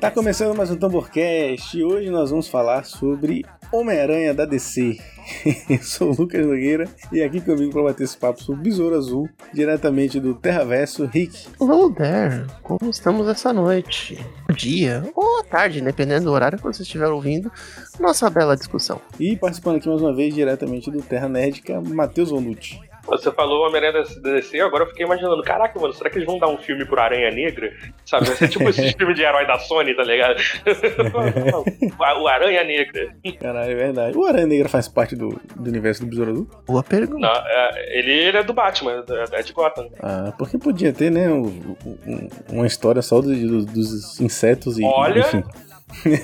Tá 0.00 0.10
começando 0.10 0.56
mais 0.56 0.70
um 0.70 0.76
Tamborcast 0.76 1.76
e 1.76 1.84
hoje 1.84 2.08
nós 2.08 2.30
vamos 2.30 2.48
falar 2.48 2.84
sobre 2.84 3.44
Homem-Aranha 3.70 4.32
da 4.32 4.46
DC. 4.46 4.96
Eu 5.68 5.82
sou 5.82 6.10
o 6.10 6.16
Lucas 6.16 6.46
Nogueira 6.46 6.88
e 7.12 7.22
aqui 7.22 7.38
comigo 7.38 7.70
para 7.70 7.82
bater 7.82 8.04
esse 8.04 8.16
papo 8.16 8.42
sobre 8.42 8.62
Besouro 8.62 8.96
Azul, 8.96 9.28
diretamente 9.52 10.18
do 10.18 10.34
Terraverso, 10.34 11.04
Rick. 11.04 11.48
Hello 11.60 11.92
there, 11.92 12.46
como 12.62 12.90
estamos 12.90 13.28
essa 13.28 13.52
noite? 13.52 14.18
Dia 14.56 15.04
ou 15.14 15.40
à 15.40 15.44
tarde, 15.44 15.82
dependendo 15.82 16.24
do 16.24 16.32
horário 16.32 16.56
que 16.56 16.64
você 16.64 16.82
estiver 16.82 17.08
ouvindo, 17.08 17.52
nossa 18.00 18.30
bela 18.30 18.56
discussão. 18.56 19.02
E 19.20 19.36
participando 19.36 19.76
aqui 19.76 19.86
mais 19.86 20.00
uma 20.00 20.16
vez 20.16 20.34
diretamente 20.34 20.90
do 20.90 21.02
Terra 21.02 21.28
Nerdica, 21.28 21.78
Matheus 21.78 22.30
Vonucci. 22.30 22.80
Você 23.10 23.32
falou 23.32 23.66
Homem-Aranha 23.66 24.04
da 24.04 24.30
DC, 24.32 24.60
agora 24.60 24.84
eu 24.84 24.88
fiquei 24.88 25.04
imaginando, 25.04 25.42
caraca, 25.42 25.78
mano, 25.80 25.92
será 25.92 26.08
que 26.08 26.16
eles 26.16 26.26
vão 26.26 26.38
dar 26.38 26.46
um 26.48 26.56
filme 26.56 26.84
pro 26.84 27.00
Aranha 27.00 27.30
Negra? 27.30 27.72
Sabe, 28.04 28.26
vai 28.26 28.36
ser 28.36 28.48
tipo 28.48 28.68
esses 28.68 28.92
filmes 28.94 29.16
de 29.16 29.22
herói 29.22 29.46
da 29.46 29.58
Sony, 29.58 29.94
tá 29.94 30.04
ligado? 30.04 30.40
o 32.20 32.28
Aranha 32.28 32.62
Negra. 32.62 33.12
Caralho, 33.40 33.72
é 33.72 33.74
verdade. 33.74 34.16
O 34.16 34.24
Aranha 34.24 34.46
Negra 34.46 34.68
faz 34.68 34.86
parte 34.86 35.16
do, 35.16 35.40
do 35.56 35.68
universo 35.68 36.04
do 36.04 36.08
Besouro 36.08 36.30
Azul? 36.30 36.48
Boa 36.66 36.84
pergunta. 36.84 37.18
Não, 37.18 37.32
é, 37.32 37.98
ele, 37.98 38.12
ele, 38.12 38.38
é 38.38 38.42
do 38.44 38.52
Batman, 38.52 39.04
é 39.32 39.42
de 39.42 39.52
Gotham. 39.52 39.88
Ah, 40.00 40.32
porque 40.38 40.56
podia 40.56 40.92
ter, 40.92 41.10
né, 41.10 41.28
um, 41.28 41.76
um, 42.06 42.28
uma 42.52 42.66
história 42.66 43.02
só 43.02 43.20
do, 43.20 43.34
do, 43.34 43.66
dos 43.66 44.20
insetos 44.20 44.78
e... 44.78 44.84
Olha... 44.84 45.20
Enfim. 45.20 45.42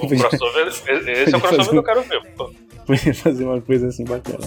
O 0.00 0.06
crossover, 0.08 0.68
esse 0.70 1.34
é 1.34 1.36
o 1.36 1.40
crossover 1.40 1.70
que 1.70 1.76
eu 1.76 1.82
quero 1.82 2.02
ver. 2.02 2.22
Podia 2.86 3.12
fazer 3.12 3.44
uma 3.44 3.60
coisa 3.60 3.88
assim 3.88 4.04
bacana. 4.04 4.38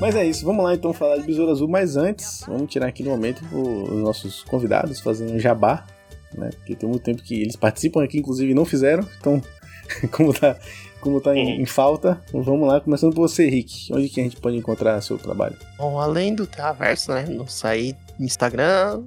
Mas 0.00 0.14
é 0.14 0.24
isso, 0.24 0.44
vamos 0.44 0.64
lá 0.64 0.74
então 0.74 0.92
falar 0.92 1.16
de 1.16 1.24
Besouro 1.24 1.50
Azul, 1.50 1.66
mas 1.66 1.96
antes, 1.96 2.44
vamos 2.46 2.70
tirar 2.70 2.86
aqui 2.86 3.02
no 3.02 3.10
momento 3.10 3.44
os 3.52 4.00
nossos 4.00 4.44
convidados 4.44 5.00
fazendo 5.00 5.32
um 5.32 5.40
jabá, 5.40 5.84
né? 6.32 6.50
Porque 6.50 6.76
tem 6.76 6.88
muito 6.88 7.02
tempo 7.02 7.20
que 7.20 7.42
eles 7.42 7.56
participam 7.56 8.04
aqui, 8.04 8.18
inclusive 8.18 8.54
não 8.54 8.64
fizeram, 8.64 9.04
então, 9.18 9.42
como 10.12 10.32
tá, 10.32 10.56
como 11.00 11.20
tá 11.20 11.34
em, 11.34 11.60
em, 11.60 11.66
falta, 11.66 12.20
vamos 12.32 12.68
lá, 12.68 12.80
começando 12.80 13.12
por 13.12 13.28
você, 13.28 13.48
Rick. 13.48 13.92
Onde 13.92 14.08
que 14.08 14.20
a 14.20 14.22
gente 14.22 14.36
pode 14.36 14.56
encontrar 14.56 15.00
seu 15.00 15.18
trabalho? 15.18 15.56
Bom, 15.76 15.98
além 15.98 16.32
do 16.32 16.46
Traverso, 16.46 17.12
né? 17.12 17.24
No 17.24 17.48
site 17.48 17.98
Instagram, 18.20 19.02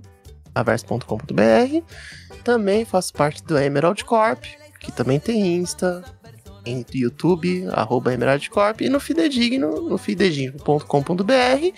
traverso.com.br, 0.53 1.85
também 2.43 2.83
faço 2.83 3.13
parte 3.13 3.41
do 3.45 3.57
Emerald 3.57 4.03
Corp, 4.03 4.43
que 4.81 4.91
também 4.91 5.21
tem 5.21 5.55
Insta, 5.55 6.03
em 6.65 6.85
YouTube, 6.93 7.67
arroba 7.71 8.13
Emerald 8.13 8.49
Corp, 8.49 8.81
e 8.81 8.89
no 8.89 8.99
Fidedigno, 8.99 9.89
no 9.89 9.97
fidedigno.com.br, 9.97 11.77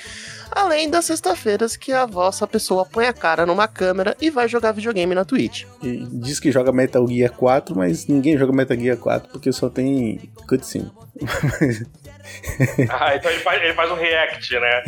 além 0.51 0.89
das 0.89 1.05
sextas-feiras 1.05 1.75
que 1.75 1.91
a 1.91 2.05
vossa 2.05 2.45
pessoa 2.47 2.85
põe 2.85 3.05
a 3.05 3.13
cara 3.13 3.45
numa 3.45 3.67
câmera 3.67 4.15
e 4.21 4.29
vai 4.29 4.47
jogar 4.47 4.71
videogame 4.71 5.15
na 5.15 5.25
Twitch. 5.25 5.65
Diz 5.81 6.39
que 6.39 6.51
joga 6.51 6.71
Metal 6.71 7.07
Gear 7.07 7.31
4, 7.31 7.75
mas 7.75 8.07
ninguém 8.07 8.37
joga 8.37 8.53
Metal 8.53 8.77
Gear 8.77 8.97
4 8.97 9.31
porque 9.31 9.51
só 9.51 9.69
tem 9.69 10.31
cutscene. 10.47 10.91
ah, 12.89 13.15
então 13.15 13.29
ele 13.31 13.39
faz, 13.41 13.61
ele 13.61 13.73
faz, 13.73 13.91
um 13.91 13.95
react, 13.95 14.59
né? 14.59 14.83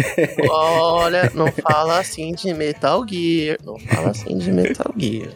Olha, 0.50 1.32
não 1.36 1.52
fala 1.52 2.00
assim 2.00 2.34
de 2.34 2.52
Metal 2.54 3.06
Gear. 3.08 3.58
Não 3.64 3.78
fala 3.78 4.10
assim 4.10 4.38
de 4.38 4.52
Metal 4.52 4.92
Gear. 4.98 5.30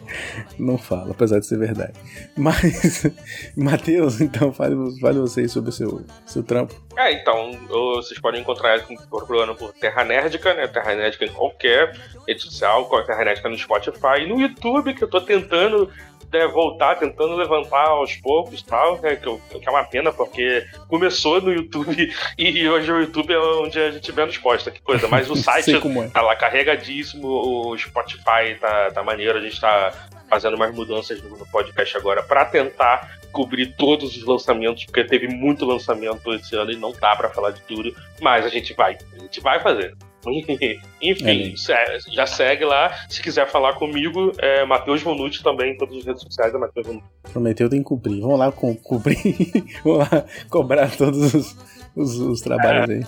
Não 0.58 0.76
fala, 0.76 1.12
apesar 1.12 1.38
de 1.38 1.46
ser 1.46 1.58
verdade. 1.58 1.92
Mas, 2.36 3.06
Matheus, 3.56 4.20
então 4.20 4.52
fale, 4.52 4.74
fale 5.00 5.20
vocês 5.20 5.52
sobre 5.52 5.70
o 5.70 5.72
seu, 5.72 6.04
seu 6.26 6.42
trampo. 6.42 6.74
É, 6.96 7.12
então, 7.12 7.52
vocês 7.68 8.20
podem 8.20 8.40
encontrar 8.40 8.76
ele 8.76 8.98
procurando 9.08 9.54
por 9.54 9.72
Terra 9.72 10.02
Nerdica, 10.04 10.52
né? 10.54 10.66
Terra 10.66 10.94
Nerdica 10.96 11.24
em 11.24 11.32
qualquer 11.32 11.96
rede 12.26 12.42
social, 12.42 12.86
com 12.86 12.96
a 12.96 13.04
Terra 13.04 13.24
Nerdica 13.24 13.48
no 13.48 13.56
Spotify 13.56 14.22
e 14.22 14.26
no 14.26 14.40
YouTube, 14.40 14.92
que 14.94 15.04
eu 15.04 15.08
tô 15.08 15.20
tentando 15.20 15.88
né, 16.32 16.46
voltar, 16.46 16.96
tentando 16.96 17.34
levantar 17.36 17.88
aos 17.88 18.14
poucos 18.16 18.62
tal, 18.62 19.00
né, 19.00 19.16
que, 19.16 19.26
eu, 19.26 19.40
que, 19.50 19.66
é 19.66 19.70
uma 19.70 19.84
pena, 19.84 20.12
porque 20.12 20.64
começou 20.90 21.40
no 21.40 21.52
YouTube 21.52 22.12
e 22.36 22.68
hoje 22.68 22.92
o 22.92 23.00
YouTube 23.00 23.32
é 23.32 23.38
onde 23.38 23.78
a 23.78 23.92
gente 23.92 24.12
menos 24.12 24.36
posta, 24.36 24.70
que 24.70 24.82
coisa. 24.82 25.08
Mas 25.08 25.30
o 25.30 25.36
site 25.38 25.74
é. 25.74 26.08
tá 26.08 26.20
lá 26.20 26.34
carregadíssimo, 26.36 27.28
o 27.28 27.78
Spotify 27.78 28.56
tá, 28.60 28.90
tá 28.90 29.02
maneiro, 29.02 29.38
a 29.38 29.40
gente 29.40 29.58
tá 29.58 29.92
fazendo 30.28 30.58
mais 30.58 30.74
mudanças 30.74 31.22
no 31.22 31.46
podcast 31.46 31.96
agora 31.96 32.22
para 32.22 32.44
tentar 32.44 33.20
cobrir 33.32 33.74
todos 33.76 34.16
os 34.16 34.24
lançamentos, 34.24 34.84
porque 34.84 35.04
teve 35.04 35.28
muito 35.28 35.64
lançamento 35.64 36.34
esse 36.34 36.54
ano 36.56 36.72
e 36.72 36.76
não 36.76 36.92
dá 36.92 37.14
para 37.14 37.28
falar 37.30 37.52
de 37.52 37.60
tudo, 37.62 37.94
mas 38.20 38.44
a 38.44 38.48
gente 38.48 38.74
vai, 38.74 38.98
a 39.16 39.18
gente 39.20 39.40
vai 39.40 39.60
fazer. 39.60 39.96
Enfim, 40.26 40.58
é. 41.70 41.98
já 42.12 42.26
segue 42.26 42.64
lá. 42.64 42.92
Se 43.08 43.22
quiser 43.22 43.48
falar 43.48 43.74
comigo, 43.74 44.32
é 44.38 44.64
Matheus 44.64 45.02
Bonucci 45.02 45.42
também, 45.42 45.72
em 45.72 45.76
todas 45.76 45.96
as 45.98 46.04
redes 46.04 46.22
sociais 46.22 46.54
é 46.54 46.58
Matheus 46.58 46.86
Bonucci. 46.86 47.06
Prometeu, 47.32 47.70
tem 47.70 47.80
que 47.80 47.84
cumprir. 47.84 48.20
Vamos 48.20 48.38
lá 48.38 48.52
com, 48.52 48.74
cumprir. 48.76 49.16
Vamos 49.82 50.10
lá 50.10 50.24
cobrar 50.50 50.90
todos 50.96 51.34
os, 51.34 51.56
os, 51.96 52.18
os 52.18 52.40
trabalhos 52.40 52.90
é. 52.90 52.94
aí. 52.94 53.04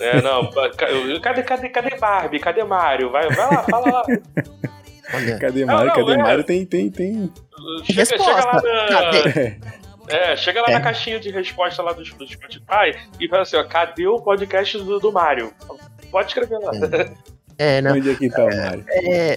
É, 0.00 0.22
não. 0.22 0.50
Cadê, 1.20 1.42
cadê, 1.42 1.68
cadê 1.68 1.96
Barbie? 1.96 2.40
Cadê 2.40 2.64
Mário? 2.64 3.10
Vai, 3.10 3.28
vai 3.28 3.46
lá, 3.46 3.62
fala 3.62 3.90
lá. 3.90 4.02
Olha. 5.14 5.38
Cadê 5.38 5.64
Mário? 5.64 5.92
Cadê 5.92 6.12
é. 6.12 6.16
Mário? 6.16 6.44
Tem, 6.44 6.64
tem, 6.64 6.90
tem. 6.90 7.32
Chega, 7.84 8.04
chega 8.04 8.22
lá 8.22 8.52
na. 8.52 8.88
Cadê? 8.88 9.58
É, 10.08 10.36
chega 10.36 10.60
lá 10.60 10.68
é. 10.68 10.72
na 10.72 10.80
caixinha 10.80 11.18
de 11.18 11.30
resposta 11.30 11.82
lá 11.82 11.92
do, 11.92 12.02
do 12.02 12.26
Spotify 12.26 12.94
e 13.18 13.28
fala 13.28 13.42
assim, 13.42 13.56
ó, 13.56 13.64
cadê 13.64 14.06
o 14.06 14.20
podcast 14.20 14.78
do, 14.78 14.98
do 14.98 15.12
Mário? 15.12 15.52
Pode 16.14 16.28
escrever 16.28 16.60
lá. 16.60 16.70
É, 17.58 17.82
não. 17.82 17.96
Onde 17.96 18.08
é 18.08 18.14
que 18.14 18.30
tá 18.30 18.44
o 18.44 18.46
Mário? 18.46 18.84
É, 18.88 19.34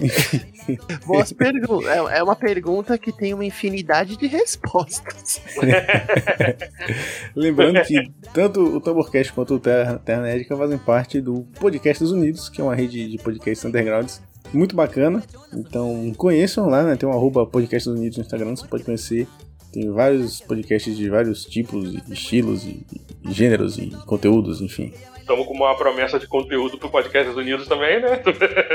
boas 1.04 1.32
perguntas. 1.32 1.88
É, 1.88 2.18
é 2.18 2.22
uma 2.22 2.36
pergunta 2.36 2.96
que 2.96 3.10
tem 3.10 3.34
uma 3.34 3.44
infinidade 3.44 4.16
de 4.16 4.28
respostas. 4.28 5.40
Lembrando 7.34 7.82
que 7.82 8.12
tanto 8.32 8.60
o 8.60 8.80
Tamborcast 8.80 9.32
quanto 9.32 9.54
o 9.54 9.58
Terra, 9.58 9.98
Terra 10.04 10.22
Nerdica 10.22 10.56
fazem 10.56 10.78
parte 10.78 11.20
do 11.20 11.46
Podcast 11.58 12.00
dos 12.00 12.12
Unidos, 12.12 12.48
que 12.48 12.60
é 12.60 12.64
uma 12.64 12.76
rede 12.76 13.08
de 13.08 13.18
podcasts 13.18 13.64
undergrounds 13.64 14.22
muito 14.52 14.76
bacana. 14.76 15.20
Então 15.52 16.12
conheçam 16.16 16.68
lá, 16.68 16.84
né? 16.84 16.94
Tem 16.94 17.08
um 17.08 17.12
arroba 17.12 17.44
Podcast 17.44 17.88
dos 17.88 17.98
Unidos 17.98 18.18
no 18.18 18.22
Instagram, 18.22 18.54
você 18.54 18.68
pode 18.68 18.84
conhecer. 18.84 19.26
Tem 19.72 19.90
vários 19.90 20.40
podcasts 20.40 20.96
de 20.96 21.10
vários 21.10 21.44
tipos, 21.44 21.92
estilos, 22.08 22.64
e, 22.64 22.86
e 23.24 23.32
gêneros 23.32 23.78
e 23.78 23.90
conteúdos, 24.06 24.60
enfim 24.60 24.92
estamos 25.28 25.46
com 25.46 25.52
uma 25.52 25.76
promessa 25.76 26.18
de 26.18 26.26
conteúdo 26.26 26.78
pro 26.78 26.88
Podcast 26.88 27.28
dos 27.28 27.36
Unidos 27.36 27.68
também, 27.68 28.00
né? 28.00 28.22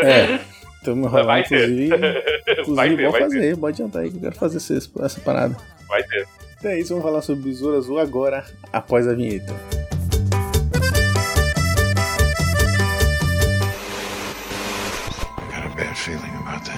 É. 0.04 0.40
Estamos 0.78 1.10
rolando, 1.10 1.40
inclusive. 1.40 1.86
Inclusive, 2.60 2.76
vai 2.76 2.90
ter, 2.90 3.10
vai 3.10 3.22
fazer, 3.22 3.40
ter. 3.40 3.58
pode 3.58 3.76
adiantar 3.82 4.02
aí 4.02 4.12
que 4.12 4.18
eu 4.18 4.22
quero 4.22 4.36
fazer 4.36 4.58
essa 4.58 5.22
parada. 5.22 5.56
Vai 5.88 6.04
ter. 6.04 6.28
Então 6.60 6.72
é 6.72 6.80
isso, 6.80 6.90
vamos 6.90 7.06
falar 7.06 7.22
sobre 7.22 7.44
Besouro 7.44 7.78
Azul 7.78 8.00
agora, 8.00 8.46
após 8.72 9.08
a 9.08 9.14
vinheta. 9.14 9.54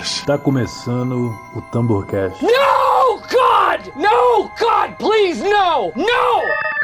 Está 0.04 0.38
começando 0.38 1.34
o 1.56 1.62
Tamborcast. 1.72 2.44
No, 2.44 3.20
God! 3.22 3.96
No, 3.96 4.52
God, 4.60 4.96
please, 5.00 5.42
no! 5.44 5.92
No! 5.96 6.75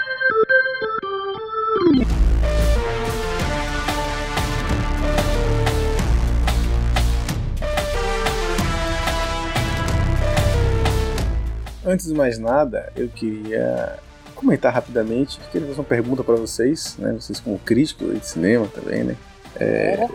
Antes 11.86 12.08
de 12.08 12.14
mais 12.14 12.38
nada, 12.38 12.92
eu 12.96 13.10
queria 13.10 13.98
comentar 14.36 14.72
rapidamente, 14.74 15.40
queria 15.52 15.68
fazer 15.68 15.80
uma 15.80 15.86
pergunta 15.86 16.24
para 16.24 16.36
vocês, 16.36 16.96
né? 16.98 17.14
Vocês 17.14 17.40
como 17.40 17.58
críticos 17.60 18.20
de 18.20 18.26
cinema 18.26 18.68
também, 18.68 19.04
né? 19.04 19.16
É, 19.60 20.08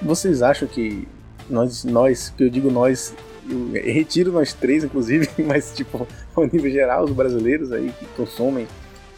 vocês 0.00 0.42
acham 0.42 0.68
que 0.68 1.08
nós, 1.48 1.84
nós, 1.84 2.28
que 2.30 2.44
eu 2.44 2.50
digo 2.50 2.70
nós, 2.70 3.14
eu 3.48 3.72
retiro 3.72 4.30
nós 4.30 4.52
três, 4.52 4.84
inclusive, 4.84 5.28
mas 5.42 5.74
tipo, 5.74 6.06
ao 6.34 6.44
nível 6.44 6.70
geral, 6.70 7.04
os 7.04 7.12
brasileiros 7.12 7.72
aí 7.72 7.92
que 7.98 8.04
consomem 8.16 8.66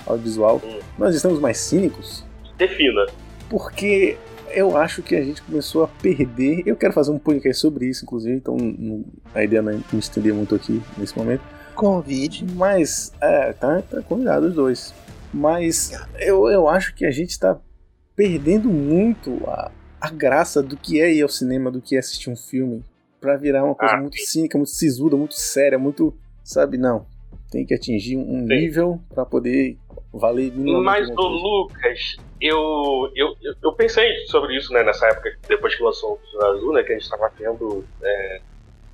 audiovisual, 0.07 0.61
hum. 0.65 0.79
nós 0.97 1.17
estamos 1.17 1.41
mais 1.41 1.59
cínicos? 1.59 2.25
Defina. 2.57 3.07
Porque 3.51 4.17
eu 4.51 4.77
acho 4.77 5.03
que 5.03 5.17
a 5.17 5.23
gente 5.23 5.43
começou 5.43 5.83
a 5.83 5.89
perder. 5.89 6.63
Eu 6.65 6.77
quero 6.77 6.93
fazer 6.93 7.11
um 7.11 7.19
podcast 7.19 7.61
sobre 7.61 7.87
isso, 7.87 8.05
inclusive, 8.05 8.37
então 8.37 8.57
a 9.35 9.43
ideia 9.43 9.63
não 9.63 9.73
é 9.73 9.77
me 9.93 9.99
estender 9.99 10.33
muito 10.33 10.55
aqui 10.55 10.81
nesse 10.97 11.17
momento 11.19 11.58
Convide. 11.79 12.45
Mas, 12.57 13.13
é, 13.21 13.53
tá, 13.53 13.81
tá 13.83 14.03
convidado 14.03 14.47
os 14.47 14.55
dois. 14.55 14.93
Mas 15.33 15.93
eu, 16.19 16.49
eu 16.49 16.69
acho 16.69 16.93
que 16.93 17.07
a 17.07 17.11
gente 17.13 17.39
tá 17.39 17.57
perdendo 18.17 18.69
muito 18.69 19.39
a, 19.47 19.71
a 20.01 20.11
graça 20.11 20.61
do 20.61 20.77
que 20.77 21.01
é 21.01 21.15
ir 21.15 21.23
ao 21.23 21.29
cinema, 21.29 21.71
do 21.71 21.81
que 21.81 21.95
é 21.95 22.01
assistir 22.01 22.31
um 22.31 22.37
filme, 22.37 22.85
pra 23.21 23.37
virar 23.37 23.65
uma 23.65 23.77
coisa 23.77 23.95
ah, 23.95 24.01
muito 24.01 24.17
cínica, 24.17 24.59
muito 24.59 24.73
sisuda, 24.73 25.17
muito 25.17 25.35
séria, 25.35 25.79
muito. 25.79 26.13
Sabe, 26.43 26.77
não. 26.79 27.07
tem 27.51 27.65
que 27.65 27.75
atingir 27.75 28.17
um 28.17 28.41
nível 28.41 29.01
para 29.15 29.25
poder 29.25 29.77
valer 30.13 30.51
Mas, 30.57 31.09
o 31.11 31.23
Lucas, 31.23 32.17
eu, 32.41 33.13
eu, 33.15 33.35
eu, 33.63 33.73
pensei 33.75 34.27
sobre 34.27 34.57
isso 34.57 34.73
né, 34.73 34.83
nessa 34.83 35.07
época, 35.07 35.37
depois 35.47 35.77
que 35.77 35.83
lançou 35.83 36.19
o 36.35 36.45
Azul, 36.47 36.73
né, 36.73 36.83
que 36.83 36.93
a 36.93 36.95
gente 36.95 37.05
estava 37.05 37.31
tendo 37.37 37.85
é, 38.03 38.41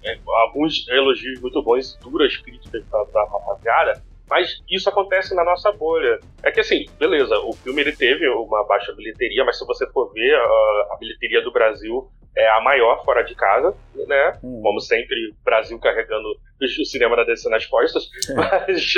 é, 0.05 0.19
alguns 0.43 0.87
elogios 0.89 1.41
muito 1.41 1.63
bons, 1.63 1.97
duras 2.03 2.37
críticas 2.37 2.85
da, 2.89 3.05
da 3.05 3.25
rapaziada. 3.25 4.03
Mas 4.29 4.63
isso 4.71 4.89
acontece 4.89 5.35
na 5.35 5.45
nossa 5.45 5.71
bolha. 5.73 6.19
É 6.43 6.51
que 6.51 6.61
assim, 6.61 6.87
beleza, 6.99 7.39
o 7.41 7.53
filme 7.53 7.83
ele 7.83 7.95
teve 7.95 8.27
uma 8.29 8.65
baixa 8.67 8.93
bilheteria, 8.95 9.45
mas 9.45 9.59
se 9.59 9.67
você 9.67 9.87
for 9.91 10.13
ver, 10.13 10.35
a, 10.35 10.95
a 10.95 10.97
bilheteria 10.99 11.43
do 11.43 11.53
Brasil 11.53 12.11
é 12.37 12.49
a 12.51 12.61
maior 12.61 13.05
fora 13.05 13.23
de 13.23 13.35
casa, 13.35 13.77
né? 13.95 14.39
Hum. 14.43 14.61
Como 14.63 14.81
sempre, 14.81 15.17
Brasil 15.45 15.79
carregando 15.79 16.29
o 16.61 16.85
cinema 16.85 17.17
da 17.17 17.25
DC 17.25 17.49
nas 17.49 17.67
costas. 17.67 18.09
É. 18.29 18.35
Mas, 18.35 18.95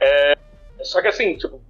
é, 0.00 0.34
só 0.82 1.00
que 1.00 1.08
assim, 1.08 1.36
tipo, 1.36 1.60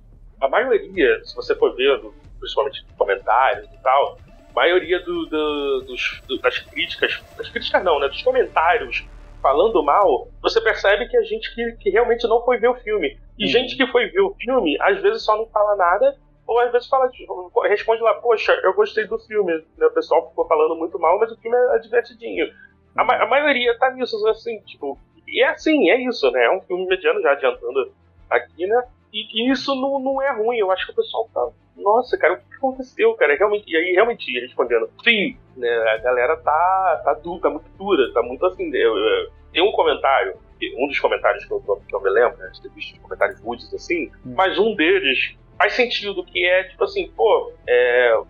a 0.41 0.49
maioria, 0.49 1.25
se 1.25 1.35
você 1.35 1.55
for 1.55 1.75
ver, 1.75 2.01
principalmente 2.39 2.85
comentários 2.99 3.69
e 3.73 3.83
tal, 3.83 4.19
maioria 4.57 4.99
do, 5.01 5.27
do, 5.27 5.81
dos, 5.83 6.23
do, 6.27 6.41
das 6.41 6.59
críticas, 6.59 7.23
das 7.37 7.49
críticas 7.51 7.85
não, 7.85 8.01
né? 8.01 8.09
Dos 8.09 8.23
comentários 8.23 9.05
falando 9.43 9.85
mal, 9.85 10.27
você 10.43 10.61
percebe 10.61 11.07
que 11.09 11.17
a 11.17 11.23
gente 11.23 11.55
que, 11.55 11.73
que 11.73 11.91
realmente 11.91 12.27
não 12.27 12.43
foi 12.43 12.59
ver 12.59 12.69
o 12.69 12.75
filme. 12.75 13.17
E 13.39 13.45
uhum. 13.45 13.51
gente 13.51 13.77
que 13.77 13.87
foi 13.89 14.09
ver 14.09 14.23
o 14.23 14.35
filme, 14.35 14.77
às 14.81 15.01
vezes 15.01 15.23
só 15.23 15.37
não 15.37 15.47
fala 15.47 15.77
nada, 15.77 16.17
ou 16.47 16.59
às 16.59 16.73
vezes 16.73 16.89
fala, 16.89 17.11
responde 17.69 18.01
lá, 18.03 18.15
poxa, 18.15 18.53
eu 18.65 18.73
gostei 18.73 19.07
do 19.07 19.19
filme. 19.19 19.53
Né? 19.77 19.87
O 19.87 19.91
pessoal 19.91 20.29
ficou 20.31 20.49
falando 20.49 20.75
muito 20.75 20.99
mal, 20.99 21.19
mas 21.19 21.31
o 21.31 21.37
filme 21.37 21.57
é 21.75 21.79
divertidinho. 21.79 22.47
A, 22.97 23.05
ma 23.05 23.23
a 23.23 23.27
maioria 23.27 23.77
tá 23.79 23.91
nisso, 23.91 24.27
assim, 24.29 24.59
tipo. 24.61 24.99
E 25.29 25.43
é 25.43 25.49
assim, 25.49 25.91
é 25.91 26.01
isso, 26.01 26.31
né? 26.31 26.45
É 26.45 26.51
um 26.51 26.61
filme 26.63 26.87
mediano, 26.87 27.21
já 27.21 27.33
adiantando 27.33 27.93
aqui, 28.31 28.67
né? 28.67 28.83
E, 29.13 29.49
e 29.49 29.51
isso 29.51 29.75
não, 29.75 29.99
não 29.99 30.23
é 30.23 30.33
ruim, 30.33 30.57
eu 30.57 30.71
acho 30.71 30.87
que 30.87 30.93
o 30.93 30.97
pessoal 30.97 31.29
tá. 31.35 31.49
Nossa, 31.77 32.17
cara, 32.17 32.35
o 32.35 32.37
que 32.39 32.55
aconteceu, 32.55 33.15
cara? 33.15 33.37
Realmente, 33.37 33.71
e 33.71 33.77
aí, 33.77 33.93
realmente, 33.93 34.41
respondendo, 34.41 34.89
sim, 35.05 35.37
né, 35.57 35.69
a 35.91 35.99
galera 35.99 36.37
tá, 36.39 37.03
tá, 37.05 37.15
dura, 37.15 37.41
tá 37.43 37.51
muito 37.51 37.69
dura, 37.77 38.13
tá 38.13 38.23
muito 38.23 38.47
assim. 38.47 38.75
Eu, 38.75 38.97
eu, 38.97 39.31
tem 39.53 39.63
um 39.63 39.73
comentário, 39.73 40.35
um 40.79 40.87
dos 40.87 40.99
comentários 40.99 41.45
que 41.45 41.53
eu, 41.53 41.61
que 41.61 41.95
eu 41.95 42.01
me 42.01 42.11
lembro, 42.11 42.39
né, 42.39 42.51
de 42.53 42.63
ter 42.63 42.71
visto 42.71 42.95
os 42.95 42.99
comentários 42.99 43.41
rudes 43.41 43.73
assim, 43.75 44.11
hum. 44.25 44.35
mas 44.35 44.59
um 44.59 44.75
deles 44.75 45.37
faz 45.59 45.75
sentido, 45.75 46.25
que 46.25 46.45
é 46.45 46.65
tipo 46.65 46.85
assim, 46.85 47.11
pô, 47.17 47.53
é, 47.67 48.13
eu, 48.13 48.27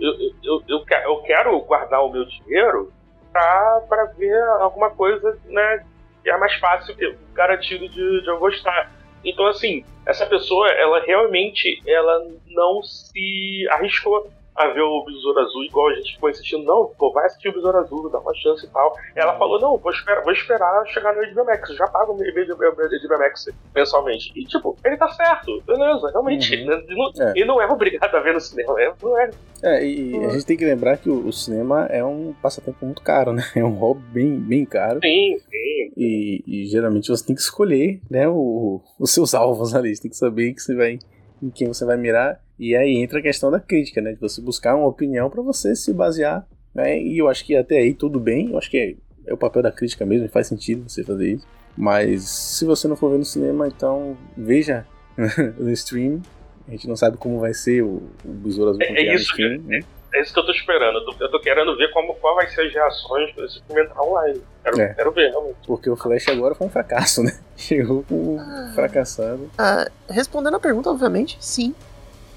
eu, 0.00 0.32
eu, 0.42 0.84
eu, 1.04 1.22
quero 1.22 1.60
guardar 1.60 2.02
o 2.02 2.10
meu 2.10 2.24
dinheiro 2.24 2.92
pra, 3.32 3.82
pra 3.88 4.04
ver 4.16 4.42
alguma 4.60 4.90
coisa, 4.90 5.38
né, 5.46 5.84
que 6.22 6.30
é 6.30 6.36
mais 6.38 6.54
fácil, 6.54 6.96
garantido 7.34 7.88
de, 7.88 8.22
de 8.22 8.28
eu 8.28 8.38
gostar. 8.38 8.90
Então, 9.24 9.46
assim, 9.46 9.84
essa 10.06 10.26
pessoa, 10.26 10.68
ela 10.70 11.00
realmente, 11.00 11.82
ela 11.86 12.26
não 12.46 12.82
se 12.82 13.66
arriscou 13.70 14.30
a 14.56 14.68
ver 14.68 14.80
o 14.80 15.04
Besouro 15.04 15.38
Azul, 15.40 15.64
igual 15.64 15.88
a 15.90 15.94
gente 15.94 16.14
ficou 16.14 16.30
insistindo, 16.30 16.64
não, 16.64 16.90
pô, 16.98 17.12
vai 17.12 17.26
assistir 17.26 17.48
o 17.48 17.52
Besouro 17.52 17.78
Azul, 17.78 18.10
dá 18.10 18.18
uma 18.18 18.34
chance 18.34 18.64
e 18.64 18.68
tal. 18.70 18.96
Ela 19.14 19.32
uhum. 19.32 19.38
falou, 19.38 19.60
não, 19.60 19.76
vou 19.76 19.92
esperar, 19.92 20.22
vou 20.22 20.32
esperar 20.32 20.86
chegar 20.86 21.14
no 21.14 21.34
HBO 21.34 21.44
Max, 21.44 21.74
já 21.74 21.86
pago 21.88 22.12
o 22.12 22.16
HBO 22.16 23.18
Max 23.18 23.46
mensalmente. 23.74 24.32
E, 24.34 24.44
tipo, 24.44 24.76
ele 24.84 24.96
tá 24.96 25.08
certo, 25.08 25.62
beleza, 25.66 26.10
realmente. 26.10 26.54
Uhum. 26.54 26.72
Ele, 26.72 26.94
não, 26.94 27.26
é. 27.26 27.32
ele 27.36 27.44
não 27.44 27.60
é 27.60 27.66
obrigado 27.66 28.14
a 28.14 28.20
ver 28.20 28.34
no 28.34 28.40
cinema, 28.40 28.80
é, 28.80 28.92
não 29.02 29.18
é. 29.18 29.30
É, 29.62 29.86
e 29.86 30.14
uhum. 30.14 30.26
a 30.26 30.30
gente 30.30 30.46
tem 30.46 30.56
que 30.56 30.64
lembrar 30.64 30.96
que 30.98 31.08
o, 31.08 31.26
o, 31.26 31.32
cinema 31.32 31.86
é 31.86 32.04
um 32.04 32.34
passatempo 32.42 32.84
muito 32.84 33.02
caro, 33.02 33.32
né? 33.32 33.42
É 33.56 33.64
um 33.64 33.74
hobby 33.74 34.02
bem, 34.12 34.38
bem 34.38 34.64
caro. 34.64 35.00
Sim, 35.02 35.38
sim. 35.38 35.92
E, 35.96 36.44
e 36.46 36.66
geralmente 36.66 37.08
você 37.08 37.24
tem 37.24 37.34
que 37.34 37.40
escolher, 37.40 38.00
né, 38.10 38.28
o, 38.28 38.80
os 38.98 39.12
seus 39.12 39.34
alvos 39.34 39.74
ali, 39.74 39.94
você 39.94 40.02
tem 40.02 40.10
que 40.10 40.16
saber 40.16 40.52
que 40.52 40.60
você 40.60 40.74
vai 40.74 40.98
em 41.42 41.50
quem 41.50 41.68
você 41.68 41.84
vai 41.84 41.96
mirar. 41.96 42.40
E 42.58 42.74
aí 42.74 42.96
entra 42.96 43.18
a 43.18 43.22
questão 43.22 43.50
da 43.50 43.60
crítica, 43.60 44.00
né? 44.00 44.12
De 44.12 44.20
você 44.20 44.40
buscar 44.40 44.74
uma 44.74 44.86
opinião 44.86 45.28
para 45.28 45.42
você 45.42 45.74
se 45.74 45.92
basear. 45.92 46.46
Né? 46.74 46.98
E 47.00 47.18
eu 47.18 47.28
acho 47.28 47.44
que 47.44 47.54
até 47.56 47.78
aí 47.78 47.94
tudo 47.94 48.18
bem. 48.18 48.50
Eu 48.50 48.58
acho 48.58 48.70
que 48.70 48.78
é, 48.78 48.94
é 49.30 49.34
o 49.34 49.36
papel 49.36 49.62
da 49.62 49.72
crítica 49.72 50.06
mesmo, 50.06 50.28
faz 50.28 50.46
sentido 50.46 50.88
você 50.88 51.04
fazer 51.04 51.32
isso. 51.32 51.46
Mas 51.76 52.22
se 52.22 52.64
você 52.64 52.88
não 52.88 52.96
for 52.96 53.10
ver 53.10 53.18
no 53.18 53.24
cinema, 53.24 53.68
então 53.68 54.16
veja 54.36 54.86
no 55.58 55.70
stream. 55.72 56.22
A 56.66 56.70
gente 56.72 56.88
não 56.88 56.96
sabe 56.96 57.16
como 57.16 57.38
vai 57.38 57.54
ser 57.54 57.82
o, 57.82 58.02
o 58.24 58.28
Besouro 58.28 58.70
Azul 58.70 58.82
é, 58.82 58.86
é 58.86 59.14
isso, 59.14 59.30
stream, 59.30 59.62
né? 59.62 59.80
É 60.14 60.22
isso 60.22 60.32
que 60.32 60.40
eu 60.40 60.46
tô 60.46 60.52
esperando. 60.52 60.98
Eu 60.98 61.04
tô, 61.04 61.24
eu 61.24 61.30
tô, 61.30 61.40
querendo 61.40 61.76
ver 61.76 61.92
como, 61.92 62.14
qual 62.14 62.34
vai 62.34 62.46
ser 62.48 62.62
as 62.62 62.72
reações 62.72 63.34
desse 63.36 63.62
filme 63.64 63.82
entrar 63.82 64.02
online. 64.02 64.40
Quero, 64.64 64.80
é. 64.80 64.94
quero 64.94 65.12
ver, 65.12 65.30
realmente. 65.30 65.56
Porque 65.66 65.90
o 65.90 65.96
Flash 65.96 66.28
agora 66.28 66.54
foi 66.54 66.66
um 66.66 66.70
fracasso, 66.70 67.22
né? 67.22 67.38
Chegou 67.56 68.02
com 68.02 68.38
ah. 68.40 68.72
fracassado. 68.74 69.50
Ah, 69.58 69.88
respondendo 70.08 70.56
a 70.56 70.60
pergunta, 70.60 70.90
obviamente, 70.90 71.36
sim. 71.38 71.74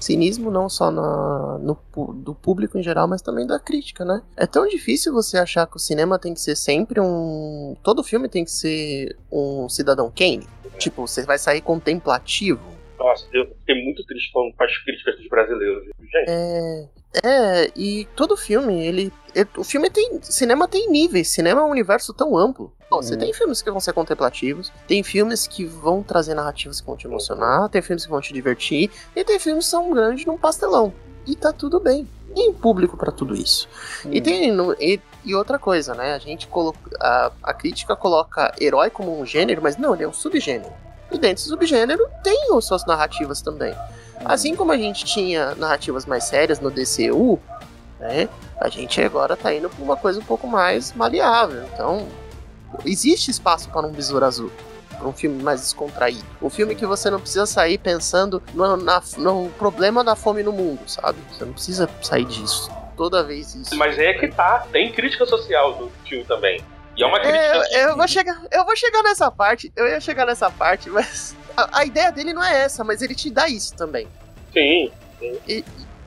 Cinismo 0.00 0.50
não 0.50 0.68
só 0.68 0.90
na, 0.90 1.58
no, 1.58 1.78
do 2.14 2.34
público 2.34 2.78
em 2.78 2.82
geral, 2.82 3.06
mas 3.06 3.22
também 3.22 3.46
da 3.46 3.58
crítica, 3.58 4.04
né? 4.04 4.22
É 4.36 4.46
tão 4.46 4.66
difícil 4.66 5.12
você 5.12 5.38
achar 5.38 5.66
que 5.66 5.76
o 5.76 5.80
cinema 5.80 6.18
tem 6.18 6.34
que 6.34 6.40
ser 6.40 6.56
sempre 6.56 7.00
um. 7.00 7.76
Todo 7.82 8.02
filme 8.02 8.28
tem 8.28 8.44
que 8.44 8.50
ser 8.50 9.16
um 9.30 9.68
Cidadão 9.68 10.10
Kane. 10.10 10.46
Tipo, 10.78 11.06
você 11.06 11.24
vai 11.24 11.38
sair 11.38 11.60
contemplativo. 11.60 12.60
Nossa, 12.98 13.26
eu 13.32 13.46
fiquei 13.60 13.82
muito 13.82 14.04
triste 14.04 14.30
com 14.32 14.52
as 14.58 14.78
críticas 14.78 15.16
dos 15.16 15.28
brasileiros, 15.28 15.84
gente. 15.84 16.28
É. 16.28 16.99
É, 17.12 17.70
e 17.74 18.06
todo 18.14 18.36
filme, 18.36 18.86
ele, 18.86 19.12
ele, 19.34 19.48
O 19.56 19.64
filme 19.64 19.90
tem. 19.90 20.20
Cinema 20.22 20.68
tem 20.68 20.88
níveis. 20.90 21.28
Cinema 21.28 21.60
é 21.60 21.64
um 21.64 21.70
universo 21.70 22.12
tão 22.14 22.36
amplo. 22.36 22.72
Bom, 22.90 23.02
você 23.02 23.14
uhum. 23.14 23.20
tem 23.20 23.32
filmes 23.32 23.62
que 23.62 23.70
vão 23.70 23.80
ser 23.80 23.92
contemplativos, 23.92 24.72
tem 24.86 25.02
filmes 25.02 25.46
que 25.46 25.64
vão 25.64 26.02
trazer 26.02 26.34
narrativas 26.34 26.80
que 26.80 26.86
vão 26.86 26.96
te 26.96 27.06
emocionar, 27.06 27.68
tem 27.68 27.80
filmes 27.80 28.04
que 28.04 28.10
vão 28.10 28.20
te 28.20 28.32
divertir, 28.32 28.90
e 29.14 29.24
tem 29.24 29.38
filmes 29.38 29.66
que 29.66 29.70
são 29.70 29.92
grandes 29.92 30.26
num 30.26 30.36
pastelão. 30.36 30.92
E 31.24 31.36
tá 31.36 31.52
tudo 31.52 31.78
bem. 31.78 32.08
Tem 32.34 32.52
público 32.52 32.96
para 32.96 33.12
tudo 33.12 33.34
isso. 33.34 33.68
Uhum. 34.04 34.12
E 34.12 34.20
tem. 34.20 34.56
E, 34.80 35.00
e, 35.24 35.34
outra 35.34 35.58
coisa, 35.58 35.94
né? 35.94 36.14
A 36.14 36.18
gente 36.18 36.46
coloca. 36.46 36.78
A, 37.00 37.32
a 37.42 37.54
crítica 37.54 37.94
coloca 37.94 38.54
herói 38.60 38.90
como 38.90 39.20
um 39.20 39.26
gênero, 39.26 39.62
mas 39.62 39.76
não, 39.76 39.94
ele 39.94 40.04
é 40.04 40.08
um 40.08 40.12
subgênero. 40.12 40.72
E 41.10 41.18
dentro 41.18 41.36
desse 41.36 41.48
subgênero 41.48 42.06
tem 42.22 42.56
as 42.56 42.64
suas 42.64 42.86
narrativas 42.86 43.42
também. 43.42 43.74
Assim 44.24 44.54
como 44.54 44.72
a 44.72 44.76
gente 44.76 45.04
tinha 45.04 45.54
narrativas 45.54 46.06
mais 46.06 46.24
sérias 46.24 46.60
no 46.60 46.70
DCU, 46.70 47.40
né? 47.98 48.28
A 48.60 48.68
gente 48.68 49.00
agora 49.00 49.36
tá 49.36 49.54
indo 49.54 49.68
pra 49.70 49.82
uma 49.82 49.96
coisa 49.96 50.20
um 50.20 50.24
pouco 50.24 50.46
mais 50.46 50.92
maleável. 50.92 51.64
Então, 51.72 52.06
existe 52.84 53.30
espaço 53.30 53.68
para 53.70 53.86
um 53.86 53.92
Besouro 53.92 54.24
Azul. 54.24 54.50
Pra 54.98 55.08
um 55.08 55.12
filme 55.12 55.42
mais 55.42 55.60
descontraído. 55.60 56.26
Um 56.42 56.50
filme 56.50 56.74
que 56.74 56.84
você 56.84 57.08
não 57.08 57.18
precisa 57.18 57.46
sair 57.46 57.78
pensando 57.78 58.42
no, 58.52 58.76
na, 58.76 59.02
no 59.16 59.48
problema 59.58 60.04
da 60.04 60.14
fome 60.14 60.42
no 60.42 60.52
mundo, 60.52 60.80
sabe? 60.86 61.18
Você 61.32 61.44
não 61.44 61.54
precisa 61.54 61.88
sair 62.02 62.26
disso. 62.26 62.70
Toda 62.96 63.24
vez 63.24 63.54
isso. 63.54 63.74
Mas 63.76 63.98
é 63.98 64.12
que 64.12 64.28
tá, 64.28 64.66
tem 64.70 64.92
crítica 64.92 65.24
social 65.24 65.72
do 65.72 65.90
filme 66.06 66.24
também. 66.24 66.62
E 66.96 67.02
é 67.02 67.06
uma 67.06 67.18
crítica. 67.18 67.38
É, 67.72 67.84
eu, 67.86 67.96
vou 67.96 68.06
chegar, 68.06 68.42
eu 68.50 68.64
vou 68.66 68.76
chegar 68.76 69.02
nessa 69.02 69.30
parte, 69.30 69.72
eu 69.74 69.88
ia 69.88 70.00
chegar 70.00 70.26
nessa 70.26 70.50
parte, 70.50 70.90
mas 70.90 71.34
a, 71.56 71.80
a, 71.80 71.84
ideia 71.84 72.10
dele 72.10 72.32
não 72.32 72.42
é 72.42 72.62
essa, 72.62 72.84
mas 72.84 73.02
ele 73.02 73.14
te 73.14 73.30
dá 73.30 73.48
isso 73.48 73.74
também. 73.76 74.06
Sim. 74.52 74.90
sim. 75.18 75.38
E, 75.46 75.64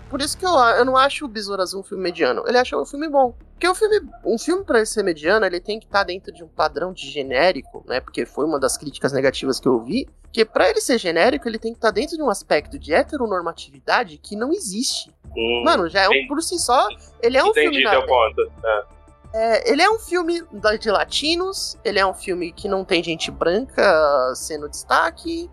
por 0.10 0.22
isso 0.22 0.38
que 0.38 0.46
eu, 0.46 0.52
eu 0.52 0.86
não 0.86 0.96
acho 0.96 1.26
o 1.26 1.28
Besouro 1.28 1.62
Azul 1.62 1.82
um 1.82 1.84
filme 1.84 2.04
mediano. 2.04 2.44
Ele 2.48 2.58
acha 2.58 2.78
um 2.78 2.86
filme 2.86 3.10
bom. 3.10 3.34
Porque 3.54 3.68
um 3.68 3.74
filme, 3.74 4.10
um 4.26 4.38
filme 4.38 4.64
para 4.64 4.86
ser 4.86 5.04
mediano, 5.04 5.46
ele 5.46 5.60
tem 5.60 5.80
que 5.80 5.86
estar 5.86 6.00
tá 6.00 6.04
dentro 6.04 6.32
de 6.32 6.44
um 6.44 6.48
padrão 6.48 6.94
de 6.94 7.10
genérico, 7.10 7.84
né? 7.88 8.00
Porque 8.00 8.26
foi 8.26 8.46
uma 8.46 8.60
das 8.60 8.78
críticas 8.78 9.12
negativas 9.12 9.60
que 9.60 9.68
eu 9.68 9.80
vi. 9.80 10.08
Que 10.32 10.44
para 10.46 10.70
ele 10.70 10.82
ser 10.82 10.98
genérico, 10.98 11.48
ele 11.48 11.58
tem 11.58 11.72
que 11.72 11.78
estar 11.78 11.88
tá 11.88 11.94
dentro 11.94 12.16
de 12.16 12.22
um 12.22 12.30
aspecto 12.30 12.78
de 12.78 12.94
heteronormatividade 12.94 14.18
que 14.18 14.36
não 14.36 14.52
existe. 14.52 15.12
Hum, 15.36 15.64
Mano, 15.66 15.90
já 15.90 16.02
é 16.02 16.10
um, 16.10 16.28
por 16.28 16.44
si 16.44 16.60
só, 16.60 16.88
ele 17.22 17.38
é 17.38 17.44
um 17.44 17.48
Entendi 17.48 17.80
filme. 17.80 17.90
Teu 17.90 18.06
ponto. 18.06 18.52
É. 18.64 18.84
É, 19.34 19.72
ele 19.72 19.82
é 19.82 19.90
um 19.90 19.98
filme 19.98 20.44
de 20.80 20.92
latinos, 20.92 21.78
ele 21.84 22.00
é 22.00 22.06
um 22.06 22.14
filme 22.14 22.52
que 22.52 22.68
não 22.68 22.86
tem 22.86 23.04
gente 23.04 23.32
branca 23.32 23.84
sendo 24.36 24.70
destaque, 24.70 25.50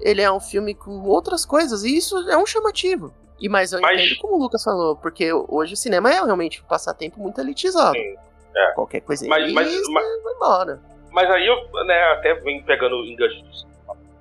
ele 0.00 0.20
é 0.20 0.30
um 0.30 0.40
filme 0.40 0.74
com 0.74 1.02
outras 1.08 1.46
coisas, 1.46 1.82
e 1.82 1.96
isso 1.96 2.16
é 2.28 2.36
um 2.36 2.44
chamativo. 2.44 3.12
E 3.40 3.48
mas 3.48 3.72
eu 3.72 3.80
mas... 3.80 4.00
entendo 4.00 4.20
como 4.20 4.34
o 4.34 4.38
Lucas 4.38 4.62
falou, 4.62 4.96
porque 4.96 5.32
hoje 5.32 5.74
o 5.74 5.76
cinema 5.76 6.10
é 6.10 6.22
realmente 6.22 6.62
um 6.62 6.66
passatempo 6.66 7.18
muito 7.18 7.40
elitizado. 7.40 7.94
Sim, 7.94 8.16
é. 8.54 8.72
Qualquer 8.74 9.00
coisa 9.00 9.26
mas, 9.26 9.52
mas, 9.52 9.88
mas, 9.88 10.22
vai 10.22 10.34
embora. 10.34 10.80
Mas 11.10 11.30
aí 11.30 11.46
eu 11.46 11.56
né, 11.86 12.02
até 12.12 12.34
venho 12.34 12.62
pegando 12.64 12.96
o 12.96 13.06
engancho 13.06 13.42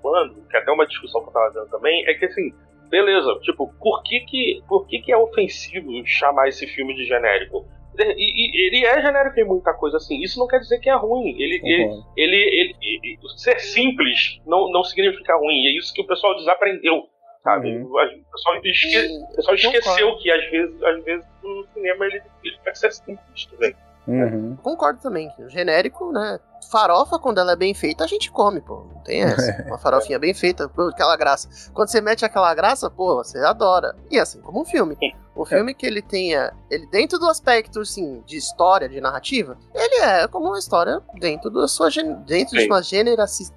falando, 0.01 0.35
que 0.49 0.57
é 0.57 0.59
até 0.59 0.71
uma 0.71 0.87
discussão 0.87 1.21
que 1.21 1.29
eu 1.29 1.33
tava 1.33 1.51
dando 1.51 1.69
também, 1.69 2.07
é 2.07 2.13
que 2.15 2.25
assim, 2.25 2.53
beleza, 2.89 3.37
tipo, 3.41 3.73
por 3.79 4.01
que 4.03 4.21
que, 4.21 4.63
por 4.67 4.87
que 4.87 4.99
que 4.99 5.11
é 5.11 5.17
ofensivo 5.17 5.89
chamar 6.05 6.47
esse 6.47 6.65
filme 6.67 6.95
de 6.95 7.05
genérico? 7.05 7.65
E, 7.97 8.03
e, 8.15 8.67
ele 8.67 8.85
é 8.85 9.01
genérico 9.01 9.39
em 9.39 9.45
muita 9.45 9.73
coisa 9.73 9.97
assim. 9.97 10.21
Isso 10.21 10.39
não 10.39 10.47
quer 10.47 10.59
dizer 10.59 10.79
que 10.79 10.89
é 10.89 10.95
ruim. 10.95 11.35
Ele, 11.37 11.59
uhum. 11.61 12.03
ele, 12.15 12.35
ele, 12.35 12.75
ele, 12.81 13.19
ser 13.37 13.59
simples 13.59 14.39
não, 14.45 14.71
não 14.71 14.83
significa 14.83 15.35
ruim. 15.35 15.65
É 15.67 15.77
isso 15.77 15.93
que 15.93 16.01
o 16.01 16.07
pessoal 16.07 16.35
desaprendeu. 16.35 17.07
Sabe? 17.43 17.75
Uhum. 17.75 17.85
O 17.85 18.31
pessoal, 18.31 18.61
esque, 18.63 18.97
o 18.97 19.35
pessoal 19.35 19.55
esqueceu 19.55 20.17
que 20.17 20.31
às 20.31 20.49
vezes, 20.51 20.83
às 20.83 21.03
vezes 21.03 21.25
o 21.43 21.65
cinema 21.73 22.05
ele, 22.05 22.21
ele 22.43 22.57
quer 22.63 22.75
ser 22.75 22.91
simples 22.91 23.45
também. 23.47 23.75
Uhum. 24.07 24.57
Concordo 24.63 24.99
também 24.99 25.29
que 25.29 25.43
o 25.43 25.49
genérico, 25.49 26.11
né? 26.11 26.39
Farofa, 26.71 27.19
quando 27.19 27.39
ela 27.39 27.53
é 27.53 27.55
bem 27.55 27.73
feita, 27.73 28.03
a 28.03 28.07
gente 28.07 28.31
come, 28.31 28.61
pô. 28.61 28.85
Não 28.93 29.01
tem 29.03 29.21
essa. 29.23 29.63
Uma 29.67 29.77
farofinha 29.77 30.19
bem 30.19 30.33
feita, 30.33 30.67
pô, 30.69 30.83
aquela 30.83 31.15
graça. 31.15 31.49
Quando 31.73 31.89
você 31.89 32.01
mete 32.01 32.25
aquela 32.25 32.53
graça, 32.53 32.89
pô, 32.89 33.15
você 33.15 33.37
adora. 33.39 33.95
E 34.09 34.19
assim 34.19 34.41
como 34.41 34.61
um 34.61 34.65
filme. 34.65 34.97
O 35.35 35.45
filme 35.45 35.73
que 35.73 35.85
ele 35.85 36.01
tenha. 36.01 36.53
Ele, 36.69 36.85
dentro 36.87 37.17
do 37.17 37.29
aspecto, 37.29 37.79
assim, 37.79 38.21
de 38.25 38.37
história, 38.37 38.89
de 38.89 38.99
narrativa, 38.99 39.57
ele 39.73 39.95
é 40.03 40.27
como 40.27 40.47
uma 40.47 40.59
história 40.59 41.01
dentro 41.19 41.49
da 41.49 41.67
sua. 41.67 41.89
Dentro 42.25 42.57
de 42.57 42.65
uma 42.65 42.81
generaci... 42.81 43.51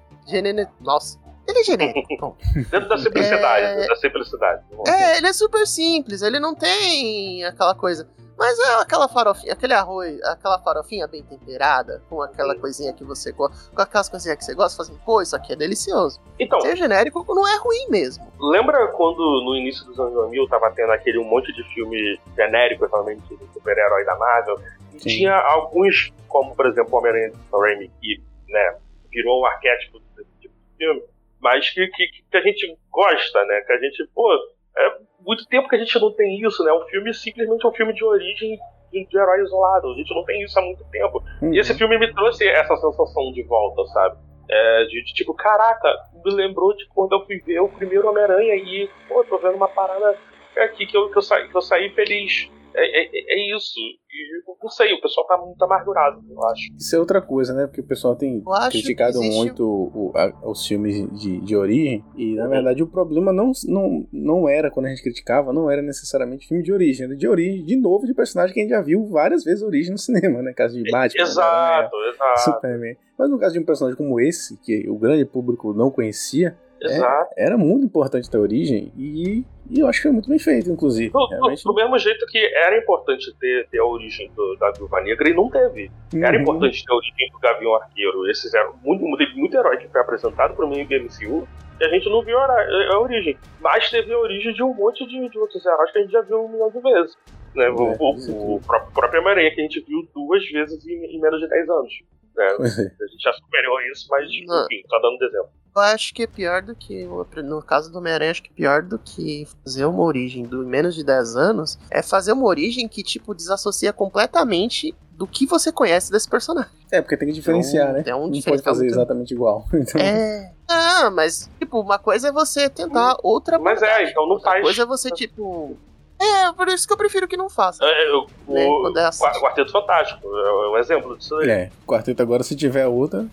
Nossa. 0.79 1.24
Ele 1.47 1.59
é 1.59 1.63
genérico. 1.63 2.37
Dentro 2.71 2.89
da 2.89 2.97
simplicidade, 2.97 3.65
É- 3.65 3.75
dentro 3.75 3.89
da 3.89 3.95
simplicidade. 3.95 4.63
É, 4.87 5.17
ele 5.17 5.27
é 5.27 5.33
super 5.33 5.65
simples, 5.67 6.21
ele 6.21 6.39
não 6.39 6.55
tem 6.55 7.43
aquela 7.45 7.75
coisa. 7.75 8.07
Mas 8.37 8.59
é 8.59 8.73
aquela 8.81 9.07
farofinha, 9.07 9.53
aquele 9.53 9.71
arroz, 9.73 10.21
aquela 10.23 10.59
farofinha 10.59 11.07
bem 11.07 11.23
temperada, 11.23 12.03
com 12.09 12.21
aquela 12.21 12.53
coisinha 12.53 12.91
que 12.91 13.01
você 13.01 13.31
gosta, 13.31 13.71
com 13.73 13.81
aquelas 13.81 14.09
coisinhas 14.09 14.37
que 14.37 14.43
você 14.43 14.53
gosta, 14.53 14.75
fazendo, 14.75 14.99
pô, 15.05 15.21
isso 15.21 15.33
aqui 15.37 15.53
é 15.53 15.55
delicioso. 15.55 16.19
Então, 16.37 16.59
Ser 16.59 16.75
genérico 16.75 17.23
não 17.33 17.47
é 17.47 17.55
ruim 17.57 17.87
mesmo. 17.89 18.29
lembra 18.37 18.87
quando 18.89 19.19
no 19.45 19.55
início 19.55 19.85
dos 19.85 19.97
anos 19.97 20.13
2000 20.15 20.49
tava 20.49 20.69
tendo 20.71 20.91
aquele 20.91 21.17
um 21.17 21.23
monte 21.23 21.53
de 21.53 21.63
filme 21.73 22.19
genérico, 22.35 22.83
exatamente, 22.83 23.21
de 23.37 23.53
super-herói 23.53 24.03
da 24.03 24.17
Marvel? 24.17 24.59
E 24.93 24.99
Sim. 24.99 25.09
tinha 25.09 25.33
alguns, 25.37 26.11
como 26.27 26.53
por 26.57 26.65
exemplo 26.65 26.93
o 26.93 26.97
Homem-Aranha 26.97 27.29
do 27.31 27.37
Sam 27.49 27.57
Raimi, 27.61 27.89
que 28.01 28.21
né, 28.49 28.75
virou 29.09 29.43
um 29.43 29.45
arquétipo 29.45 29.99
desse 30.17 30.29
tipo 30.41 30.53
de 30.53 30.77
filme, 30.77 31.01
mas 31.45 31.69
que, 31.69 31.87
que, 31.89 32.07
que 32.31 32.37
a 32.37 32.41
gente 32.41 32.75
gosta, 32.89 33.45
né? 33.45 33.61
Que 33.61 33.73
a 33.73 33.77
gente, 33.77 34.03
pô, 34.15 34.33
é 34.75 34.97
muito 35.19 35.45
tempo 35.45 35.69
que 35.69 35.75
a 35.75 35.77
gente 35.77 35.99
não 35.99 36.11
tem 36.11 36.41
isso, 36.41 36.63
né? 36.63 36.73
Um 36.73 36.87
filme 36.87 37.13
simplesmente 37.13 37.63
é 37.63 37.69
um 37.69 37.73
filme 37.73 37.93
de 37.93 38.03
origem 38.03 38.57
de, 38.91 39.07
herói 39.15 39.43
isolado. 39.43 39.91
A 39.91 39.93
gente 39.93 40.11
não 40.15 40.25
tem 40.25 40.41
isso 40.41 40.57
há 40.57 40.63
muito 40.63 40.83
tempo. 40.85 41.23
Uhum. 41.43 41.53
E 41.53 41.59
esse 41.59 41.77
filme 41.77 41.99
me 41.99 42.11
trouxe 42.15 42.47
essa 42.47 42.75
sensação 42.75 43.31
de 43.31 43.43
volta, 43.43 43.85
sabe? 43.93 44.17
É, 44.49 44.85
de, 44.85 45.03
de, 45.03 45.13
tipo, 45.13 45.35
caraca, 45.35 45.87
me 46.23 46.33
lembrou 46.33 46.75
de 46.75 46.87
quando 46.87 47.13
eu 47.13 47.23
fui 47.27 47.37
ver 47.37 47.59
o 47.59 47.69
primeiro 47.69 48.09
Homem-Aranha 48.09 48.55
e, 48.55 48.89
pô, 49.07 49.23
tô 49.23 49.37
vendo 49.37 49.55
uma 49.55 49.67
parada 49.67 50.17
aqui 50.57 50.87
que 50.87 50.97
eu, 50.97 51.11
que 51.11 51.17
eu, 51.17 51.21
saí, 51.21 51.47
que 51.47 51.55
eu 51.55 51.61
saí 51.61 51.91
feliz. 51.91 52.49
É, 52.77 53.01
é, 53.03 53.33
é 53.53 53.55
isso. 53.55 53.73
E, 53.79 54.55
não 54.63 54.69
sei, 54.69 54.93
o 54.93 55.01
pessoal 55.01 55.27
tá 55.27 55.37
muito 55.37 55.61
amargurado, 55.63 56.21
eu 56.29 56.43
acho. 56.47 56.63
Isso 56.77 56.95
é 56.95 56.99
outra 56.99 57.21
coisa, 57.21 57.53
né? 57.53 57.67
Porque 57.67 57.81
o 57.81 57.85
pessoal 57.85 58.15
tem 58.15 58.41
criticado 58.71 59.17
existe- 59.19 59.35
muito 59.37 59.65
o- 59.65 60.11
a- 60.15 60.33
os 60.49 60.65
filmes 60.65 60.95
de, 61.19 61.39
de 61.41 61.55
origem. 61.55 62.03
E 62.15 62.35
na 62.35 62.47
verdade 62.47 62.81
o 62.81 62.87
problema 62.87 63.31
não, 63.33 63.51
não, 63.67 64.07
não 64.11 64.49
era, 64.49 64.71
quando 64.71 64.87
a 64.87 64.89
gente 64.89 65.03
criticava, 65.03 65.51
não 65.53 65.69
era 65.69 65.81
necessariamente 65.81 66.47
filme 66.47 66.63
de 66.63 66.71
origem. 66.73 67.05
Era 67.05 67.15
de 67.15 67.27
origem, 67.27 67.63
de 67.65 67.75
novo, 67.75 68.05
de 68.07 68.13
personagem 68.13 68.53
que 68.53 68.59
a 68.59 68.63
gente 68.63 68.71
já 68.71 68.81
viu 68.81 69.05
várias 69.07 69.43
vezes 69.43 69.61
origem 69.63 69.91
no 69.91 69.97
cinema, 69.99 70.41
né? 70.41 70.53
Caso 70.53 70.81
de 70.81 70.89
Batman, 70.91 71.21
Exato, 71.23 71.95
exato, 72.13 72.39
Superman. 72.41 72.97
Mas 73.17 73.29
no 73.29 73.39
caso 73.39 73.53
de 73.53 73.59
um 73.59 73.65
personagem 73.65 73.97
como 73.97 74.19
esse, 74.19 74.57
que 74.57 74.89
o 74.89 74.97
grande 74.97 75.25
público 75.25 75.73
não 75.73 75.89
conhecia, 75.91 76.57
exato. 76.81 77.29
era 77.37 77.57
muito 77.57 77.85
importante 77.85 78.29
ter 78.29 78.37
origem. 78.37 78.91
E, 78.97 79.43
e 79.69 79.79
eu 79.79 79.87
acho 79.87 79.99
que 79.99 80.03
foi 80.03 80.11
muito 80.11 80.29
bem 80.29 80.39
feito, 80.39 80.69
inclusive. 80.69 81.09
Do, 81.11 81.27
Realmente. 81.27 81.63
do 81.63 81.73
mesmo 81.73 81.97
jeito 81.99 82.25
que 82.27 82.37
era 82.37 82.77
importante 82.77 83.33
ter, 83.39 83.67
ter 83.69 83.79
a 83.79 83.85
origem 83.85 84.29
do- 84.35 84.55
da 84.57 84.71
Viúva 84.71 85.01
Negra 85.01 85.29
e 85.29 85.33
não 85.33 85.49
teve. 85.49 85.91
Era 86.15 86.35
Uhum. 86.35 86.41
importante 86.41 86.83
ter 86.85 86.91
a 86.91 86.95
origem 86.95 87.29
do 87.31 87.39
Gavião 87.39 87.75
Arqueiro. 87.75 88.29
Esses 88.29 88.53
eram 88.53 88.73
muito, 88.83 89.03
muito, 89.05 89.37
muito 89.37 89.55
herói 89.57 89.77
que 89.77 89.87
foi 89.87 90.01
apresentado 90.01 90.55
pro 90.55 90.67
meio 90.67 90.87
do 90.87 90.93
MCU 90.95 91.47
e 91.79 91.85
a 91.85 91.89
gente 91.89 92.09
não 92.09 92.21
viu 92.23 92.37
a, 92.37 92.65
a 92.93 92.99
origem. 92.99 93.37
Mas 93.59 93.89
teve 93.89 94.13
a 94.13 94.17
origem 94.19 94.53
de 94.53 94.63
um 94.63 94.73
monte 94.73 95.05
de, 95.07 95.29
de 95.29 95.37
outros 95.39 95.65
heróis 95.65 95.91
que 95.91 95.99
a 95.99 96.01
gente 96.01 96.11
já 96.11 96.21
viu 96.21 96.45
um 96.45 96.49
milhão 96.49 96.69
de 96.69 96.79
vezes. 96.79 97.15
Né? 97.55 97.69
O, 97.69 97.83
É, 97.91 97.97
o- 97.99 98.55
o 98.55 98.61
próprio, 98.61 98.91
próprio 98.93 99.21
Homem-Aranha 99.21 99.49
que 99.53 99.61
a 99.61 99.63
gente 99.63 99.79
viu 99.87 100.07
duas 100.13 100.45
vezes 100.49 100.85
em, 100.85 101.05
em 101.15 101.19
menos 101.21 101.39
de 101.39 101.47
10 101.47 101.69
anos. 101.69 101.93
Né? 102.35 102.45
É. 102.45 102.51
A 103.03 103.07
gente 103.07 103.21
já 103.21 103.33
superou 103.33 103.79
isso, 103.91 104.07
mas 104.09 104.27
Não. 104.45 104.65
enfim, 104.65 104.83
só 104.89 104.99
dando 104.99 105.21
exemplo. 105.23 105.49
Eu 105.75 105.81
acho 105.81 106.13
que 106.13 106.23
é 106.23 106.27
pior 106.27 106.61
do 106.61 106.73
que. 106.73 107.05
No 107.43 107.61
caso 107.61 107.91
do 107.91 107.97
Homem-Aranha, 107.97 108.31
acho 108.31 108.43
que 108.43 108.53
pior 108.53 108.81
do 108.81 108.97
que 108.97 109.45
fazer 109.63 109.85
uma 109.85 110.03
origem 110.03 110.45
do 110.45 110.65
menos 110.65 110.95
de 110.95 111.03
10 111.03 111.35
anos 111.35 111.77
é 111.91 112.01
fazer 112.01 112.31
uma 112.31 112.45
origem 112.45 112.87
que, 112.87 113.03
tipo, 113.03 113.35
desassocia 113.35 113.91
completamente 113.91 114.95
do 115.11 115.27
que 115.27 115.45
você 115.45 115.71
conhece 115.71 116.11
desse 116.11 116.29
personagem. 116.29 116.71
É, 116.91 117.01
porque 117.01 117.17
tem 117.17 117.27
que 117.27 117.33
diferenciar, 117.33 117.91
né? 117.91 118.03
É 118.05 118.15
um 118.15 118.27
não 118.27 118.41
pode 118.41 118.61
fazer 118.61 118.85
exatamente 118.85 119.33
igual. 119.33 119.65
Então, 119.73 119.99
É. 119.99 120.51
Ah, 120.67 121.11
mas, 121.11 121.49
tipo, 121.59 121.79
uma 121.79 121.99
coisa 121.99 122.29
é 122.29 122.31
você 122.31 122.69
tentar 122.69 123.17
outra 123.21 123.59
Mas 123.59 123.81
é, 123.81 124.09
então 124.09 124.23
não 124.25 124.35
Outra 124.35 124.51
faz. 124.51 124.63
coisa 124.63 124.81
é 124.81 124.85
você, 124.85 125.11
tipo. 125.11 125.77
É, 126.19 126.53
por 126.53 126.67
isso 126.69 126.87
que 126.87 126.93
eu 126.93 126.97
prefiro 126.97 127.27
que 127.27 127.35
não 127.37 127.49
faça. 127.49 127.83
É, 127.85 128.09
eu- 128.09 128.25
Né, 128.47 128.65
o 128.65 128.97
é 128.97 129.05
assim. 129.05 129.19
Qua- 129.23 129.39
Quarteto 129.41 129.71
Fantástico 129.71 130.27
é 130.27 130.69
um 130.69 130.77
exemplo 130.77 131.17
disso 131.17 131.35
aí. 131.37 131.49
é, 131.49 131.69
quarteto 131.85 132.21
agora, 132.21 132.43
se 132.43 132.55
tiver 132.55 132.87
outra, 132.87 133.25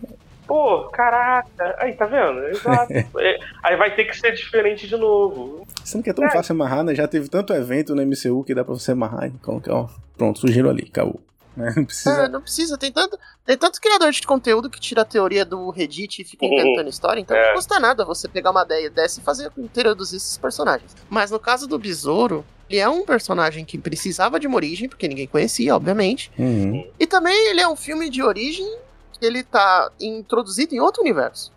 Pô, 0.44 0.88
caraca. 0.88 1.76
Aí, 1.78 1.94
tá 1.94 2.04
vendo? 2.04 2.40
Exato. 2.48 2.92
É, 3.18 3.38
aí 3.62 3.76
vai 3.76 3.94
ter 3.94 4.04
que 4.04 4.14
ser 4.16 4.32
diferente 4.32 4.86
de 4.88 4.96
novo. 4.96 5.64
Sendo 5.84 6.02
que 6.02 6.10
é 6.10 6.12
tão 6.12 6.24
É. 6.26 6.30
fácil 6.30 6.52
amarrar, 6.52 6.82
né? 6.82 6.94
Já 6.94 7.06
teve 7.08 7.28
tanto 7.28 7.54
evento 7.54 7.94
no 7.94 8.02
MCU 8.02 8.42
que 8.44 8.54
dá 8.54 8.64
pra 8.64 8.74
você 8.74 8.90
amarrar 8.92 9.28
e 9.28 9.30
colocar, 9.38 9.72
ó. 9.72 9.88
Pronto, 10.18 10.40
surgiram 10.40 10.68
ali, 10.68 10.86
acabou. 10.90 11.20
Né? 11.56 11.73
Não 11.76 11.82
Ah, 11.82 11.87
precisa. 11.87 12.28
não 12.28 12.40
precisa, 12.40 12.78
tem 12.78 12.90
tanto, 12.92 13.18
tem 13.44 13.56
tanto 13.56 13.80
criador 13.80 14.11
de 14.11 14.26
conteúdo 14.26 14.71
que 14.71 14.80
tira 14.80 15.02
a 15.02 15.04
teoria 15.04 15.44
do 15.44 15.71
Reddit 15.71 16.23
e 16.23 16.25
fica 16.25 16.47
Uhum. 16.47 16.52
inventando 16.52 16.88
história, 16.90 17.21
então 17.21 17.37
É. 17.37 17.49
não 17.49 17.54
custa 17.54 17.78
nada 17.78 18.04
você 18.04 18.26
pegar 18.28 18.50
uma 18.50 18.62
ideia 18.62 18.88
dessa 18.90 19.21
e 19.21 19.23
fazer 19.23 19.50
introduzir 19.59 20.16
esses 20.16 20.38
personagens. 20.38 20.90
Mas 21.11 21.30
no 21.30 21.38
caso 21.38 21.66
do 21.66 21.78
Besouro, 21.78 22.44
ele 22.71 22.78
é 22.78 22.88
um 22.88 23.04
personagem 23.04 23.64
que 23.64 23.76
precisava 23.76 24.40
de 24.40 24.47
uma 24.47 24.56
origem, 24.56 24.88
porque 24.88 25.06
ninguém 25.06 25.26
conhecia, 25.26 25.76
obviamente. 25.76 26.30
Uhum. 26.38 26.87
E 26.99 27.06
também 27.06 27.49
ele 27.50 27.61
é 27.61 27.68
um 27.68 27.76
filme 27.76 28.09
de 28.09 28.23
origem 28.23 28.66
que 29.18 29.26
ele 29.26 29.42
tá 29.42 29.90
introduzido 30.00 30.75
em 30.75 30.80
outro 30.80 31.02
universo. 31.02 31.52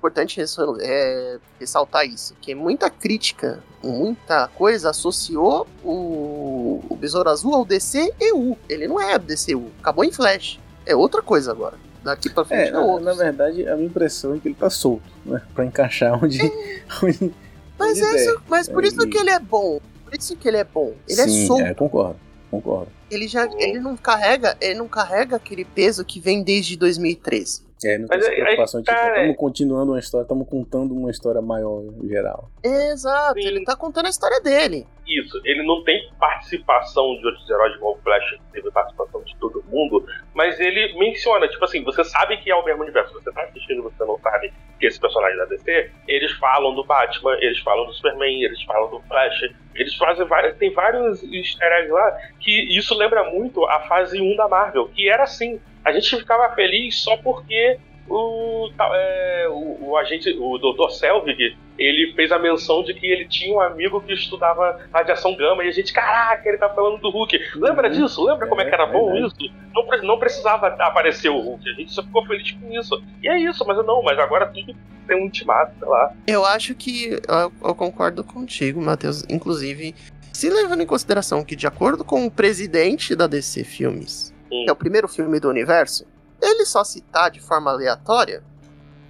Importante 0.00 0.40
é, 0.80 1.38
ressaltar 1.58 2.06
isso, 2.06 2.34
que 2.40 2.54
muita 2.54 2.88
crítica, 2.88 3.62
muita 3.84 4.48
coisa 4.48 4.88
associou 4.88 5.66
o, 5.84 6.82
o 6.88 6.96
Besouro 6.96 7.28
Azul 7.28 7.54
ao 7.54 7.66
DCEU. 7.66 8.56
Ele 8.66 8.88
não 8.88 8.98
é 8.98 9.18
DCU, 9.18 9.70
acabou 9.78 10.02
em 10.02 10.10
Flash. 10.10 10.58
É 10.86 10.96
outra 10.96 11.20
coisa 11.20 11.50
agora. 11.52 11.76
Daqui 12.02 12.30
pra 12.30 12.46
frente 12.46 12.62
É, 12.62 12.68
é, 12.68 12.72
na, 12.72 13.00
na 13.00 13.12
verdade, 13.12 13.68
a 13.68 13.76
minha 13.76 13.88
impressão 13.88 14.34
é 14.34 14.38
que 14.38 14.48
ele 14.48 14.54
tá 14.54 14.70
solto, 14.70 15.02
né? 15.26 15.42
Pra 15.54 15.66
encaixar 15.66 16.14
onde. 16.24 16.40
onde 17.04 17.34
Mas, 17.78 17.98
onde 17.98 18.02
é 18.02 18.16
isso, 18.24 18.42
mas 18.48 18.70
por 18.70 18.82
isso 18.82 19.02
Aí- 19.02 19.10
que 19.10 19.18
ele 19.18 19.28
é 19.30 19.38
bom. 19.38 19.80
Por 20.02 20.14
isso 20.18 20.34
que 20.34 20.48
ele 20.48 20.56
é 20.56 20.64
bom. 20.64 20.94
Ele 21.06 21.22
Sim, 21.22 21.44
é 21.44 21.46
solto. 21.46 21.62
É, 21.62 21.74
concordo, 21.74 22.16
concordo. 22.50 22.88
Ele 23.10 23.28
já 23.28 23.44
ele 23.58 23.78
não 23.78 23.98
carrega, 23.98 24.56
ele 24.62 24.78
não 24.78 24.88
carrega 24.88 25.36
aquele 25.36 25.66
peso 25.66 26.02
que 26.06 26.18
vem 26.18 26.42
desde 26.42 26.74
2013. 26.74 27.68
É, 27.84 27.98
não 27.98 28.08
tem 28.08 28.18
essa 28.18 28.30
preocupação 28.30 28.80
de 28.80 28.86
tipo, 28.86 28.98
tá, 28.98 29.08
estamos 29.08 29.28
né? 29.28 29.34
continuando 29.34 29.92
uma 29.92 29.98
história, 29.98 30.22
estamos 30.22 30.48
contando 30.48 30.94
uma 30.94 31.10
história 31.10 31.40
maior 31.40 31.82
em 32.02 32.08
geral. 32.08 32.50
Exato, 32.62 33.40
Sim. 33.40 33.48
ele 33.48 33.64
tá 33.64 33.74
contando 33.74 34.06
a 34.06 34.10
história 34.10 34.40
dele. 34.40 34.86
Isso, 35.06 35.40
ele 35.44 35.66
não 35.66 35.82
tem 35.82 36.08
participação 36.20 37.16
de 37.16 37.26
outros 37.26 37.48
heróis 37.50 37.74
igual 37.74 37.94
o 37.94 38.02
Flash, 38.02 38.30
que 38.30 38.52
teve 38.52 38.70
participação 38.70 39.22
de 39.24 39.34
todo 39.36 39.64
mundo, 39.68 40.06
mas 40.34 40.60
ele 40.60 40.96
menciona, 40.98 41.48
tipo 41.48 41.64
assim, 41.64 41.82
você 41.82 42.04
sabe 42.04 42.36
que 42.36 42.50
é 42.50 42.54
o 42.54 42.64
mesmo 42.64 42.82
universo, 42.82 43.12
você 43.14 43.32
tá 43.32 43.42
assistindo, 43.42 43.82
você 43.82 44.04
não 44.04 44.18
sabe 44.20 44.52
que 44.78 44.86
esse 44.86 45.00
personagem 45.00 45.36
da 45.36 45.46
DC, 45.46 45.90
eles 46.06 46.30
falam 46.32 46.74
do 46.74 46.84
Batman, 46.84 47.36
eles 47.40 47.58
falam 47.58 47.86
do 47.86 47.92
Superman, 47.92 48.44
eles 48.44 48.62
falam 48.62 48.88
do 48.88 49.00
Flash, 49.02 49.50
eles 49.74 49.96
fazem 49.96 50.26
vários, 50.26 50.56
tem 50.58 50.72
vários 50.72 51.22
easter 51.24 51.72
eggs 51.72 51.92
lá, 51.92 52.16
que 52.38 52.76
isso 52.76 52.96
lembra 52.96 53.24
muito 53.30 53.64
a 53.66 53.80
fase 53.80 54.20
1 54.20 54.36
da 54.36 54.48
Marvel, 54.48 54.88
que 54.88 55.08
era 55.08 55.24
assim, 55.24 55.60
a 55.84 55.92
gente 55.92 56.16
ficava 56.16 56.54
feliz 56.54 56.96
só 57.02 57.16
porque 57.18 57.78
o, 58.08 58.70
é, 58.92 59.46
o, 59.48 59.90
o 59.90 59.96
agente, 59.96 60.30
o 60.38 60.58
Dr. 60.58 60.90
Selvig, 60.90 61.56
ele 61.78 62.12
fez 62.14 62.30
a 62.32 62.38
menção 62.38 62.82
de 62.82 62.92
que 62.92 63.06
ele 63.06 63.26
tinha 63.26 63.54
um 63.54 63.60
amigo 63.60 64.00
que 64.00 64.12
estudava 64.12 64.80
radiação 64.92 65.34
gama 65.36 65.64
e 65.64 65.68
a 65.68 65.72
gente, 65.72 65.92
caraca, 65.92 66.46
ele 66.48 66.58
tá 66.58 66.68
falando 66.68 66.98
do 67.00 67.08
Hulk. 67.08 67.38
Lembra 67.56 67.88
Uhum. 67.88 67.94
disso? 67.94 68.24
Lembra 68.24 68.46
como 68.48 68.60
é 68.60 68.64
que 68.66 68.74
era 68.74 68.82
É, 68.84 68.92
bom 68.92 69.12
verdade. 69.12 69.44
isso? 69.44 69.54
Não, 69.72 69.86
não 70.02 70.18
precisava 70.18 70.66
aparecer 70.68 71.28
o 71.30 71.38
Hulk, 71.40 71.70
a 71.70 71.74
gente 71.74 71.92
só 71.92 72.02
ficou 72.02 72.26
feliz 72.26 72.50
com 72.52 72.70
isso. 72.72 73.02
E 73.22 73.28
é 73.28 73.38
isso, 73.38 73.64
mas 73.66 73.76
eu 73.78 73.84
não, 73.84 74.02
mas 74.02 74.18
agora 74.18 74.46
tudo 74.46 74.74
tem 75.06 75.16
um 75.16 75.24
ultimato, 75.24 75.72
sei 75.78 75.88
lá. 75.88 76.12
Eu 76.26 76.44
acho 76.44 76.74
que 76.74 77.18
eu, 77.28 77.52
eu 77.64 77.74
concordo 77.74 78.22
contigo, 78.22 78.80
Matheus. 78.80 79.24
Inclusive, 79.30 79.94
se 80.32 80.50
levando 80.50 80.82
em 80.82 80.86
consideração 80.86 81.42
que, 81.44 81.56
de 81.56 81.66
acordo 81.66 82.04
com 82.04 82.26
o 82.26 82.30
presidente 82.30 83.14
da 83.16 83.26
DC 83.26 83.64
Filmes, 83.64 84.29
Hum. 84.52 84.64
que 84.64 84.70
é 84.70 84.72
o 84.72 84.76
primeiro 84.76 85.06
filme 85.08 85.38
do 85.40 85.48
universo, 85.48 86.04
ele 86.42 86.64
só 86.64 86.82
citar 86.84 87.30
de 87.30 87.40
forma 87.40 87.70
aleatória, 87.70 88.42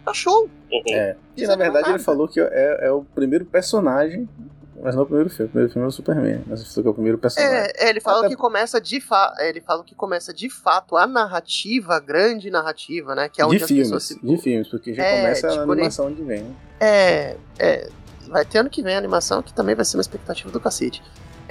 tá 0.05 0.13
show. 0.13 0.49
Uhum. 0.73 0.83
É. 0.89 1.17
E 1.37 1.43
Isso 1.43 1.49
na 1.49 1.55
é 1.55 1.57
verdade 1.57 1.83
nada. 1.87 1.97
ele 1.97 2.03
falou 2.05 2.29
que 2.29 2.41
é, 2.41 2.79
é 2.83 2.91
o 2.93 3.03
primeiro 3.15 3.45
personagem, 3.45 4.29
mas 4.83 4.95
não 4.95 5.03
o 5.03 5.07
primeiro 5.07 5.29
filme. 5.31 5.47
O 5.47 5.49
primeiro 5.51 5.73
filme 5.73 5.85
é 5.87 5.89
o 5.89 5.93
Superman, 5.93 6.43
mas 6.47 6.61
ele 6.61 6.69
falou 6.71 6.83
que 6.83 6.89
é 6.89 6.91
o 6.91 6.95
primeiro 6.95 7.19
personagem. 7.19 7.73
É, 7.77 7.89
ele 7.91 8.01
fala 8.01 8.19
Até- 8.21 8.29
que 8.29 8.37
começa 8.37 8.81
de 8.81 9.01
fa 9.01 9.35
ele 9.41 9.61
fala 9.61 9.85
que 9.85 9.95
começa 9.95 10.33
de 10.33 10.49
fato 10.49 10.97
a 10.97 11.07
narrativa, 11.07 11.95
a 11.97 12.01
grande 12.01 12.51
narrativa, 12.51 13.15
né? 13.15 13.29
Que 13.29 13.43
é 13.43 13.47
onde 13.47 13.59
de 13.59 13.65
as 13.65 13.71
pessoas 13.71 14.09
filmes, 14.09 14.23
se 14.23 14.37
de 14.37 14.43
filmes, 14.43 14.69
porque 14.69 14.95
já 14.95 15.03
É, 15.05 15.17
começa 15.21 15.49
tipo, 15.49 15.61
a 15.61 15.73
animação 15.73 16.13
de 16.13 16.23
vem, 16.23 16.43
né? 16.45 16.55
É, 16.81 17.37
é. 17.59 17.89
vai 18.29 18.45
ter 18.45 18.59
ano 18.59 18.71
que 18.71 18.83
vem 18.83 18.95
a 18.95 18.99
animação, 18.99 19.43
que 19.43 19.53
também 19.53 19.75
vai 19.75 19.85
ser 19.85 19.97
uma 19.97 20.03
expectativa 20.03 20.51
do 20.51 20.61
cacete. 20.61 21.03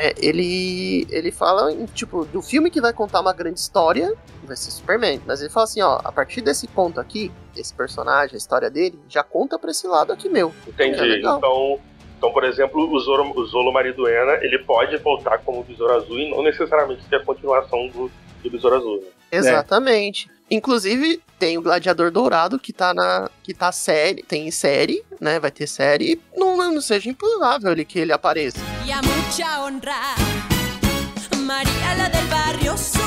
É, 0.02 0.16
ele, 0.18 1.06
ele 1.10 1.30
fala, 1.30 1.74
em, 1.74 1.86
tipo, 1.88 2.24
do 2.24 2.42
filme 2.42 2.72
que 2.72 2.80
vai 2.80 2.94
contar 2.94 3.20
uma 3.20 3.34
grande 3.34 3.60
história, 3.60 4.14
vai 4.46 4.56
ser 4.56 4.72
Superman. 4.72 5.20
Mas 5.28 5.42
ele 5.42 5.50
fala 5.50 5.66
assim, 5.66 5.82
ó, 5.82 6.00
a 6.02 6.10
partir 6.10 6.40
desse 6.40 6.70
ponto 6.70 7.02
aqui, 7.02 7.30
esse 7.54 7.74
personagem, 7.74 8.36
a 8.36 8.38
história 8.38 8.70
dele, 8.70 8.98
já 9.10 9.24
conta 9.24 9.60
pra 9.60 9.72
esse 9.72 9.86
lado 9.88 10.14
aqui 10.14 10.30
meu. 10.30 10.54
Entendi. 10.66 11.02
É 11.02 11.20
então, 11.20 11.82
então, 12.18 12.32
por 12.32 12.46
exemplo, 12.46 12.90
o 12.90 13.00
Zoro, 13.02 13.38
o 13.38 13.46
Zolo 13.46 13.74
Mariduena, 13.74 14.40
ele 14.42 14.60
pode 14.60 14.96
voltar 14.98 15.40
como 15.40 15.66
Besouro 15.66 15.94
Azul 15.94 16.18
e 16.18 16.32
não 16.32 16.44
necessariamente 16.44 17.04
ser 17.10 17.18
a 17.18 17.26
continuação 17.26 17.88
do, 17.90 18.10
do 18.42 18.50
Besouro 18.50 18.78
Azul. 18.78 18.98
Né? 19.02 19.08
Exatamente. 19.34 20.30
É. 20.30 20.39
Inclusive, 20.52 21.22
tem 21.38 21.58
o 21.58 21.62
Gladiador 21.62 22.12
Dourado 22.12 22.60
que 22.60 22.74
tá 22.74 22.94
na. 22.94 23.30
que 23.44 23.54
tá 23.54 23.72
série. 23.72 24.24
Tem 24.24 24.50
série, 24.52 25.04
né? 25.22 25.40
Vai 25.40 25.52
ter 25.52 25.68
série. 25.68 26.20
Não, 26.36 26.58
não 26.58 26.82
seja 26.82 27.10
improvável 27.10 27.72
ele, 27.72 27.86
que 27.86 28.00
ele 28.00 28.12
apareça. 28.12 28.58
E 28.86 28.92
a 28.92 29.02
mucha 29.02 29.62
honra, 29.62 30.50
Maria 31.46 31.96
la 31.98 32.10
del 32.10 32.28
barrio 32.28 32.78
soy. 32.78 33.00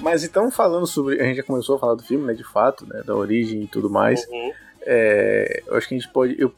Mas 0.00 0.24
então, 0.24 0.50
falando 0.50 0.86
sobre. 0.86 1.20
A 1.20 1.24
gente 1.24 1.36
já 1.36 1.42
começou 1.42 1.76
a 1.76 1.78
falar 1.78 1.94
do 1.94 2.02
filme, 2.02 2.26
né? 2.26 2.32
De 2.32 2.44
fato, 2.44 2.86
né? 2.86 3.02
Da 3.04 3.14
origem 3.14 3.62
e 3.62 3.66
tudo 3.66 3.90
mais. 3.90 4.26
Uhum. 4.28 4.52
É, 4.82 5.62
eu 5.66 5.76
acho 5.76 5.88
que 5.88 5.94
a 5.94 5.98
gente 5.98 6.10
pode. 6.12 6.40
Eu 6.40 6.52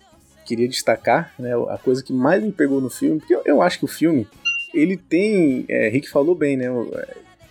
queria 0.47 0.69
destacar, 0.69 1.33
né? 1.39 1.53
A 1.69 1.79
coisa 1.79 2.03
que 2.03 2.13
mais 2.13 2.43
me 2.43 2.53
pegou 2.53 2.81
no 2.81 2.89
filme, 2.89 3.19
porque 3.19 3.35
eu, 3.35 3.43
eu 3.45 3.63
acho 3.63 3.79
que 3.79 3.85
o 3.85 3.89
filme. 3.89 4.27
Ele 4.73 4.97
tem. 4.97 5.67
É, 5.69 5.89
Rick 5.89 6.09
falou 6.09 6.35
bem, 6.35 6.57
né? 6.57 6.67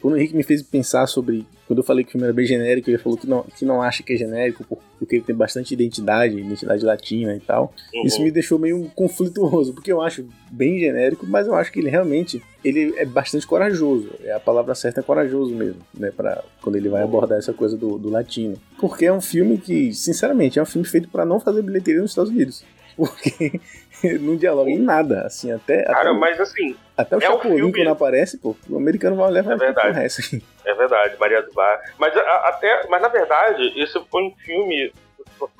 Quando 0.01 0.15
o 0.15 0.17
Henrique 0.17 0.35
me 0.35 0.43
fez 0.43 0.61
pensar 0.63 1.05
sobre. 1.07 1.45
Quando 1.67 1.79
eu 1.79 1.83
falei 1.83 2.03
que 2.03 2.09
o 2.09 2.11
filme 2.11 2.25
era 2.25 2.33
bem 2.33 2.45
genérico, 2.45 2.89
ele 2.89 2.97
falou 2.97 3.17
que 3.17 3.27
não, 3.27 3.43
que 3.43 3.63
não 3.63 3.81
acha 3.81 4.03
que 4.03 4.11
é 4.11 4.17
genérico, 4.17 4.65
porque 4.99 5.15
ele 5.15 5.23
tem 5.23 5.35
bastante 5.35 5.73
identidade, 5.73 6.37
identidade 6.37 6.83
latina 6.83 7.33
e 7.35 7.39
tal. 7.39 7.73
Uhum. 7.93 8.05
Isso 8.05 8.21
me 8.21 8.29
deixou 8.29 8.59
meio 8.59 8.91
conflituoso, 8.93 9.73
porque 9.73 9.91
eu 9.91 10.01
acho 10.01 10.25
bem 10.51 10.79
genérico, 10.79 11.25
mas 11.25 11.47
eu 11.47 11.55
acho 11.55 11.71
que 11.71 11.79
ele 11.79 11.89
realmente 11.89 12.43
ele 12.63 12.93
é 12.97 13.05
bastante 13.05 13.47
corajoso. 13.47 14.09
É 14.23 14.33
a 14.33 14.39
palavra 14.39 14.75
certa 14.75 14.99
é 14.99 15.03
corajoso 15.03 15.53
mesmo, 15.53 15.81
né? 15.97 16.11
Pra, 16.11 16.43
quando 16.61 16.75
ele 16.75 16.89
vai 16.89 17.03
abordar 17.03 17.37
essa 17.37 17.53
coisa 17.53 17.77
do, 17.77 17.97
do 17.97 18.09
latino. 18.09 18.57
Porque 18.79 19.05
é 19.05 19.13
um 19.13 19.21
filme 19.21 19.57
que, 19.57 19.93
sinceramente, 19.93 20.59
é 20.59 20.61
um 20.61 20.65
filme 20.65 20.87
feito 20.87 21.09
para 21.09 21.25
não 21.25 21.39
fazer 21.39 21.61
bilheteria 21.61 22.01
nos 22.01 22.11
Estados 22.11 22.31
Unidos. 22.31 22.63
Porque 22.97 23.59
não 24.19 24.35
dialoga 24.35 24.69
em 24.69 24.79
nada, 24.79 25.21
assim, 25.21 25.51
até. 25.51 25.83
Cara, 25.83 26.11
até, 26.11 26.19
mas 26.19 26.39
assim. 26.39 26.75
Até 26.97 27.15
o 27.15 27.19
é 27.19 27.21
Chapolin, 27.21 27.55
filme... 27.57 27.73
quando 27.73 27.89
aparece, 27.89 28.37
pô, 28.37 28.55
o 28.69 28.77
americano 28.77 29.15
vai 29.15 29.27
olhar 29.27 29.43
vai 29.43 29.55
é 29.55 29.57
verdade. 29.57 29.99
Assim. 29.99 30.41
É 30.65 30.73
verdade, 30.73 31.15
Maria 31.19 31.41
do 31.41 31.51
Bar. 31.53 31.81
Mas, 31.97 32.15
a, 32.15 32.49
até, 32.49 32.87
mas 32.87 33.01
na 33.01 33.07
verdade, 33.07 33.73
esse 33.81 33.99
foi 34.09 34.23
um 34.23 34.31
filme. 34.35 34.91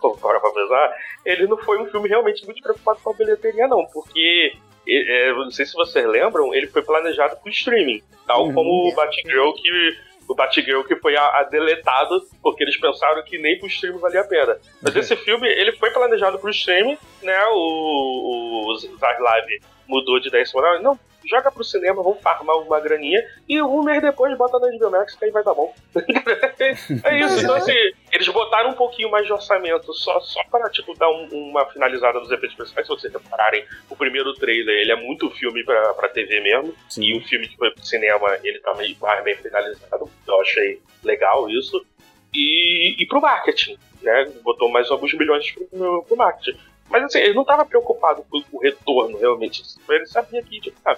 Agora 0.03 0.39
pra 0.39 0.51
pensar, 0.51 0.95
ele 1.25 1.47
não 1.47 1.57
foi 1.57 1.79
um 1.79 1.87
filme 1.87 2.07
realmente 2.07 2.45
muito 2.45 2.61
preocupado 2.61 2.99
com 3.03 3.09
a 3.09 3.13
bilheteria, 3.13 3.67
não, 3.67 3.83
porque 3.87 4.53
é, 4.87 5.33
não 5.33 5.49
sei 5.49 5.65
se 5.65 5.73
vocês 5.73 6.05
lembram, 6.05 6.53
ele 6.53 6.67
foi 6.67 6.83
planejado 6.83 7.37
pro 7.37 7.49
streaming, 7.49 8.03
tal 8.27 8.45
uhum. 8.45 8.53
como 8.53 8.69
o 8.89 8.95
Batgirl 8.95 9.53
que 9.53 9.97
o 10.31 10.35
Batgirl 10.35 10.83
que 10.83 10.95
foi 10.95 11.15
a, 11.15 11.39
a, 11.39 11.43
deletado 11.43 12.21
porque 12.41 12.63
eles 12.63 12.79
pensaram 12.79 13.23
que 13.23 13.37
nem 13.37 13.59
pro 13.59 13.67
stream 13.67 13.97
valia 13.99 14.21
a 14.21 14.27
pena. 14.27 14.57
Mas 14.81 14.95
esse 14.95 15.15
filme, 15.15 15.47
ele 15.47 15.73
foi 15.73 15.91
planejado 15.91 16.39
pro 16.39 16.49
stream, 16.49 16.97
né? 17.21 17.45
O, 17.51 18.71
o 18.71 18.77
Zaslav 18.77 19.45
mudou 19.87 20.19
de 20.19 20.29
ideia 20.29 20.43
e 20.43 20.81
não, 20.81 20.97
joga 21.27 21.51
pro 21.51 21.63
cinema, 21.63 22.03
vamos 22.03 22.21
farmar 22.21 22.57
uma 22.57 22.79
graninha 22.79 23.23
e 23.47 23.61
um 23.61 23.83
mês 23.83 24.01
depois 24.01 24.35
bota 24.37 24.59
na 24.59 24.75
HBO 24.77 24.91
Max 24.91 25.15
que 25.15 25.25
aí 25.25 25.31
vai 25.31 25.43
dar 25.43 25.53
bom. 25.53 25.73
é 27.03 27.19
isso, 27.19 27.39
então 27.41 27.55
assim, 27.55 27.73
eles 28.11 28.27
botaram 28.29 28.71
um 28.71 28.75
pouquinho 28.75 29.09
mais 29.09 29.25
de 29.25 29.33
orçamento 29.33 29.93
só, 29.93 30.19
só 30.19 30.43
para, 30.45 30.69
tipo, 30.69 30.97
dar 30.97 31.09
um, 31.09 31.27
uma 31.31 31.65
finalizada 31.67 32.19
nos 32.19 32.31
efeitos 32.31 32.57
especiais. 32.57 32.87
Se 32.87 32.93
vocês 32.93 33.13
repararem, 33.13 33.65
o 33.89 33.95
primeiro 33.95 34.33
trailer, 34.33 34.79
ele 34.79 34.91
é 34.91 34.95
muito 34.95 35.29
filme 35.31 35.63
pra, 35.63 35.93
pra 35.93 36.09
TV 36.09 36.39
mesmo, 36.39 36.75
Sim. 36.89 37.03
e 37.03 37.17
o 37.17 37.21
filme 37.21 37.47
que 37.47 37.57
foi 37.57 37.71
pro 37.71 37.85
cinema, 37.85 38.37
ele 38.43 38.59
tá 38.59 38.73
meio 38.73 38.95
mais 38.99 39.23
bem 39.23 39.35
finalizado. 39.35 40.09
Eu 40.27 40.41
achei 40.41 40.81
legal 41.03 41.49
isso. 41.49 41.85
E, 42.33 42.95
e 43.01 43.05
pro 43.07 43.21
marketing, 43.21 43.77
né? 44.01 44.31
Botou 44.43 44.69
mais 44.69 44.89
alguns 44.89 45.13
milhões 45.13 45.51
pro, 45.51 46.03
pro 46.03 46.15
marketing. 46.15 46.57
Mas 46.89 47.03
assim, 47.05 47.19
ele 47.19 47.33
não 47.33 47.43
estava 47.43 47.65
preocupado 47.65 48.23
com 48.29 48.43
o 48.51 48.59
retorno 48.59 49.17
realmente. 49.17 49.63
Ele 49.89 50.05
sabia 50.05 50.43
que, 50.43 50.59
tipo, 50.59 50.77
ah, 50.85 50.97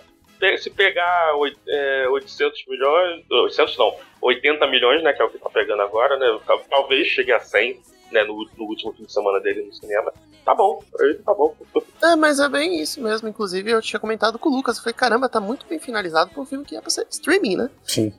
se 0.58 0.69
pegar 0.69 1.36
800 1.36 1.67
é, 1.67 2.71
milhões, 2.71 3.25
800 3.29 3.77
não, 3.77 3.95
80 4.21 4.67
milhões, 4.67 5.03
né, 5.03 5.13
que 5.13 5.21
é 5.21 5.25
o 5.25 5.29
que 5.29 5.39
tá 5.39 5.49
pegando 5.49 5.82
agora, 5.82 6.17
né, 6.17 6.39
talvez 6.69 7.08
chegue 7.08 7.32
a 7.32 7.39
100, 7.39 7.79
né, 8.12 8.23
no, 8.23 8.47
no 8.58 8.65
último 8.65 8.93
fim 8.93 9.03
de 9.03 9.13
semana 9.13 9.39
dele 9.39 9.63
no 9.63 9.73
cinema. 9.73 10.13
Tá 10.45 10.53
bom, 10.53 10.84
ele 10.99 11.15
tá 11.15 11.34
bom. 11.34 11.56
É, 12.03 12.17
mas 12.17 12.38
é 12.38 12.49
bem 12.49 12.82
isso 12.82 13.01
mesmo. 13.01 13.29
Inclusive, 13.29 13.71
eu 13.71 13.82
tinha 13.82 13.97
comentado 13.97 14.38
com 14.38 14.49
o 14.49 14.51
Lucas. 14.53 14.75
Eu 14.75 14.84
falei, 14.84 14.93
caramba, 14.93 15.29
tá 15.29 15.39
muito 15.39 15.65
bem 15.65 15.79
finalizado 15.79 16.32
pra 16.32 16.41
um 16.41 16.45
filme 16.45 16.65
que 16.65 16.75
é 16.75 16.82
pra 16.82 16.89
ser 16.89 17.08
streaming, 17.10 17.56
né? 17.56 17.69
Sim. 17.82 18.13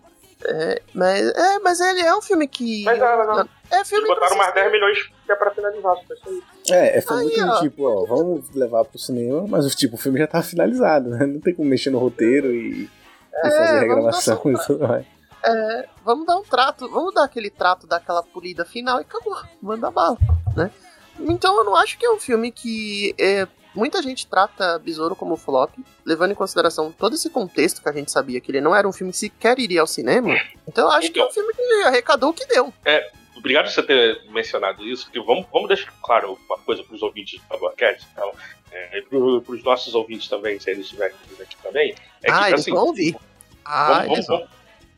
É, 0.46 0.82
mas, 0.92 1.26
é, 1.26 1.58
mas 1.60 1.80
ele 1.80 2.00
é 2.00 2.14
um 2.14 2.20
filme 2.20 2.46
que. 2.46 2.84
Mas 2.84 2.98
não, 2.98 3.26
não. 3.26 3.48
É 3.70 3.84
filme 3.84 4.06
Eles 4.06 4.18
botaram 4.18 4.36
mais 4.36 4.54
10 4.54 4.72
milhões 4.72 4.98
que 5.24 5.32
é 5.32 5.34
pra 5.34 5.50
finalizar, 5.50 5.96
foi 6.06 6.16
isso 6.16 6.28
aí. 6.28 6.42
É, 6.70 6.98
é 6.98 7.00
foi 7.00 7.24
muito 7.24 7.44
ó. 7.44 7.60
tipo, 7.60 7.84
ó, 7.84 8.04
vamos 8.04 8.54
levar 8.54 8.84
pro 8.84 8.98
cinema, 8.98 9.46
mas 9.48 9.74
tipo, 9.74 9.96
o 9.96 9.98
filme 9.98 10.18
já 10.18 10.26
tá 10.26 10.42
finalizado, 10.42 11.10
né? 11.10 11.26
Não 11.26 11.40
tem 11.40 11.54
como 11.54 11.68
mexer 11.68 11.90
no 11.90 11.98
roteiro 11.98 12.52
e, 12.52 12.90
é, 13.34 13.48
e 13.48 13.50
fazer 13.50 13.80
regravação 13.80 14.42
e 14.46 14.66
tudo 14.66 14.86
mais. 14.86 15.06
É, 15.46 15.88
vamos 16.04 16.26
dar 16.26 16.36
um 16.36 16.42
trato, 16.42 16.88
vamos 16.88 17.14
dar 17.14 17.24
aquele 17.24 17.50
trato 17.50 17.86
daquela 17.86 18.22
polida 18.22 18.64
final 18.64 18.98
e 18.98 19.02
acabou, 19.02 19.36
manda 19.62 19.90
bala, 19.90 20.16
né? 20.56 20.70
Então 21.20 21.56
eu 21.58 21.64
não 21.64 21.76
acho 21.76 21.98
que 21.98 22.06
é 22.06 22.10
um 22.10 22.18
filme 22.18 22.50
que 22.50 23.14
é, 23.18 23.46
muita 23.74 24.02
gente 24.02 24.26
trata 24.26 24.78
Besouro 24.78 25.16
como 25.16 25.36
flop, 25.36 25.70
levando 26.04 26.32
em 26.32 26.34
consideração 26.34 26.92
todo 26.92 27.14
esse 27.14 27.28
contexto 27.30 27.82
que 27.82 27.88
a 27.88 27.92
gente 27.92 28.10
sabia 28.10 28.40
que 28.40 28.50
ele 28.50 28.60
não 28.60 28.74
era 28.74 28.88
um 28.88 28.92
filme 28.92 29.12
que 29.12 29.18
sequer 29.18 29.58
iria 29.58 29.80
ao 29.80 29.86
cinema. 29.86 30.34
Então 30.66 30.84
eu 30.84 30.92
acho 30.92 31.08
então, 31.08 31.12
que 31.12 31.18
é 31.18 31.22
um 31.22 31.44
então. 31.44 31.54
filme 31.54 31.54
que 31.54 31.86
arrecadou 31.86 32.30
o 32.30 32.34
que 32.34 32.46
deu. 32.46 32.72
É, 32.84 33.10
obrigado 33.36 33.64
por 33.66 33.72
você 33.72 33.82
ter 33.82 34.22
mencionado 34.30 34.86
isso, 34.86 35.04
porque 35.04 35.20
vamos, 35.20 35.46
vamos 35.52 35.68
deixar 35.68 35.92
claro 36.02 36.38
uma 36.46 36.58
coisa 36.58 36.82
para 36.82 36.94
os 36.94 37.02
ouvintes 37.02 37.40
do 37.40 37.48
Tabuacast, 37.48 38.06
então, 38.12 38.32
é, 38.72 39.00
para 39.02 39.18
os 39.18 39.62
nossos 39.62 39.94
ouvintes 39.94 40.28
também, 40.28 40.58
se 40.58 40.70
eles 40.70 40.84
estiverem 40.84 41.14
aqui 41.40 41.56
também. 41.62 41.94
É 42.22 42.30
ah, 42.30 42.40
que, 42.40 42.48
eles 42.50 42.60
assim, 42.60 42.72
vão 42.72 42.86
ouvir. 42.86 43.16
Ah, 43.64 44.04
vamos, 44.06 44.26
vamos, 44.26 44.48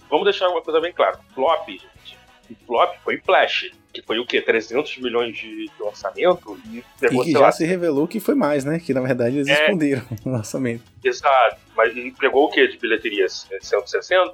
vamos, 0.08 0.24
deixar 0.24 0.48
uma 0.48 0.62
coisa 0.62 0.80
bem 0.80 0.92
clara. 0.92 1.18
Flop, 1.34 1.68
gente, 1.68 2.18
o 2.50 2.66
flop 2.66 2.96
foi 3.02 3.18
Flash 3.18 3.70
que 3.96 4.02
foi 4.02 4.18
o 4.18 4.26
quê? 4.26 4.42
300 4.42 4.98
milhões 4.98 5.34
de, 5.34 5.66
de 5.66 5.82
orçamento 5.82 6.58
e 6.70 6.84
pegou, 7.00 7.22
e 7.22 7.26
que 7.26 7.32
já 7.32 7.40
lá, 7.40 7.52
se 7.52 7.64
revelou 7.64 8.06
que 8.06 8.20
foi 8.20 8.34
mais, 8.34 8.64
né? 8.64 8.78
Que 8.78 8.92
na 8.92 9.00
verdade 9.00 9.36
eles 9.36 9.48
é, 9.48 9.64
esconderam 9.64 10.02
o 10.24 10.30
orçamento. 10.30 10.82
Exato, 11.02 11.56
mas 11.74 11.94
pegou 12.18 12.44
o 12.44 12.50
quê 12.50 12.68
de 12.68 12.76
bilheteria? 12.76 13.26
160? 13.28 14.32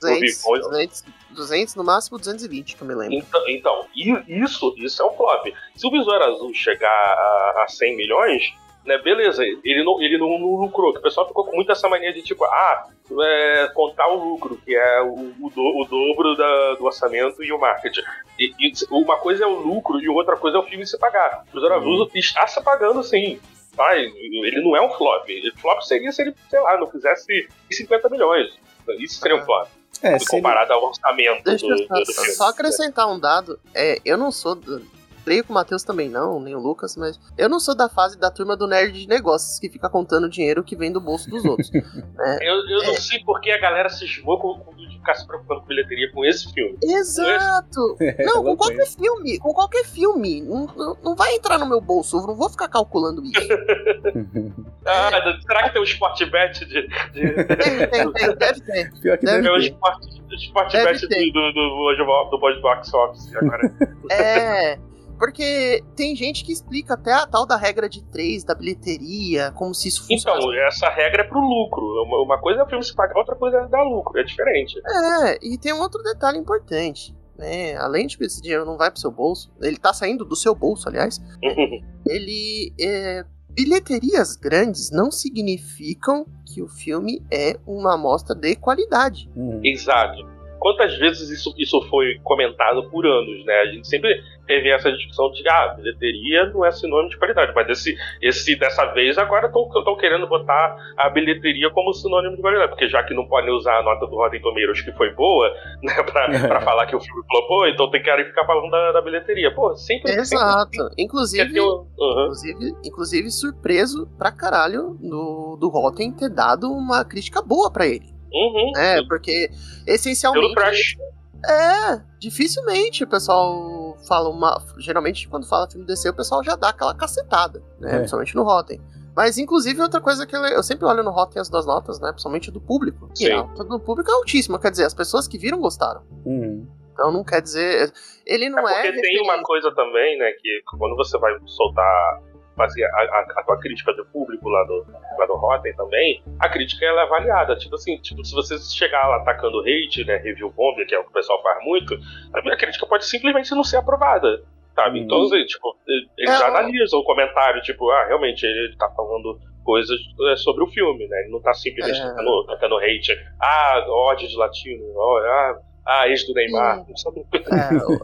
200, 0.00 0.42
200, 0.42 1.04
200 1.30 1.74
no 1.74 1.84
máximo 1.84 2.18
220, 2.18 2.76
que 2.76 2.82
eu 2.82 2.86
me 2.86 2.94
lembro. 2.94 3.14
Então, 3.14 3.48
então 3.48 3.86
isso, 3.94 4.74
isso 4.78 5.02
é 5.02 5.06
um 5.06 5.12
flop. 5.12 5.46
Se 5.76 5.86
o 5.86 5.90
Besouro 5.90 6.24
Azul 6.24 6.54
chegar 6.54 6.88
a, 6.88 7.64
a 7.64 7.68
100 7.68 7.96
milhões, 7.96 8.54
né, 8.84 8.98
beleza, 8.98 9.44
ele 9.44 9.84
não, 9.84 10.02
ele 10.02 10.18
não, 10.18 10.38
não 10.38 10.56
lucrou. 10.56 10.90
O 10.90 11.00
pessoal 11.00 11.26
ficou 11.26 11.44
com 11.44 11.54
muito 11.54 11.70
essa 11.70 11.88
mania 11.88 12.12
de 12.12 12.22
tipo, 12.22 12.44
ah, 12.44 12.88
é, 13.20 13.68
contar 13.74 14.08
o 14.08 14.16
lucro, 14.16 14.56
que 14.64 14.74
é 14.74 15.02
o, 15.02 15.32
o, 15.40 15.50
do, 15.50 15.62
o 15.62 15.84
dobro 15.84 16.36
da, 16.36 16.74
do 16.74 16.84
orçamento 16.84 17.42
e 17.44 17.52
o 17.52 17.58
marketing. 17.58 18.02
E, 18.38 18.52
e, 18.58 18.72
uma 18.90 19.16
coisa 19.18 19.44
é 19.44 19.46
o 19.46 19.54
lucro 19.54 20.00
e 20.00 20.08
outra 20.08 20.36
coisa 20.36 20.56
é 20.56 20.60
o 20.60 20.64
filme 20.64 20.86
se 20.86 20.98
pagar. 20.98 21.44
O 21.48 21.50
Cruzeiro 21.50 21.80
uhum. 21.80 22.08
está 22.14 22.46
se 22.46 22.62
pagando 22.62 23.02
sim. 23.02 23.40
Tá? 23.76 23.96
Ele 23.96 24.60
não 24.62 24.76
é 24.76 24.82
um 24.82 24.90
flop. 24.90 25.28
O 25.28 25.60
flop 25.60 25.80
seria 25.82 26.12
se 26.12 26.22
ele, 26.22 26.34
sei 26.50 26.60
lá, 26.60 26.76
não 26.78 26.90
fizesse 26.90 27.48
50 27.70 28.08
milhões. 28.08 28.52
Isso 28.98 29.20
seria 29.20 29.36
um 29.36 29.44
flop. 29.44 29.68
É, 30.02 30.18
comparado 30.26 30.72
ele... 30.72 30.80
ao 30.80 30.88
orçamento 30.88 31.44
Deixa 31.44 31.66
do, 31.66 31.76
do, 31.76 31.86
do 31.86 32.12
filme. 32.12 32.30
Só 32.32 32.48
acrescentar 32.48 33.08
um 33.08 33.20
dado, 33.20 33.58
é, 33.72 33.98
eu 34.04 34.18
não 34.18 34.32
sou 34.32 34.56
do, 34.56 34.82
creio 35.24 35.44
que 35.44 35.50
o 35.50 35.54
Matheus 35.54 35.82
também 35.82 36.08
não, 36.08 36.40
nem 36.40 36.54
o 36.54 36.58
Lucas, 36.58 36.96
mas 36.96 37.18
eu 37.36 37.48
não 37.48 37.60
sou 37.60 37.74
da 37.74 37.88
fase 37.88 38.18
da 38.18 38.30
turma 38.30 38.56
do 38.56 38.66
nerd 38.66 38.92
de 38.92 39.08
negócios 39.08 39.58
que 39.58 39.68
fica 39.68 39.88
contando 39.88 40.28
dinheiro 40.28 40.62
que 40.64 40.76
vem 40.76 40.92
do 40.92 41.00
bolso 41.00 41.30
dos 41.30 41.44
outros. 41.44 41.70
é, 41.74 42.48
eu, 42.48 42.54
eu 42.68 42.82
não 42.84 42.92
é. 42.92 43.00
sei 43.00 43.22
porque 43.24 43.50
a 43.50 43.58
galera 43.58 43.88
se 43.88 44.04
esmou 44.04 44.38
com, 44.38 44.58
com 44.58 44.72
ficar 45.02 45.14
se 45.14 45.26
preocupando 45.26 45.60
com 45.60 45.66
bilheteria 45.66 46.10
com 46.12 46.24
esse 46.24 46.52
filme. 46.52 46.78
Exato! 46.82 47.96
É, 48.02 48.24
não, 48.24 48.42
com 48.42 48.56
qualquer 48.56 48.86
filme, 48.86 49.38
com 49.38 49.54
qualquer 49.54 49.84
filme. 49.84 50.42
Não, 50.42 50.96
não, 51.02 51.16
vai 51.16 51.34
entrar 51.34 51.56
no 51.58 51.66
meu 51.66 51.80
bolso, 51.80 52.18
eu 52.18 52.26
não 52.26 52.34
vou 52.34 52.50
ficar 52.50 52.68
calculando 52.68 53.22
isso. 53.24 53.40
ah, 54.84 55.10
será 55.40 55.62
que 55.64 55.72
tem 55.72 55.80
um 55.80 55.84
Sportbet 55.84 56.64
de. 56.66 56.86
de... 57.12 57.44
Tem, 57.44 57.88
tem, 57.88 58.12
tem, 58.12 58.36
deve 58.36 58.60
ter. 58.60 58.92
Pior 59.00 59.18
que 59.18 59.24
deve, 59.24 59.42
deve 59.42 59.70
ter. 59.70 59.76
o 59.76 60.34
Sportbet 60.34 61.00
do, 61.00 61.08
do, 61.08 61.52
do, 61.52 61.96
do, 61.96 62.30
do 62.30 62.60
Box 62.60 62.92
Office 62.92 63.34
agora. 63.34 63.72
É. 64.10 64.78
Porque 65.22 65.84
tem 65.94 66.16
gente 66.16 66.44
que 66.44 66.50
explica 66.50 66.94
até 66.94 67.12
a 67.12 67.24
tal 67.24 67.46
da 67.46 67.56
regra 67.56 67.88
de 67.88 68.02
três, 68.02 68.42
da 68.42 68.56
bilheteria, 68.56 69.52
como 69.52 69.72
se 69.72 69.86
isso 69.86 70.04
funciona. 70.04 70.36
Então, 70.36 70.66
essa 70.66 70.88
regra 70.88 71.22
é 71.22 71.24
pro 71.28 71.38
lucro. 71.38 71.84
Uma 72.24 72.40
coisa 72.40 72.62
é 72.62 72.64
o 72.64 72.66
filme 72.66 72.82
se 72.82 72.92
pagar, 72.92 73.16
outra 73.16 73.36
coisa 73.36 73.58
é 73.58 73.68
dar 73.68 73.84
lucro. 73.84 74.18
É 74.18 74.24
diferente. 74.24 74.80
É, 74.84 75.38
e 75.40 75.56
tem 75.56 75.72
um 75.72 75.80
outro 75.80 76.02
detalhe 76.02 76.38
importante. 76.38 77.14
né? 77.38 77.76
Além 77.76 78.08
de 78.08 78.18
que 78.18 78.24
esse 78.24 78.42
dinheiro 78.42 78.64
não 78.64 78.76
vai 78.76 78.90
pro 78.90 78.98
seu 78.98 79.12
bolso, 79.12 79.48
ele 79.60 79.76
tá 79.76 79.92
saindo 79.92 80.24
do 80.24 80.34
seu 80.34 80.56
bolso, 80.56 80.88
aliás. 80.88 81.20
ele 82.04 82.74
é, 82.80 83.24
bilheterias 83.48 84.34
grandes 84.34 84.90
não 84.90 85.12
significam 85.12 86.26
que 86.44 86.60
o 86.60 86.68
filme 86.68 87.22
é 87.30 87.56
uma 87.64 87.94
amostra 87.94 88.34
de 88.34 88.56
qualidade. 88.56 89.30
Uhum. 89.36 89.60
Exato. 89.62 90.31
Quantas 90.62 90.96
vezes 90.96 91.28
isso, 91.28 91.52
isso 91.58 91.82
foi 91.90 92.20
comentado 92.22 92.88
por 92.88 93.04
anos, 93.04 93.44
né? 93.44 93.52
A 93.62 93.66
gente 93.66 93.88
sempre 93.88 94.22
teve 94.46 94.70
essa 94.70 94.92
discussão 94.92 95.28
de 95.32 95.42
ah, 95.48 95.74
bilheteria 95.76 96.46
não 96.46 96.64
é 96.64 96.70
sinônimo 96.70 97.10
de 97.10 97.18
qualidade, 97.18 97.52
mas 97.52 97.68
esse, 97.68 97.96
esse 98.20 98.54
dessa 98.54 98.86
vez 98.92 99.18
agora 99.18 99.46
estão 99.48 99.96
querendo 99.96 100.28
botar 100.28 100.76
a 100.96 101.10
bilheteria 101.10 101.68
como 101.70 101.92
sinônimo 101.92 102.36
de 102.36 102.42
qualidade, 102.42 102.68
porque 102.68 102.86
já 102.86 103.02
que 103.02 103.12
não 103.12 103.26
podem 103.26 103.50
usar 103.50 103.80
a 103.80 103.82
nota 103.82 104.06
do 104.06 104.14
Rotten 104.14 104.40
Tomatoes 104.40 104.82
que 104.82 104.92
foi 104.92 105.12
boa, 105.12 105.48
né, 105.82 106.00
pra, 106.04 106.28
pra 106.28 106.60
falar 106.60 106.86
que 106.86 106.94
o 106.94 107.00
filme 107.00 107.24
flopou, 107.28 107.66
então 107.66 107.90
tem 107.90 108.00
que 108.00 108.24
ficar 108.24 108.46
falando 108.46 108.70
da, 108.70 108.92
da 108.92 109.02
bilheteria. 109.02 109.52
Pô, 109.52 109.74
sempre. 109.74 110.12
Exato. 110.12 110.76
Sempre, 110.76 111.02
inclusive, 111.02 111.60
um, 111.60 111.64
uhum. 111.64 112.22
inclusive, 112.22 112.72
inclusive, 112.84 113.30
surpreso 113.32 114.06
pra 114.16 114.30
caralho 114.30 114.96
do, 115.00 115.56
do 115.60 115.68
Rotten 115.68 116.12
ter 116.12 116.30
dado 116.30 116.70
uma 116.70 117.04
crítica 117.04 117.42
boa 117.42 117.68
pra 117.68 117.84
ele. 117.84 118.21
Uhum, 118.32 118.72
é, 118.76 119.04
porque 119.06 119.50
essencialmente. 119.86 120.54
Pelo 120.54 120.54
trash. 120.54 120.96
É, 121.44 122.00
dificilmente 122.20 123.02
o 123.02 123.06
pessoal 123.06 123.96
fala 124.06 124.28
uma. 124.28 124.62
Geralmente, 124.78 125.28
quando 125.28 125.46
fala 125.48 125.68
filme 125.68 125.84
DC, 125.86 126.08
o 126.10 126.14
pessoal 126.14 126.42
já 126.44 126.54
dá 126.54 126.68
aquela 126.68 126.94
cacetada, 126.94 127.62
né? 127.80 127.94
É. 127.94 127.98
Principalmente 127.98 128.34
no 128.36 128.44
Rotten. 128.44 128.80
Mas, 129.14 129.36
inclusive, 129.36 129.80
outra 129.82 130.00
coisa 130.00 130.26
que 130.26 130.34
eu, 130.34 130.42
eu 130.46 130.62
sempre 130.62 130.86
olho 130.86 131.02
no 131.02 131.10
Rotten 131.10 131.40
as 131.40 131.50
duas 131.50 131.66
notas, 131.66 132.00
né? 132.00 132.10
Principalmente 132.10 132.50
do 132.50 132.60
público. 132.60 133.10
E 133.14 133.26
Sim. 133.26 133.32
a 133.32 133.36
nota 133.38 133.64
do 133.64 133.78
público 133.78 134.10
é 134.10 134.14
altíssima, 134.14 134.58
quer 134.58 134.70
dizer, 134.70 134.84
as 134.84 134.94
pessoas 134.94 135.28
que 135.28 135.36
viram 135.36 135.60
gostaram. 135.60 136.02
Uhum. 136.24 136.66
Então 136.92 137.10
não 137.12 137.24
quer 137.24 137.42
dizer. 137.42 137.92
Ele 138.24 138.48
não 138.48 138.66
É 138.68 138.72
é. 138.72 138.82
porque 138.92 139.00
tem 139.00 139.20
uma 139.22 139.42
coisa 139.42 139.74
também, 139.74 140.16
né, 140.18 140.30
que 140.40 140.62
quando 140.78 140.94
você 140.96 141.18
vai 141.18 141.32
soltar, 141.44 142.22
fazer 142.56 142.84
a, 142.84 142.88
a, 142.88 143.26
a 143.38 143.42
tua 143.44 143.58
crítica 143.58 143.92
do 143.94 144.04
público 144.06 144.48
lá 144.48 144.64
do, 144.64 144.86
lá 145.18 145.26
do 145.26 145.34
Rotten 145.36 145.74
também, 145.74 146.22
a 146.38 146.48
crítica 146.48 146.84
ela 146.84 147.02
é 147.02 147.04
avaliada. 147.04 147.56
Tipo 147.56 147.74
assim, 147.76 147.96
tipo, 147.98 148.24
se 148.24 148.34
você 148.34 148.58
chegar 148.58 149.06
lá 149.08 149.16
atacando 149.16 149.60
hate, 149.60 150.04
né, 150.04 150.16
review 150.16 150.50
bomb, 150.50 150.84
que 150.86 150.94
é 150.94 150.98
o 150.98 151.04
que 151.04 151.10
o 151.10 151.12
pessoal 151.12 151.42
faz 151.42 151.64
muito, 151.64 151.94
a 152.34 152.42
minha 152.42 152.56
crítica 152.56 152.86
pode 152.86 153.06
simplesmente 153.06 153.50
não 153.54 153.64
ser 153.64 153.76
aprovada. 153.78 154.42
Sabe? 154.74 155.00
Uhum. 155.00 155.04
Então, 155.04 155.22
assim, 155.22 155.44
tipo, 155.44 155.76
eles 156.16 156.40
É, 156.40 156.44
analisam 156.46 157.00
o 157.00 157.04
comentário, 157.04 157.60
tipo, 157.60 157.90
ah, 157.90 158.06
realmente, 158.06 158.44
ele 158.46 158.74
tá 158.78 158.88
falando 158.96 159.38
coisas 159.62 160.00
é, 160.30 160.36
sobre 160.36 160.64
o 160.64 160.66
filme, 160.68 161.06
né? 161.06 161.20
Ele 161.20 161.30
não 161.30 161.42
tá 161.42 161.52
simplesmente 161.52 162.00
É. 162.00 162.04
tacando, 162.04 162.46
tacando 162.46 162.78
hate. 162.78 163.12
Ah, 163.40 163.84
ódio 163.86 164.26
de 164.26 164.34
latino, 164.36 164.82
ó, 164.96 165.18
ah, 165.18 165.58
ah, 165.84 166.08
ex 166.08 166.26
do 166.26 166.32
Neymar. 166.32 166.84
Sabe? 166.96 167.26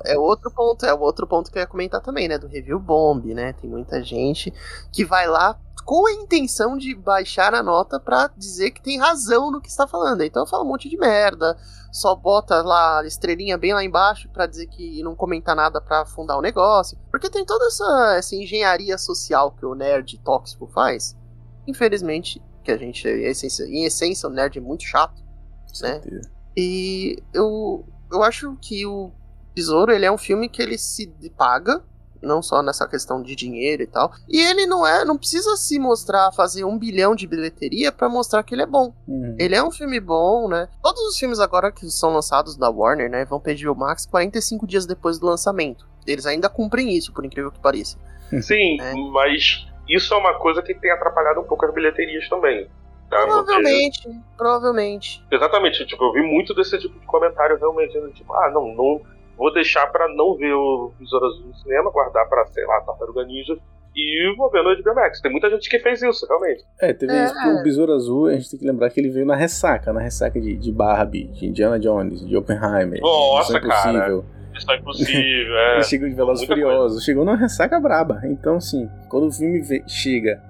É, 0.05 0.13
é 0.15 0.19
outro 0.19 0.51
ponto, 0.51 0.85
é 0.85 0.93
o 0.93 1.01
outro 1.01 1.27
ponto 1.27 1.51
que 1.51 1.59
eu 1.59 1.61
ia 1.61 1.67
comentar 1.67 2.01
também, 2.01 2.29
né? 2.29 2.37
Do 2.37 2.49
review 2.49 2.79
bomb, 2.79 3.33
né? 3.35 3.53
Tem 3.53 3.71
muita 3.71 4.03
gente 4.03 4.53
que 4.93 5.05
vai 5.05 5.27
lá 5.29 5.59
com 5.85 6.07
a 6.07 6.13
intenção 6.13 6.77
de 6.77 6.95
baixar 6.95 7.55
a 7.55 7.63
nota 7.63 7.99
pra 7.99 8.29
dizer 8.37 8.73
que 8.73 8.83
tem 8.83 8.99
razão 8.99 9.51
no 9.51 9.61
que 9.61 9.69
está 9.69 9.87
falando. 9.87 10.23
Então 10.23 10.47
fala 10.47 10.65
um 10.65 10.69
monte 10.69 10.89
de 10.89 10.99
merda, 10.99 11.57
só 11.93 12.15
bota 12.15 12.61
lá 12.63 13.01
a 13.01 13.07
estrelinha 13.07 13.57
bem 13.57 13.73
lá 13.73 13.83
embaixo 13.83 14.29
pra 14.29 14.47
dizer 14.47 14.67
que 14.67 15.03
não 15.03 15.15
comenta 15.15 15.55
nada 15.55 15.81
pra 15.81 16.03
afundar 16.03 16.37
o 16.37 16.43
negócio. 16.43 16.99
Porque 17.11 17.31
tem 17.31 17.45
toda 17.45 17.65
essa, 17.67 18.17
essa 18.19 18.37
engenharia 18.37 18.99
social 18.99 19.53
que 19.53 19.65
o 19.65 19.75
nerd 19.75 20.19
tóxico 20.19 20.67
faz. 20.67 21.17
Infelizmente, 21.67 22.43
que 22.63 22.71
a 22.71 22.77
gente, 22.77 23.09
em 23.09 23.25
essência, 23.25 23.65
em 23.65 23.85
essência 23.85 24.29
o 24.29 24.33
nerd 24.33 24.59
é 24.59 24.61
muito 24.61 24.83
chato. 24.83 25.23
Né? 25.81 26.01
Certeza. 26.01 26.38
E 26.61 27.23
eu, 27.33 27.85
eu 28.11 28.21
acho 28.25 28.57
que 28.61 28.85
o 28.85 29.13
Besouro 29.55 29.93
ele 29.93 30.05
é 30.05 30.11
um 30.11 30.19
filme 30.19 30.49
que 30.49 30.61
ele 30.61 30.77
se 30.77 31.07
paga, 31.37 31.85
não 32.21 32.43
só 32.43 32.65
nessa 32.65 32.89
questão 32.89 33.23
de 33.23 33.37
dinheiro 33.37 33.85
e 33.85 33.87
tal. 33.87 34.11
E 34.29 34.41
ele 34.41 34.67
não 34.67 34.85
é, 34.85 35.05
não 35.05 35.17
precisa 35.17 35.57
se 35.57 35.79
mostrar, 35.79 36.33
fazer 36.33 36.65
um 36.65 36.77
bilhão 36.77 37.15
de 37.15 37.29
bilheteria 37.29 37.93
pra 37.93 38.09
mostrar 38.09 38.43
que 38.43 38.57
ele 38.57 38.63
é 38.63 38.67
bom. 38.67 38.93
Uhum. 39.07 39.37
Ele 39.39 39.55
é 39.55 39.63
um 39.63 39.71
filme 39.71 40.01
bom, 40.01 40.49
né? 40.49 40.69
Todos 40.83 41.01
os 41.03 41.17
filmes 41.17 41.39
agora 41.39 41.71
que 41.71 41.89
são 41.91 42.13
lançados 42.13 42.57
da 42.57 42.69
Warner, 42.69 43.09
né, 43.09 43.25
vão 43.25 43.39
pedir 43.39 43.69
o 43.69 43.75
Max 43.77 44.05
45 44.05 44.67
dias 44.67 44.85
depois 44.85 45.17
do 45.21 45.27
lançamento. 45.27 45.87
Eles 46.09 46.27
ainda 46.27 46.49
cumprem 46.49 46.97
isso, 46.97 47.13
por 47.13 47.25
incrível 47.25 47.53
que 47.53 47.61
pareça. 47.61 47.97
Sim, 48.43 48.81
É. 48.81 48.95
mas 49.13 49.65
isso 49.89 50.13
é 50.13 50.17
uma 50.17 50.35
coisa 50.41 50.61
que 50.61 50.75
tem 50.75 50.91
atrapalhado 50.91 51.41
um 51.41 51.45
pouco 51.45 51.65
as 51.67 51.73
bilheterias 51.73 52.29
também. 52.29 52.69
Tá? 53.11 53.17
Porque- 53.17 53.33
Provavelmente, 53.33 54.09
provavelmente. 54.37 55.25
exatamente, 55.31 55.87
tipo, 55.87 56.05
eu 56.05 56.13
vi 56.13 56.23
muito 56.23 56.55
desse 56.55 56.79
tipo 56.79 56.99
de 56.99 57.07
comentário 57.07 57.57
realmente, 57.59 57.99
né? 57.99 58.11
tipo, 58.15 58.33
ah, 58.35 58.51
não, 58.53 58.69
não 58.75 59.01
vou 59.37 59.53
deixar 59.53 59.87
pra 59.87 60.09
não 60.09 60.35
ver 60.37 60.53
o 60.53 60.93
Besouro 60.99 61.27
Azul 61.27 61.47
no 61.47 61.55
cinema, 61.57 61.91
guardar 61.91 62.29
pra, 62.29 62.45
sei 62.47 62.65
lá, 62.67 62.81
Tartaruga 62.83 63.25
Ninja 63.25 63.57
e 63.97 64.35
vou 64.37 64.51
ver 64.51 64.63
no 64.63 64.77
HBO 64.83 64.95
Max. 64.95 65.21
Tem 65.21 65.31
muita 65.33 65.49
gente 65.51 65.69
que 65.71 65.79
fez 65.79 66.03
isso, 66.03 66.27
realmente. 66.27 66.65
É, 66.81 66.93
teve 66.93 67.13
É. 67.13 67.25
isso 67.25 67.35
o 67.49 67.63
Besouro 67.63 67.93
Azul, 67.95 68.27
a 68.27 68.35
gente 68.35 68.51
tem 68.51 68.59
que 68.61 68.67
lembrar 68.67 68.91
que 68.91 69.01
ele 69.01 69.11
veio 69.11 69.25
na 69.27 69.35
ressaca, 69.37 69.93
na 69.93 70.01
ressaca 70.01 70.41
de, 70.41 70.55
de 70.57 70.71
Barbie, 70.73 71.25
de 71.29 71.47
Indiana 71.47 71.79
Jones, 71.79 72.27
de 72.27 72.37
Oppenheimer. 72.37 73.01
Nossa, 73.01 73.59
Missão 73.61 73.93
Impossível. 73.95 74.25
Isso 74.55 74.71
é 74.73 74.77
impossível, 74.77 75.57
é. 75.57 75.75
Ele 75.77 75.83
chegou 75.85 76.09
de 76.09 76.15
Velozes 76.15 76.45
e 76.45 76.47
Furiosos, 76.47 77.05
chegou 77.05 77.25
numa 77.25 77.37
ressaca 77.37 77.81
braba. 77.81 78.21
Então, 78.25 78.57
assim, 78.57 78.89
quando 79.09 79.29
o 79.29 79.33
filme 79.33 79.63
chega 79.89 80.43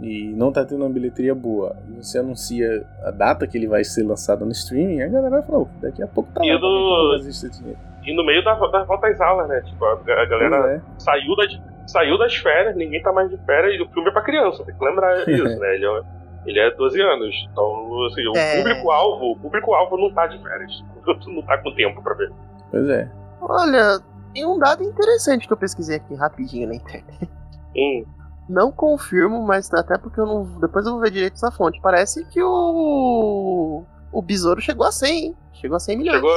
e 0.00 0.32
não 0.36 0.52
tá 0.52 0.64
tendo 0.64 0.82
uma 0.84 0.90
bilheteria 0.90 1.34
boa, 1.34 1.74
e 1.88 2.02
você 2.02 2.18
anuncia 2.18 2.84
a 3.04 3.10
data 3.10 3.46
que 3.46 3.56
ele 3.56 3.66
vai 3.66 3.82
ser 3.84 4.02
lançado 4.04 4.44
no 4.44 4.52
streaming, 4.52 5.00
a 5.02 5.08
galera 5.08 5.42
falar, 5.42 5.60
"Ô, 5.60 5.68
daqui 5.80 6.02
a 6.02 6.06
pouco 6.06 6.30
tá 6.32 6.44
E 6.44 6.52
lá, 6.52 6.58
do- 6.58 7.18
dinheiro?" 7.50 7.78
E 8.04 8.14
no 8.14 8.24
meio 8.24 8.44
da, 8.44 8.54
da 8.54 8.84
volta 8.84 9.08
às 9.08 9.20
aulas, 9.20 9.48
né? 9.48 9.60
Tipo, 9.62 9.84
a, 9.84 9.92
a 9.94 10.24
galera 10.26 10.74
é. 10.74 10.80
saiu, 11.00 11.34
das, 11.34 11.58
saiu 11.86 12.16
das 12.18 12.36
férias, 12.36 12.76
ninguém 12.76 13.02
tá 13.02 13.12
mais 13.12 13.28
de 13.30 13.36
férias 13.38 13.74
e 13.74 13.82
o 13.82 13.88
filme 13.88 14.08
é 14.08 14.12
pra 14.12 14.22
criança, 14.22 14.64
tem 14.64 14.74
que 14.76 14.84
lembrar 14.84 15.14
disso, 15.26 15.58
né? 15.58 15.74
Ele 15.74 15.86
é, 15.86 16.00
ele 16.46 16.60
é 16.60 16.70
12 16.76 17.00
anos. 17.00 17.34
Então, 17.50 18.06
assim, 18.06 18.24
o 18.28 18.36
É. 18.36 18.58
público-alvo, 18.58 19.32
o 19.32 19.36
público-alvo 19.38 19.96
não 19.96 20.12
tá 20.12 20.26
de 20.28 20.40
férias. 20.42 20.84
não 21.26 21.42
tá 21.42 21.58
com 21.58 21.74
tempo 21.74 22.00
pra 22.02 22.14
ver. 22.14 22.30
Pois 22.70 22.88
é. 22.88 23.10
Olha, 23.40 23.98
tem 24.32 24.44
um 24.46 24.58
dado 24.58 24.84
interessante 24.84 25.46
que 25.46 25.52
eu 25.52 25.56
pesquisei 25.56 25.96
aqui 25.96 26.14
rapidinho 26.14 26.68
na 26.68 26.74
internet. 26.76 27.28
Hum, 27.76 28.04
Não 28.48 28.70
confirmo, 28.70 29.42
mas 29.42 29.72
até 29.74 29.98
porque 29.98 30.20
eu 30.20 30.26
não. 30.26 30.44
Depois 30.60 30.86
eu 30.86 30.92
vou 30.92 31.00
ver 31.00 31.10
direito 31.10 31.34
essa 31.34 31.50
fonte. 31.50 31.80
Parece 31.80 32.24
que 32.26 32.42
o. 32.42 33.84
O 34.12 34.22
Besouro 34.22 34.60
chegou 34.60 34.86
a 34.86 34.92
100, 34.92 35.24
hein? 35.24 35.36
Chegou 35.52 35.76
a 35.76 35.80
100 35.80 35.96
milhões. 35.98 36.16
chegou. 36.16 36.32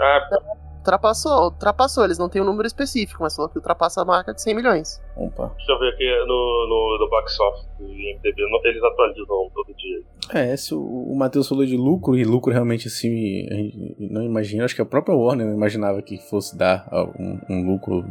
Ah, 0.00 0.28
Ultrapassou, 0.82 1.44
ultrapassou. 1.44 2.04
Eles 2.04 2.18
não 2.18 2.28
têm 2.28 2.42
um 2.42 2.44
número 2.44 2.66
específico, 2.66 3.22
mas 3.22 3.36
falou 3.36 3.48
que 3.48 3.56
ultrapassa 3.56 4.02
a 4.02 4.04
marca 4.04 4.34
de 4.34 4.42
100 4.42 4.54
milhões. 4.54 5.00
Opa. 5.16 5.52
deixa 5.56 5.72
eu 5.72 5.78
ver 5.78 5.92
aqui 5.92 6.04
no, 6.26 6.66
no, 6.68 6.98
no 6.98 7.08
box 7.08 7.38
office 7.40 7.68
do 7.78 7.84
IMDB. 7.84 8.42
Eles 8.64 8.82
atualizam 8.82 9.50
todo 9.54 9.74
dia. 9.76 10.02
É, 10.34 10.56
se 10.56 10.74
o, 10.74 10.80
o 10.80 11.16
Matheus 11.16 11.48
falou 11.48 11.64
de 11.64 11.76
lucro, 11.76 12.16
e 12.16 12.24
lucro 12.24 12.52
realmente 12.52 12.88
assim, 12.88 13.46
não 13.98 14.22
imagina, 14.22 14.64
acho 14.64 14.74
que 14.74 14.82
a 14.82 14.86
própria 14.86 15.14
Warner 15.14 15.46
não 15.46 15.54
imaginava 15.54 16.02
que 16.02 16.18
fosse 16.18 16.56
dar 16.58 16.88
um, 17.18 17.38
um 17.48 17.70
lucro 17.70 18.04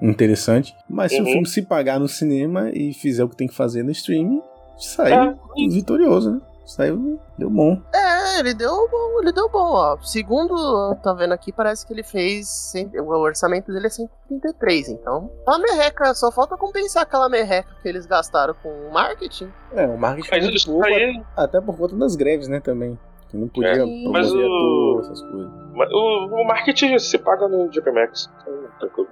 interessante. 0.00 0.74
Mas 0.88 1.12
se 1.12 1.20
o 1.20 1.24
Uhum. 1.24 1.32
filme 1.32 1.46
se 1.46 1.62
pagar 1.62 1.98
no 2.00 2.08
cinema 2.08 2.70
e 2.72 2.92
fizer 2.92 3.24
o 3.24 3.28
que 3.28 3.36
tem 3.36 3.48
que 3.48 3.54
fazer 3.54 3.82
no 3.82 3.90
streaming, 3.90 4.40
saiu 4.78 5.14
É. 5.14 5.34
vitorioso, 5.68 6.32
né? 6.32 6.40
Saiu, 6.66 7.18
deu 7.38 7.48
bom. 7.48 7.80
É, 7.94 8.40
ele 8.40 8.52
deu 8.52 8.70
bom, 8.90 9.22
ele 9.22 9.32
deu 9.32 9.48
bom, 9.48 9.72
ó. 9.72 9.96
Segundo, 10.02 10.94
tá 11.02 11.14
vendo 11.14 11.32
aqui, 11.32 11.50
parece 11.50 11.86
que 11.86 11.94
ele 11.94 12.02
fez. 12.02 12.74
O 12.94 13.04
orçamento 13.20 13.72
dele 13.72 13.86
é 13.86 13.90
133, 13.90 14.90
então. 14.90 15.30
A 15.46 15.58
merreca, 15.58 16.12
só 16.12 16.30
falta 16.30 16.58
compensar 16.58 17.04
aquela 17.04 17.26
merreca 17.30 17.70
que 17.80 17.88
eles 17.88 18.04
gastaram 18.04 18.54
com 18.62 18.68
o 18.68 18.92
marketing. 18.92 19.48
É, 19.72 19.86
o 19.86 19.96
marketing 19.96 20.28
foi 20.28 20.36
Mas 20.38 20.44
muito 20.44 20.56
isso 20.58 20.70
pouco, 20.70 20.86
aí. 20.86 21.22
até 21.34 21.58
por 21.58 21.74
conta 21.74 21.96
das 21.96 22.14
greves, 22.16 22.48
né, 22.48 22.60
também. 22.60 22.98
Que 23.30 23.36
não 23.38 23.48
podia 23.48 23.70
É, 23.70 23.74
promover 23.76 24.10
mas 24.10 24.30
o- 24.30 24.38
ator, 24.38 25.00
essas 25.00 25.22
coisas. 25.22 25.50
mas 25.74 25.90
O, 25.90 26.26
o 26.42 26.44
marketing 26.46 26.98
se 26.98 27.16
paga 27.18 27.48
no 27.48 27.72
GP 27.72 27.90
Max. 27.92 28.28
Então. 28.42 28.57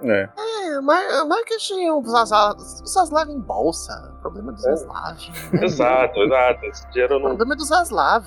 É, 0.03 0.29
É, 0.67 0.81
mar 0.81 1.03
marketing, 1.27 1.89
o 1.91 2.03
Zaslav, 2.05 2.57
o 2.57 2.85
Zaslav 2.87 3.29
em 3.29 3.39
bolsa. 3.39 4.13
O 4.17 4.21
problema 4.21 4.51
do 4.51 4.57
É. 4.59 4.61
Zaslav. 4.75 5.17
Exato, 5.61 6.19
exato. 6.23 6.65
Esse 6.65 6.89
dinheiro 6.91 7.15
O 7.15 7.19
não. 7.19 7.27
problema 7.29 7.53
é 7.53 7.57
do 7.57 7.63
Zaslav. 7.65 8.25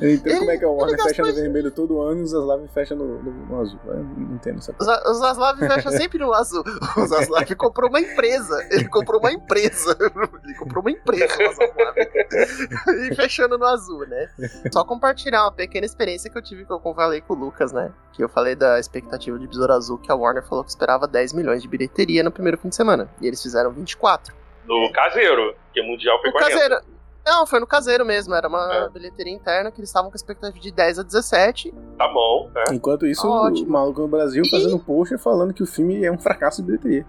Eu 0.00 0.10
entendo 0.14 0.38
como 0.38 0.50
é 0.50 0.56
que 0.58 0.64
a 0.64 0.68
Warner 0.68 0.94
ele 0.98 1.02
fecha 1.08 1.22
no 1.22 1.32
vermelho 1.34 1.70
todo 1.70 2.00
ano 2.00 2.20
e 2.20 2.22
o 2.24 2.26
Zaslav 2.26 2.68
fecha 2.68 2.94
no, 2.94 3.22
no, 3.22 3.30
no 3.46 3.60
azul. 3.60 3.78
Eu 3.86 3.94
não 4.02 4.34
entendo 4.34 4.58
essa 4.58 4.74
O 4.78 4.84
Za- 4.84 5.02
o 5.06 5.14
Zaslav 5.14 5.58
fecha 5.58 5.90
sempre 5.92 6.18
no 6.18 6.32
azul. 6.32 6.64
O 6.96 7.06
Zaslav 7.06 7.54
comprou 7.56 7.88
uma 7.88 8.00
empresa. 8.00 8.66
Ele 8.70 8.88
comprou 8.88 9.20
uma 9.20 9.32
empresa. 9.32 9.96
Ele 10.44 10.54
comprou 10.54 10.82
uma 10.82 10.90
empresa, 10.90 11.34
o 11.34 11.52
Zaslav. 11.54 11.94
E 13.10 13.14
fechando 13.14 13.56
no 13.58 13.64
azul, 13.64 14.06
né? 14.06 14.28
Só 14.72 14.84
compartilhar 14.84 15.44
uma 15.44 15.52
pequena 15.52 15.86
experiência 15.86 16.30
que 16.30 16.36
eu 16.38 16.42
tive 16.42 16.64
que 16.64 16.72
eu 16.72 16.80
falei 16.94 17.20
com 17.20 17.34
o 17.34 17.36
Lucas, 17.36 17.72
né? 17.72 17.92
Que 18.12 18.22
eu 18.24 18.28
falei 18.28 18.54
da 18.56 18.78
expectativa 18.80 19.38
de 19.38 19.46
Besouro 19.46 19.72
Azul, 19.72 19.98
que 19.98 20.10
a 20.10 20.14
Warner 20.14 20.27
falou 20.42 20.64
que 20.64 20.70
esperava 20.70 21.06
10 21.06 21.32
milhões 21.32 21.62
de 21.62 21.68
bilheteria 21.68 22.22
no 22.22 22.30
primeiro 22.30 22.58
fim 22.58 22.68
de 22.68 22.76
semana. 22.76 23.08
E 23.20 23.26
eles 23.26 23.42
fizeram 23.42 23.70
24. 23.70 24.34
No 24.64 24.90
caseiro, 24.92 25.54
que 25.72 25.80
é 25.80 25.82
mundial 25.82 26.20
foi 26.20 26.30
O 26.30 26.32
40. 26.32 26.52
caseiro. 26.52 26.82
Não, 27.26 27.46
foi 27.46 27.60
no 27.60 27.66
caseiro 27.66 28.06
mesmo, 28.06 28.34
era 28.34 28.48
uma 28.48 28.86
é. 28.86 28.88
bilheteria 28.88 29.32
interna 29.32 29.70
que 29.70 29.78
eles 29.80 29.90
estavam 29.90 30.10
com 30.10 30.16
expectativa 30.16 30.58
de 30.58 30.72
10 30.72 31.00
a 31.00 31.02
17. 31.02 31.74
Tá 31.98 32.08
bom, 32.08 32.50
né? 32.54 32.64
Enquanto 32.72 33.06
isso, 33.06 33.28
Ótimo. 33.28 33.68
o 33.68 33.72
maluco 33.72 34.00
no 34.00 34.08
Brasil 34.08 34.42
e... 34.46 34.50
fazendo 34.50 34.78
post 34.78 35.16
falando 35.18 35.52
que 35.52 35.62
o 35.62 35.66
filme 35.66 36.04
é 36.04 36.10
um 36.10 36.18
fracasso 36.18 36.62
de 36.62 36.66
bilheteria. 36.66 37.06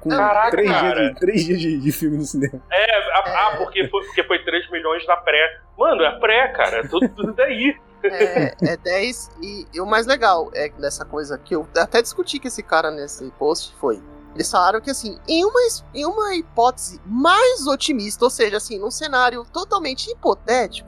Com 0.00 0.10
Caraca, 0.10 0.50
três, 0.50 0.70
cara. 0.70 0.94
Dias 0.94 1.14
de, 1.14 1.20
três 1.20 1.44
dias 1.44 1.60
de, 1.60 1.78
de 1.78 1.92
filme 1.92 2.16
no 2.16 2.24
cinema. 2.24 2.60
É, 2.70 2.96
a, 2.96 3.24
é. 3.26 3.36
ah, 3.36 3.54
porque 3.58 3.86
foi, 3.88 4.04
porque 4.04 4.24
foi 4.24 4.44
3 4.44 4.70
milhões 4.70 5.06
da 5.06 5.16
pré. 5.16 5.60
Mano, 5.78 6.02
é 6.02 6.18
pré, 6.18 6.48
cara. 6.48 6.78
É 6.78 6.82
tudo, 6.88 7.08
tudo 7.08 7.32
daí. 7.32 7.76
É, 8.02 8.54
é 8.62 8.76
10 8.76 9.30
e, 9.42 9.66
e 9.74 9.80
o 9.80 9.86
mais 9.86 10.06
legal 10.06 10.50
é 10.54 10.68
dessa 10.68 11.04
coisa 11.04 11.38
que 11.38 11.54
eu 11.54 11.66
até 11.76 12.00
discuti 12.00 12.38
com 12.38 12.46
esse 12.46 12.62
cara 12.62 12.90
nesse 12.90 13.30
post 13.32 13.74
foi 13.80 14.00
eles 14.36 14.50
falaram 14.50 14.82
que, 14.82 14.90
assim, 14.90 15.18
em 15.26 15.46
uma, 15.46 15.60
em 15.94 16.04
uma 16.04 16.34
hipótese 16.34 17.00
mais 17.06 17.66
otimista, 17.66 18.22
ou 18.22 18.30
seja, 18.30 18.58
assim, 18.58 18.78
num 18.78 18.90
cenário 18.90 19.46
totalmente 19.50 20.10
hipotético, 20.10 20.86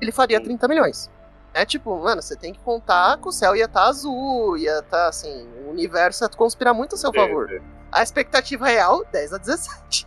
ele 0.00 0.12
faria 0.12 0.40
30 0.40 0.68
milhões. 0.68 1.10
É 1.52 1.66
tipo, 1.66 1.98
mano, 1.98 2.22
você 2.22 2.36
tem 2.36 2.52
que 2.52 2.60
contar 2.60 3.18
que 3.18 3.26
o 3.26 3.32
céu 3.32 3.56
ia 3.56 3.64
estar 3.64 3.82
tá 3.82 3.88
azul, 3.88 4.56
ia 4.56 4.78
estar, 4.78 4.98
tá, 4.98 5.08
assim, 5.08 5.48
o 5.66 5.70
universo 5.70 6.22
ia 6.22 6.28
conspirar 6.28 6.72
muito 6.72 6.94
a 6.94 6.98
seu 6.98 7.12
favor. 7.12 7.60
A 7.90 8.04
expectativa 8.04 8.66
real, 8.66 9.04
10 9.10 9.32
a 9.32 9.38
17 9.38 10.05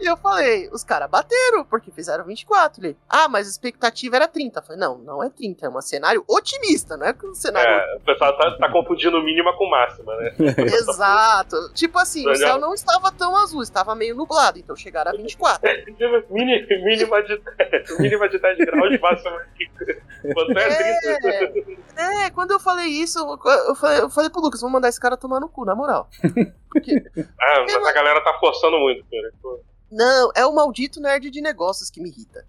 e 0.00 0.06
eu 0.06 0.16
falei, 0.16 0.68
os 0.72 0.82
caras 0.82 1.08
bateram, 1.08 1.64
porque 1.64 1.90
fizeram 1.90 2.24
24. 2.24 2.84
Ele, 2.84 2.96
ah, 3.08 3.28
mas 3.28 3.46
a 3.46 3.50
expectativa 3.50 4.16
era 4.16 4.28
30. 4.28 4.58
Eu 4.58 4.62
falei, 4.62 4.80
não, 4.80 4.98
não 4.98 5.22
é 5.22 5.30
30, 5.30 5.66
é 5.66 5.68
um 5.68 5.80
cenário 5.80 6.24
otimista, 6.28 6.96
não 6.96 7.06
é 7.06 7.14
um 7.24 7.34
cenário. 7.34 7.70
É, 7.70 7.96
o 7.96 8.00
pessoal 8.00 8.36
tá, 8.36 8.56
tá 8.58 8.72
confundindo 8.72 9.22
mínima 9.22 9.56
com 9.56 9.68
máxima, 9.68 10.14
né? 10.16 10.34
Exato. 10.66 11.72
tipo 11.74 11.98
assim, 11.98 12.28
o 12.28 12.34
céu 12.34 12.58
não 12.58 12.74
estava 12.74 13.12
tão 13.12 13.36
azul, 13.36 13.62
estava 13.62 13.94
meio 13.94 14.14
nublado, 14.16 14.58
então 14.58 14.74
chegaram 14.74 15.12
a 15.12 15.16
24. 15.16 15.70
Mini, 16.30 16.66
mínima, 16.84 17.22
de, 17.22 17.40
mínima 17.98 18.28
de 18.28 18.38
10 18.38 18.58
graus, 18.58 19.00
máxima 19.00 19.40
Quanto 20.34 20.58
é 20.58 21.08
30? 21.18 21.80
É, 21.96 22.26
é, 22.26 22.30
quando 22.30 22.52
eu 22.52 22.60
falei 22.60 22.86
isso, 22.86 23.18
eu 23.18 23.74
falei, 23.74 24.00
eu 24.00 24.10
falei 24.10 24.30
pro 24.30 24.40
Lucas, 24.40 24.60
vamos 24.60 24.72
mandar 24.72 24.88
esse 24.88 25.00
cara 25.00 25.16
tomar 25.16 25.40
no 25.40 25.48
cu, 25.48 25.64
na 25.64 25.74
moral. 25.74 26.08
Porque, 26.70 27.02
ah, 27.16 27.64
mas 27.66 27.86
a 27.86 27.92
galera 27.92 28.20
tá 28.22 28.32
forçando 28.38 28.78
muito, 28.78 29.04
cara. 29.22 29.60
Não, 29.90 30.30
é 30.36 30.46
o 30.46 30.54
maldito 30.54 31.00
nerd 31.00 31.30
de 31.30 31.40
negócios 31.40 31.90
que 31.90 32.00
me 32.00 32.10
irrita. 32.10 32.44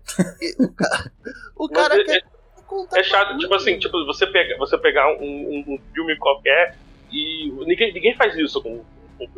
o 0.59 0.69
cara, 0.73 1.11
o 1.55 1.69
cara 1.69 2.01
é, 2.01 2.03
quer 2.03 2.17
é, 2.17 2.61
contar. 2.67 2.99
É 2.99 3.03
chato, 3.03 3.37
tipo 3.37 3.53
assim, 3.55 3.79
tipo, 3.79 4.05
você, 4.05 4.27
pega, 4.27 4.57
você 4.57 4.77
pegar 4.77 5.07
um, 5.17 5.23
um, 5.23 5.63
um 5.67 5.79
filme 5.93 6.15
qualquer 6.17 6.77
e 7.11 7.51
ninguém, 7.65 7.93
ninguém 7.93 8.15
faz 8.15 8.35
isso 8.37 8.61
com 8.61 8.83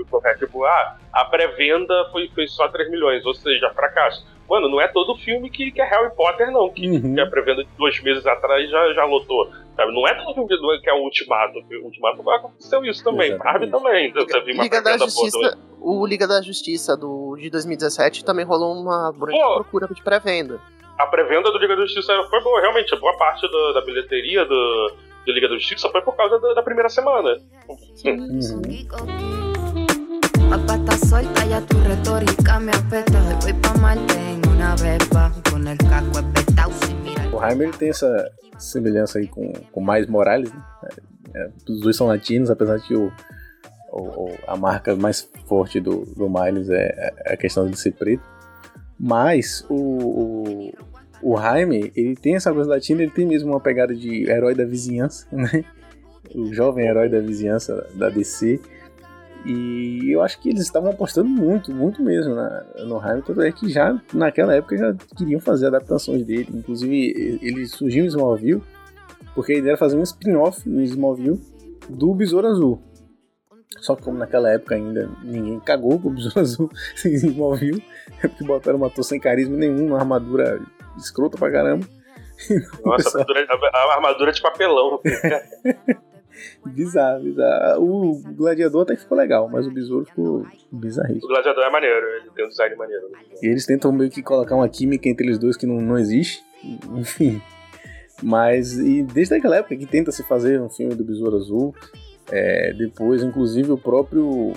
qualquer. 0.10 0.38
Tipo, 0.38 0.66
ah, 0.66 0.98
a 1.12 1.26
pré-venda 1.26 2.10
foi, 2.12 2.30
foi 2.34 2.48
só 2.48 2.68
3 2.68 2.90
milhões, 2.90 3.26
ou 3.26 3.34
seja, 3.34 3.70
fracasso. 3.74 4.26
Mano, 4.50 4.70
não 4.70 4.82
é 4.82 4.88
todo 4.88 5.16
filme 5.16 5.50
que, 5.50 5.72
que 5.72 5.82
é 5.82 5.86
Harry 5.86 6.14
Potter, 6.16 6.52
não, 6.52 6.70
que, 6.70 6.88
uhum. 6.88 7.16
que 7.16 7.22
a 7.22 7.28
pré-venda 7.28 7.64
de 7.64 7.70
dois 7.78 8.02
meses 8.04 8.26
atrás 8.28 8.70
já, 8.70 8.94
já 8.94 9.06
lotou. 9.06 9.50
Sabe? 9.76 9.94
Não 9.94 10.08
é 10.08 10.14
todo 10.16 10.48
filme 10.48 10.80
que 10.82 10.90
é 10.90 10.94
o 10.94 11.04
Ultimato. 11.04 11.58
O 11.58 11.86
Ultimato 11.86 12.30
aconteceu 12.30 12.84
isso 12.86 13.04
também. 13.04 13.38
Barbie 13.38 13.72
também. 13.72 14.14
Liga, 14.14 14.40
Liga 14.46 14.82
da 14.82 14.98
Justiça, 14.98 15.58
o 15.80 16.06
Liga 16.06 16.28
da 16.28 16.42
Justiça 16.42 16.96
do, 16.96 17.36
de 17.38 17.50
2017 17.50 18.24
também 18.24 18.46
rolou 18.46 18.76
uma 18.76 19.12
grande 19.12 19.40
procura 19.40 19.88
de 19.88 20.02
pré-venda. 20.04 20.60
A 20.98 21.08
pré-venda 21.08 21.52
do 21.52 21.58
Liga 21.58 21.76
da 21.76 21.82
Justiça 21.82 22.14
foi 22.30 22.42
boa, 22.42 22.62
realmente. 22.62 22.96
Boa 22.98 23.18
parte 23.18 23.48
do, 23.48 23.74
da 23.74 23.82
bilheteria 23.82 24.46
do, 24.46 24.94
do 25.26 25.32
Liga 25.32 25.48
da 25.48 25.56
Justiça 25.56 25.90
foi 25.90 26.02
por 26.02 26.16
causa 26.16 26.40
da, 26.40 26.54
da 26.54 26.62
primeira 26.62 26.90
semana. 26.90 27.40
Sim, 27.96 28.42
sim. 28.42 28.56
Uhum. 28.56 29.43
Ya 31.50 31.62
tu 31.62 31.78
retórica 31.80 32.60
me 32.60 32.72
apeta. 32.72 33.20
Voy 33.42 33.54
pa' 33.54 33.74
Marte 33.74 34.14
en 34.14 34.48
una 34.50 34.76
con 35.50 35.68
el 35.68 35.74
espetado 35.74 36.72
sin 36.86 37.02
mirar. 37.02 37.34
O 37.34 37.44
Heimer 37.44 37.72
tem 37.76 37.90
essa 37.90 38.30
semelhança 38.60 39.18
aí 39.18 39.28
com, 39.28 39.52
com 39.72 39.82
Mais 39.82 40.06
Morales, 40.06 40.54
né? 40.54 40.62
É, 41.34 41.50
os 41.68 41.82
dois 41.82 41.96
são 41.96 42.06
latinos, 42.06 42.52
apesar 42.52 42.78
de 42.78 42.88
que 42.88 42.96
o, 42.96 43.12
o, 43.92 44.30
a 44.48 44.56
marca 44.56 44.96
mais 44.96 45.28
forte 45.48 45.80
do, 45.80 46.06
do 46.16 46.30
Miles 46.30 46.70
é, 46.70 47.14
é 47.26 47.34
a 47.34 47.38
questão 47.38 47.68
de 47.68 47.80
ser 47.80 47.94
preto. 47.94 48.24
Mas 49.00 49.66
o, 49.68 49.76
o, 49.76 50.74
o 51.24 51.38
Jaime, 51.42 51.92
ele 51.96 52.16
tem 52.16 52.36
essa 52.36 52.54
coisa 52.54 52.70
latina, 52.70 53.02
ele 53.02 53.12
tem 53.12 53.26
mesmo 53.26 53.50
uma 53.50 53.60
pegada 53.60 53.96
de 53.96 54.30
herói 54.30 54.54
da 54.54 54.66
vizinhança, 54.66 55.26
né? 55.32 55.66
O 56.36 56.54
jovem 56.54 56.86
herói 56.86 57.10
da 57.10 57.20
vizinhança 57.20 57.88
da 57.96 58.10
DC. 58.10 58.62
E 59.46 60.10
eu 60.10 60.22
acho 60.22 60.40
que 60.40 60.50
eles 60.50 60.62
estavam 60.62 60.92
apostando 60.92 61.28
muito, 61.28 61.74
muito 61.74 62.02
mesmo 62.02 62.34
na, 62.34 62.64
no 62.86 62.98
Hamilton, 62.98 63.42
é 63.42 63.52
que 63.52 63.70
já 63.70 64.00
naquela 64.14 64.56
época 64.56 64.78
já 64.78 64.94
queriam 65.18 65.40
fazer 65.40 65.68
adaptações 65.68 66.24
dele. 66.24 66.48
Inclusive, 66.54 67.40
ele 67.42 67.66
surgiu 67.68 68.06
em 68.06 68.08
Smallville, 68.08 68.64
porque 69.36 69.54
a 69.54 69.58
ideia 69.58 69.72
era 69.72 69.78
fazer 69.78 69.98
um 69.98 70.04
spin-off 70.04 70.68
em 70.70 70.84
Smallville 70.84 71.42
do 71.90 72.14
Besouro 72.14 72.48
Azul. 72.48 72.82
Só 73.80 73.96
que 73.96 74.04
como 74.04 74.18
naquela 74.18 74.50
época 74.50 74.76
ainda 74.76 75.10
ninguém 75.24 75.60
cagou 75.60 76.00
com 76.00 76.08
o 76.08 76.14
Besouro 76.14 76.40
Azul 76.40 76.70
em 77.06 77.14
Smallville, 77.14 77.84
é 78.24 78.28
porque 78.28 78.46
botaram 78.46 78.78
uma 78.78 78.88
ator 78.88 79.04
sem 79.04 79.20
carisma 79.20 79.58
nenhum, 79.58 79.88
uma 79.88 80.00
armadura 80.00 80.62
escrota 80.98 81.38
pra 81.38 81.52
caramba. 81.52 81.86
Nossa, 82.86 83.20
a 83.20 83.22
armadura, 83.22 83.72
a 83.74 83.94
armadura 83.94 84.32
de 84.32 84.42
papelão. 84.42 85.02
bizarro, 86.66 87.24
bizarro. 87.24 87.84
O 87.84 88.22
gladiador 88.34 88.84
até 88.84 88.96
ficou 88.96 89.18
legal, 89.18 89.50
mas 89.50 89.68
o 89.68 89.72
besouro 89.72 90.06
ficou 90.06 90.46
bizarríssimo. 90.72 91.26
O 91.26 91.28
gladiador 91.28 91.64
é 91.64 91.70
maneiro, 91.70 92.08
ele 92.08 92.30
tem 92.36 92.46
um 92.46 92.50
design 92.50 92.76
maneiro. 92.76 93.12
E 93.42 93.48
eles 93.48 93.66
tentam 93.66 93.92
meio 93.92 94.10
que 94.10 94.22
colocar 94.22 94.56
uma 94.56 94.70
química 94.70 95.08
entre 95.10 95.28
eles 95.28 95.38
dois 95.38 95.58
que 95.58 95.66
não, 95.66 95.82
não 95.82 95.98
existe. 95.98 96.44
Enfim. 96.96 97.42
Mas 98.22 98.78
e 98.78 99.04
desde 99.04 99.36
aquela 99.36 99.58
época 99.58 99.76
que 99.76 99.86
tenta 99.86 100.12
se 100.12 100.24
fazer 100.24 100.62
um 100.62 100.70
filme 100.70 100.96
do 100.96 101.04
Besouro 101.04 101.38
Azul. 101.38 101.76
É, 102.32 102.74
depois, 102.74 103.22
inclusive, 103.22 103.72
o 103.72 103.78
próprio. 103.78 104.54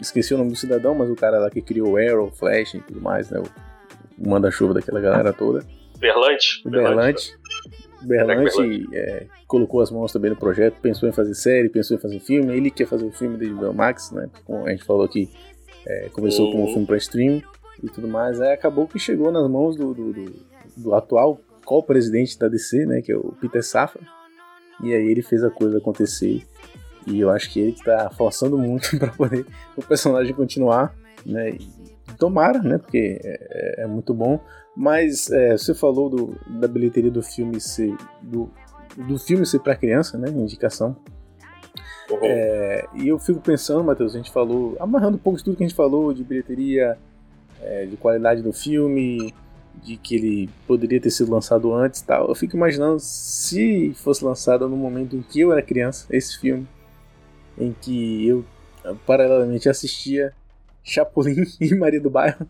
Esqueci 0.00 0.34
o 0.34 0.38
nome 0.38 0.50
do 0.50 0.56
cidadão, 0.56 0.94
mas 0.94 1.10
o 1.10 1.14
cara 1.14 1.38
lá 1.38 1.50
que 1.50 1.60
criou 1.60 1.92
o 1.92 1.96
Arrow, 1.96 2.30
Flash 2.30 2.74
e 2.74 2.80
tudo 2.80 3.00
mais, 3.00 3.30
né? 3.30 3.40
O 4.18 4.28
manda-chuva 4.28 4.74
daquela 4.74 5.00
galera 5.00 5.32
toda. 5.32 5.64
Berlante. 5.98 6.62
O 6.66 6.70
Berlante. 6.70 7.36
Berlante 8.04 8.88
é, 8.92 9.26
colocou 9.46 9.80
as 9.80 9.90
mãos 9.90 10.12
também 10.12 10.30
no 10.30 10.36
projeto, 10.36 10.80
pensou 10.80 11.08
em 11.08 11.12
fazer 11.12 11.34
série, 11.34 11.68
pensou 11.68 11.96
em 11.96 12.00
fazer 12.00 12.20
filme. 12.20 12.54
Ele 12.56 12.70
quer 12.70 12.86
fazer 12.86 13.04
o 13.04 13.12
filme 13.12 13.36
desde 13.36 13.54
o 13.54 13.72
Max, 13.72 14.10
né? 14.10 14.28
Como 14.44 14.66
a 14.66 14.70
gente 14.70 14.84
falou 14.84 15.04
aqui, 15.04 15.30
é, 15.86 16.08
começou 16.10 16.46
uhum. 16.46 16.52
como 16.52 16.66
filme 16.68 16.86
para 16.86 16.96
stream 16.96 17.42
e 17.82 17.88
tudo 17.88 18.08
mais. 18.08 18.40
Aí 18.40 18.52
acabou 18.52 18.86
que 18.86 18.98
chegou 18.98 19.30
nas 19.32 19.48
mãos 19.50 19.76
do, 19.76 19.94
do, 19.94 20.12
do, 20.12 20.32
do 20.76 20.94
atual 20.94 21.40
co-presidente 21.64 22.38
da 22.38 22.48
DC, 22.48 22.86
né? 22.86 23.02
Que 23.02 23.12
é 23.12 23.16
o 23.16 23.32
Peter 23.40 23.62
Safra. 23.62 24.02
E 24.82 24.92
aí 24.92 25.06
ele 25.06 25.22
fez 25.22 25.42
a 25.42 25.50
coisa 25.50 25.78
acontecer. 25.78 26.42
E 27.06 27.20
eu 27.20 27.30
acho 27.30 27.50
que 27.52 27.60
ele 27.60 27.72
está 27.72 28.10
forçando 28.10 28.58
muito 28.58 28.96
para 28.98 29.12
poder 29.12 29.46
o 29.76 29.82
personagem 29.82 30.34
continuar, 30.34 30.94
né? 31.24 31.50
E 31.50 31.68
tomara, 32.18 32.60
né? 32.62 32.78
Porque 32.78 33.20
é, 33.22 33.80
é, 33.80 33.82
é 33.82 33.86
muito 33.86 34.14
bom. 34.14 34.40
Mas 34.76 35.30
é, 35.30 35.56
você 35.56 35.74
falou 35.74 36.10
do, 36.10 36.36
da 36.48 36.66
bilheteria 36.66 37.10
do 37.10 37.22
filme 37.22 37.60
ser 37.60 37.96
do, 38.20 38.50
do 38.96 39.18
filme 39.18 39.46
ser 39.46 39.60
para 39.60 39.76
criança, 39.76 40.18
né? 40.18 40.28
Indicação. 40.30 40.96
Uhum. 42.10 42.18
É, 42.22 42.86
e 42.94 43.08
eu 43.08 43.18
fico 43.18 43.40
pensando, 43.40 43.84
Matheus, 43.84 44.14
a 44.14 44.18
gente 44.18 44.30
falou, 44.30 44.76
amarrando 44.78 45.16
um 45.16 45.20
pouco 45.20 45.38
de 45.38 45.44
tudo 45.44 45.56
que 45.56 45.64
a 45.64 45.66
gente 45.66 45.76
falou 45.76 46.12
de 46.12 46.22
bilheteria, 46.22 46.98
é, 47.62 47.86
de 47.86 47.96
qualidade 47.96 48.42
do 48.42 48.52
filme, 48.52 49.32
de 49.82 49.96
que 49.96 50.16
ele 50.16 50.50
poderia 50.66 51.00
ter 51.00 51.10
sido 51.10 51.30
lançado 51.30 51.72
antes, 51.72 52.02
tal. 52.02 52.28
Eu 52.28 52.34
fico 52.34 52.56
imaginando 52.56 52.98
se 53.00 53.92
fosse 53.94 54.24
lançado 54.24 54.68
no 54.68 54.76
momento 54.76 55.16
em 55.16 55.22
que 55.22 55.40
eu 55.40 55.52
era 55.52 55.62
criança, 55.62 56.06
esse 56.10 56.38
filme, 56.38 56.66
em 57.58 57.74
que 57.80 58.26
eu 58.26 58.44
paralelamente 59.06 59.68
assistia 59.68 60.32
Chapolin 60.84 61.44
e 61.58 61.74
Maria 61.74 62.00
do 62.00 62.10
Bairro 62.10 62.46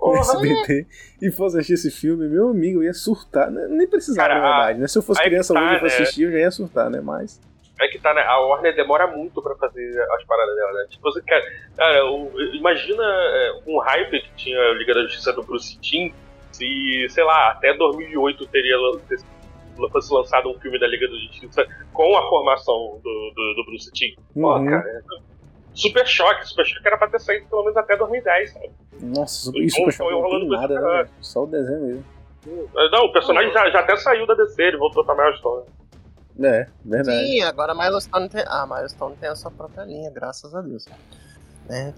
no 0.00 0.16
SBT 0.16 0.86
e 1.20 1.30
fosse 1.30 1.58
assistir 1.58 1.74
esse 1.74 1.90
filme, 1.90 2.26
meu 2.26 2.48
amigo, 2.48 2.80
eu 2.80 2.84
ia 2.84 2.94
surtar. 2.94 3.50
Né? 3.50 3.66
Nem 3.68 3.86
precisava, 3.86 4.28
Cara, 4.28 4.40
na 4.40 4.56
verdade, 4.56 4.80
né? 4.80 4.88
Se 4.88 4.98
eu 4.98 5.02
fosse 5.02 5.22
criança 5.22 5.52
tá, 5.52 5.60
hoje 5.60 5.78
pra 5.78 5.88
né? 5.88 5.94
assistir, 5.94 6.22
eu 6.22 6.32
já 6.32 6.38
ia 6.38 6.50
surtar, 6.50 6.90
né? 6.90 7.00
Mas. 7.00 7.40
É 7.80 7.88
que 7.88 7.98
tá, 7.98 8.14
né? 8.14 8.22
A 8.22 8.38
Warner 8.38 8.74
demora 8.74 9.06
muito 9.06 9.42
pra 9.42 9.54
fazer 9.56 10.00
as 10.00 10.24
paradas 10.24 10.54
dela, 10.54 10.72
né? 10.72 10.86
Tipo, 10.88 11.12
cara, 11.26 11.44
cara 11.76 12.06
o, 12.06 12.30
imagina 12.54 13.02
é, 13.04 13.60
um 13.66 13.78
hype 13.78 14.22
que 14.22 14.34
tinha 14.36 14.58
a 14.58 14.74
Liga 14.74 14.94
da 14.94 15.02
Justiça 15.02 15.32
do 15.32 15.42
Bruce 15.42 15.78
Timm 15.80 16.12
se, 16.52 17.06
sei 17.10 17.24
lá, 17.24 17.50
até 17.50 17.74
2008 17.74 18.46
teria 18.46 18.76
fosse 19.90 20.14
lançado 20.14 20.48
um 20.48 20.58
filme 20.60 20.78
da 20.78 20.86
Liga 20.86 21.08
da 21.08 21.16
Justiça 21.16 21.66
com 21.92 22.16
a 22.16 22.28
formação 22.28 23.00
do, 23.02 23.32
do, 23.34 23.54
do 23.56 23.64
Bruce 23.66 23.90
Timm. 23.92 24.14
Pô, 24.32 24.56
uhum. 24.56 24.70
cara, 24.70 25.02
Super 25.74 26.06
Choque. 26.06 26.48
Super 26.48 26.64
Choque 26.64 26.86
era 26.86 26.96
pra 26.96 27.08
ter 27.08 27.20
saído 27.20 27.46
pelo 27.48 27.62
menos 27.62 27.76
até 27.76 27.96
2010, 27.96 28.52
sabe? 28.52 28.70
Nossa, 29.00 29.34
Super, 29.46 29.70
Super 29.70 29.92
Choque 29.92 30.12
não 30.12 30.30
tem 30.30 30.48
nada, 30.48 30.80
né? 30.80 31.08
Só 31.20 31.44
o 31.44 31.46
desenho 31.46 31.80
mesmo. 31.80 32.04
Não, 32.92 33.06
o 33.06 33.12
personagem 33.12 33.52
já, 33.52 33.70
já 33.70 33.80
até 33.80 33.96
saiu 33.96 34.26
da 34.26 34.34
DC, 34.34 34.62
ele 34.62 34.76
voltou 34.76 35.04
pra 35.04 35.14
Milestone. 35.14 35.64
É, 36.42 36.66
verdade. 36.84 37.26
Sim, 37.26 37.42
agora 37.42 37.72
a 37.72 37.74
Milestone 37.74 38.28
tem. 38.28 38.44
Ah, 38.46 38.62
a 38.62 38.66
Milestone 38.66 39.16
tem 39.16 39.28
a 39.28 39.36
sua 39.36 39.50
própria 39.50 39.84
linha, 39.84 40.10
graças 40.10 40.54
a 40.54 40.60
Deus. 40.60 40.86
É. 41.70 41.92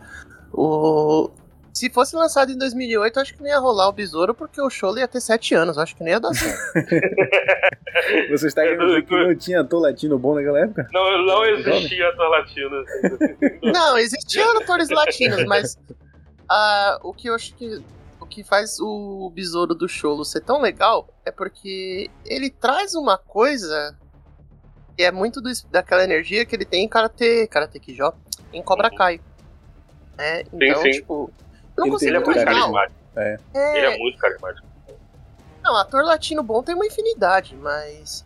O... 0.52 1.30
Se 1.76 1.90
fosse 1.90 2.16
lançado 2.16 2.50
em 2.50 2.56
2008, 2.56 3.20
acho 3.20 3.34
que 3.34 3.42
não 3.42 3.48
ia 3.48 3.58
rolar 3.58 3.90
o 3.90 3.92
Besouro, 3.92 4.34
porque 4.34 4.58
o 4.62 4.70
show 4.70 4.96
ia 4.96 5.06
ter 5.06 5.20
7 5.20 5.54
anos. 5.54 5.76
Acho 5.76 5.94
que 5.94 6.02
não 6.02 6.08
ia 6.08 6.18
dar 6.18 6.32
certo. 6.32 6.58
Você 8.32 8.46
está 8.46 8.62
querendo 8.62 8.86
dizer 8.86 9.04
que 9.04 9.14
não 9.14 9.36
tinha 9.36 9.60
ator 9.60 9.82
latino 9.82 10.18
bom 10.18 10.34
naquela 10.34 10.60
época? 10.60 10.88
Não, 10.90 11.26
não 11.26 11.44
existia 11.44 12.08
ator 12.08 12.30
latino. 12.30 12.82
não, 13.62 13.98
existiam 13.98 14.56
atores 14.56 14.88
latinos, 14.88 15.44
mas 15.44 15.74
uh, 16.50 16.98
o 17.02 17.12
que 17.12 17.28
eu 17.28 17.34
acho 17.34 17.54
que 17.54 17.82
o 18.18 18.24
que 18.24 18.42
faz 18.42 18.80
o 18.80 19.30
Besouro 19.34 19.74
do 19.74 19.86
Cholo 19.86 20.24
ser 20.24 20.40
tão 20.40 20.62
legal 20.62 21.06
é 21.26 21.30
porque 21.30 22.08
ele 22.24 22.48
traz 22.48 22.94
uma 22.94 23.18
coisa 23.18 23.94
que 24.96 25.02
é 25.02 25.12
muito 25.12 25.42
do, 25.42 25.50
daquela 25.70 26.02
energia 26.02 26.46
que 26.46 26.56
ele 26.56 26.64
tem 26.64 26.84
em 26.84 26.88
Karate, 26.88 27.46
Karate 27.48 27.78
Kijo, 27.78 28.14
em 28.50 28.62
Cobra 28.62 28.88
uhum. 28.88 28.96
Kai. 28.96 29.20
É, 30.16 30.40
então, 30.50 30.80
sim, 30.80 30.92
sim. 30.94 31.00
tipo, 31.00 31.30
não 31.76 31.86
ele, 31.86 32.06
ele 32.06 32.16
é 32.16 32.20
muito 32.20 32.44
carismático. 32.44 33.00
É. 33.16 33.38
É... 33.54 33.78
Ele 33.78 33.86
é 33.86 33.98
muito 33.98 34.18
carismático. 34.18 34.66
Não, 35.62 35.76
ator 35.76 36.04
latino 36.04 36.42
bom 36.42 36.62
tem 36.62 36.74
uma 36.74 36.86
infinidade, 36.86 37.56
mas. 37.56 38.24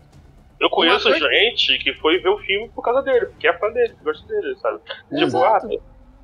Eu 0.60 0.68
conheço 0.68 1.08
ator... 1.08 1.30
gente 1.30 1.78
que 1.78 1.94
foi 1.94 2.18
ver 2.18 2.28
o 2.28 2.38
filme 2.38 2.68
por 2.68 2.82
causa 2.82 3.00
dele, 3.02 3.26
porque 3.26 3.48
é 3.48 3.56
fã 3.56 3.70
dele, 3.72 3.94
gosta 4.02 4.26
dele, 4.26 4.54
sabe? 4.56 4.78
Tipo, 5.16 5.42
ah, 5.42 5.58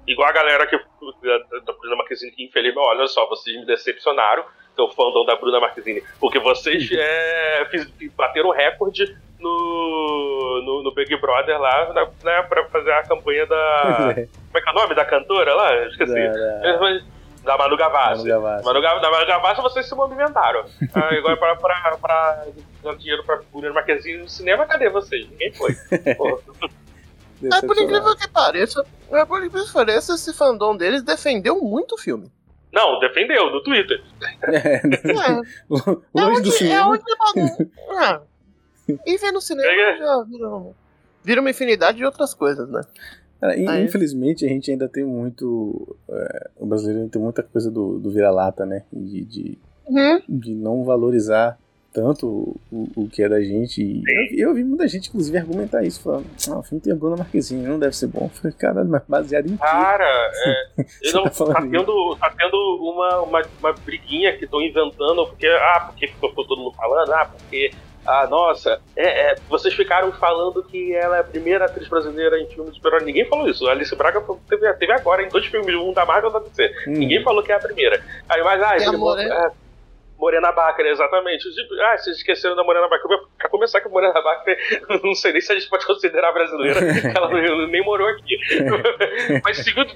igual 0.06 0.28
a 0.28 0.32
galera 0.32 0.66
que 0.66 0.76
da 0.76 1.72
Bruna 1.72 1.96
Marquezine, 1.96 2.32
que 2.32 2.44
infelizmente, 2.44 2.86
olha 2.86 3.06
só, 3.06 3.26
vocês 3.28 3.58
me 3.58 3.64
decepcionaram, 3.64 4.44
teu 4.76 4.88
fandom 4.90 5.24
da 5.24 5.36
Bruna 5.36 5.58
Marquezine, 5.58 6.02
porque 6.20 6.38
vocês 6.38 6.86
é, 6.92 7.66
fiz, 7.70 7.90
bateram 8.14 8.50
recorde 8.50 9.16
no, 9.40 10.62
no, 10.64 10.82
no, 10.82 10.94
Big 10.94 11.16
Brother 11.16 11.58
lá, 11.58 11.94
né, 12.22 12.42
pra 12.42 12.66
fazer 12.66 12.92
a 12.92 13.02
campanha 13.04 13.46
da. 13.46 14.14
Como 14.46 14.58
é 14.58 14.60
que 14.60 14.68
é 14.68 14.72
o 14.72 14.74
nome 14.74 14.94
da 14.94 15.04
cantora 15.04 15.54
lá? 15.54 15.86
Esqueci. 15.86 16.12
Da, 16.12 16.76
da... 16.76 17.15
da 17.46 17.56
Manu 17.56 17.76
Gavassi. 17.76 18.28
Manu 18.28 18.28
Gavassi. 18.28 18.64
Manu, 18.64 19.00
da 19.00 19.10
Manu 19.10 19.26
Gavassi 19.26 19.62
vocês 19.62 19.88
se 19.88 19.94
movimentaram. 19.94 20.66
ah, 20.94 21.14
agora 21.14 21.36
pra, 21.36 21.56
pra, 21.56 21.96
pra 21.96 22.46
dar 22.82 22.96
dinheiro 22.96 23.24
pra 23.24 23.40
Bruna 23.52 23.72
Marquezine 23.72 24.18
no 24.18 24.28
cinema, 24.28 24.66
cadê 24.66 24.90
vocês? 24.90 25.28
Ninguém 25.30 25.54
foi. 25.54 25.74
É 27.52 27.60
por 27.60 27.76
incrível 27.76 28.16
que 28.16 28.26
pareça, 28.28 28.82
é 29.12 29.24
por 29.26 29.44
incrível 29.44 29.66
que 29.66 29.72
pareça, 29.74 30.14
esse 30.14 30.32
fandom 30.32 30.74
deles 30.74 31.02
defendeu 31.02 31.60
muito 31.60 31.94
o 31.94 31.98
filme. 31.98 32.32
Não, 32.72 32.98
defendeu, 32.98 33.50
no 33.50 33.62
Twitter. 33.62 34.02
É, 34.42 34.76
é. 34.76 35.40
longe 36.14 36.40
é 36.40 36.42
do 36.42 36.50
cinema. 36.50 36.80
É 36.80 36.84
onde, 36.86 37.02
é, 38.88 39.00
e 39.04 39.18
ver 39.18 39.32
no 39.32 39.40
cinema 39.42 39.70
é. 39.70 39.98
já 39.98 40.22
vira, 40.22 40.48
vira 41.22 41.40
uma 41.42 41.50
infinidade 41.50 41.98
de 41.98 42.06
outras 42.06 42.32
coisas, 42.32 42.66
né? 42.70 42.80
Aí, 43.40 43.84
infelizmente 43.84 44.44
a 44.44 44.48
gente 44.48 44.70
ainda 44.70 44.88
tem 44.88 45.04
muito. 45.04 45.96
É, 46.08 46.50
o 46.56 46.66
brasileiro 46.66 47.08
tem 47.08 47.20
muita 47.20 47.42
coisa 47.42 47.70
do, 47.70 47.98
do 47.98 48.10
vira-lata, 48.10 48.64
né? 48.64 48.84
De, 48.92 49.24
de, 49.24 49.58
uhum. 49.86 50.22
de, 50.28 50.54
não 50.54 50.84
valorizar 50.84 51.58
tanto 51.92 52.58
o, 52.72 52.88
o 52.96 53.08
que 53.08 53.22
é 53.22 53.28
da 53.28 53.40
gente. 53.42 53.82
E 53.82 54.02
eu, 54.40 54.48
eu, 54.48 54.54
vi 54.54 54.64
muita 54.64 54.88
gente, 54.88 55.08
inclusive, 55.08 55.36
argumentar 55.36 55.82
isso, 55.82 56.02
falando: 56.02 56.26
ah, 56.50 56.58
o 56.58 56.62
filme 56.62 56.80
tem 56.80 56.92
a 56.92 56.96
Bruna 56.96 57.16
Marquezine, 57.16 57.62
não 57.62 57.78
deve 57.78 57.94
ser 57.94 58.06
bom. 58.06 58.24
Eu 58.24 58.30
falei, 58.30 58.56
caralho, 58.56 58.88
mas 58.88 59.02
baseado 59.06 59.46
em. 59.46 59.56
Cara, 59.58 60.04
é, 60.78 60.84
não, 61.12 61.24
tá, 61.24 61.30
tá, 61.30 61.62
tendo, 61.62 62.16
tá 62.16 62.34
tendo 62.36 62.56
uma, 62.80 63.20
uma, 63.20 63.42
uma 63.60 63.72
briguinha 63.74 64.36
que 64.36 64.44
estão 64.44 64.62
inventando, 64.62 65.26
porque, 65.26 65.46
ah, 65.46 65.88
porque 65.90 66.08
ficou 66.08 66.32
todo 66.34 66.56
mundo 66.56 66.74
falando, 66.74 67.12
ah, 67.12 67.26
porque 67.26 67.70
ah, 68.06 68.26
nossa, 68.28 68.80
é, 68.96 69.32
é, 69.32 69.36
vocês 69.48 69.74
ficaram 69.74 70.12
falando 70.12 70.62
que 70.62 70.94
ela 70.94 71.16
é 71.16 71.20
a 71.20 71.24
primeira 71.24 71.64
atriz 71.64 71.88
brasileira 71.88 72.38
em 72.38 72.46
filme 72.46 72.70
de 72.70 72.76
super 72.76 73.02
Ninguém 73.02 73.24
falou 73.26 73.48
isso. 73.48 73.66
A 73.66 73.72
Alice 73.72 73.94
Braga 73.94 74.22
teve, 74.48 74.72
teve 74.74 74.92
agora 74.92 75.22
em 75.22 75.28
dois 75.28 75.46
filmes, 75.46 75.74
um 75.74 75.92
da 75.92 76.04
Marvel 76.04 76.30
e 76.30 76.32
um 76.32 76.38
da 76.38 76.40
DC. 76.40 76.74
Hum. 76.88 76.92
Ninguém 76.92 77.22
falou 77.22 77.42
que 77.42 77.52
é 77.52 77.56
a 77.56 77.60
primeira. 77.60 78.02
Aí, 78.28 78.42
mas, 78.42 78.62
ah, 78.62 78.76
ele, 78.76 78.84
é, 78.84 79.50
Morena 80.18 80.50
Bacra, 80.52 80.88
exatamente. 80.88 81.44
Ah, 81.82 81.96
vocês 81.96 82.16
esqueceram 82.16 82.56
da 82.56 82.64
Morena 82.64 82.88
Bacra. 82.88 83.08
Pra 83.38 83.48
começar 83.48 83.80
que 83.80 83.88
a 83.88 83.90
Morena 83.90 84.20
Bacra, 84.20 84.56
não 85.04 85.14
sei 85.14 85.32
nem 85.32 85.40
se 85.40 85.52
a 85.52 85.54
gente 85.54 85.68
pode 85.68 85.86
considerar 85.86 86.32
brasileira. 86.32 86.80
Ela 87.14 87.66
nem 87.68 87.84
morou 87.84 88.08
aqui. 88.08 88.36
Mas 89.44 89.58
segundo, 89.58 89.92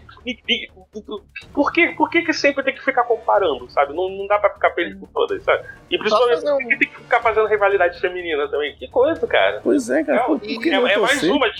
por 1.54 1.72
que, 1.72 1.88
por 1.88 2.10
que 2.10 2.22
que 2.22 2.32
sempre 2.32 2.62
tem 2.62 2.74
que 2.74 2.84
ficar 2.84 3.04
comparando, 3.04 3.70
sabe? 3.70 3.94
Não, 3.94 4.08
não 4.08 4.26
dá 4.26 4.38
pra 4.38 4.50
ficar 4.50 4.70
feliz 4.72 4.96
por 4.98 5.08
todas, 5.08 5.42
sabe? 5.42 5.64
E 5.90 5.98
principalmente 5.98 6.42
por 6.42 6.58
que 6.58 6.78
tem 6.78 6.88
que 6.88 6.96
ficar 6.96 7.20
fazendo 7.20 7.46
rivalidade 7.46 8.00
feminina 8.00 8.48
também? 8.48 8.76
Que 8.76 8.88
coisa, 8.88 9.26
cara. 9.26 9.60
Pois 9.62 9.88
é, 9.88 10.04
cara. 10.04 10.24
Por, 10.24 10.40
por 10.40 10.62
que 10.62 10.70
é, 10.70 10.74
é 10.74 10.96
mais 10.98 11.22
uma 11.22 11.50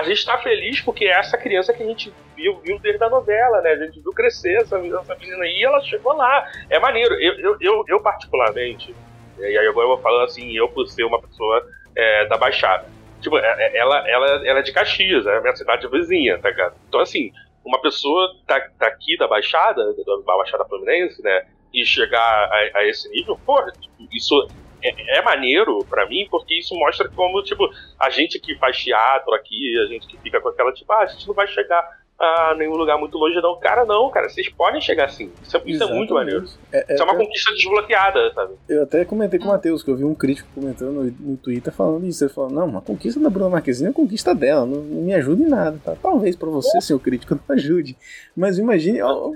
a 0.00 0.02
gente 0.02 0.24
tá 0.24 0.38
feliz 0.38 0.80
porque 0.80 1.04
é 1.04 1.10
essa 1.10 1.36
criança 1.36 1.74
que 1.74 1.82
a 1.82 1.86
gente 1.86 2.12
viu, 2.34 2.58
viu 2.60 2.78
desde 2.78 3.04
a 3.04 3.10
novela, 3.10 3.60
né? 3.60 3.72
A 3.72 3.76
gente 3.76 4.00
viu 4.00 4.12
crescer 4.12 4.54
essa, 4.54 4.78
essa 4.78 5.14
menina 5.16 5.46
e 5.46 5.62
ela 5.62 5.80
chegou 5.82 6.14
lá. 6.14 6.50
É 6.70 6.78
maneiro. 6.78 7.14
Eu, 7.14 7.38
eu, 7.38 7.56
eu, 7.60 7.84
eu 7.86 8.00
particularmente, 8.00 8.94
e 9.38 9.44
aí 9.44 9.68
agora 9.68 9.84
eu 9.84 9.90
vou 9.90 9.98
falando 9.98 10.24
assim, 10.24 10.56
eu 10.56 10.68
por 10.68 10.86
ser 10.88 11.04
uma 11.04 11.20
pessoa 11.20 11.62
é, 11.94 12.24
da 12.26 12.38
Baixada. 12.38 12.86
Tipo, 13.20 13.36
é, 13.36 13.42
é, 13.58 13.76
ela, 13.76 14.08
ela, 14.08 14.48
ela 14.48 14.58
é 14.60 14.62
de 14.62 14.72
Caxias, 14.72 15.26
é 15.26 15.36
a 15.36 15.40
minha 15.42 15.54
cidade 15.54 15.86
vizinha, 15.88 16.38
tá 16.38 16.48
ligado? 16.48 16.74
Então, 16.88 17.00
assim, 17.00 17.30
uma 17.62 17.80
pessoa 17.82 18.34
daqui 18.46 18.70
tá, 18.78 18.88
tá 18.88 18.96
da 19.18 19.28
Baixada, 19.28 19.84
da 19.94 20.36
Baixada 20.36 20.64
Fluminense, 20.64 21.22
né? 21.22 21.44
E 21.74 21.84
chegar 21.84 22.20
a, 22.20 22.78
a 22.78 22.88
esse 22.88 23.06
nível, 23.10 23.38
porra, 23.44 23.70
tipo, 23.72 23.94
isso 24.10 24.48
é, 24.82 25.18
é 25.18 25.22
maneiro 25.22 25.84
para 25.88 26.06
mim, 26.06 26.26
porque 26.30 26.58
isso 26.58 26.74
mostra 26.74 27.08
como, 27.08 27.42
tipo, 27.42 27.68
a 27.98 28.10
gente 28.10 28.38
que 28.38 28.56
faz 28.56 28.78
teatro 28.78 29.32
aqui, 29.34 29.78
a 29.78 29.86
gente 29.86 30.06
que 30.06 30.18
fica 30.18 30.40
com 30.40 30.48
aquela, 30.48 30.72
tipo, 30.72 30.92
ah, 30.92 31.00
a 31.02 31.06
gente 31.06 31.26
não 31.26 31.34
vai 31.34 31.46
chegar 31.48 31.99
a 32.20 32.54
nenhum 32.54 32.76
lugar 32.76 32.98
muito 32.98 33.16
longe, 33.16 33.40
não. 33.40 33.58
Cara, 33.58 33.84
não, 33.86 34.10
cara, 34.10 34.28
vocês 34.28 34.48
podem 34.50 34.80
chegar 34.80 35.06
assim. 35.06 35.32
Isso 35.42 35.56
é, 35.56 35.62
isso 35.64 35.82
é 35.82 35.86
muito 35.86 36.12
maneiro. 36.12 36.44
É, 36.70 36.84
é, 36.86 36.94
isso 36.94 37.02
é 37.02 37.06
uma 37.06 37.16
conquista 37.16 37.52
desbloqueada, 37.52 38.30
sabe? 38.34 38.54
Eu 38.68 38.82
até 38.82 39.04
comentei 39.04 39.38
com 39.38 39.46
o 39.46 39.48
Matheus, 39.48 39.82
que 39.82 39.90
eu 39.90 39.96
vi 39.96 40.04
um 40.04 40.14
crítico 40.14 40.48
comentando 40.54 40.92
no, 40.92 41.30
no 41.30 41.36
Twitter 41.38 41.72
falando 41.72 42.06
isso. 42.06 42.22
Ele 42.22 42.32
falou: 42.32 42.50
não, 42.50 42.76
a 42.76 42.82
conquista 42.82 43.18
da 43.18 43.30
Bruna 43.30 43.48
Marquezine 43.48 43.88
é 43.88 43.90
a 43.90 43.94
conquista 43.94 44.34
dela, 44.34 44.66
não, 44.66 44.82
não 44.82 45.02
me 45.02 45.14
ajuda 45.14 45.42
em 45.42 45.48
nada. 45.48 45.80
Tá? 45.82 45.96
Talvez 46.00 46.36
pra 46.36 46.50
você, 46.50 46.80
senhor 46.80 46.98
crítico, 47.00 47.34
não 47.34 47.56
ajude. 47.56 47.96
Mas 48.36 48.58
imagine 48.58 49.00
ó, 49.02 49.32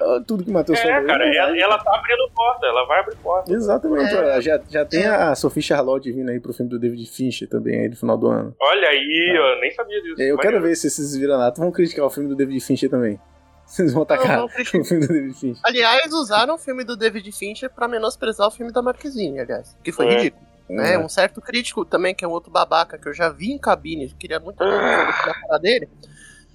ó, 0.00 0.20
tudo 0.26 0.44
que 0.44 0.50
o 0.50 0.54
Matheus 0.54 0.78
é, 0.78 0.82
falou. 0.82 1.06
Cara, 1.06 1.36
ela, 1.36 1.58
ela 1.58 1.78
tá 1.78 1.94
abrindo 1.96 2.30
porta, 2.34 2.66
ela 2.66 2.84
vai 2.86 3.00
abrir 3.00 3.16
porta. 3.16 3.52
Exatamente. 3.52 4.14
É. 4.14 4.40
Já, 4.40 4.60
já 4.68 4.84
tem 4.84 5.06
a 5.06 5.34
Sophie 5.34 5.62
Charlotte 5.62 6.10
vindo 6.10 6.30
aí 6.30 6.40
pro 6.40 6.52
filme 6.52 6.70
do 6.70 6.78
David 6.78 7.06
Fincher 7.10 7.48
também 7.48 7.80
aí 7.80 7.88
no 7.88 7.96
final 7.96 8.16
do 8.16 8.28
ano. 8.28 8.54
Olha 8.60 8.88
aí, 8.88 9.34
eu 9.36 9.60
nem 9.60 9.70
sabia 9.70 10.00
disso. 10.02 10.20
Eu 10.20 10.38
quero 10.38 10.60
ver 10.60 10.74
se 10.76 10.86
esses 10.86 11.16
vira-lata 11.16 11.60
vão 11.60 11.70
criticar 11.70 12.06
o 12.06 12.10
filme 12.10 12.21
do 12.28 12.36
David 12.36 12.60
Fincher 12.60 12.90
também. 12.90 13.20
Vocês 13.66 13.92
vão 13.92 14.02
atacar 14.02 14.38
não, 14.38 14.38
não, 14.38 14.46
o 14.46 14.64
filme 14.64 15.00
do 15.00 15.08
David 15.08 15.34
Fincher. 15.34 15.62
Aliás, 15.64 16.12
usaram 16.12 16.54
o 16.54 16.58
filme 16.58 16.84
do 16.84 16.96
David 16.96 17.32
Fincher 17.32 17.70
pra 17.70 17.88
menosprezar 17.88 18.46
o 18.48 18.50
filme 18.50 18.72
da 18.72 18.82
Marquezine, 18.82 19.40
aliás. 19.40 19.76
Que 19.82 19.92
foi 19.92 20.06
é. 20.06 20.16
ridículo. 20.16 20.52
Né? 20.68 20.96
Um 20.98 21.08
certo 21.08 21.40
crítico 21.40 21.84
também, 21.84 22.14
que 22.14 22.24
é 22.24 22.28
um 22.28 22.30
outro 22.30 22.50
babaca, 22.50 22.96
que 22.96 23.06
eu 23.06 23.12
já 23.12 23.28
vi 23.28 23.52
em 23.52 23.58
cabine, 23.58 24.08
queria 24.18 24.40
muito 24.40 24.58
falar 24.58 25.58
dele, 25.58 25.88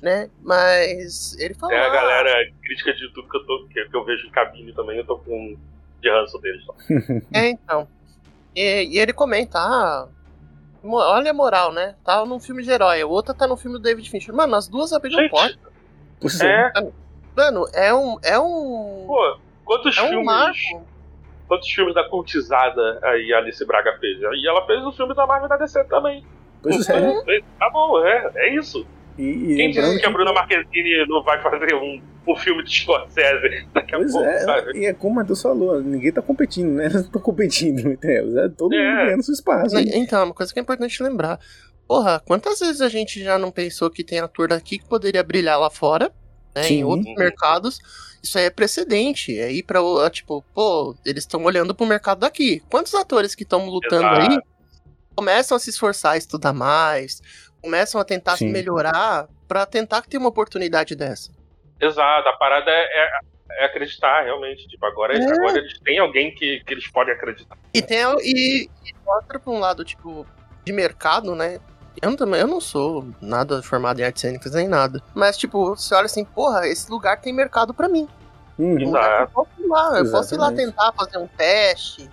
né? 0.01 0.29
Mas 0.41 1.37
ele 1.39 1.53
falou. 1.53 1.75
É 1.75 1.85
a 1.85 1.89
galera 1.89 2.51
crítica 2.63 2.93
de 2.93 3.13
tudo 3.13 3.29
que 3.29 3.37
eu, 3.37 3.45
tô, 3.45 3.67
que, 3.67 3.87
eu 3.93 4.05
vejo 4.05 4.27
em 4.27 4.31
cabine 4.31 4.73
também, 4.73 4.97
eu 4.97 5.05
tô 5.05 5.19
com 5.19 5.55
de 6.01 6.09
ranço 6.09 6.39
deles. 6.39 6.63
é, 7.33 7.49
então. 7.49 7.87
E, 8.55 8.95
e, 8.95 8.99
ele 8.99 9.13
comenta, 9.13 9.59
ah, 9.59 10.07
olha 10.83 11.31
a 11.31 11.33
moral, 11.33 11.71
né? 11.71 11.95
Tá 12.03 12.25
num 12.25 12.39
filme 12.39 12.63
de 12.63 12.71
herói, 12.71 13.03
o 13.03 13.09
outro 13.09 13.33
tá 13.33 13.47
no 13.47 13.57
filme 13.57 13.77
do 13.77 13.81
David 13.83 14.09
Fincher. 14.09 14.33
Mano, 14.33 14.55
as 14.55 14.67
duas 14.67 14.93
abriram 14.93 15.27
porta. 15.29 15.57
Pois 16.19 16.39
é. 16.41 16.71
é. 16.75 16.91
Mano, 17.35 17.67
é 17.73 17.93
um. 17.93 18.17
É 18.23 18.39
um. 18.39 19.05
Pô, 19.07 19.37
quantos 19.63 19.97
é 19.97 20.01
filmes. 20.01 20.19
Um 20.19 20.23
marco. 20.23 20.85
Quantos 21.47 21.69
filmes 21.69 21.95
da 21.95 22.03
cultizada 22.09 22.99
aí 23.03 23.31
a 23.33 23.37
Alice 23.37 23.63
Braga 23.65 23.97
fez? 23.99 24.19
E 24.19 24.47
ela 24.47 24.65
fez 24.65 24.83
o 24.83 24.91
filme 24.91 25.15
da 25.15 25.25
Marvel 25.25 25.47
da 25.47 25.55
DC 25.55 25.83
também. 25.85 26.25
Pois 26.61 26.89
é. 26.89 27.41
Tá 27.57 27.69
bom, 27.69 28.05
é, 28.05 28.31
é 28.35 28.55
isso. 28.55 28.85
E, 29.17 29.23
e 29.23 29.55
Quem 29.55 29.71
disse 29.71 29.99
que 29.99 30.05
a 30.05 30.09
Bruna 30.11 30.31
Marquezine 30.31 31.05
não 31.07 31.23
vai 31.23 31.41
fazer 31.41 31.73
um, 31.75 32.01
um 32.27 32.35
filme 32.35 32.63
de 32.63 32.71
Scorsese 32.71 33.65
daqui 33.73 33.95
a 33.95 33.97
pois 33.97 34.11
pouco, 34.11 34.27
é, 34.27 34.39
sabe? 34.39 34.79
E 34.79 34.85
é 34.85 34.93
como 34.93 35.13
o 35.13 35.15
Matheus 35.15 35.41
falou, 35.41 35.81
ninguém 35.81 36.11
tá 36.11 36.21
competindo, 36.21 36.73
né? 36.73 36.85
Eles 36.85 36.93
não 36.95 37.01
estão 37.01 37.21
competindo, 37.21 37.79
entendeu? 37.79 38.45
É 38.45 38.49
todo 38.49 38.73
é. 38.73 38.77
mundo 38.77 39.05
ganhando 39.05 39.23
seu 39.23 39.33
espaço. 39.33 39.77
Então, 39.77 40.23
uma 40.25 40.33
coisa 40.33 40.53
que 40.53 40.59
é 40.59 40.61
importante 40.61 41.01
lembrar. 41.01 41.39
Porra, 41.87 42.21
quantas 42.25 42.59
vezes 42.59 42.81
a 42.81 42.89
gente 42.89 43.23
já 43.23 43.39
não 43.39 43.51
pensou 43.51 43.89
que 43.89 44.03
tem 44.03 44.19
ator 44.19 44.49
daqui 44.49 44.77
que 44.77 44.87
poderia 44.87 45.23
brilhar 45.23 45.59
lá 45.59 45.69
fora? 45.69 46.11
né, 46.57 46.69
em 46.69 46.83
outros 46.83 47.13
mercados, 47.15 47.79
isso 48.21 48.37
aí 48.37 48.45
é 48.45 48.49
precedente. 48.49 49.37
É 49.37 49.51
ir 49.51 49.63
pra, 49.63 49.79
tipo, 50.09 50.43
pô, 50.53 50.95
eles 51.05 51.23
estão 51.23 51.43
olhando 51.43 51.75
pro 51.75 51.85
mercado 51.85 52.19
daqui. 52.19 52.61
Quantos 52.69 52.93
atores 52.95 53.35
que 53.35 53.43
estão 53.43 53.67
lutando 53.69 54.07
Exato. 54.07 54.31
aí 54.31 54.39
começam 55.15 55.55
a 55.55 55.59
se 55.59 55.69
esforçar 55.69 56.13
a 56.13 56.17
estudar 56.17 56.53
mais, 56.53 57.21
começam 57.67 57.99
a 57.99 58.05
tentar 58.05 58.37
Sim. 58.37 58.47
se 58.47 58.51
melhorar 58.53 59.27
para 59.45 59.65
tentar 59.65 60.01
ter 60.03 60.17
uma 60.17 60.29
oportunidade 60.29 60.95
dessa? 60.95 61.31
Exato, 61.81 62.29
a 62.29 62.33
parada 62.37 62.71
é, 62.71 62.81
é, 62.81 63.09
é 63.59 63.65
acreditar, 63.65 64.23
realmente. 64.23 64.65
Tipo, 64.69 64.85
agora, 64.85 65.17
é. 65.17 65.21
agora 65.21 65.57
eles 65.57 65.77
têm 65.79 65.99
alguém 65.99 66.33
que, 66.33 66.61
que 66.65 66.73
eles 66.73 66.89
podem 66.89 67.13
acreditar. 67.13 67.57
E 67.73 67.81
tem 67.81 67.99
e, 68.21 68.69
e 68.85 68.95
mostra 69.05 69.37
pra 69.37 69.51
um 69.51 69.59
lado, 69.59 69.83
tipo, 69.83 70.25
de 70.63 70.71
mercado, 70.71 71.35
né? 71.35 71.59
Eu, 72.01 72.15
também, 72.15 72.39
eu 72.39 72.47
não 72.47 72.61
sou 72.61 73.05
nada 73.21 73.61
formado 73.61 73.99
em 73.99 74.03
artes 74.03 74.21
cênicas 74.21 74.53
nem 74.53 74.67
nada. 74.67 75.03
Mas, 75.13 75.37
tipo, 75.37 75.75
você 75.75 75.93
olha 75.93 76.05
assim, 76.05 76.23
porra, 76.23 76.67
esse 76.67 76.89
lugar 76.89 77.19
tem 77.19 77.33
mercado 77.33 77.73
para 77.73 77.89
mim. 77.89 78.07
Exato. 78.57 79.23
Eu 79.23 79.27
posso 79.27 79.49
ir 79.59 79.67
lá, 79.67 79.99
eu 79.99 80.11
posso 80.11 80.33
ir 80.33 80.37
lá 80.37 80.47
Exatamente. 80.47 80.65
tentar 80.65 80.93
fazer 80.93 81.17
um 81.17 81.27
teste. 81.27 82.09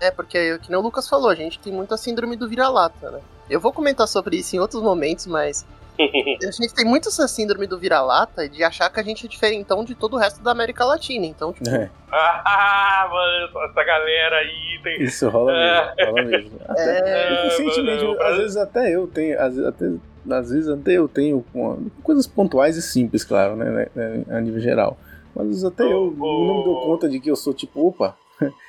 É, 0.00 0.10
porque, 0.10 0.58
que 0.58 0.70
nem 0.70 0.78
o 0.78 0.82
Lucas 0.82 1.08
falou, 1.08 1.28
a 1.28 1.34
gente 1.34 1.58
tem 1.60 1.72
muita 1.72 1.96
síndrome 1.96 2.36
do 2.36 2.48
vira-lata, 2.48 3.10
né? 3.10 3.20
Eu 3.50 3.60
vou 3.60 3.72
comentar 3.72 4.06
sobre 4.08 4.36
isso 4.36 4.54
em 4.56 4.58
outros 4.58 4.82
momentos, 4.82 5.26
mas 5.26 5.66
a 5.98 6.50
gente 6.50 6.74
tem 6.74 6.84
muito 6.84 7.08
essa 7.08 7.26
síndrome 7.26 7.66
do 7.66 7.78
vira-lata 7.78 8.48
de 8.48 8.62
achar 8.62 8.88
que 8.90 9.00
a 9.00 9.02
gente 9.02 9.26
é 9.26 9.28
diferentão 9.28 9.84
de 9.84 9.94
todo 9.94 10.14
o 10.14 10.16
resto 10.18 10.42
da 10.42 10.52
América 10.52 10.84
Latina. 10.84 11.26
Então, 11.26 11.52
tipo, 11.52 11.68
É, 11.68 11.90
ah, 12.12 13.08
mano, 13.10 13.64
essa 13.70 13.84
galera 13.84 14.36
aí 14.36 14.80
tem. 14.82 15.02
isso 15.02 15.28
rola 15.28 15.52
mesmo, 15.52 16.10
rola 16.10 16.24
mesmo. 16.24 16.60
Até, 16.68 17.00
É, 17.00 17.32
e 17.32 17.44
recentemente, 17.48 18.04
mano, 18.04 18.22
às 18.22 18.36
vezes 18.36 18.56
até 18.56 18.94
eu 18.94 19.06
tenho, 19.08 19.40
às, 19.40 19.54
vezes 19.56 19.66
até, 19.66 19.86
às 20.30 20.50
vezes 20.50 20.68
até 20.68 20.92
eu 20.92 21.08
tenho 21.08 21.44
uma- 21.52 21.78
coisas 22.02 22.26
pontuais 22.26 22.76
e 22.76 22.82
simples, 22.82 23.24
claro, 23.24 23.56
né, 23.56 23.88
né, 23.94 24.24
a 24.30 24.40
nível 24.40 24.60
geral. 24.60 24.96
Mas 25.34 25.42
às 25.44 25.48
vezes 25.48 25.64
até 25.64 25.84
eu 25.84 26.14
não 26.16 26.58
me 26.58 26.64
dou 26.64 26.80
conta 26.82 27.08
de 27.08 27.18
que 27.18 27.30
eu 27.30 27.36
sou 27.36 27.52
tipo, 27.52 27.86
opa, 27.88 28.16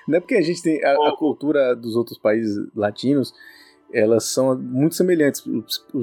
não 0.07 0.17
é 0.17 0.19
porque 0.19 0.35
a 0.35 0.41
gente 0.41 0.63
tem 0.63 0.83
a, 0.83 0.93
a 1.09 1.11
cultura 1.15 1.75
dos 1.75 1.95
outros 1.95 2.17
países 2.17 2.67
latinos, 2.75 3.33
elas 3.93 4.25
são 4.25 4.55
muito 4.57 4.95
semelhantes, 4.95 5.41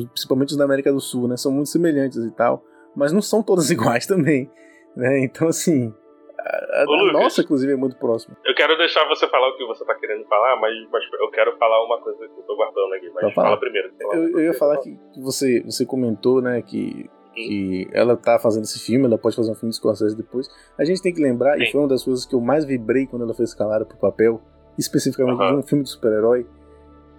principalmente 0.09 0.51
os 0.51 0.57
da 0.57 0.64
América 0.64 0.93
do 0.93 1.01
Sul, 1.01 1.28
né, 1.28 1.37
são 1.37 1.53
muito 1.53 1.68
semelhantes 1.68 2.18
e 2.18 2.30
tal, 2.32 2.62
mas 2.97 3.12
não 3.12 3.22
são 3.22 3.43
todas 3.43 3.70
iguais 3.70 4.07
também, 4.07 4.51
né, 4.97 5.20
então 5.24 5.49
assim, 5.49 5.95
a, 6.39 6.82
a- 6.82 6.84
Ô, 6.89 6.93
a 6.95 7.03
Lucas. 7.03 7.12
nossa 7.12 7.41
inclusive 7.43 7.72
é 7.72 7.76
muito 7.76 7.97
próxima. 7.97 8.37
Eu 8.45 8.55
quero 8.55 8.76
deixar 8.78 9.07
você 9.09 9.26
falar 9.28 9.49
o 9.49 9.57
que 9.57 9.66
você 9.66 9.84
tá 9.84 9.95
querendo 9.95 10.24
falar, 10.26 10.61
mas, 10.61 10.72
mas 10.93 11.03
eu 11.20 11.30
quero 11.30 11.57
falar 11.59 11.84
uma 11.84 12.01
coisa 12.01 12.18
que 12.18 12.39
eu 12.41 12.45
tô 12.45 12.57
guardando 12.57 12.93
aqui. 12.95 13.11
Mas 13.14 13.34
fala 13.34 13.57
primeiro. 13.59 13.91
Eu, 14.12 14.30
eu 14.30 14.41
ia 14.41 14.55
falar 14.55 14.76
que, 14.78 14.97
que 15.12 15.20
você, 15.20 15.61
você 15.64 15.84
comentou, 15.84 16.41
né, 16.41 16.62
que, 16.62 17.11
que 17.34 17.89
ela 17.93 18.16
tá 18.16 18.39
fazendo 18.39 18.62
esse 18.64 18.78
filme, 18.78 19.07
ela 19.07 19.18
pode 19.18 19.34
fazer 19.34 19.51
um 19.51 19.55
filme 19.57 19.70
de 19.70 19.76
Scorsese 19.76 20.16
depois. 20.16 20.49
A 20.78 20.84
gente 20.84 21.03
tem 21.03 21.12
que 21.12 21.20
lembrar, 21.22 21.59
e 21.61 21.66
Sim. 21.66 21.72
foi 21.72 21.80
uma 21.80 21.89
das 21.89 22.05
coisas 22.05 22.24
que 22.24 22.34
eu 22.34 22.41
mais 22.41 22.64
vibrei 22.64 23.07
quando 23.07 23.22
ela 23.22 23.34
foi 23.34 23.45
escalada 23.45 23.84
pro 23.84 23.97
papel, 23.97 24.41
especificamente 24.78 25.41
Aham. 25.41 25.53
de 25.55 25.59
um 25.59 25.62
filme 25.62 25.82
de 25.84 25.91
super-herói, 25.91 26.47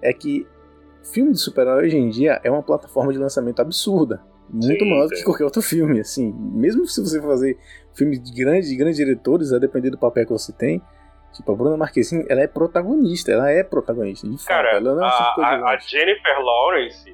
é 0.01 0.13
que 0.13 0.47
filme 1.13 1.31
de 1.31 1.39
super-herói 1.39 1.85
hoje 1.85 1.97
em 1.97 2.09
dia 2.09 2.39
é 2.43 2.49
uma 2.51 2.63
plataforma 2.63 3.11
de 3.11 3.19
lançamento 3.19 3.59
absurda. 3.61 4.21
Muito 4.49 4.65
Sim, 4.83 4.89
maior 4.89 5.03
do 5.07 5.09
que 5.09 5.23
qualquer 5.23 5.43
outro 5.43 5.61
filme, 5.61 5.99
assim. 5.99 6.33
Mesmo 6.33 6.85
se 6.87 7.01
você 7.01 7.21
fazer 7.21 7.57
filme 7.93 8.17
de 8.17 8.31
grandes, 8.33 8.69
de 8.69 8.77
grandes 8.77 8.97
diretores, 8.97 9.51
a 9.51 9.59
depender 9.59 9.89
do 9.89 9.97
papel 9.97 10.25
que 10.25 10.31
você 10.31 10.53
tem, 10.53 10.81
Tipo, 11.33 11.51
a 11.51 11.55
Bruna 11.55 11.77
Marquezine, 11.77 12.25
ela 12.29 12.41
é 12.41 12.47
protagonista, 12.47 13.31
ela 13.31 13.51
é 13.51 13.61
protagonista, 13.61 14.27
de 14.27 14.37
fato. 14.37 14.47
Cara, 14.47 14.69
ela 14.77 14.95
não 14.95 15.03
é 15.03 15.07
a, 15.07 15.11
tipo 15.11 15.41
a- 15.41 15.71
a. 15.73 15.77
Jennifer 15.77 16.39
Lawrence, 16.41 17.11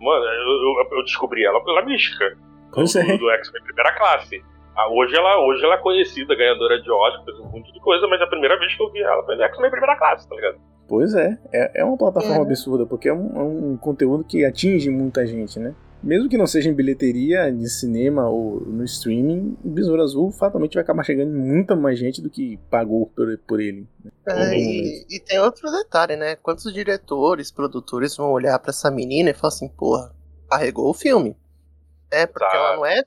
mano, 0.00 0.24
eu, 0.24 0.80
eu- 0.84 0.98
eu 0.98 1.04
descobri 1.04 1.44
ela 1.44 1.62
pela 1.62 1.84
mística. 1.84 2.24
Pois 2.72 2.92
do, 2.94 3.00
é. 3.00 3.18
do 3.18 3.30
X-Men 3.30 3.62
primeira 3.64 3.92
classe. 3.98 4.42
Ah, 4.76 4.88
hoje, 4.90 5.14
ela, 5.14 5.44
hoje 5.44 5.62
ela 5.64 5.74
é 5.74 5.78
conhecida, 5.78 6.34
ganhadora 6.36 6.80
de 6.80 6.90
Oscar, 6.90 7.24
fez 7.24 7.38
um 7.40 7.46
monte 7.50 7.70
de 7.72 7.80
coisa, 7.80 8.06
mas 8.06 8.22
a 8.22 8.26
primeira 8.28 8.58
vez 8.58 8.74
que 8.74 8.82
eu 8.82 8.90
vi 8.92 9.02
ela 9.02 9.22
foi 9.24 9.36
no 9.36 9.42
X-Men 9.42 9.70
primeira 9.70 9.98
classe, 9.98 10.26
tá 10.28 10.34
ligado? 10.36 10.58
Pois 10.88 11.14
é, 11.14 11.38
é, 11.52 11.80
é 11.82 11.84
uma 11.84 11.96
plataforma 11.98 12.38
É. 12.38 12.40
absurda, 12.42 12.86
porque 12.86 13.08
é 13.08 13.12
um, 13.12 13.36
é 13.36 13.42
um 13.42 13.76
conteúdo 13.76 14.24
que 14.24 14.44
atinge 14.44 14.88
muita 14.90 15.26
gente, 15.26 15.58
né? 15.60 15.74
Mesmo 16.02 16.28
que 16.28 16.38
não 16.38 16.46
seja 16.46 16.70
em 16.70 16.74
bilheteria, 16.74 17.50
de 17.52 17.68
cinema 17.68 18.28
ou 18.28 18.60
no 18.60 18.84
streaming, 18.84 19.56
o 19.64 19.68
Besouro 19.68 20.00
Azul 20.00 20.30
fatalmente 20.30 20.74
vai 20.74 20.82
acabar 20.84 21.02
chegando 21.04 21.30
em 21.36 21.40
muita 21.40 21.74
mais 21.74 21.98
gente 21.98 22.22
do 22.22 22.30
que 22.30 22.56
pagou 22.70 23.06
por, 23.14 23.36
por 23.46 23.60
ele. 23.60 23.86
É, 24.26 24.32
Uhum. 24.32 24.52
e, 24.54 25.06
e 25.10 25.20
tem 25.20 25.40
outro 25.40 25.68
detalhe, 25.72 26.14
né? 26.16 26.36
Quantos 26.36 26.72
diretores, 26.72 27.50
produtores 27.50 28.16
vão 28.16 28.30
olhar 28.30 28.56
pra 28.60 28.70
essa 28.70 28.90
menina 28.92 29.30
e 29.30 29.34
falar 29.34 29.48
assim, 29.48 29.68
porra, 29.68 30.14
carregou 30.48 30.88
o 30.88 30.94
filme. 30.94 31.36
É, 32.10 32.26
porque 32.26 32.48
Tá. 32.48 32.56
ela 32.56 32.76
não 32.76 32.86
é. 32.86 33.02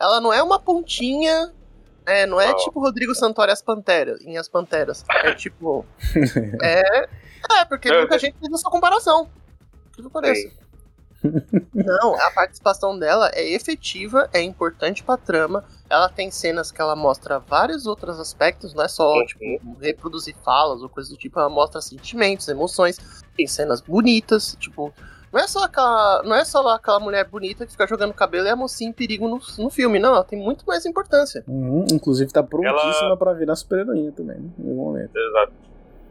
Ela 0.00 0.20
não 0.20 0.32
é 0.32 0.42
uma 0.42 0.58
pontinha. 0.60 1.52
É, 2.06 2.24
não 2.24 2.40
é 2.40 2.54
tipo 2.54 2.78
Rodrigo 2.78 3.12
Santoro 3.16 3.50
e 3.50 3.52
as 3.52 3.60
Panteras, 3.60 4.20
em 4.24 4.38
As 4.38 4.48
Panteras. 4.48 5.04
É 5.24 5.34
tipo. 5.34 5.84
é. 6.62 7.08
É, 7.50 7.64
porque 7.64 7.88
É, 7.88 7.98
muita 7.98 8.16
é. 8.16 8.18
gente 8.18 8.36
fez 8.38 8.52
essa 8.52 8.68
comparação. 8.70 9.28
Que 9.92 10.02
pareça. 10.10 10.48
Não, 11.74 12.14
a 12.14 12.30
participação 12.32 12.98
dela 12.98 13.30
é 13.34 13.52
efetiva, 13.54 14.28
é 14.32 14.42
importante 14.42 15.02
pra 15.02 15.16
trama. 15.16 15.64
Ela 15.88 16.08
tem 16.08 16.30
cenas 16.30 16.70
que 16.70 16.80
ela 16.80 16.94
mostra 16.94 17.38
vários 17.38 17.86
outros 17.86 18.20
aspectos, 18.20 18.74
não 18.74 18.84
é 18.84 18.88
só, 18.88 19.14
Uhum. 19.14 19.24
tipo, 19.24 19.76
reproduzir 19.80 20.36
falas 20.44 20.82
ou 20.82 20.88
coisa 20.88 21.10
do 21.10 21.16
tipo, 21.16 21.38
ela 21.40 21.48
mostra 21.48 21.80
sentimentos, 21.80 22.46
emoções, 22.48 22.98
tem 23.36 23.46
cenas 23.46 23.80
bonitas, 23.80 24.56
tipo. 24.60 24.92
Não 25.32 25.40
é 25.40 25.48
só 25.48 25.64
aquela. 25.64 26.22
Não 26.22 26.34
é 26.36 26.44
só 26.44 26.66
aquela 26.68 27.00
mulher 27.00 27.24
bonita 27.28 27.66
que 27.66 27.72
fica 27.72 27.86
jogando 27.86 28.14
cabelo 28.14 28.46
e 28.46 28.50
a 28.50 28.56
mocinha 28.56 28.90
em 28.90 28.92
perigo 28.92 29.26
no, 29.28 29.40
no 29.58 29.70
filme, 29.70 29.98
não, 29.98 30.10
ela 30.14 30.24
tem 30.24 30.38
muito 30.38 30.64
mais 30.66 30.86
importância. 30.86 31.42
Uhum, 31.48 31.84
inclusive 31.92 32.32
tá 32.32 32.42
prontíssima 32.42 33.16
pra 33.16 33.32
virar 33.32 33.56
super-heroína 33.56 34.12
também, 34.12 34.38
né? 34.38 34.50
Em 34.58 34.68
algum 34.70 34.84
momento. 34.84 35.16
Exato. 35.16 35.52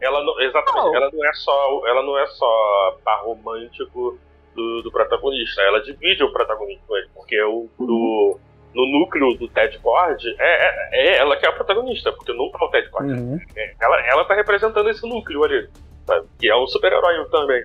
Ela 0.00 0.22
não, 0.24 0.40
exatamente, 0.40 0.84
Não. 0.86 0.94
ela 0.96 1.10
não 1.12 1.24
é 1.24 1.32
só, 1.34 1.82
ela 1.86 2.02
não 2.02 2.18
é 2.18 2.26
só 2.26 2.98
par 3.04 3.24
romântico 3.24 4.18
do, 4.54 4.82
do 4.82 4.90
protagonista, 4.92 5.60
ela 5.62 5.80
divide 5.82 6.22
o 6.22 6.32
protagonismo 6.32 6.82
com 6.86 6.96
ele, 6.96 7.08
porque 7.14 7.42
o, 7.42 7.68
do- 7.78 8.38
no 8.74 8.86
núcleo 9.00 9.34
do 9.38 9.48
Ted 9.48 9.78
Cord 9.78 10.22
é, 10.38 10.42
é, 10.42 11.14
é 11.14 11.16
ela 11.18 11.36
que 11.36 11.46
é 11.46 11.48
a 11.48 11.52
protagonista, 11.52 12.12
porque 12.12 12.32
não 12.34 12.50
tá 12.50 12.58
o 12.64 12.68
Ted 12.70 12.88
Cord. 12.90 13.10
Uhum. 13.10 13.38
É, 13.56 13.74
ela, 13.80 14.06
ela 14.06 14.24
tá 14.26 14.34
representando 14.34 14.88
esse 14.90 15.06
núcleo 15.08 15.44
ali, 15.44 15.68
sabe? 16.06 16.26
que 16.38 16.48
é 16.48 16.54
um 16.56 16.66
super-herói 16.66 17.24
também. 17.30 17.64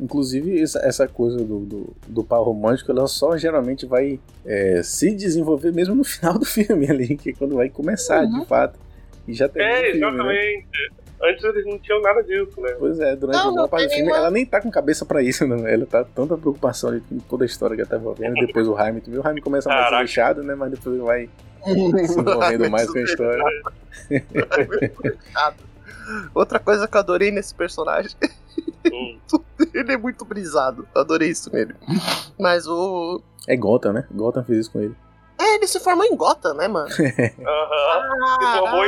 Inclusive, 0.00 0.60
essa, 0.60 0.78
essa 0.80 1.06
coisa 1.06 1.38
do, 1.38 1.60
do, 1.60 1.96
do 2.08 2.24
par 2.24 2.40
romântico, 2.42 2.90
ela 2.90 3.06
só 3.06 3.36
geralmente 3.36 3.86
vai 3.86 4.18
é, 4.44 4.82
se 4.82 5.14
desenvolver 5.14 5.72
mesmo 5.72 5.94
no 5.94 6.04
final 6.04 6.38
do 6.38 6.44
filme 6.44 6.90
ali, 6.90 7.16
que 7.16 7.30
é 7.30 7.32
quando 7.34 7.56
vai 7.56 7.68
começar, 7.68 8.22
Uhum. 8.24 8.40
de 8.40 8.46
fato. 8.46 8.78
E 9.28 9.32
já 9.34 9.48
termina 9.48 9.78
É, 9.78 9.92
filme, 9.92 10.18
né? 10.24 10.64
Antes 11.24 11.44
eles 11.44 11.64
não 11.66 11.78
tinham 11.78 12.00
nada 12.02 12.22
disso, 12.24 12.60
né? 12.60 12.74
Pois 12.78 12.98
é, 12.98 13.14
durante 13.14 13.36
Não, 13.36 13.42
a 13.42 13.44
maior 13.52 13.56
não 13.62 13.68
parte 13.68 13.84
do 13.84 13.88
filme, 13.90 14.02
nenhuma- 14.04 14.18
ela 14.18 14.30
nem 14.30 14.44
tá 14.44 14.60
com 14.60 14.70
cabeça 14.70 15.04
pra 15.06 15.22
isso, 15.22 15.46
não. 15.46 15.66
Ela 15.66 15.86
tá 15.86 16.04
tanta 16.04 16.36
preocupação 16.36 16.90
ali 16.90 17.00
com 17.00 17.18
toda 17.20 17.44
a 17.44 17.46
história 17.46 17.76
que 17.76 17.82
ela 17.82 17.90
tá 17.90 17.96
envolvendo. 17.96 18.34
Depois 18.34 18.66
o 18.66 18.76
Jaime, 18.76 19.00
tu 19.00 19.10
viu? 19.10 19.20
O 19.20 19.22
Jaime 19.22 19.40
começa 19.40 19.68
mais 19.68 19.84
Caraca. 19.84 19.98
deixado, 20.04 20.42
né? 20.42 20.54
Mas 20.56 20.72
depois 20.72 20.96
ele 20.96 21.04
vai 21.04 21.30
se 22.06 22.18
envolvendo 22.18 22.68
mais 22.70 22.90
com 22.90 22.98
a 22.98 23.02
história. 23.02 23.42
Outra 26.34 26.58
coisa 26.58 26.88
que 26.88 26.96
eu 26.96 27.00
adorei 27.00 27.30
nesse 27.30 27.54
personagem, 27.54 28.10
Hum. 28.92 29.18
ele 29.72 29.92
é 29.92 29.96
muito 29.96 30.24
brisado. 30.24 30.86
Eu 30.94 31.00
adorei 31.02 31.28
isso 31.30 31.52
nele. 31.52 31.74
Mas 32.38 32.66
o. 32.66 33.22
É 33.48 33.56
Gotham, 33.56 33.92
né? 33.92 34.04
Gotham 34.10 34.42
fez 34.44 34.58
isso 34.60 34.72
com 34.72 34.80
ele. 34.80 34.94
É, 35.38 35.54
ele 35.54 35.66
se 35.68 35.78
formou 35.80 36.04
em 36.04 36.16
Gotham, 36.16 36.54
né, 36.54 36.66
mano? 36.68 36.88
Aham. 36.88 36.90
Se 36.90 38.58
formou. 38.58 38.84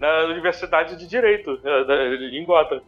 Na 0.00 0.24
Universidade 0.24 0.96
de 0.96 1.06
Direito, 1.06 1.60
eh, 1.62 1.84
da- 1.84 2.04
em 2.04 2.44
Gotham. 2.44 2.80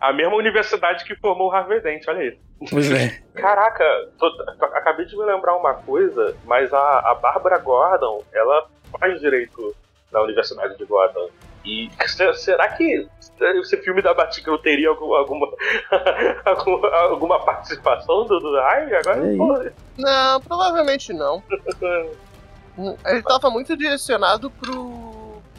A 0.00 0.12
mesma 0.12 0.36
universidade 0.36 1.04
que 1.04 1.16
formou 1.16 1.48
o 1.48 1.50
Harvey 1.52 1.80
Dent, 1.80 2.04
olha 2.06 2.20
aí. 2.20 2.38
Pois 2.70 2.90
é. 2.92 3.20
Caraca, 3.34 3.84
tô- 4.18 4.30
tô- 4.36 4.64
acabei 4.66 5.06
de 5.06 5.16
me 5.16 5.24
lembrar 5.24 5.56
uma 5.56 5.74
coisa, 5.74 6.36
mas 6.44 6.72
a, 6.72 6.98
a 7.10 7.14
Bárbara 7.14 7.58
Gordon, 7.58 8.22
ela 8.32 8.68
faz 9.00 9.18
direito 9.20 9.74
na 10.12 10.20
Universidade 10.22 10.76
de 10.78 10.84
Gotham. 10.84 11.28
E 11.64 11.90
se- 12.06 12.32
será 12.34 12.68
que 12.68 13.08
esse 13.40 13.76
filme 13.78 14.00
da 14.00 14.14
Batica 14.14 14.50
não 14.50 14.58
teria 14.58 14.88
algum- 14.88 15.14
alguma, 15.14 15.48
alguma, 16.44 16.88
alguma 16.96 17.44
participação 17.44 18.24
do, 18.24 18.38
do 18.38 18.52
Jaime? 18.54 18.94
Agora, 18.94 19.20
pô, 19.36 19.70
Não, 19.98 20.40
provavelmente 20.42 21.12
não. 21.12 21.42
Ele 23.06 23.22
tava 23.22 23.50
muito 23.50 23.76
direcionado 23.76 24.50
pro. 24.52 24.97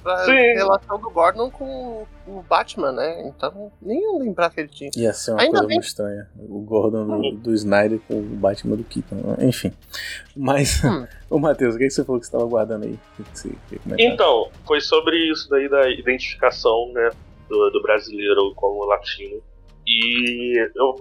Pra 0.02 0.18
Sim. 0.26 0.32
relação 0.32 1.00
do 1.00 1.10
Gordon 1.10 1.50
com 1.52 2.06
o 2.28 2.42
Batman, 2.48 2.92
né? 2.92 3.28
Então, 3.28 3.72
nem 3.82 4.02
eu 4.04 4.18
lembrar 4.20 4.50
que 4.50 4.60
ele 4.62 4.70
tinha. 4.70 4.90
Ia 4.96 5.14
ser 5.14 5.32
uma 5.32 5.42
Ainda 5.42 5.52
coisa 5.52 5.68
bem- 5.68 5.76
muito 5.78 5.88
estranha. 5.88 6.28
O 6.38 6.60
Gordon 6.62 7.06
do, 7.06 7.32
do 7.38 7.54
Snyder 7.54 8.00
com 8.08 8.16
o 8.20 8.24
Batman 8.24 8.76
do 8.78 8.84
Keaton. 8.84 9.36
Enfim. 9.40 9.74
Mas, 10.36 10.84
Hum. 10.84 11.06
ô 11.30 11.40
Matheus, 11.40 11.76
o 11.76 11.78
que, 11.78 11.86
que 11.86 11.90
você 11.92 12.04
falou 12.04 12.20
que 12.20 12.26
você 12.28 12.32
tava 12.32 12.46
guardando 12.46 12.84
aí? 12.86 12.94
O 12.94 13.24
que 13.24 13.24
que 13.32 13.38
você 13.40 13.50
comentar? 13.84 14.00
Então, 14.00 14.50
foi 14.66 14.82
sobre 14.82 15.16
isso 15.32 15.50
daí 15.50 15.68
da 15.70 15.90
identificação, 15.90 16.92
né, 16.94 17.10
do, 17.50 17.70
do 17.72 17.82
brasileiro 17.82 18.54
como 18.56 18.86
latino. 18.86 19.42
E 19.88 20.70
eu, 20.76 20.96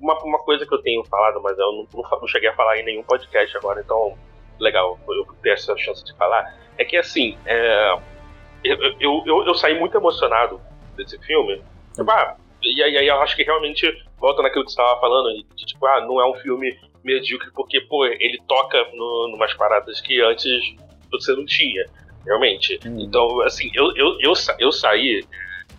uma, 0.00 0.18
uma 0.24 0.38
coisa 0.40 0.66
que 0.66 0.74
eu 0.74 0.82
tenho 0.82 1.04
falado, 1.04 1.40
mas 1.42 1.56
eu 1.58 1.66
não, 1.72 1.86
não 2.02 2.20
não 2.20 2.26
cheguei 2.26 2.48
a 2.48 2.54
falar 2.56 2.78
em 2.78 2.84
nenhum 2.84 3.02
podcast 3.04 3.56
agora, 3.56 3.80
então 3.80 4.14
legal 4.58 4.98
eu 5.08 5.26
ter 5.42 5.50
essa 5.50 5.76
chance 5.76 6.02
de 6.04 6.14
falar, 6.16 6.52
é 6.78 6.84
que 6.84 6.96
assim, 6.96 7.36
é, 7.46 7.98
eu, 8.66 8.96
eu, 9.00 9.22
eu, 9.26 9.46
eu 9.46 9.54
saí 9.54 9.78
muito 9.78 9.96
emocionado 9.96 10.60
desse 10.96 11.18
filme. 11.20 11.62
Tipo, 11.94 12.10
ah, 12.10 12.36
e 12.62 12.82
aí 12.82 13.06
eu 13.06 13.20
acho 13.20 13.36
que 13.36 13.42
realmente 13.42 13.86
volta 14.18 14.42
naquilo 14.42 14.64
que 14.64 14.72
você 14.72 14.80
estava 14.80 15.00
falando, 15.00 15.34
de, 15.54 15.66
tipo, 15.66 15.86
ah, 15.86 16.00
não 16.00 16.20
é 16.20 16.28
um 16.28 16.34
filme 16.34 16.76
medíocre 17.04 17.50
porque, 17.54 17.80
pô, 17.82 18.04
ele 18.04 18.40
toca 18.48 18.78
no, 18.92 19.28
numas 19.28 19.54
paradas 19.54 20.00
que 20.00 20.20
antes 20.20 20.74
você 21.10 21.32
não 21.34 21.44
tinha, 21.44 21.84
realmente. 22.24 22.80
Hum. 22.84 22.98
Então, 23.00 23.40
assim, 23.42 23.70
eu, 23.74 23.94
eu, 23.96 24.18
eu, 24.20 24.32
eu 24.58 24.72
saí 24.72 25.24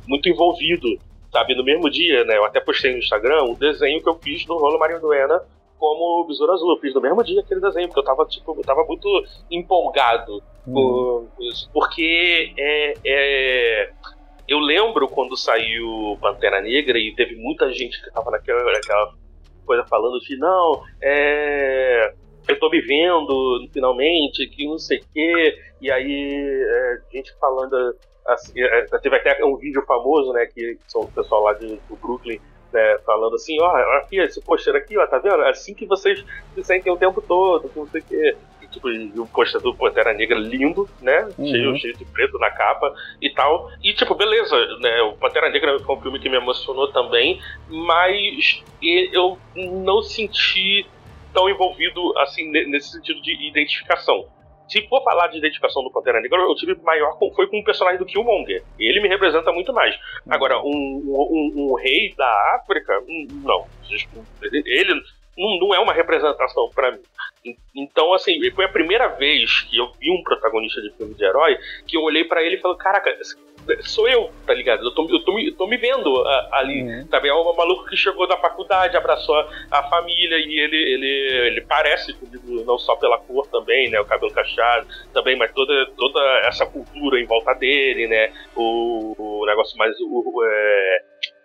muito 0.07 0.29
envolvido, 0.29 0.87
sabe? 1.31 1.55
No 1.55 1.63
mesmo 1.63 1.89
dia, 1.89 2.23
né? 2.23 2.37
Eu 2.37 2.45
até 2.45 2.59
postei 2.59 2.93
no 2.93 2.99
Instagram 2.99 3.43
o 3.43 3.55
desenho 3.55 4.01
que 4.01 4.09
eu 4.09 4.15
fiz 4.15 4.45
do 4.45 4.57
Rolo 4.57 4.79
Marinho 4.79 5.01
Duena 5.01 5.41
como 5.77 6.25
Besouro 6.25 6.53
Azul. 6.53 6.71
Eu 6.71 6.79
fiz 6.79 6.93
no 6.93 7.01
mesmo 7.01 7.23
dia 7.23 7.41
aquele 7.41 7.59
desenho, 7.59 7.87
porque 7.87 7.99
eu 7.99 8.05
tava, 8.05 8.25
tipo, 8.25 8.55
eu 8.57 8.63
tava 8.63 8.83
muito 8.85 9.07
empolgado 9.51 10.41
Uhum. 10.67 11.27
Porque 11.73 12.53
é, 12.57 12.93
é, 13.05 13.89
eu 14.47 14.59
lembro 14.59 15.07
quando 15.07 15.37
saiu 15.37 16.17
Pantera 16.21 16.61
Negra 16.61 16.97
e 16.97 17.15
teve 17.15 17.35
muita 17.35 17.71
gente 17.71 18.01
que 18.01 18.11
tava 18.11 18.31
naquela, 18.31 18.63
naquela 18.63 19.13
coisa 19.65 19.85
falando 19.85 20.19
de 20.19 20.37
não, 20.37 20.83
é, 21.01 22.13
eu 22.47 22.59
tô 22.59 22.69
me 22.69 22.81
vendo 22.81 23.67
finalmente, 23.71 24.47
que 24.47 24.65
não 24.65 24.77
sei 24.77 24.99
o 24.99 25.05
quê, 25.13 25.57
e 25.81 25.91
aí 25.91 26.35
é, 26.35 26.97
gente 27.13 27.33
falando 27.39 27.95
assim, 28.25 28.53
é, 28.61 28.85
teve 29.01 29.15
até 29.15 29.43
um 29.45 29.55
vídeo 29.57 29.83
famoso, 29.85 30.33
né, 30.33 30.45
que 30.45 30.77
são 30.87 31.01
o 31.01 31.11
pessoal 31.11 31.43
lá 31.43 31.53
de, 31.53 31.67
do 31.89 31.95
Brooklyn 31.95 32.39
né, 32.71 32.97
falando 33.05 33.35
assim, 33.35 33.59
ó, 33.61 33.71
oh, 33.71 33.97
aqui, 33.97 34.19
esse 34.19 34.41
pôster 34.41 34.75
aqui, 34.75 34.97
ó, 34.97 35.05
tá 35.07 35.17
vendo? 35.17 35.41
É 35.41 35.49
assim 35.49 35.73
que 35.73 35.85
vocês 35.85 36.23
se 36.53 36.63
sentem 36.63 36.91
o 36.91 36.97
tempo 36.97 37.21
todo, 37.21 37.69
que 37.69 37.79
não 37.79 37.87
sei 37.87 38.01
o 38.01 38.03
quê. 38.03 38.37
E, 38.85 39.19
o 39.19 39.25
pôster 39.27 39.61
do 39.61 39.73
Pantera 39.75 40.13
Negra 40.13 40.37
lindo, 40.37 40.89
né? 41.01 41.27
Uhum. 41.37 41.47
Cheio, 41.47 41.77
cheio 41.77 41.97
de 41.97 42.05
preto 42.05 42.37
na 42.37 42.51
capa 42.51 42.93
e 43.21 43.29
tal. 43.29 43.69
E, 43.83 43.93
tipo, 43.93 44.15
beleza, 44.15 44.55
né? 44.79 45.01
O 45.01 45.13
Pantera 45.13 45.49
Negra 45.49 45.79
foi 45.79 45.95
um 45.95 46.01
filme 46.01 46.19
que 46.19 46.29
me 46.29 46.37
emocionou 46.37 46.91
também, 46.91 47.41
mas 47.69 48.63
eu 49.11 49.37
não 49.55 50.01
senti 50.01 50.85
tão 51.33 51.49
envolvido, 51.49 52.17
assim, 52.19 52.49
nesse 52.49 52.91
sentido 52.91 53.21
de 53.21 53.47
identificação 53.47 54.27
se 54.67 54.85
for 54.87 55.01
falar 55.03 55.27
de 55.27 55.37
identificação 55.37 55.83
do 55.83 55.91
Pantera 55.91 56.21
Negra, 56.21 56.39
eu 56.39 56.55
tive 56.55 56.75
maior 56.83 57.17
foi 57.17 57.47
com 57.47 57.59
o 57.59 57.63
personagem 57.63 57.99
do 57.99 58.05
Killmonger. 58.05 58.63
Ele 58.77 58.99
me 58.99 59.07
representa 59.07 59.51
muito 59.51 59.73
mais. 59.73 59.95
Agora, 60.29 60.59
um, 60.59 60.65
um, 60.65 61.53
um 61.55 61.75
rei 61.75 62.13
da 62.15 62.59
África, 62.59 62.99
hum, 63.07 63.27
não. 63.43 63.65
Ele 64.41 65.01
não, 65.37 65.59
não 65.59 65.75
é 65.75 65.79
uma 65.79 65.93
representação 65.93 66.69
para 66.73 66.91
mim. 66.91 67.01
Então, 67.75 68.13
assim, 68.13 68.39
foi 68.51 68.65
a 68.65 68.69
primeira 68.69 69.07
vez 69.07 69.61
que 69.61 69.77
eu 69.77 69.91
vi 69.99 70.11
um 70.11 70.23
protagonista 70.23 70.81
de 70.81 70.91
filme 70.91 71.13
de 71.13 71.23
herói 71.23 71.57
que 71.87 71.95
eu 71.95 72.01
olhei 72.01 72.25
para 72.25 72.43
ele 72.43 72.55
e 72.55 72.59
falei, 72.59 72.77
caraca, 72.77 73.15
sou 73.81 74.07
eu, 74.07 74.29
tá 74.45 74.53
ligado? 74.53 74.83
Eu 74.83 74.91
tô, 74.91 75.07
eu 75.09 75.23
tô, 75.23 75.39
eu 75.39 75.55
tô 75.55 75.67
me 75.67 75.77
vendo 75.77 76.21
uh, 76.21 76.53
ali, 76.53 76.83
uhum. 76.83 77.07
sabe? 77.09 77.29
É 77.29 77.33
um 77.33 77.55
maluco 77.55 77.85
que 77.85 77.95
chegou 77.95 78.27
da 78.27 78.37
faculdade, 78.37 78.97
abraçou 78.97 79.35
a, 79.35 79.49
a, 79.71 79.83
família 79.83 80.37
e 80.37 80.59
ele, 80.59 80.77
ele, 80.77 81.47
ele 81.47 81.61
parece 81.61 82.13
comigo, 82.13 82.63
não 82.65 82.77
só 82.77 82.95
pela 82.95 83.19
cor 83.19 83.47
também, 83.47 83.89
né? 83.89 83.99
O 83.99 84.05
cabelo 84.05 84.33
cacheado 84.33 84.87
também, 85.13 85.37
mas 85.37 85.51
toda, 85.53 85.85
toda 85.97 86.19
essa 86.45 86.65
cultura 86.65 87.19
em 87.19 87.25
volta 87.25 87.53
dele, 87.53 88.07
né? 88.07 88.31
O, 88.55 89.15
o 89.17 89.45
negócio 89.45 89.77
mais. 89.77 89.95
O, 89.99 90.43
é, 90.43 91.01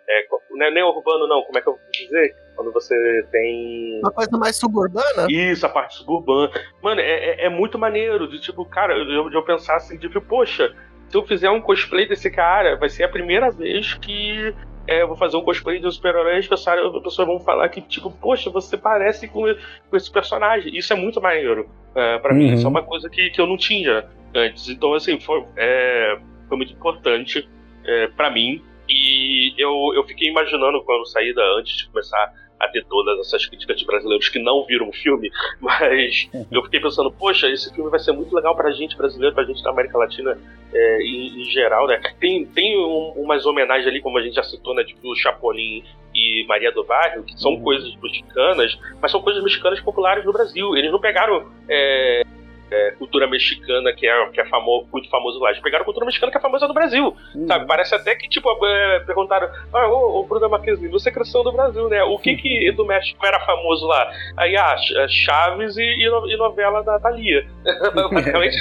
é, 0.09 0.27
não 0.51 0.65
é 0.65 0.71
nem 0.71 0.83
urbano, 0.83 1.27
não, 1.27 1.41
como 1.43 1.57
é 1.57 1.61
que 1.61 1.67
eu 1.67 1.73
vou 1.73 1.91
dizer? 1.91 2.35
Quando 2.55 2.71
você 2.71 2.95
tem. 3.31 3.99
Uma 3.99 4.11
coisa 4.11 4.37
mais 4.37 4.55
suburbana? 4.55 5.27
Isso, 5.29 5.65
a 5.65 5.69
parte 5.69 5.95
suburbana. 5.95 6.51
Mano, 6.81 7.01
é, 7.01 7.05
é, 7.05 7.45
é 7.45 7.49
muito 7.49 7.77
maneiro. 7.79 8.27
De 8.27 8.39
tipo, 8.39 8.65
cara, 8.65 8.95
eu, 8.95 9.31
eu 9.31 9.43
pensar 9.43 9.75
assim, 9.75 9.97
tipo, 9.97 10.21
poxa, 10.21 10.73
se 11.09 11.17
eu 11.17 11.25
fizer 11.25 11.49
um 11.49 11.61
cosplay 11.61 12.07
desse 12.07 12.29
cara, 12.31 12.75
vai 12.75 12.89
ser 12.89 13.03
a 13.03 13.09
primeira 13.09 13.51
vez 13.51 13.93
que 13.95 14.53
é, 14.87 15.01
eu 15.01 15.07
vou 15.07 15.15
fazer 15.15 15.37
um 15.37 15.41
cosplay 15.41 15.79
de 15.79 15.87
um 15.87 15.91
super-herói 15.91 16.35
e 16.35 16.39
as 16.39 16.47
pessoas 16.47 17.27
vão 17.27 17.39
falar 17.39 17.69
que, 17.69 17.81
tipo, 17.81 18.11
poxa, 18.11 18.49
você 18.49 18.75
parece 18.75 19.27
com, 19.27 19.43
com 19.89 19.97
esse 19.97 20.11
personagem. 20.11 20.75
Isso 20.75 20.91
é 20.91 20.95
muito 20.95 21.21
maneiro 21.21 21.69
é, 21.95 22.17
para 22.19 22.33
uhum. 22.33 22.37
mim. 22.37 22.53
Isso 22.53 22.65
é 22.65 22.69
uma 22.69 22.83
coisa 22.83 23.09
que, 23.09 23.29
que 23.29 23.39
eu 23.39 23.47
não 23.47 23.57
tinha 23.57 24.05
antes. 24.35 24.67
Então, 24.67 24.93
assim, 24.93 25.19
foi, 25.19 25.45
é, 25.55 26.17
foi 26.47 26.57
muito 26.57 26.73
importante 26.73 27.47
é, 27.85 28.07
para 28.07 28.29
mim. 28.29 28.61
E 28.89 29.53
eu, 29.57 29.91
eu 29.95 30.03
fiquei 30.05 30.29
imaginando 30.29 30.83
quando 30.83 31.05
saí 31.05 31.33
da, 31.33 31.43
antes 31.57 31.77
de 31.77 31.87
começar 31.87 32.33
a 32.63 32.67
ter 32.69 32.85
todas 32.85 33.19
essas 33.19 33.45
críticas 33.45 33.77
de 33.77 33.85
brasileiros 33.85 34.29
que 34.29 34.39
não 34.39 34.65
viram 34.65 34.89
o 34.89 34.93
filme, 34.93 35.31
mas 35.59 36.29
eu 36.51 36.63
fiquei 36.63 36.79
pensando, 36.79 37.11
poxa, 37.11 37.47
esse 37.49 37.73
filme 37.73 37.89
vai 37.89 37.99
ser 37.99 38.11
muito 38.11 38.35
legal 38.35 38.55
pra 38.55 38.71
gente 38.71 38.97
brasileiro, 38.97 39.35
pra 39.35 39.43
gente 39.43 39.63
da 39.63 39.71
América 39.71 39.97
Latina 39.97 40.37
é, 40.73 41.01
em, 41.01 41.41
em, 41.41 41.45
geral, 41.45 41.87
né? 41.87 42.01
Tem, 42.19 42.45
tem 42.45 42.77
um, 42.77 43.13
umas 43.15 43.45
homenagens 43.45 43.87
ali, 43.87 44.01
como 44.01 44.17
a 44.17 44.21
gente 44.21 44.35
já 44.35 44.43
citou, 44.43 44.73
né? 44.73 44.83
Tipo 44.83 45.15
Chapolin 45.15 45.83
e 46.13 46.45
Maria 46.47 46.71
do 46.71 46.83
Bairro, 46.83 47.23
que 47.23 47.39
são 47.39 47.53
uhum. 47.53 47.63
coisas 47.63 47.95
mexicanas, 48.01 48.77
mas 49.01 49.11
são 49.11 49.21
coisas 49.21 49.43
mexicanas 49.43 49.79
populares 49.81 50.25
no 50.25 50.33
Brasil. 50.33 50.75
Eles 50.75 50.91
não 50.91 50.99
pegaram 50.99 51.47
é, 51.67 52.23
é, 52.71 52.91
cultura 52.91 53.27
mexicana 53.27 53.93
que 53.93 54.07
é, 54.07 54.29
que 54.29 54.41
é 54.41 54.45
famoso, 54.45 54.87
muito 54.91 55.09
famoso 55.09 55.39
lá. 55.39 55.49
Eles 55.49 55.61
pegaram 55.61 55.85
cultura 55.85 56.05
mexicana 56.05 56.31
que 56.31 56.37
é 56.37 56.41
famosa 56.41 56.67
no 56.67 56.73
Brasil, 56.73 57.15
uhum. 57.35 57.47
sabe? 57.47 57.67
Parece 57.67 57.95
até 57.95 58.15
que, 58.15 58.27
tipo, 58.27 58.49
é, 58.65 58.99
perguntaram, 59.01 59.49
ah, 59.73 59.87
ô, 59.87 60.19
ô 60.19 60.25
Bruno 60.25 60.49
Marquezine, 60.49 60.87
você 60.89 61.11
cresceu 61.11 61.43
no 61.43 61.51
Brasil, 61.51 61.87
né? 61.89 62.03
O 62.03 62.17
que 62.17 62.35
que 62.35 62.71
do 62.75 62.85
México 62.85 63.25
era 63.25 63.39
famoso 63.39 63.85
lá? 63.85 64.11
Aí, 64.37 64.55
ah, 64.55 64.75
é 64.97 65.07
Chaves 65.07 65.77
e, 65.77 65.83
e 65.83 66.37
novela 66.37 66.83
da 66.83 66.99
Thalia. 66.99 67.47
Basicamente. 68.11 68.57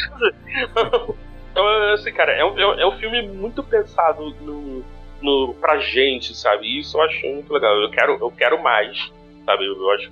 então, 1.50 1.68
assim, 1.94 2.12
cara, 2.12 2.32
é 2.32 2.44
um, 2.44 2.59
é 2.59 2.86
um 2.86 2.98
filme 2.98 3.22
muito 3.22 3.62
pensado 3.62 4.34
no, 4.40 4.84
no, 5.22 5.55
pra 5.55 5.78
gente, 5.78 6.34
sabe? 6.34 6.66
E 6.66 6.80
isso 6.80 6.96
eu 6.96 7.03
acho 7.03 7.26
muito 7.26 7.53
legal. 7.53 7.74
Eu 7.80 7.90
quero, 7.90 8.18
eu 8.20 8.30
quero 8.30 8.62
mais, 8.62 9.11
sabe? 9.46 9.66
Eu, 9.66 9.76
eu 9.76 9.90
acho 9.92 10.11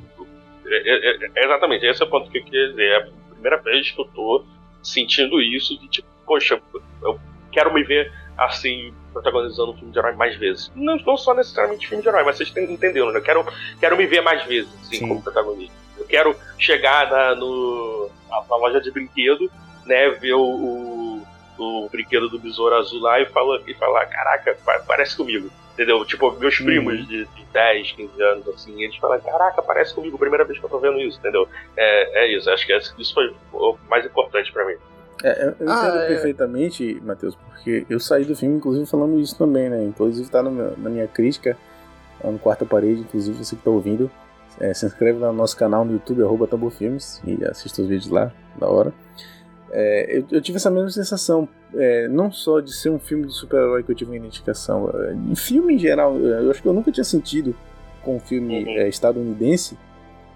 é, 0.71 0.77
é, 0.77 1.17
é, 1.35 1.45
exatamente, 1.45 1.85
esse 1.85 2.01
é 2.01 2.07
o 2.07 2.09
ponto 2.09 2.31
que 2.31 2.39
eu 2.39 2.45
queria 2.45 2.69
dizer. 2.69 3.13
Primeira 3.41 3.57
vez 3.57 3.91
que 3.91 4.01
eu 4.01 4.05
tô 4.05 4.45
sentindo 4.83 5.41
isso, 5.41 5.79
de 5.79 5.89
tipo, 5.89 6.09
poxa, 6.27 6.61
eu 7.03 7.19
quero 7.51 7.73
me 7.73 7.83
ver 7.83 8.13
assim, 8.37 8.95
protagonizando 9.13 9.73
um 9.73 9.77
filme 9.77 9.93
de 9.93 9.99
herói 9.99 10.15
mais 10.15 10.37
vezes. 10.37 10.71
Não, 10.75 10.97
não 10.97 11.17
só 11.17 11.35
necessariamente 11.35 11.87
filme 11.87 12.03
de 12.03 12.09
herói, 12.09 12.23
mas 12.23 12.37
vocês 12.37 12.55
entenderam, 12.57 13.13
né? 13.13 13.19
Eu 13.19 13.23
quero, 13.23 13.47
quero 13.79 13.97
me 13.97 14.07
ver 14.07 14.23
mais 14.23 14.45
vezes, 14.45 14.73
assim, 14.81 14.97
Sim. 14.97 15.09
como 15.09 15.23
protagonista. 15.23 15.75
Eu 15.99 16.07
quero 16.07 16.37
chegar 16.59 17.11
na, 17.11 17.35
no, 17.35 18.11
na, 18.29 18.57
loja 18.57 18.81
de 18.81 18.91
brinquedo, 18.91 19.51
né, 19.85 20.11
ver 20.11 20.35
o, 20.35 20.41
o, 20.41 21.27
o, 21.59 21.89
brinquedo 21.91 22.29
do 22.29 22.39
Besouro 22.39 22.77
Azul 22.77 23.01
lá 23.01 23.21
e, 23.21 23.27
fala, 23.27 23.63
e 23.67 23.75
falar, 23.75 24.07
caraca, 24.07 24.57
parece 24.87 25.17
comigo. 25.17 25.51
Entendeu? 25.81 26.05
Tipo, 26.05 26.31
meus 26.33 26.61
uhum. 26.61 26.67
primos 26.67 27.09
de, 27.09 27.25
de 27.25 27.45
10, 27.55 27.93
15 27.93 28.23
anos, 28.23 28.49
assim, 28.49 28.83
eles 28.83 28.95
falam, 28.97 29.19
caraca, 29.19 29.63
parece 29.63 29.95
comigo, 29.95 30.19
primeira 30.19 30.45
vez 30.45 30.59
que 30.59 30.65
eu 30.67 30.69
tô 30.69 30.79
vendo 30.79 31.01
isso, 31.01 31.19
entendeu? 31.19 31.49
É, 31.75 32.25
é 32.25 32.37
isso, 32.37 32.51
acho 32.51 32.67
que 32.67 33.01
isso 33.01 33.15
foi 33.15 33.35
o 33.55 33.79
mais 33.89 34.05
importante 34.05 34.53
para 34.53 34.67
mim. 34.67 34.75
É, 35.25 35.45
eu 35.45 35.49
entendo 35.53 35.71
ah, 35.71 36.03
é... 36.05 36.09
perfeitamente, 36.09 37.01
Matheus, 37.03 37.35
porque 37.35 37.87
eu 37.89 37.99
saí 37.99 38.27
do 38.27 38.37
filme, 38.37 38.57
inclusive, 38.57 38.85
falando 38.85 39.19
isso 39.19 39.39
também, 39.39 39.71
né? 39.71 39.83
Inclusive 39.83 40.29
tá 40.29 40.43
no 40.43 40.51
meu, 40.51 40.77
na 40.77 40.91
minha 40.91 41.09
crítica, 41.09 41.57
no 42.23 42.39
quarto 42.39 42.67
parede, 42.67 43.01
inclusive, 43.01 43.43
você 43.43 43.57
que 43.57 43.63
tá 43.63 43.71
ouvindo, 43.71 44.11
é, 44.61 44.75
se 44.75 44.85
inscreve 44.85 45.19
no 45.19 45.33
nosso 45.33 45.57
canal 45.57 45.83
no 45.83 45.93
YouTube, 45.95 46.23
arroba 46.23 46.47
Filmes, 46.71 47.23
e 47.25 47.43
assista 47.47 47.81
os 47.81 47.89
vídeos 47.89 48.11
lá, 48.11 48.31
da 48.59 48.69
hora. 48.69 48.93
É, 49.73 50.19
eu, 50.19 50.25
eu, 50.33 50.41
tive 50.41 50.57
essa 50.57 50.71
mesma 50.71 50.91
sensação, 50.91 51.49
é, 51.75 52.09
não 52.09 52.33
só 52.33 52.61
de 52.61 52.73
ser 52.73 52.91
um 52.91 52.99
filme 52.99 53.27
de 53.27 53.33
super-herói 53.33 53.83
que 53.83 53.93
eu 53.93 53.95
tive 53.95 54.11
uma 54.11 54.17
identificação, 54.17 54.91
é, 54.93 55.13
em 55.13 55.37
filme 55.37 55.75
em 55.75 55.79
geral, 55.79 56.17
eu 56.17 56.51
acho 56.51 56.61
que 56.61 56.67
eu 56.69 56.73
nunca 56.73 56.91
tinha 56.91 57.05
sentido 57.05 57.55
com 58.03 58.17
um 58.17 58.21
filme 58.21 58.65
uhum. 58.65 58.71
É, 58.71 58.89
estadunidense 58.89 59.77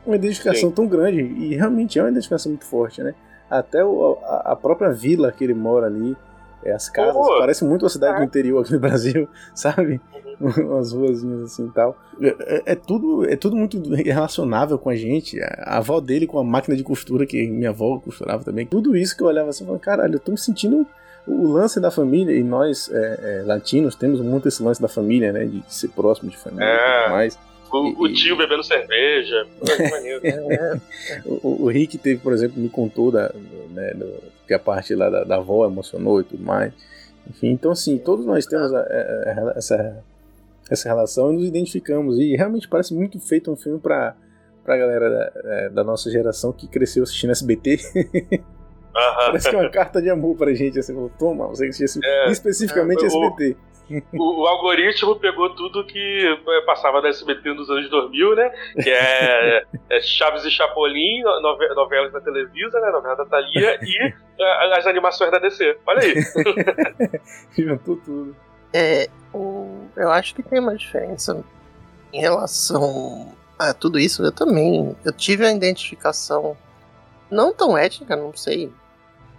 uma 0.07 0.17
identificação 0.17 0.69
Sim. 0.69 0.75
tão 0.75 0.87
grande, 0.87 1.21
e 1.21 1.55
realmente 1.55 1.99
é 1.99 2.03
uma 2.03 2.11
identificação 2.11 2.51
muito 2.51 2.65
forte, 2.65 3.03
né? 3.03 3.15
Até 3.49 3.85
o, 3.85 4.19
a, 4.23 4.53
a, 4.53 4.57
própria 4.57 4.91
vila 4.91 5.33
que 5.33 5.43
ele 5.45 5.55
mora 5.55 5.87
ali, 5.87 6.17
é, 6.63 6.73
as 6.73 6.89
casas, 6.89 7.15
oh, 7.17 7.39
parece 7.39 7.65
muito 7.65 7.87
a 7.87 7.89
cidade 7.89 8.17
é. 8.17 8.19
do 8.19 8.25
interior 8.25 8.63
aqui 8.63 8.73
no 8.73 8.81
Brasil, 8.81 9.29
sabe? 9.55 10.01
Umas 10.59 10.93
ruazinhas 10.93 11.43
assim 11.43 11.67
e 11.67 11.71
tal. 11.71 11.97
É, 12.21 12.29
é, 12.29 12.63
é, 12.67 12.75
tudo, 12.75 13.29
é 13.29 13.37
tudo 13.37 13.57
muito 13.57 13.79
relacionável 13.95 14.79
com 14.79 14.91
a 14.91 14.97
gente. 14.97 15.41
A, 15.41 15.79
avó 15.79 16.01
dele 16.01 16.27
com 16.27 16.39
a 16.39 16.45
máquina 16.45 16.77
de 16.77 16.83
costura, 16.83 17.27
que 17.27 17.47
minha 17.47 17.71
avó 17.71 17.99
costurava 17.99 18.45
também. 18.45 18.67
Tudo 18.67 18.97
isso 18.97 19.17
que 19.17 19.23
eu 19.23 19.27
olhava 19.27 19.51
assim 19.51 19.65
e 19.65 19.67
falava, 19.67 19.83
caralho, 19.83 20.15
eu 20.15 20.21
tô 20.21 20.33
me 20.33 20.39
sentindo 20.39 20.87
o 21.27 21.47
lance 21.49 21.81
da 21.81 21.91
família, 21.91 22.37
e 22.37 22.45
nós 22.45 22.91
é, 22.93 23.41
é, 23.41 23.43
latinos 23.47 23.95
temos 23.95 24.21
muito 24.21 24.47
esse 24.47 24.63
lance 24.63 24.81
da 24.81 24.89
família, 24.89 25.33
né? 25.33 25.47
De 25.47 25.63
ser 25.69 25.89
próximo 25.89 26.31
de 26.31 26.37
família 26.37 26.67
e 26.67 27.03
tudo 27.05 27.13
mais. 27.13 27.39
O, 27.73 28.05
o, 28.05 28.13
tio 28.13 28.37
bebendo 28.37 28.63
cerveja. 28.63 29.47
o, 31.25 31.65
o, 31.65 31.69
Rick 31.69 31.99
teve, 31.99 32.21
por 32.21 32.33
exemplo, 32.33 32.61
me 32.63 32.69
contou 32.69 33.11
da, 33.11 33.35
né, 33.71 33.93
do, 33.95 34.15
que 34.47 34.55
a 34.55 34.59
parte 34.61 34.95
lá 34.95 35.11
da, 35.11 35.25
da 35.25 35.37
avó 35.37 35.67
emocionou 35.67 36.21
e 36.21 36.25
tudo 36.25 36.45
mais. 36.45 36.73
Enfim, 37.29 37.49
então 37.49 37.73
assim, 37.73 37.99
todos 37.99 38.27
nós 38.27 38.47
temos 38.47 38.73
a, 38.73 38.79
a, 38.79 38.83
a, 38.83 39.55
essa, 39.57 40.05
essa 40.71 40.89
relação 40.89 41.33
e 41.33 41.37
nos 41.37 41.45
identificamos. 41.47 42.19
E 42.19 42.37
realmente 42.37 42.69
parece 42.69 42.95
muito 42.95 43.19
feito 43.21 43.51
um 43.51 43.57
filme 43.57 43.79
pra, 43.79 44.17
pra 44.65 44.77
galera 44.77 45.11
da, 45.11 45.33
é, 45.45 45.69
da 45.71 45.85
nossa 45.85 46.11
geração 46.11 46.53
que 46.53 46.67
cresceu 46.69 47.03
assistindo 47.03 47.31
SBT. 47.31 47.79
Parece 48.95 49.51
que 49.51 49.57
é 49.57 49.59
uma 49.59 49.71
carta 49.71 50.01
de 50.01 50.09
amor 50.09 50.37
pra 50.37 50.55
gente, 50.55 50.79
assim, 50.79 50.95
falou, 50.95 51.11
toma, 51.19 51.49
você 51.49 51.67
assistiu 51.67 52.01
é, 52.05 52.31
especificamente 52.31 53.03
é, 53.03 53.07
SBT. 53.07 53.57
O, 54.15 54.43
o, 54.43 54.47
algoritmo 54.47 55.15
pegou 55.17 55.51
tudo 55.51 55.85
que 55.85 56.39
é, 56.49 56.61
passava 56.63 57.03
da 57.03 57.09
SBT 57.11 57.53
nos 57.53 57.69
anos 57.69 57.91
2000, 57.91 58.35
né? 58.35 58.51
Que 58.83 58.89
é, 58.89 59.63
é 59.91 60.01
Chaves 60.01 60.43
e 60.47 60.51
Chapolin, 60.51 61.23
novelas 61.75 62.11
da 62.11 62.19
Televisa, 62.19 62.81
né? 62.81 62.91
Novela 62.91 63.15
da 63.15 63.27
Thalia 63.27 63.79
e 63.83 64.15
é, 64.41 64.79
as 64.79 64.87
animações 64.87 65.31
da 65.31 65.39
DC. 65.39 65.77
Olha 65.87 66.01
aí. 66.01 66.15
Juntou 67.59 67.97
tudo. 67.97 68.35
É, 68.73 69.09
o, 69.35 69.64
eu 69.97 70.11
acho 70.11 70.35
que 70.35 70.43
tem 70.43 70.61
uma 70.61 70.77
diferença 70.77 71.45
em 72.13 72.21
relação 72.21 73.33
a 73.59 73.73
tudo 73.73 73.99
isso. 73.99 74.23
Eu 74.23 74.33
também. 74.33 74.97
Eu 75.05 75.13
tive 75.13 75.47
a 75.47 75.53
identificação 75.53 76.57
não 77.31 77.53
tão 77.53 77.77
étnica, 77.77 78.15
não 78.15 78.35
sei 78.37 78.73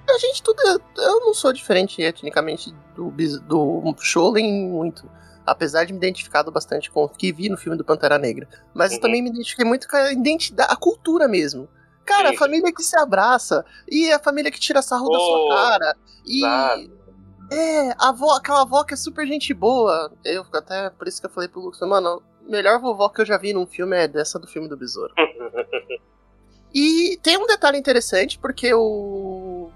A 0.09 0.17
gente 0.17 0.43
tudo. 0.43 0.59
Eu 0.97 1.19
não 1.21 1.33
sou 1.33 1.53
diferente 1.53 2.01
etnicamente 2.01 2.73
do, 2.95 3.11
do 3.11 3.95
Sholem 3.99 4.67
muito. 4.69 5.09
Apesar 5.45 5.85
de 5.85 5.93
me 5.93 5.99
identificar 5.99 6.43
bastante 6.43 6.89
com 6.89 7.03
o 7.03 7.09
que 7.09 7.31
vi 7.31 7.49
no 7.49 7.57
filme 7.57 7.77
do 7.77 7.85
Pantera 7.85 8.17
Negra. 8.17 8.47
Mas 8.73 8.91
uhum. 8.91 8.97
eu 8.97 9.01
também 9.01 9.21
me 9.21 9.29
identifiquei 9.29 9.63
muito 9.63 9.87
com 9.87 9.95
a 9.95 10.11
identidade, 10.11 10.73
a 10.73 10.75
cultura 10.75 11.27
mesmo. 11.27 11.69
Cara, 12.03 12.29
Sim. 12.29 12.35
a 12.35 12.37
família 12.39 12.73
que 12.73 12.83
se 12.83 12.97
abraça, 12.97 13.65
e 13.89 14.11
a 14.11 14.19
família 14.19 14.51
que 14.51 14.59
tira 14.59 14.81
sarro 14.81 15.07
oh, 15.07 15.11
da 15.11 15.19
sua 15.19 15.55
cara. 15.55 15.95
E. 16.25 16.39
Claro. 16.39 17.04
É, 17.51 17.91
a 17.91 18.09
avó, 18.09 18.35
aquela 18.35 18.61
avó 18.61 18.83
que 18.83 18.93
é 18.93 18.97
super 18.97 19.25
gente 19.27 19.53
boa. 19.53 20.11
Eu 20.23 20.45
até 20.53 20.89
por 20.89 21.07
isso 21.07 21.19
que 21.19 21.27
eu 21.27 21.31
falei 21.31 21.49
pro 21.49 21.61
Lucas, 21.61 21.79
mano, 21.87 22.21
a 22.45 22.49
melhor 22.49 22.79
vovó 22.79 23.09
que 23.09 23.21
eu 23.21 23.25
já 23.25 23.37
vi 23.37 23.53
num 23.53 23.65
filme 23.65 23.97
é 23.97 24.07
dessa 24.07 24.39
do 24.39 24.47
filme 24.47 24.67
do 24.67 24.77
Besouro. 24.77 25.13
e 26.73 27.19
tem 27.21 27.37
um 27.37 27.47
detalhe 27.47 27.77
interessante, 27.77 28.37
porque 28.39 28.73
o. 28.73 29.69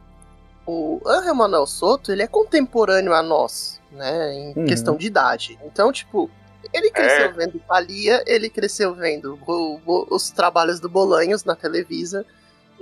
O 0.71 1.01
Angel 1.03 1.33
Manuel 1.33 1.65
Soto, 1.65 2.11
ele 2.11 2.21
é 2.21 2.27
contemporâneo 2.27 3.11
a 3.11 3.23
nós, 3.23 3.81
né? 3.91 4.33
Em 4.35 4.53
uhum. 4.55 4.65
questão 4.67 4.95
de 4.95 5.07
idade. 5.07 5.57
Então, 5.65 5.91
tipo, 5.91 6.29
ele 6.71 6.91
cresceu 6.91 7.25
é. 7.25 7.31
vendo 7.31 7.59
Thalia, 7.67 8.23
ele 8.27 8.51
cresceu 8.51 8.93
vendo 8.93 9.39
o, 9.47 9.81
o, 9.83 10.15
os 10.15 10.29
trabalhos 10.29 10.79
do 10.79 10.87
Bolanhos 10.87 11.43
na 11.43 11.55
Televisa, 11.55 12.23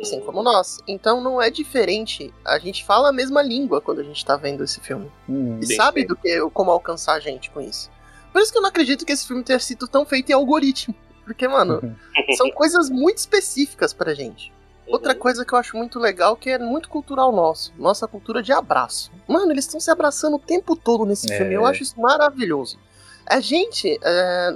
assim 0.01 0.19
como 0.21 0.43
nós. 0.43 0.79
Então 0.87 1.21
não 1.21 1.41
é 1.41 1.49
diferente. 1.49 2.33
A 2.45 2.59
gente 2.59 2.85
fala 2.85 3.09
a 3.09 3.13
mesma 3.13 3.41
língua 3.41 3.81
quando 3.81 3.99
a 3.99 4.03
gente 4.03 4.23
tá 4.25 4.35
vendo 4.35 4.63
esse 4.63 4.79
filme. 4.79 5.11
Hum, 5.27 5.59
e 5.61 5.75
sabe 5.75 6.01
sim. 6.01 6.07
do 6.07 6.15
que 6.15 6.39
como 6.51 6.71
alcançar 6.71 7.13
a 7.13 7.19
gente 7.19 7.49
com 7.51 7.61
isso. 7.61 7.89
Por 8.31 8.41
isso 8.41 8.51
que 8.51 8.57
eu 8.57 8.61
não 8.61 8.69
acredito 8.69 9.05
que 9.05 9.11
esse 9.11 9.25
filme 9.25 9.43
tenha 9.43 9.59
sido 9.59 9.87
tão 9.87 10.05
feito 10.05 10.29
em 10.29 10.33
algoritmo. 10.33 10.95
Porque, 11.25 11.47
mano, 11.47 11.81
são 12.37 12.49
coisas 12.51 12.89
muito 12.89 13.17
específicas 13.17 13.93
pra 13.93 14.13
gente. 14.13 14.53
Outra 14.87 15.13
uhum. 15.13 15.19
coisa 15.19 15.43
que 15.43 15.53
eu 15.53 15.57
acho 15.57 15.75
muito 15.75 15.99
legal, 15.99 16.37
que 16.37 16.49
é 16.49 16.57
muito 16.57 16.87
cultural 16.87 17.31
nosso. 17.31 17.73
Nossa 17.77 18.07
cultura 18.07 18.41
de 18.41 18.53
abraço. 18.53 19.11
Mano, 19.27 19.51
eles 19.51 19.65
estão 19.65 19.79
se 19.79 19.91
abraçando 19.91 20.37
o 20.37 20.39
tempo 20.39 20.75
todo 20.75 21.05
nesse 21.05 21.31
é. 21.31 21.37
filme. 21.37 21.53
Eu 21.53 21.65
acho 21.65 21.83
isso 21.83 21.99
maravilhoso. 21.99 22.79
A 23.25 23.41
gente, 23.41 23.99
é, 24.01 24.55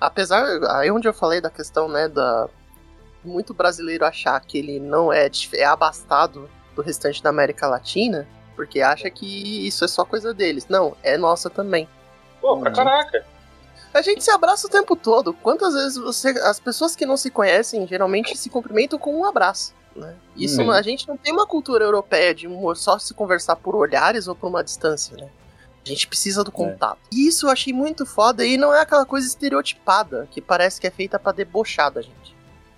apesar, 0.00 0.44
aí 0.76 0.90
onde 0.92 1.08
eu 1.08 1.12
falei 1.12 1.40
da 1.40 1.50
questão, 1.50 1.88
né, 1.88 2.08
da 2.08 2.48
muito 3.24 3.54
brasileiro 3.54 4.04
achar 4.04 4.40
que 4.40 4.58
ele 4.58 4.80
não 4.80 5.12
é, 5.12 5.30
é 5.54 5.64
abastado 5.64 6.48
do 6.74 6.82
restante 6.82 7.22
da 7.22 7.30
América 7.30 7.66
Latina, 7.66 8.26
porque 8.54 8.80
acha 8.80 9.10
que 9.10 9.66
isso 9.66 9.84
é 9.84 9.88
só 9.88 10.04
coisa 10.04 10.32
deles. 10.32 10.66
Não, 10.68 10.96
é 11.02 11.16
nossa 11.16 11.48
também. 11.48 11.88
Pô, 12.40 12.58
pra 12.58 12.70
caraca. 12.70 13.24
A 13.94 14.00
gente 14.00 14.24
se 14.24 14.30
abraça 14.30 14.66
o 14.66 14.70
tempo 14.70 14.96
todo. 14.96 15.32
Quantas 15.34 15.74
vezes 15.74 15.98
você. 15.98 16.30
As 16.30 16.58
pessoas 16.58 16.96
que 16.96 17.04
não 17.04 17.16
se 17.16 17.30
conhecem 17.30 17.86
geralmente 17.86 18.36
se 18.36 18.48
cumprimentam 18.48 18.98
com 18.98 19.14
um 19.14 19.24
abraço. 19.24 19.74
Né? 19.94 20.14
Isso 20.34 20.62
hum. 20.62 20.70
a 20.70 20.80
gente 20.80 21.06
não 21.06 21.16
tem 21.16 21.32
uma 21.32 21.46
cultura 21.46 21.84
europeia 21.84 22.34
de 22.34 22.48
só 22.74 22.98
se 22.98 23.12
conversar 23.12 23.56
por 23.56 23.76
olhares 23.76 24.26
ou 24.26 24.34
por 24.34 24.48
uma 24.48 24.64
distância, 24.64 25.14
né? 25.16 25.28
A 25.84 25.88
gente 25.88 26.06
precisa 26.06 26.42
do 26.44 26.50
é. 26.50 26.54
contato. 26.54 26.98
É. 27.12 27.14
E 27.14 27.26
isso 27.26 27.46
eu 27.46 27.50
achei 27.50 27.72
muito 27.72 28.06
foda 28.06 28.44
e 28.44 28.56
não 28.56 28.72
é 28.72 28.80
aquela 28.80 29.04
coisa 29.04 29.26
estereotipada 29.26 30.28
que 30.30 30.40
parece 30.40 30.80
que 30.80 30.86
é 30.86 30.90
feita 30.90 31.18
para 31.18 31.32
debochar 31.32 31.90
da 31.90 32.00
gente. 32.00 32.21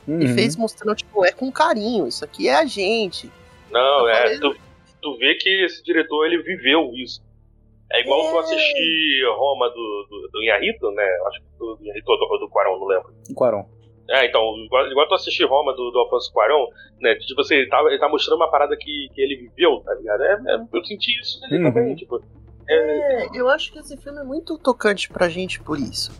Uhum. 0.06 0.20
Ele 0.20 0.34
fez 0.34 0.56
mostrando, 0.56 0.96
tipo, 0.96 1.24
é 1.24 1.32
com 1.32 1.50
carinho, 1.50 2.06
isso 2.06 2.24
aqui 2.24 2.48
é 2.48 2.56
a 2.56 2.66
gente. 2.66 3.30
Não, 3.70 4.08
é. 4.08 4.22
Falei... 4.22 4.40
Tu, 4.40 4.56
tu 5.00 5.18
vê 5.18 5.34
que 5.34 5.64
esse 5.64 5.82
diretor 5.82 6.26
ele 6.26 6.42
viveu 6.42 6.92
isso. 6.94 7.22
É 7.92 8.00
igual 8.00 8.26
é... 8.26 8.30
tu 8.30 8.38
assistir 8.38 9.24
Roma 9.36 9.68
do, 9.68 10.06
do, 10.10 10.28
do 10.32 10.42
Inharito, 10.42 10.90
né? 10.90 11.04
Acho 11.26 11.40
que 11.40 11.46
do 11.58 11.78
Inharito 11.80 12.10
ou 12.10 12.40
do 12.40 12.48
Quaron, 12.48 12.78
não 12.78 12.86
lembro. 12.86 13.14
Quaron. 13.34 13.66
É, 14.08 14.26
então, 14.26 14.42
igual, 14.58 14.86
igual 14.86 15.08
tu 15.08 15.14
assistir 15.14 15.44
Roma 15.44 15.72
do, 15.72 15.90
do 15.90 15.98
Alfonso 15.98 16.30
Cuarón, 16.32 16.66
né? 17.00 17.14
Tipo, 17.14 17.42
você, 17.42 17.56
ele 17.56 17.68
tá, 17.68 17.80
ele 17.86 17.98
tá 17.98 18.08
mostrando 18.08 18.36
uma 18.36 18.50
parada 18.50 18.76
que, 18.76 19.08
que 19.14 19.20
ele 19.20 19.36
viveu, 19.36 19.80
tá 19.80 19.94
ligado? 19.94 20.22
É, 20.22 20.32
é 20.32 20.64
eu 20.72 20.84
senti 20.84 21.18
isso 21.18 21.40
nele 21.42 21.64
uhum. 21.64 21.72
também, 21.72 21.94
tipo. 21.94 22.22
É, 22.68 23.38
eu 23.38 23.48
acho 23.48 23.72
que 23.72 23.78
esse 23.78 23.96
filme 23.96 24.20
é 24.20 24.24
muito 24.24 24.58
tocante 24.58 25.08
pra 25.08 25.28
gente 25.28 25.60
por 25.60 25.78
isso. 25.78 26.12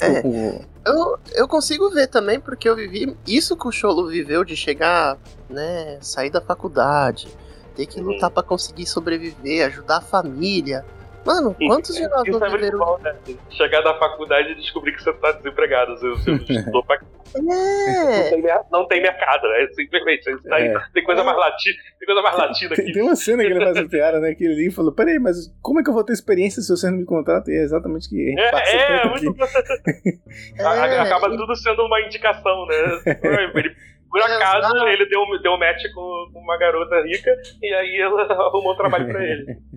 É, 0.00 0.26
uhum. 0.26 0.60
eu, 0.86 1.18
eu 1.34 1.48
consigo 1.48 1.90
ver 1.90 2.06
também 2.06 2.40
porque 2.40 2.68
eu 2.68 2.76
vivi 2.76 3.16
isso 3.26 3.56
que 3.56 3.68
o 3.68 3.72
Cholo 3.72 4.08
viveu 4.08 4.44
de 4.44 4.56
chegar, 4.56 5.18
né, 5.48 5.98
sair 6.00 6.30
da 6.30 6.40
faculdade, 6.40 7.28
ter 7.74 7.86
que 7.86 8.00
lutar 8.00 8.28
uhum. 8.28 8.34
para 8.34 8.42
conseguir 8.42 8.86
sobreviver, 8.86 9.66
ajudar 9.66 9.98
a 9.98 10.00
família. 10.00 10.84
Mano, 11.24 11.54
quantos 11.54 11.94
de 11.94 12.08
nós 12.08 12.26
não 12.26 12.46
é 12.46 12.50
viveram... 12.50 12.78
Bom, 12.78 12.98
né? 12.98 13.14
Chegar 13.50 13.82
da 13.82 13.94
faculdade 13.98 14.52
e 14.52 14.54
descobrir 14.54 14.92
que 14.92 15.02
você 15.02 15.12
tá 15.12 15.32
desempregado, 15.32 15.96
você, 15.96 16.32
você 16.32 16.52
estudou 16.54 16.84
pra 16.84 16.98
é. 17.34 17.38
Não, 17.38 18.30
tem, 18.30 18.42
não 18.72 18.88
tem 18.88 19.02
mercado, 19.02 19.48
né? 19.48 19.68
Simplesmente. 19.72 20.24
Tá 20.42 20.60
é. 20.60 20.74
tem, 20.92 21.04
coisa 21.04 21.22
mais 21.22 21.36
latina, 21.36 21.76
tem 21.98 22.06
coisa 22.06 22.22
mais 22.22 22.36
latina 22.36 22.72
aqui. 22.74 22.92
Tem 22.92 23.02
uma 23.02 23.16
cena 23.16 23.42
que 23.42 23.50
ele 23.50 23.64
faz 23.64 23.76
a 23.76 23.88
piada, 23.88 24.20
né? 24.20 24.34
Que 24.34 24.44
ele 24.44 24.54
liga 24.54 24.70
e 24.70 24.74
falou: 24.74 24.92
Peraí, 24.92 25.18
mas 25.18 25.36
como 25.62 25.80
é 25.80 25.82
que 25.82 25.90
eu 25.90 25.94
vou 25.94 26.04
ter 26.04 26.12
experiência 26.12 26.60
se 26.60 26.68
você 26.68 26.90
não 26.90 26.98
me 26.98 27.04
contrata? 27.04 27.50
E 27.50 27.54
é 27.54 27.62
exatamente 27.62 28.06
o 28.06 28.10
que 28.10 28.16
a 28.16 28.30
gente 28.30 28.40
é, 28.40 28.50
passa 28.50 28.76
é, 28.76 29.08
muito... 29.08 29.36
é, 30.58 30.98
Acaba 30.98 31.28
tudo 31.30 31.54
sendo 31.56 31.84
uma 31.84 32.00
indicação, 32.00 32.66
né? 32.66 33.02
Ele, 33.22 33.76
por 34.10 34.20
acaso, 34.20 34.76
ele 34.88 35.06
deu, 35.06 35.20
deu 35.40 35.56
match 35.56 35.82
com, 35.94 36.30
com 36.32 36.40
uma 36.40 36.58
garota 36.58 37.00
rica 37.02 37.30
e 37.62 37.72
aí 37.72 38.00
ela 38.00 38.22
arrumou 38.46 38.72
um 38.72 38.76
trabalho 38.76 39.06
pra 39.06 39.22
ele. 39.22 39.56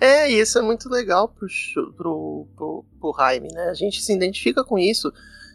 É, 0.00 0.30
e 0.30 0.38
isso 0.38 0.60
é 0.60 0.62
muito 0.62 0.88
legal 0.88 1.28
pro, 1.28 1.48
pro, 1.96 2.46
pro, 2.56 2.84
pro 3.00 3.14
Jaime, 3.18 3.48
né? 3.52 3.64
A 3.68 3.74
gente 3.74 4.00
se 4.00 4.14
identifica 4.14 4.62
com 4.62 4.78
isso. 4.78 5.12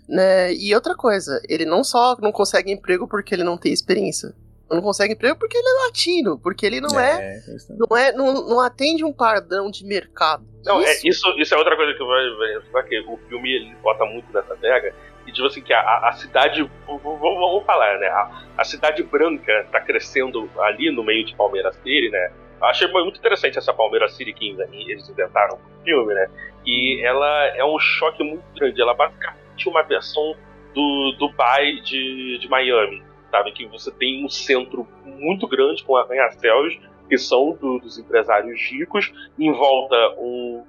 Né? 0.10 0.54
E 0.54 0.76
outra 0.76 0.96
coisa, 0.96 1.42
ele 1.48 1.64
não 1.64 1.82
só 1.82 2.18
não 2.20 2.30
consegue 2.30 2.74
emprego 2.74 3.08
porque 3.08 3.34
ele 3.34 3.46
não 3.46 3.58
tem 3.58 3.72
experiência. 3.72 4.34
Não 4.70 4.82
consegue 4.82 5.14
emprego 5.14 5.38
porque 5.38 5.58
ele 5.58 5.68
é 5.68 5.86
latino, 5.86 6.38
porque 6.38 6.66
ele 6.66 6.82
não 6.82 7.00
é, 7.00 7.38
é 7.38 7.42
não 7.70 7.98
é 7.98 8.12
não, 8.12 8.50
não 8.50 8.60
atende 8.60 9.06
um 9.06 9.14
padrão 9.14 9.72
de 9.72 9.86
mercado. 9.86 10.46
Não, 10.66 10.82
isso, 10.82 10.90
é, 10.90 11.10
isso, 11.10 11.40
isso 11.40 11.56
é 11.56 11.58
outra 11.58 11.78
coisa 11.78 11.94
que 11.94 12.72
vai 12.72 12.84
que 12.84 13.00
o 13.08 13.18
filme 13.30 13.50
ele 13.50 13.76
bota 13.82 14.04
muito 14.06 14.32
nessa 14.34 14.56
pega 14.58 14.94
e 15.32 15.34
tipo 15.34 15.48
assim 15.48 15.62
que 15.62 15.74
a, 15.74 16.10
a 16.10 16.12
cidade 16.12 16.70
vamos 16.86 17.64
falar 17.66 17.98
né? 17.98 18.08
A, 18.08 18.44
a, 18.58 18.64
cidade 18.64 19.02
branca 19.04 19.66
tá 19.72 19.80
crescendo 19.80 20.50
ali 20.60 20.92
no 20.92 21.04
meio 21.04 21.26
de 21.26 21.36
Palmeiras 21.36 21.76
City 21.78 22.10
né? 22.10 22.32
Achei 22.62 22.88
muito 22.88 23.18
interessante 23.18 23.58
essa 23.58 23.74
Palmeiras 23.74 24.14
City 24.14 24.34
que 24.34 24.56
eles 24.88 25.10
inventaram 25.10 25.58
no 25.58 25.84
filme 25.84 26.14
né? 26.14 26.30
E 26.66 27.02
ela 27.04 27.48
é 27.56 27.66
um 27.66 27.80
choque 27.80 28.24
muito 28.24 28.44
grande. 28.56 28.82
Ela 28.82 28.94
basicamente 28.94 29.68
uma 29.68 29.82
versão 29.84 30.36
do 30.74 31.16
Dubai 31.18 31.76
de, 31.84 32.38
de 32.40 32.48
Miami, 32.48 33.04
sabe? 33.32 33.52
Que 33.52 33.66
você 33.68 33.92
tem 33.92 34.24
um 34.24 34.30
centro 34.30 34.88
muito 35.06 35.48
grande 35.48 35.84
com 35.84 35.98
arranha-céus 35.98 36.78
que 37.10 37.18
são 37.18 37.58
do, 37.60 37.80
dos 37.80 37.98
empresários 37.98 38.62
ricos, 38.72 39.12
em 39.38 39.52
volta 39.52 39.96
um 40.18 40.64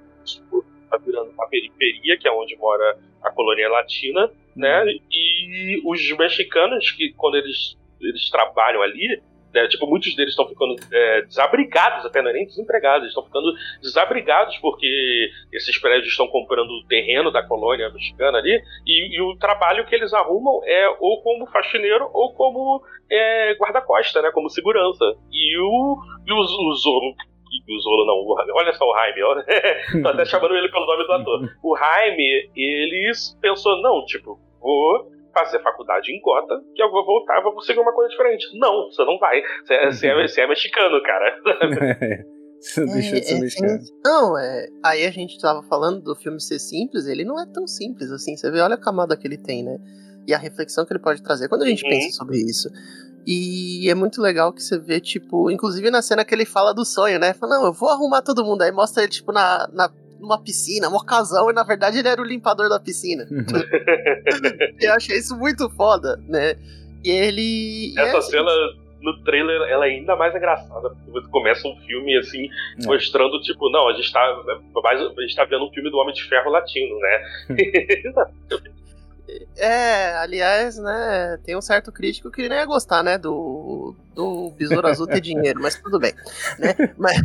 tá 0.97 1.03
virando 1.03 1.31
uma 1.31 1.47
periferia, 1.47 2.17
que 2.17 2.27
é 2.27 2.31
onde 2.31 2.55
mora 2.57 2.97
a 3.21 3.31
colônia 3.31 3.69
latina, 3.69 4.29
né? 4.55 4.83
Uhum. 4.83 4.99
E 5.11 5.81
os 5.85 6.17
mexicanos 6.17 6.91
que 6.91 7.13
quando 7.13 7.35
eles 7.35 7.77
eles 8.01 8.29
trabalham 8.29 8.81
ali, 8.81 9.21
né? 9.53 9.67
Tipo, 9.67 9.87
muitos 9.87 10.15
deles 10.15 10.31
estão 10.31 10.47
ficando 10.47 10.75
é, 10.91 11.21
desabrigados, 11.21 12.05
até 12.05 12.21
não 12.21 12.31
é 12.31 12.33
nem 12.33 12.45
desempregados, 12.45 13.07
estão 13.07 13.23
ficando 13.23 13.53
desabrigados 13.81 14.57
porque 14.57 15.29
esses 15.53 15.79
prédios 15.79 16.09
estão 16.09 16.27
comprando 16.27 16.71
o 16.71 16.85
terreno 16.87 17.31
da 17.31 17.43
colônia 17.43 17.89
mexicana 17.89 18.39
ali 18.39 18.61
e, 18.85 19.15
e, 19.15 19.21
o 19.21 19.37
trabalho 19.37 19.85
que 19.85 19.93
eles 19.93 20.13
arrumam 20.13 20.61
é 20.65 20.89
ou 20.99 21.21
como 21.21 21.45
faxineiro 21.47 22.09
ou 22.13 22.33
como 22.33 22.83
é, 23.09 23.53
guarda-costa, 23.55 24.21
né? 24.21 24.31
Como 24.31 24.49
segurança. 24.49 25.05
E 25.31 25.57
o, 25.59 25.97
e 26.25 26.33
o, 26.33 26.37
o 26.71 26.75
Zoro 27.61 27.77
o 27.77 27.81
Zolo 27.81 28.05
não, 28.05 28.55
olha 28.55 28.73
só 28.73 28.85
o 28.85 28.95
Jaime, 28.95 29.23
olha, 29.23 29.45
tô 30.01 30.07
até 30.09 30.25
chamando 30.25 30.55
ele 30.55 30.69
pelo 30.69 30.85
nome 30.85 31.05
do 31.05 31.13
ator. 31.13 31.49
O 31.63 31.77
Jaime, 31.77 32.49
eles 32.55 33.37
pensou, 33.41 33.81
não, 33.81 34.03
tipo, 34.05 34.39
vou 34.59 35.11
fazer 35.33 35.61
faculdade 35.61 36.11
em 36.11 36.21
Gota, 36.21 36.61
que 36.75 36.81
eu 36.81 36.91
vou 36.91 37.05
voltar, 37.05 37.41
vou 37.41 37.53
conseguir 37.53 37.79
uma 37.79 37.93
coisa 37.93 38.09
diferente. 38.09 38.47
Não, 38.57 38.85
você 38.85 39.03
não 39.03 39.17
vai. 39.17 39.41
Você 39.63 39.73
é, 39.73 39.85
você 39.91 40.07
é, 40.07 40.27
você 40.27 40.41
é 40.41 40.47
mexicano, 40.47 41.01
cara. 41.01 41.37
Você 42.63 42.85
deixou 42.85 43.19
de 43.19 43.25
ser 43.25 43.35
é, 43.35 43.39
mexicano. 43.41 43.79
Não, 44.05 44.37
é. 44.37 44.67
Aí 44.85 45.05
a 45.05 45.11
gente 45.11 45.37
tava 45.37 45.61
falando 45.63 46.01
do 46.01 46.15
filme 46.15 46.39
ser 46.39 46.59
simples, 46.59 47.05
ele 47.07 47.25
não 47.25 47.37
é 47.37 47.45
tão 47.51 47.67
simples 47.67 48.09
assim. 48.09 48.37
Você 48.37 48.49
vê, 48.49 48.61
olha 48.61 48.75
a 48.75 48.81
camada 48.81 49.17
que 49.17 49.27
ele 49.27 49.37
tem, 49.37 49.63
né? 49.65 49.77
E 50.27 50.33
a 50.33 50.37
reflexão 50.37 50.85
que 50.85 50.93
ele 50.93 50.99
pode 50.99 51.21
trazer 51.21 51.49
quando 51.49 51.63
a 51.63 51.67
gente 51.67 51.83
uhum. 51.83 51.89
pensa 51.89 52.17
sobre 52.17 52.37
isso. 52.37 52.69
E 53.25 53.89
é 53.89 53.95
muito 53.95 54.21
legal 54.21 54.51
que 54.51 54.61
você 54.61 54.77
vê, 54.77 54.99
tipo, 54.99 55.49
inclusive 55.49 55.89
na 55.89 56.01
cena 56.01 56.25
que 56.25 56.35
ele 56.35 56.45
fala 56.45 56.73
do 56.73 56.83
sonho, 56.83 57.19
né? 57.19 57.33
Fala, 57.33 57.57
não, 57.57 57.65
eu 57.65 57.73
vou 57.73 57.89
arrumar 57.89 58.21
todo 58.21 58.43
mundo. 58.43 58.61
Aí 58.61 58.71
mostra 58.71 59.03
ele, 59.03 59.11
tipo, 59.11 59.31
na, 59.31 59.67
na 59.71 59.89
numa 60.19 60.41
piscina, 60.41 60.87
um 60.87 61.05
casal, 61.05 61.49
e 61.51 61.53
na 61.53 61.63
verdade 61.63 61.99
ele 61.99 62.07
era 62.07 62.21
o 62.21 62.25
limpador 62.25 62.69
da 62.69 62.79
piscina. 62.79 63.27
eu 64.79 64.93
achei 64.93 65.17
isso 65.17 65.37
muito 65.37 65.69
foda, 65.71 66.17
né? 66.27 66.55
E 67.03 67.11
ele. 67.11 67.93
Essa 67.97 68.17
é, 68.17 68.21
cena 68.21 68.51
no 69.01 69.21
trailer 69.23 69.61
ela 69.69 69.85
é 69.85 69.89
ainda 69.89 70.15
mais 70.15 70.33
engraçada, 70.33 70.89
porque 70.89 71.11
você 71.11 71.27
começa 71.29 71.67
um 71.67 71.75
filme 71.81 72.17
assim, 72.17 72.45
é. 72.81 72.85
mostrando, 72.85 73.39
tipo, 73.41 73.69
não, 73.69 73.89
a 73.89 73.93
gente 73.93 74.11
tá. 74.13 74.21
Mais, 74.81 75.01
a 75.01 75.21
gente 75.21 75.35
tá 75.35 75.43
vendo 75.43 75.65
um 75.65 75.71
filme 75.71 75.91
do 75.91 75.97
Homem 75.97 76.13
de 76.13 76.23
Ferro 76.23 76.49
latino, 76.49 76.97
né? 76.99 77.21
É, 79.55 80.15
aliás, 80.17 80.77
né, 80.77 81.39
tem 81.43 81.55
um 81.55 81.61
certo 81.61 81.91
crítico 81.91 82.29
que 82.29 82.47
nem 82.49 82.57
ia 82.57 82.65
gostar, 82.65 83.01
né, 83.03 83.17
do, 83.17 83.95
do 84.13 84.49
Besouro 84.51 84.87
Azul 84.87 85.07
ter 85.07 85.21
dinheiro, 85.21 85.61
mas 85.61 85.75
tudo 85.81 85.97
bem, 85.97 86.13
né? 86.59 86.75
Mas, 86.97 87.17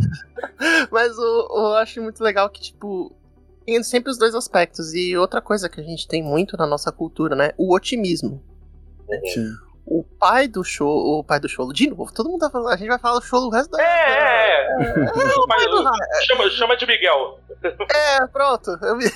mas 0.90 1.16
eu, 1.18 1.49
eu 1.51 1.74
acho 1.74 2.01
muito 2.01 2.22
legal 2.22 2.49
que, 2.51 2.61
tipo, 2.61 3.12
tem 3.66 3.82
sempre 3.82 4.11
os 4.11 4.16
dois 4.18 4.34
aspectos. 4.34 4.94
E 4.94 5.16
outra 5.16 5.42
coisa 5.42 5.68
que 5.68 5.80
a 5.80 5.84
gente 5.84 6.07
tem 6.09 6.22
muito 6.22 6.57
na 6.57 6.66
nossa 6.66 6.90
cultura, 6.90 7.36
né? 7.36 7.51
O 7.59 7.74
otimismo. 7.74 8.42
Sim. 9.34 9.51
O 9.84 10.03
pai 10.05 10.46
do 10.49 10.62
show, 10.62 11.18
o 11.18 11.24
pai 11.24 11.40
do 11.40 11.49
show, 11.49 11.70
de 11.72 11.88
novo, 11.90 12.12
todo 12.12 12.28
mundo 12.28 12.40
tá 12.40 12.51
falando, 12.51 12.72
a 12.72 12.76
gente 12.76 12.88
vai 12.88 12.99
falar 12.99 13.18
do 13.20 13.24
show 13.24 13.40
do 13.40 13.49
resto 13.51 13.70
da. 13.70 13.82
É, 13.82 13.86
é, 13.86 14.66
é. 14.66 15.05
É, 15.05 15.36
o 15.36 15.46
pai 15.46 15.64
do. 15.66 15.84
Chama, 16.26 16.51
chama 16.51 16.76
de 16.76 16.86
Miguel. 16.86 17.40
É, 17.90 18.26
pronto. 18.28 18.70
eu 18.82 18.96
me- 18.96 19.11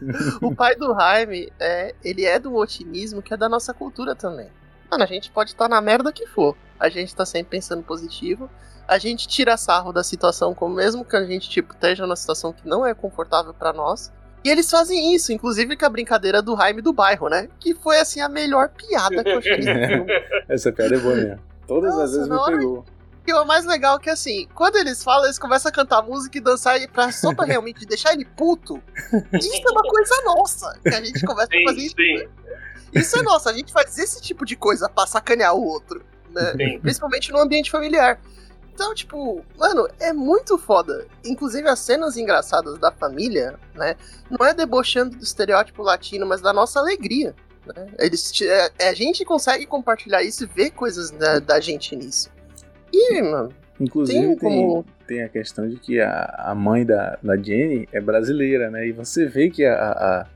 o 0.42 0.54
pai 0.54 0.76
do 0.76 0.94
Jaime, 0.94 1.52
é, 1.58 1.94
ele 2.04 2.24
é 2.24 2.38
do 2.38 2.54
otimismo 2.54 3.22
que 3.22 3.34
é 3.34 3.36
da 3.36 3.48
nossa 3.48 3.72
cultura 3.72 4.14
também. 4.14 4.48
Mano, 4.90 5.04
a 5.04 5.06
gente 5.06 5.30
pode 5.30 5.50
estar 5.50 5.68
na 5.68 5.80
merda 5.80 6.12
que 6.12 6.26
for. 6.26 6.56
A 6.78 6.88
gente 6.88 7.14
tá 7.14 7.24
sempre 7.24 7.50
pensando 7.58 7.82
positivo. 7.82 8.50
A 8.86 8.98
gente 8.98 9.26
tira 9.26 9.56
sarro 9.56 9.92
da 9.92 10.04
situação, 10.04 10.54
como 10.54 10.76
mesmo 10.76 11.04
que 11.04 11.16
a 11.16 11.24
gente 11.24 11.48
tipo, 11.48 11.72
esteja 11.72 12.04
numa 12.04 12.14
situação 12.14 12.52
que 12.52 12.68
não 12.68 12.86
é 12.86 12.94
confortável 12.94 13.52
pra 13.52 13.72
nós. 13.72 14.12
E 14.44 14.48
eles 14.48 14.70
fazem 14.70 15.12
isso, 15.12 15.32
inclusive 15.32 15.76
com 15.76 15.86
a 15.86 15.88
brincadeira 15.88 16.40
do 16.40 16.56
Jaime 16.56 16.80
do 16.80 16.92
bairro, 16.92 17.28
né? 17.28 17.48
Que 17.58 17.74
foi 17.74 17.98
assim 17.98 18.20
a 18.20 18.28
melhor 18.28 18.68
piada 18.68 19.24
que 19.24 19.30
eu 19.30 19.38
achei. 19.38 19.58
Essa 20.48 20.70
piada 20.70 20.94
é 20.94 20.98
boa 20.98 21.16
mesmo. 21.16 21.40
Todas 21.66 21.90
Nossa, 21.90 22.04
as 22.04 22.12
vezes 22.12 22.28
me 22.28 22.44
pegou. 22.44 22.84
E 23.26 23.32
o 23.34 23.44
mais 23.44 23.64
legal 23.64 23.96
é 23.96 24.00
que 24.00 24.10
assim, 24.10 24.46
quando 24.54 24.76
eles 24.76 25.02
falam, 25.02 25.24
eles 25.24 25.38
começam 25.38 25.68
a 25.68 25.72
cantar 25.72 26.02
música 26.02 26.38
e 26.38 26.40
dançar 26.40 26.78
pra, 26.88 27.10
só 27.10 27.34
pra 27.34 27.44
realmente 27.46 27.84
deixar 27.84 28.12
ele 28.12 28.24
puto. 28.24 28.82
Isso 29.32 29.62
é 29.68 29.70
uma 29.72 29.82
coisa 29.82 30.14
nossa. 30.24 30.78
Que 30.82 30.94
a 30.94 31.04
gente 31.04 31.24
começa 31.26 31.48
a 31.52 31.64
fazer 31.64 31.80
Sim, 31.80 31.86
isso. 31.86 31.94
sim, 31.96 32.28
Isso 32.94 33.18
é 33.18 33.22
nosso, 33.22 33.48
a 33.48 33.52
gente 33.52 33.72
faz 33.72 33.98
esse 33.98 34.20
tipo 34.22 34.44
de 34.44 34.54
coisa 34.56 34.88
pra 34.88 35.06
sacanear 35.06 35.54
o 35.54 35.64
outro, 35.64 36.04
né? 36.30 36.52
sim. 36.56 36.78
Principalmente 36.80 37.32
no 37.32 37.38
ambiente 37.40 37.70
familiar. 37.70 38.20
Então, 38.72 38.94
tipo, 38.94 39.42
mano, 39.58 39.88
é 39.98 40.12
muito 40.12 40.58
foda. 40.58 41.06
Inclusive 41.24 41.66
as 41.66 41.78
cenas 41.80 42.16
engraçadas 42.18 42.78
da 42.78 42.92
família, 42.92 43.58
né? 43.74 43.96
Não 44.30 44.44
é 44.46 44.52
debochando 44.52 45.16
do 45.16 45.24
estereótipo 45.24 45.82
latino, 45.82 46.26
mas 46.26 46.42
da 46.42 46.52
nossa 46.52 46.78
alegria. 46.78 47.34
Né? 47.66 47.86
Eles, 47.98 48.30
te- 48.30 48.46
é, 48.46 48.70
a 48.88 48.92
gente 48.94 49.24
consegue 49.24 49.64
compartilhar 49.66 50.22
isso 50.22 50.44
e 50.44 50.46
ver 50.46 50.70
coisas 50.72 51.10
da, 51.10 51.38
da 51.38 51.58
gente 51.58 51.96
nisso. 51.96 52.30
E, 52.92 53.22
mano, 53.22 53.50
Inclusive 53.78 54.18
Tem 54.18 54.36
como- 54.38 54.84
tem 55.06 55.22
a 55.22 55.28
questão 55.28 55.68
de 55.68 55.76
que 55.76 56.00
a, 56.00 56.34
a 56.38 56.54
mãe 56.54 56.84
da, 56.86 57.18
da 57.22 57.36
Jenny 57.36 57.86
é 57.92 58.00
brasileira, 58.00 58.70
né? 58.70 58.88
E 58.88 58.92
você 58.92 59.26
vê 59.26 59.50
que 59.50 59.64
a, 59.66 59.74
a, 59.74 60.26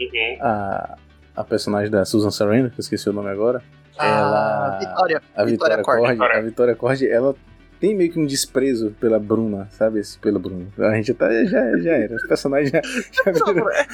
Uhum. 0.00 0.38
a, 0.40 0.96
a 1.36 1.44
personagem 1.44 1.90
da 1.90 2.04
Susan 2.04 2.30
Sarandon, 2.32 2.70
que 2.70 2.74
eu 2.78 2.80
esqueci 2.80 3.08
o 3.08 3.12
nome 3.12 3.30
agora, 3.30 3.62
a 3.96 4.06
Ela- 4.06 4.78
Vitória, 4.80 5.22
a 5.36 5.44
Vitória 5.44 5.76
Vitória 5.76 6.36
a 6.38 6.40
Vitória 6.40 6.74
Cord, 6.74 7.06
ela 7.08 7.34
tem 7.80 7.94
meio 7.94 8.10
que 8.12 8.18
um 8.18 8.26
desprezo 8.26 8.94
pela 9.00 9.18
Bruna, 9.18 9.68
sabe? 9.70 10.00
Esse, 10.00 10.18
pela 10.18 10.38
Bruna. 10.38 10.66
A 10.78 10.94
gente 10.96 11.12
até 11.12 11.44
já, 11.46 11.78
já 11.78 11.92
era. 11.92 12.16
Os 12.16 12.26
personagens 12.26 12.70
já, 12.70 12.80
já. 13.32 13.52
Não, 13.52 13.70
é, 13.70 13.86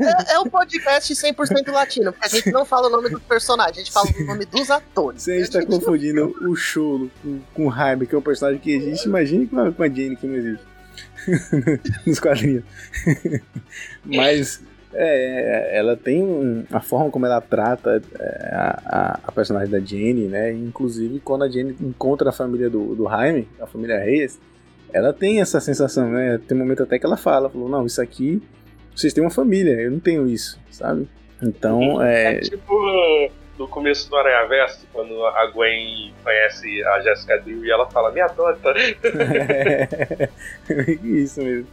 é- 0.00 0.34
é 0.34 0.38
um 0.38 0.44
podcast 0.48 1.12
100% 1.14 1.70
latino, 1.72 2.12
porque 2.12 2.26
a 2.26 2.28
gente 2.30 2.50
não 2.52 2.64
fala 2.64 2.88
o 2.88 2.90
nome 2.90 3.08
dos 3.10 3.22
personagens, 3.22 3.76
a 3.76 3.80
gente 3.80 3.92
fala 3.92 4.08
o 4.16 4.24
nome 4.24 4.44
dos 4.46 4.70
atores. 4.70 5.22
Se 5.22 5.32
a 5.32 5.36
gente 5.38 5.50
tá 5.50 5.64
confundindo 5.66 6.34
o 6.48 6.54
Cholo 6.54 7.10
com, 7.22 7.40
com 7.54 7.66
o 7.68 7.72
Jaime, 7.72 8.06
que 8.06 8.14
é 8.14 8.18
um 8.18 8.22
personagem 8.22 8.60
que 8.60 8.72
existe, 8.72 9.06
imagine 9.08 9.46
com 9.46 9.58
a, 9.60 9.72
com 9.72 9.82
a 9.82 9.88
Jane 9.88 10.16
que 10.16 10.26
não 10.26 10.36
existe. 10.36 10.64
Nos 12.06 12.20
quadrinhos. 12.20 12.64
Mas 14.04 14.60
é, 14.94 15.76
ela 15.78 15.96
tem 15.96 16.22
um- 16.22 16.64
a 16.72 16.80
forma 16.80 17.10
como 17.10 17.26
ela 17.26 17.40
trata 17.40 18.00
é, 18.18 18.48
a, 18.54 18.80
a- 18.86 19.20
a 19.24 19.32
personagem 19.32 19.70
da 19.70 19.80
Jenny, 19.80 20.26
né? 20.28 20.52
Inclusive 20.52 21.20
quando 21.20 21.44
a 21.44 21.48
Jenny 21.48 21.76
encontra 21.80 22.30
a 22.30 22.32
família 22.32 22.70
do, 22.70 22.94
do 22.94 23.04
Jaime, 23.08 23.48
a 23.60 23.66
família 23.66 23.98
Reyes, 23.98 24.38
ela 24.92 25.12
tem 25.12 25.40
essa 25.40 25.60
sensação, 25.60 26.10
né? 26.10 26.38
Tem 26.46 26.56
um 26.56 26.60
momento 26.60 26.82
até 26.82 26.98
que 26.98 27.04
ela 27.06 27.16
fala, 27.16 27.50
falou, 27.50 27.68
não, 27.68 27.84
isso 27.86 28.00
aqui, 28.00 28.42
vocês 28.94 29.12
têm 29.12 29.24
uma 29.24 29.30
família, 29.30 29.72
eu 29.80 29.90
não 29.90 29.98
tenho 30.00 30.26
isso, 30.28 30.58
sabe? 30.70 31.08
Então, 31.42 32.00
é, 32.00 32.36
É 32.36 32.40
tipo 32.40 32.72
no 33.58 33.68
começo 33.68 34.08
do 34.10 34.16
Aranha 34.16 34.46
Verso, 34.48 34.84
quando 34.92 35.24
a 35.26 35.46
Gwen 35.52 36.12
conhece 36.24 36.82
a 36.84 37.00
Jessica 37.00 37.38
Drew 37.38 37.64
e 37.64 37.70
ela 37.70 37.88
fala, 37.90 38.10
me 38.12 38.20
adota. 38.20 38.72
isso 41.02 41.40
mesmo. 41.42 41.66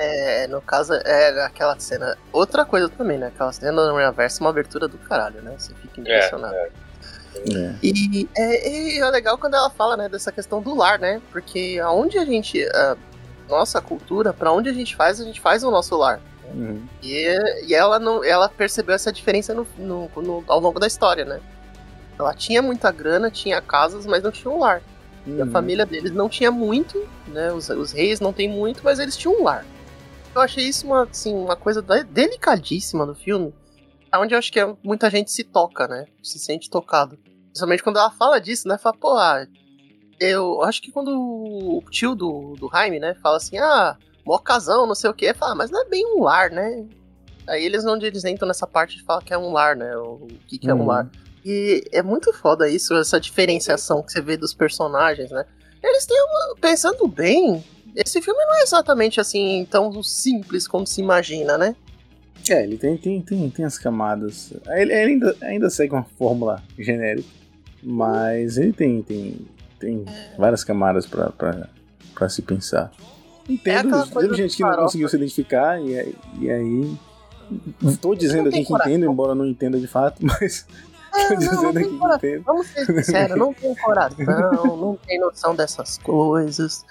É, 0.00 0.46
no 0.46 0.60
caso, 0.60 0.94
é 0.94 1.44
aquela 1.44 1.78
cena. 1.80 2.16
Outra 2.32 2.64
coisa 2.64 2.88
também, 2.88 3.18
né? 3.18 3.26
Aquela 3.28 3.52
cena 3.52 3.72
do 3.72 3.96
Reverso 3.96 4.40
é 4.40 4.44
uma 4.44 4.50
abertura 4.50 4.86
do 4.86 4.96
caralho, 4.98 5.42
né? 5.42 5.54
Você 5.58 5.74
fica 5.74 6.00
impressionado. 6.00 6.54
É. 6.54 6.70
E 7.82 8.28
é, 8.36 8.68
e 8.96 8.98
é 9.00 9.10
legal 9.10 9.36
quando 9.38 9.54
ela 9.54 9.70
fala, 9.70 9.96
né, 9.96 10.08
dessa 10.08 10.32
questão 10.32 10.60
do 10.62 10.74
lar, 10.74 10.98
né? 10.98 11.20
Porque 11.32 11.80
aonde 11.82 12.18
a 12.18 12.24
gente. 12.24 12.62
A 12.74 12.96
nossa 13.48 13.80
cultura, 13.80 14.32
pra 14.32 14.52
onde 14.52 14.68
a 14.68 14.72
gente 14.72 14.94
faz, 14.94 15.20
a 15.20 15.24
gente 15.24 15.40
faz 15.40 15.64
o 15.64 15.70
nosso 15.70 15.96
lar. 15.96 16.20
Uhum. 16.54 16.82
E, 17.02 17.66
e 17.66 17.74
ela 17.74 17.98
não, 17.98 18.22
ela 18.24 18.48
percebeu 18.48 18.94
essa 18.94 19.12
diferença 19.12 19.52
no, 19.54 19.66
no- 19.76 20.10
no- 20.16 20.44
ao 20.46 20.60
longo 20.60 20.78
da 20.78 20.86
história, 20.86 21.24
né? 21.24 21.40
Ela 22.18 22.34
tinha 22.34 22.60
muita 22.62 22.90
grana, 22.90 23.30
tinha 23.30 23.60
casas, 23.62 24.04
mas 24.06 24.22
não 24.22 24.30
tinha 24.30 24.50
um 24.52 24.58
lar. 24.60 24.80
E 25.26 25.40
a 25.40 25.44
Uhum. 25.44 25.50
família 25.50 25.84
deles 25.86 26.10
não 26.12 26.28
tinha 26.28 26.50
muito, 26.50 27.06
né? 27.28 27.52
Os, 27.52 27.68
os 27.68 27.92
reis 27.92 28.20
não 28.20 28.32
têm 28.32 28.48
muito, 28.48 28.80
mas 28.84 28.98
eles 28.98 29.16
tinham 29.16 29.40
um 29.40 29.44
lar. 29.44 29.64
Eu 30.38 30.42
achei 30.42 30.64
isso 30.68 30.86
uma, 30.86 31.02
assim, 31.02 31.34
uma 31.34 31.56
coisa 31.56 31.82
de- 31.82 32.04
delicadíssima 32.04 33.04
no 33.04 33.12
filme, 33.14 33.52
onde 34.14 34.34
eu 34.34 34.38
acho 34.38 34.52
que 34.52 34.60
é- 34.60 34.76
muita 34.84 35.10
gente 35.10 35.32
se 35.32 35.42
toca, 35.42 35.88
né? 35.88 36.06
Se 36.22 36.38
sente 36.38 36.70
tocado. 36.70 37.18
Principalmente 37.46 37.82
quando 37.82 37.98
ela 37.98 38.10
fala 38.12 38.40
disso, 38.40 38.68
né? 38.68 38.78
Fala, 38.78 38.96
pô, 38.96 39.14
ah, 39.16 39.44
eu 40.20 40.62
acho 40.62 40.80
que 40.80 40.92
quando 40.92 41.08
o 41.10 41.82
tio 41.90 42.14
do, 42.14 42.54
do 42.56 42.68
Jaime, 42.72 43.00
né, 43.00 43.16
fala 43.20 43.36
assim, 43.38 43.58
ah, 43.58 43.96
mó 44.24 44.38
casão, 44.38 44.86
não 44.86 44.94
sei 44.94 45.10
o 45.10 45.14
quê, 45.14 45.34
fala, 45.34 45.56
mas 45.56 45.70
não 45.72 45.82
é 45.82 45.88
bem 45.88 46.06
um 46.06 46.22
lar, 46.22 46.50
né? 46.50 46.86
Aí 47.48 47.64
eles 47.64 47.84
onde 47.84 48.06
eles 48.06 48.24
entram 48.24 48.46
nessa 48.46 48.66
parte 48.66 48.96
de 48.96 49.02
falar 49.02 49.22
que 49.22 49.34
é 49.34 49.38
um 49.38 49.52
lar, 49.52 49.74
né? 49.74 49.96
O, 49.96 50.24
o 50.24 50.28
que, 50.46 50.56
que 50.58 50.70
é 50.70 50.74
um 50.74 50.80
Uhum. 50.82 50.86
lar. 50.86 51.10
E 51.44 51.82
é 51.92 52.00
muito 52.02 52.32
foda 52.32 52.68
isso, 52.68 52.94
essa 52.94 53.18
diferenciação 53.20 54.04
que 54.04 54.12
você 54.12 54.20
vê 54.20 54.36
dos 54.36 54.54
personagens, 54.54 55.30
né? 55.32 55.44
Eles 55.82 56.06
têm 56.06 56.16
uma. 56.20 56.56
Pensando 56.60 57.08
bem, 57.08 57.64
esse 58.04 58.20
filme 58.22 58.44
não 58.44 58.54
é 58.56 58.62
exatamente 58.62 59.20
assim 59.20 59.66
tão 59.70 60.02
simples 60.02 60.66
como 60.68 60.86
se 60.86 61.00
imagina, 61.00 61.56
né? 61.58 61.74
É, 62.48 62.62
ele 62.62 62.78
tem, 62.78 62.96
tem, 62.96 63.20
tem, 63.20 63.50
tem 63.50 63.64
as 63.64 63.76
camadas. 63.78 64.52
Ele, 64.68 64.92
ele 64.92 65.12
ainda, 65.12 65.36
ainda 65.42 65.70
segue 65.70 65.92
uma 65.92 66.04
fórmula 66.18 66.62
genérica, 66.78 67.28
mas 67.82 68.56
ele 68.56 68.72
tem, 68.72 69.02
tem, 69.02 69.36
tem 69.78 70.04
várias 70.38 70.64
camadas 70.64 71.04
pra, 71.04 71.30
pra, 71.30 71.68
pra 72.14 72.28
se 72.28 72.40
pensar. 72.42 72.90
Entendo, 73.48 73.90
coisa 74.10 74.28
teve 74.28 74.34
gente 74.42 74.56
que 74.56 74.62
não 74.62 74.76
conseguiu 74.76 75.08
se 75.08 75.16
identificar, 75.16 75.80
e, 75.80 75.98
aí- 75.98 76.14
e 76.40 76.50
aí. 76.50 76.96
Tô 78.00 78.14
dizendo 78.14 78.42
Não 78.50 78.58
aqui 78.58 78.64
que 78.64 78.72
entendo, 78.74 79.06
embora 79.10 79.34
não 79.34 79.46
entenda 79.46 79.78
de 79.80 79.86
fato, 79.86 80.18
mas 80.24 80.66
É, 81.14 81.28
tô 81.28 81.34
não, 81.34 81.38
dizendo 81.40 81.62
não 81.62 81.70
aqui 81.70 81.78
tem 81.88 81.98
que 81.98 82.14
entendo. 82.14 82.42
Vamos 82.44 82.66
ser 82.68 82.86
sinceros, 82.86 83.36
não 83.38 83.52
tem 83.54 83.74
coração, 83.74 84.76
não 84.76 84.96
tem 85.06 85.18
noção 85.18 85.54
dessas 85.54 85.96
coisas, 85.98 86.84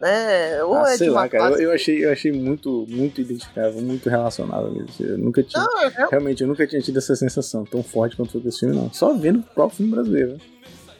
né? 0.00 0.62
Ou 0.64 0.74
Ah, 0.74 0.92
é 0.92 0.96
sei 0.96 1.06
de 1.06 1.10
uma 1.12 1.20
lá, 1.22 1.28
cara, 1.28 1.44
eu, 1.44 1.48
classe- 1.48 1.62
eu 1.64 1.72
achei, 1.72 2.04
eu 2.04 2.12
achei 2.12 2.32
muito, 2.32 2.86
muito 2.88 3.20
identificável, 3.20 3.80
muito 3.82 4.08
relacionável 4.08 4.70
mesmo. 4.72 4.88
Eu 5.00 5.18
nunca 5.18 5.42
tinha. 5.42 5.62
Não, 5.62 5.82
eu- 5.82 5.90
eu- 5.98 6.08
Realmente, 6.10 6.42
eu 6.42 6.48
nunca 6.48 6.66
tinha 6.66 6.80
tido 6.80 6.98
essa 6.98 7.16
sensação 7.16 7.64
tão 7.64 7.82
forte 7.82 8.16
quanto 8.16 8.32
foi 8.32 8.40
com 8.40 8.48
esse 8.48 8.60
filme, 8.60 8.74
não. 8.76 8.92
Só 8.92 9.12
vendo 9.14 9.40
o 9.40 9.42
próprio 9.42 9.76
filme 9.78 9.92
brasileiro. 9.92 10.32
né? 10.32 10.38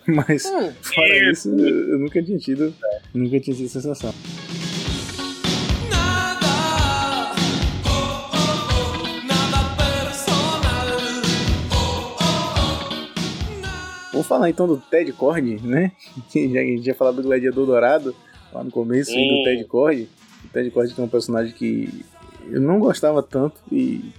Mas, 0.26 0.46
hum, 0.46 0.72
fora 0.80 1.30
isso, 1.30 1.48
eu 1.50 1.98
nunca 1.98 2.22
tinha 2.22 2.38
tido. 2.38 2.74
Nunca 3.14 3.38
tinha 3.40 3.54
tido 3.56 3.66
essa 3.66 3.80
sensação. 3.80 4.14
Vamos 14.12 14.26
falar 14.26 14.50
então 14.50 14.66
do 14.66 14.76
Ted 14.78 15.12
Cord, 15.12 15.60
né? 15.62 15.92
Que 16.30 16.52
já, 16.52 16.60
a 16.60 16.64
gente 16.64 16.82
já 16.82 16.94
falado 16.94 17.16
do 17.16 17.22
Gladiador 17.22 17.66
Dourado 17.66 18.14
lá 18.52 18.64
no 18.64 18.70
começo, 18.70 19.10
e 19.10 19.28
do 19.28 19.36
Sim. 19.36 19.44
Ted 19.44 19.64
Cord. 19.64 20.08
O 20.44 20.48
Ted 20.48 20.70
Cord 20.70 20.94
é 20.96 21.02
um 21.02 21.08
personagem 21.08 21.52
que 21.52 22.04
eu 22.50 22.60
não 22.60 22.78
gostava 22.78 23.22
tanto 23.22 23.60
e 23.70 24.12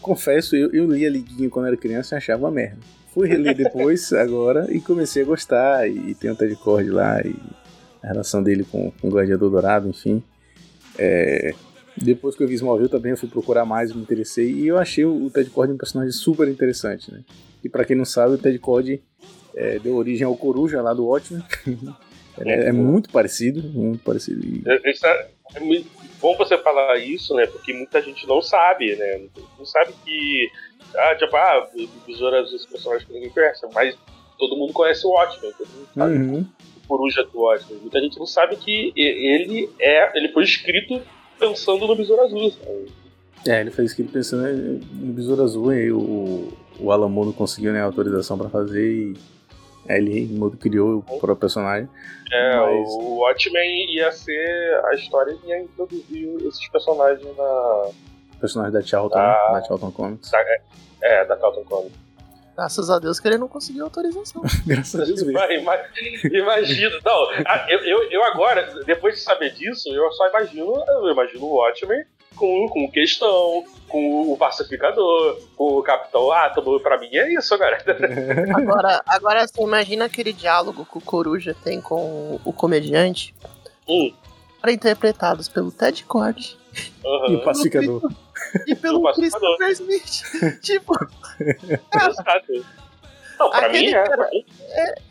confesso, 0.00 0.54
eu, 0.54 0.72
eu 0.72 0.90
li 0.90 1.04
a 1.04 1.10
Liguinha 1.10 1.50
quando 1.50 1.66
era 1.66 1.76
criança 1.76 2.14
e 2.14 2.18
achava 2.18 2.44
uma 2.44 2.50
merda. 2.50 2.78
Fui 3.12 3.28
reler 3.28 3.54
depois, 3.56 4.12
agora, 4.12 4.66
e 4.70 4.80
comecei 4.80 5.22
a 5.22 5.26
gostar. 5.26 5.88
E 5.88 6.14
tem 6.14 6.30
o 6.30 6.36
Ted 6.36 6.54
Cord 6.56 6.90
lá, 6.90 7.20
e 7.22 7.34
a 8.02 8.08
relação 8.08 8.42
dele 8.42 8.64
com, 8.64 8.92
com 9.00 9.08
o 9.08 9.10
Gladiador 9.10 9.50
Dourado, 9.50 9.88
enfim. 9.88 10.22
É, 10.98 11.54
depois 11.96 12.36
que 12.36 12.42
eu 12.42 12.48
vi 12.48 12.54
Smallville 12.54 12.88
também 12.90 13.10
eu 13.10 13.16
fui 13.16 13.28
procurar 13.28 13.64
mais, 13.64 13.92
me 13.92 14.02
interessei. 14.02 14.50
E 14.50 14.66
eu 14.68 14.78
achei 14.78 15.04
o 15.04 15.30
Ted 15.30 15.50
Cord 15.50 15.72
um 15.72 15.76
personagem 15.78 16.12
super 16.12 16.46
interessante, 16.46 17.10
né? 17.10 17.22
E 17.64 17.68
pra 17.68 17.84
quem 17.84 17.96
não 17.96 18.04
sabe, 18.04 18.34
o 18.34 18.38
Ted 18.38 18.58
Cord 18.58 19.02
é, 19.54 19.78
deu 19.78 19.96
origem 19.96 20.24
ao 20.26 20.36
Coruja 20.36 20.82
lá 20.82 20.92
do 20.92 21.06
Watchmen. 21.06 21.42
É, 22.40 22.68
é 22.68 22.72
muito 22.72 23.10
parecido, 23.10 23.62
muito 23.62 24.02
parecido. 24.02 24.44
E- 24.44 24.62
É, 24.66 24.90
isso 24.90 25.06
é, 25.06 25.28
é 25.54 25.60
muito 25.60 25.88
bom 26.20 26.36
você 26.36 26.56
falar 26.58 26.96
isso, 26.98 27.34
né? 27.34 27.46
Porque 27.46 27.72
muita 27.72 28.00
gente 28.02 28.26
não 28.26 28.42
sabe, 28.42 28.94
né? 28.96 29.22
Não 29.58 29.64
sabe 29.64 29.92
que. 30.04 30.50
Ah, 30.96 31.14
tipo, 31.16 31.34
ah, 31.36 31.68
o 31.74 31.88
Besouro 32.06 32.36
Azul, 32.36 32.56
esse 32.56 32.68
personagem 32.68 33.06
que 33.06 33.12
ninguém 33.12 33.30
conhece. 33.30 33.66
Mas 33.74 33.96
todo 34.38 34.56
mundo 34.56 34.72
conhece 34.72 35.06
o 35.06 35.10
Watchmen, 35.10 35.52
todo 35.56 35.68
mundo 35.68 35.88
sabe 35.94 36.14
Uhum. 36.16 36.40
o 36.84 36.88
Coruja 36.88 37.22
do 37.24 37.38
Watchmen. 37.40 37.80
Muita 37.80 38.00
gente 38.00 38.18
não 38.18 38.26
sabe 38.26 38.56
que 38.56 38.92
ele 38.96 39.68
é, 39.80 40.16
ele 40.18 40.28
foi 40.32 40.44
escrito 40.44 41.00
pensando 41.38 41.86
no 41.86 41.96
Besouro 41.96 42.22
Azul. 42.22 42.50
sabe? 42.50 42.86
É, 43.46 43.60
ele 43.60 43.70
fez 43.70 43.92
aquilo 43.92 44.08
pensando 44.08 44.82
no 44.92 45.12
Besouro 45.12 45.42
Azul 45.42 45.72
e 45.72 45.76
aí 45.78 45.92
o, 45.92 46.52
o 46.80 46.90
Alan 46.92 47.08
Moore 47.08 47.28
não 47.28 47.32
conseguiu 47.34 47.72
né, 47.72 47.80
a 47.80 47.84
autorização 47.84 48.36
pra 48.38 48.48
fazer 48.48 48.90
e 48.90 49.14
ele 49.88 50.26
modo 50.26 50.56
criou 50.56 50.98
o 50.98 51.02
próprio 51.02 51.36
personagem. 51.36 51.88
É, 52.32 52.56
Mas- 52.56 52.88
o 52.88 53.18
Watchmen 53.20 53.94
ia 53.94 54.10
ser 54.12 54.80
a 54.86 54.94
história 54.94 55.36
ia 55.44 55.60
introduzir 55.60 56.28
esses 56.46 56.68
personagens 56.68 57.24
na 57.36 57.88
personagem 58.40 58.72
da 58.72 58.82
Charlton, 58.82 59.18
Ah. 59.18 59.50
da 59.52 59.62
Charlton 59.64 59.90
Comics. 59.92 60.30
da, 60.30 60.38
é, 61.02 61.24
da 61.24 61.36
Carlton 61.36 61.64
Comics. 61.64 62.06
Graças 62.56 62.88
a 62.88 62.98
Deus 62.98 63.20
que 63.20 63.28
ele 63.28 63.36
não 63.36 63.48
conseguiu 63.48 63.84
autorização. 63.84 64.42
Graças 64.66 64.98
a 65.00 65.04
Deus 65.04 65.20
Imagina, 66.32 66.98
não, 67.04 67.32
eu, 67.68 67.78
eu, 67.84 68.10
eu 68.10 68.24
agora, 68.24 68.62
depois 68.86 69.14
de 69.16 69.20
saber 69.20 69.50
disso, 69.52 69.88
eu 69.92 70.10
só 70.12 70.28
imagino, 70.30 70.72
eu 70.88 71.10
imagino 71.10 71.44
o 71.44 71.54
Watchmen 71.56 72.02
com, 72.36 72.68
com 72.68 72.84
o 72.84 72.90
Questão, 72.90 73.64
com 73.88 74.32
o 74.32 74.36
Pacificador, 74.36 75.38
com 75.56 75.78
o 75.78 75.82
Capitão 75.82 76.30
Átomo, 76.30 76.78
pra 76.80 76.98
mim 76.98 77.08
é 77.12 77.32
isso, 77.34 77.56
cara. 77.58 77.78
Agora, 78.56 79.02
agora 79.06 79.46
você 79.46 79.62
imagina 79.62 80.04
aquele 80.04 80.32
diálogo 80.32 80.84
que 80.90 80.98
o 80.98 81.00
Coruja 81.00 81.54
tem 81.64 81.80
com 81.80 82.38
o 82.44 82.52
comediante, 82.52 83.34
Hum, 83.88 84.12
para 84.60 84.72
interpretados 84.72 85.48
pelo 85.48 85.70
Ted 85.70 86.04
Cord 86.04 86.58
aham. 87.04 87.32
E 87.32 87.36
o 87.36 87.44
pacificador. 87.44 88.10
e 88.66 88.74
pelo. 88.74 89.12
Christopher 89.14 89.70
Smith. 89.70 90.22
tipo, 90.60 90.92
Exato. 91.94 92.64
Não, 93.38 93.50
pra 93.50 93.66
Aquele 93.66 93.86
mim 93.86 93.94
é. 93.94 94.04
cara- 94.04 94.30
mim- 94.32 94.44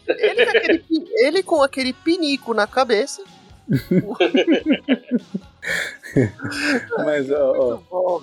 ele 0.08 0.46
com 0.46 0.58
aquele, 0.58 0.84
ele 1.20 1.44
com 1.44 1.64
aquele 1.64 1.94
pinico 1.94 2.54
na 2.54 2.68
cabeça. 2.68 3.24
Mas, 6.98 7.32
ó, 7.32 7.54
ó, 7.58 7.78
bom, 7.90 8.22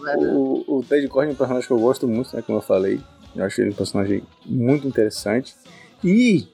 o, 0.67 0.79
o 0.79 0.85
Ted 0.85 1.09
Kord 1.09 1.31
é 1.31 1.33
um 1.33 1.37
personagem 1.37 1.67
que 1.67 1.73
eu 1.73 1.81
gosto 1.81 2.07
muito, 2.07 2.35
né, 2.35 2.43
como 2.43 2.59
eu 2.59 2.63
falei. 2.63 3.01
Eu 3.35 3.45
acho 3.45 3.61
ele 3.61 3.71
um 3.71 3.75
personagem 3.75 4.23
muito 4.45 4.87
interessante. 4.87 5.57
E 6.05 6.47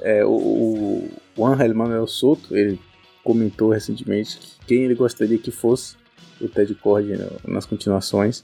é, 0.00 0.24
o, 0.24 1.08
o, 1.36 1.46
Angel 1.46 1.74
Manuel 1.74 2.06
Soto, 2.06 2.56
ele 2.56 2.80
comentou 3.22 3.70
recentemente 3.70 4.38
que 4.38 4.66
quem 4.66 4.84
ele 4.84 4.94
gostaria 4.94 5.38
que 5.38 5.50
fosse 5.50 5.96
o 6.40 6.48
Ted 6.48 6.74
Kord 6.76 7.08
né, 7.08 7.28
nas 7.46 7.66
continuações. 7.66 8.42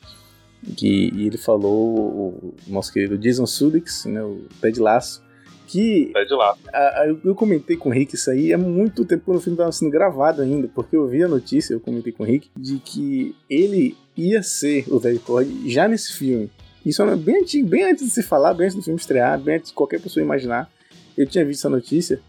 Que, 0.77 1.11
e 1.15 1.27
ele 1.27 1.39
falou 1.39 1.97
o, 1.97 2.55
o 2.67 2.73
nosso 2.73 2.93
querido 2.93 3.17
Jason 3.17 3.47
Sudeikis, 3.47 4.05
né, 4.05 4.23
o 4.23 4.45
Ted 4.61 4.79
Lasso, 4.79 5.23
que 5.71 6.11
Tá 6.13 6.25
de 6.25 6.35
lá. 6.35 6.57
a- 6.73 7.01
a- 7.03 7.07
eu, 7.09 7.21
eu 7.25 7.35
comentei 7.35 7.77
com 7.77 7.89
o 7.89 7.93
Rick 7.93 8.15
isso 8.15 8.31
aí 8.31 8.53
há 8.53 8.59
muito 8.59 9.05
tempo 9.05 9.23
quando 9.25 9.39
o 9.39 9.41
filme 9.41 9.55
estava 9.55 9.73
sendo 9.73 9.91
gravado 9.91 10.43
ainda, 10.43 10.69
porque 10.75 10.97
eu 10.97 11.07
vi 11.07 11.23
a 11.23 11.29
notícia, 11.29 11.73
eu 11.75 11.81
comentei 11.81 12.13
com 12.13 12.23
o 12.23 12.27
Rick, 12.27 12.49
de 12.57 12.79
que 12.79 13.35
ele 13.49 13.97
ia 14.17 14.43
ser 14.43 14.85
o 14.89 15.01
Cord 15.21 15.49
já 15.71 15.87
nesse 15.89 16.13
filme. 16.13 16.51
Isso 16.85 17.03
era 17.03 17.15
bem 17.17 17.43
antigo, 17.43 17.69
bem 17.69 17.85
antes 17.85 18.05
de 18.05 18.11
se 18.11 18.23
falar, 18.23 18.55
bem 18.55 18.67
antes 18.67 18.77
do 18.77 18.83
filme 18.83 18.99
estrear, 18.99 19.39
bem 19.39 19.57
antes 19.57 19.69
de 19.69 19.75
qualquer 19.75 20.01
pessoa 20.01 20.23
imaginar. 20.25 20.71
Eu 21.17 21.27
tinha 21.27 21.45
visto 21.45 21.61
essa 21.61 21.69
notícia, 21.71 22.21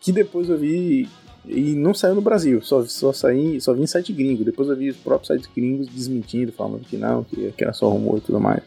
que 0.00 0.12
depois 0.12 0.48
eu 0.48 0.58
vi 0.58 1.08
e 1.46 1.74
não 1.74 1.92
saiu 1.94 2.14
no 2.14 2.20
Brasil, 2.22 2.60
só, 2.62 2.84
só, 2.84 3.12
saí, 3.12 3.60
só 3.60 3.72
vi 3.74 3.82
em 3.82 3.86
site 3.86 4.12
gringo. 4.12 4.44
Depois 4.44 4.68
eu 4.68 4.76
vi 4.76 4.90
os 4.90 4.96
próprios 4.96 5.28
sites 5.28 5.48
gringos 5.54 5.86
desmentindo, 5.88 6.52
falando 6.52 6.80
que 6.84 6.96
não, 6.96 7.24
que, 7.24 7.52
que 7.52 7.64
era 7.64 7.72
só 7.72 7.88
rumor 7.88 8.18
e 8.18 8.20
tudo 8.22 8.38
mais. 8.40 8.62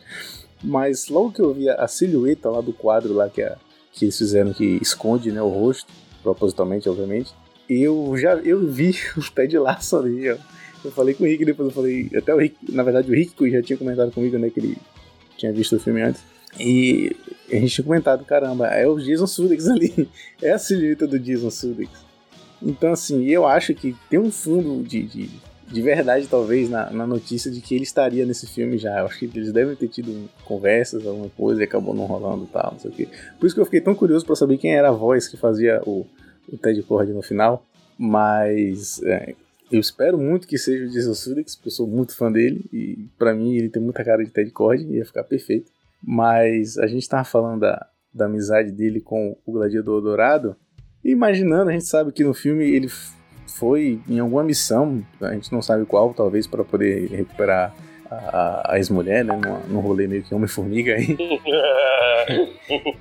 Mas 0.63 1.07
logo 1.07 1.31
que 1.31 1.39
eu 1.41 1.53
vi 1.53 1.69
a, 1.69 1.75
a 1.75 1.87
silhueta 1.87 2.49
lá 2.49 2.61
do 2.61 2.73
quadro 2.73 3.13
lá 3.13 3.29
que, 3.29 3.41
a, 3.43 3.57
que 3.97 4.05
eles 4.05 4.17
fizeram 4.17 4.53
que 4.53 4.79
esconde 4.81 5.31
né, 5.31 5.41
o 5.41 5.49
rosto, 5.49 5.91
propositalmente, 6.23 6.87
obviamente, 6.89 7.33
eu 7.69 8.15
já 8.17 8.35
eu 8.35 8.65
vi 8.67 8.95
o 9.17 9.31
Ted 9.31 9.57
Lasso 9.57 9.97
ali, 9.97 10.29
ó. 10.29 10.37
Eu 10.85 10.91
falei 10.91 11.13
com 11.15 11.23
o 11.23 11.27
Rick, 11.27 11.43
depois 11.43 11.69
eu 11.69 11.73
falei, 11.73 12.09
até 12.15 12.33
o 12.33 12.37
Rick, 12.37 12.55
na 12.71 12.83
verdade 12.83 13.09
o 13.09 13.13
Rick 13.13 13.33
já 13.49 13.61
tinha 13.61 13.77
comentado 13.77 14.11
comigo, 14.11 14.37
né, 14.37 14.49
que 14.49 14.59
ele 14.59 14.77
tinha 15.35 15.51
visto 15.51 15.75
o 15.75 15.79
filme 15.79 16.01
antes. 16.01 16.21
E 16.59 17.15
a 17.51 17.55
gente 17.55 17.75
tinha 17.75 17.85
comentado, 17.85 18.23
caramba, 18.25 18.67
é 18.67 18.87
o 18.87 18.97
Jason 18.97 19.27
Sudeikis 19.27 19.67
ali, 19.69 20.09
é 20.41 20.51
a 20.51 20.59
silhueta 20.59 21.07
do 21.07 21.19
Jason 21.19 21.49
Sudeikis. 21.49 22.07
Então, 22.61 22.91
assim, 22.91 23.25
eu 23.25 23.45
acho 23.45 23.73
que 23.73 23.95
tem 24.09 24.19
um 24.19 24.31
fundo 24.31 24.83
de, 24.83 25.03
de, 25.03 25.29
de 25.67 25.81
verdade, 25.81 26.27
talvez, 26.27 26.69
na, 26.69 26.89
na 26.91 27.05
notícia 27.05 27.51
de 27.51 27.59
que 27.59 27.75
ele 27.75 27.83
estaria 27.83 28.25
nesse 28.25 28.47
filme 28.47 28.77
já. 28.77 28.99
Eu 28.99 29.05
acho 29.05 29.19
que 29.19 29.25
eles 29.25 29.51
devem 29.51 29.75
ter 29.75 29.89
tido 29.89 30.29
conversas, 30.45 31.05
alguma 31.05 31.29
coisa, 31.29 31.61
e 31.61 31.65
acabou 31.65 31.93
não 31.93 32.05
rolando 32.05 32.45
e 32.45 32.47
tal, 32.47 32.71
não 32.71 32.79
sei 32.79 32.91
o 32.91 32.93
quê. 32.93 33.09
Por 33.37 33.45
isso 33.45 33.55
que 33.55 33.61
eu 33.61 33.65
fiquei 33.65 33.81
tão 33.81 33.93
curioso 33.93 34.25
pra 34.25 34.35
saber 34.35 34.57
quem 34.57 34.73
era 34.73 34.89
a 34.89 34.93
voz 34.93 35.27
que 35.27 35.35
fazia 35.35 35.81
o, 35.85 36.05
o 36.47 36.57
Ted 36.57 36.81
Cord 36.83 37.11
no 37.11 37.21
final. 37.21 37.65
Mas 37.97 39.01
é, 39.03 39.35
eu 39.69 39.79
espero 39.79 40.17
muito 40.17 40.47
que 40.47 40.57
seja 40.57 40.85
o 40.85 40.89
Jason 40.89 41.13
Sudeikis, 41.13 41.55
porque 41.55 41.67
eu 41.67 41.73
sou 41.73 41.87
muito 41.87 42.15
fã 42.15 42.31
dele. 42.31 42.63
E 42.71 43.05
pra 43.17 43.33
mim 43.33 43.55
ele 43.55 43.69
tem 43.69 43.81
muita 43.81 44.03
cara 44.05 44.23
de 44.23 44.31
Ted 44.31 44.49
Cord, 44.51 44.83
ia 44.83 45.05
ficar 45.05 45.23
perfeito. 45.23 45.69
Mas 46.01 46.77
a 46.77 46.87
gente 46.87 47.09
tava 47.09 47.25
falando 47.25 47.61
da, 47.61 47.87
da 48.13 48.25
amizade 48.25 48.71
dele 48.71 49.01
com 49.01 49.35
o 49.45 49.51
Gladiador 49.51 50.01
Dourado. 50.01 50.55
E 51.03 51.11
imaginando, 51.11 51.69
a 51.69 51.73
gente 51.73 51.85
sabe 51.85 52.11
que 52.13 52.23
no 52.23 52.33
filme 52.33 52.69
ele 52.69 52.87
foi 53.57 53.99
em 54.07 54.19
alguma 54.19 54.43
missão, 54.43 55.03
a 55.21 55.33
gente 55.33 55.51
não 55.51 55.61
sabe 55.61 55.85
qual, 55.85 56.13
talvez 56.13 56.45
para 56.47 56.63
poder 56.63 57.07
recuperar 57.09 57.73
a, 58.09 58.73
a- 58.73 58.77
ex-mulher, 58.77 59.23
né? 59.25 59.33
Num 59.67 59.79
rolê 59.79 60.07
meio 60.07 60.23
que 60.23 60.33
Homem-Formiga 60.33 60.93
aí. 60.95 61.17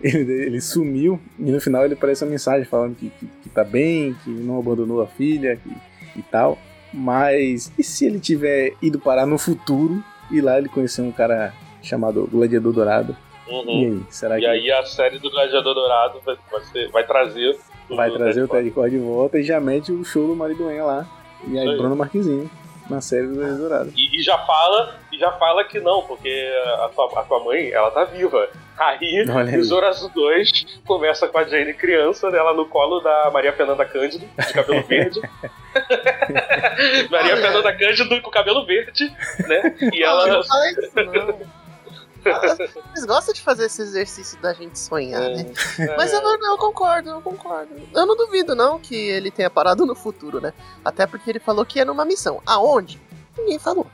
Ele, 0.03 0.33
ele 0.47 0.61
sumiu 0.61 1.21
e 1.39 1.51
no 1.51 1.61
final 1.61 1.85
ele 1.85 1.95
aparece 1.95 2.23
uma 2.25 2.31
mensagem 2.31 2.65
falando 2.65 2.95
que, 2.97 3.11
que, 3.11 3.27
que 3.43 3.49
tá 3.49 3.65
bem, 3.65 4.15
que 4.23 4.31
não 4.31 4.59
abandonou 4.59 5.03
a 5.03 5.07
filha 5.07 5.57
que- 5.57 6.19
e 6.19 6.23
tal. 6.23 6.57
Mas 6.95 7.73
e 7.77 7.83
se 7.83 8.07
ele 8.07 8.21
tiver 8.21 8.73
ido 8.81 8.99
parar 9.01 9.27
no 9.27 9.37
futuro 9.39 10.03
e 10.31 10.41
lá 10.41 10.57
ele 10.59 10.69
conheceu 10.69 11.05
um 11.05 11.11
cara 11.13 11.53
chamado 11.83 12.29
Gladiador 12.31 12.73
Dourado? 12.73 13.17
Uhum. 13.49 13.65
E 13.83 13.87
aí, 13.87 14.03
será 14.11 14.37
E 14.39 14.41
que 14.41 14.47
aí 14.47 14.71
a 14.71 14.85
série 14.85 15.19
do 15.19 15.31
Gladiador 15.31 15.75
Dourado 15.75 16.21
vai, 16.25 16.37
vai, 16.51 16.61
ser- 16.65 16.91
vai 16.91 17.05
trazer. 17.07 17.57
Vai 17.91 18.11
trazer 18.11 18.43
o 18.43 18.49
Ted 18.49 18.71
Cord 18.71 18.91
de 18.91 18.99
volta 18.99 19.39
e 19.39 19.43
já 19.43 19.61
mete 19.61 19.93
o 19.93 20.05
show 20.05 20.27
do 20.27 20.37
Maridoen 20.37 20.83
lá? 20.83 21.07
E 21.47 21.59
aí, 21.59 21.69
Aí. 21.69 21.77
Bruno 21.77 21.95
Marquezinho 21.97 22.51
na 22.89 23.01
série 23.01 23.27
do 23.27 23.35
Gladiador 23.35 23.69
Dourado. 23.69 23.93
E, 23.97 24.19
e 24.19 24.23
já 24.23 24.39
fala, 24.39 24.95
e 25.13 25.19
já 25.19 25.33
fala 25.33 25.65
que 25.65 25.81
não, 25.81 26.03
porque 26.03 26.53
a 26.85 26.89
tua, 26.89 27.21
a 27.21 27.23
tua 27.25 27.41
mãe, 27.41 27.71
ela 27.71 27.91
tá 27.91 28.05
viva. 28.05 28.49
Aí, 28.79 29.25
Olha 29.31 29.59
os 29.59 29.73
Horas 29.73 30.09
2 30.15 30.81
começa 30.85 31.27
com 31.29 31.39
a 31.39 31.45
Jane 31.45 31.75
criança, 31.75 32.31
dela 32.31 32.53
no 32.53 32.67
colo 32.67 33.01
da 33.01 33.31
Maria 33.33 33.53
Fernanda 33.53 33.85
Cândido, 33.85 34.25
de 34.27 34.53
cabelo 34.53 34.83
verde. 34.87 35.21
Maria. 37.11 37.37
Fernanda 37.37 37.73
Cândido 37.77 38.23
com 38.23 38.31
cabelo 38.31 38.65
verde, 38.65 39.13
né? 39.47 39.75
E 39.93 40.01
Não, 40.01 40.27
ela. 40.27 40.43
Eles 42.95 43.05
gostam 43.07 43.33
de 43.35 43.41
fazer 43.43 43.67
esse 43.67 43.83
exercício 43.83 44.41
da 44.41 44.53
gente 44.53 44.79
sonhar, 44.79 45.21
né? 45.23 45.47
Mas 45.97 46.13
eu, 46.13 46.23
não- 46.23 46.53
eu 46.53 46.59
concordo, 46.59 47.11
eu 47.11 47.21
concordo. 47.21 47.71
Eu 47.95 48.07
não 48.07 48.17
duvido, 48.17 48.55
não, 48.55 48.79
que 48.79 48.95
ele 48.95 49.31
tenha 49.31 49.49
parado 49.51 49.85
no 49.87 49.95
futuro, 49.95 50.41
né? 50.41 50.53
Até 50.85 51.07
porque 51.07 51.31
ele 51.31 51.39
falou 51.41 51.65
que 51.65 51.79
ia 51.79 51.85
numa 51.85 52.05
missão. 52.05 52.43
Aonde? 52.47 53.01
Ninguém 53.39 53.59
falou. 53.59 53.87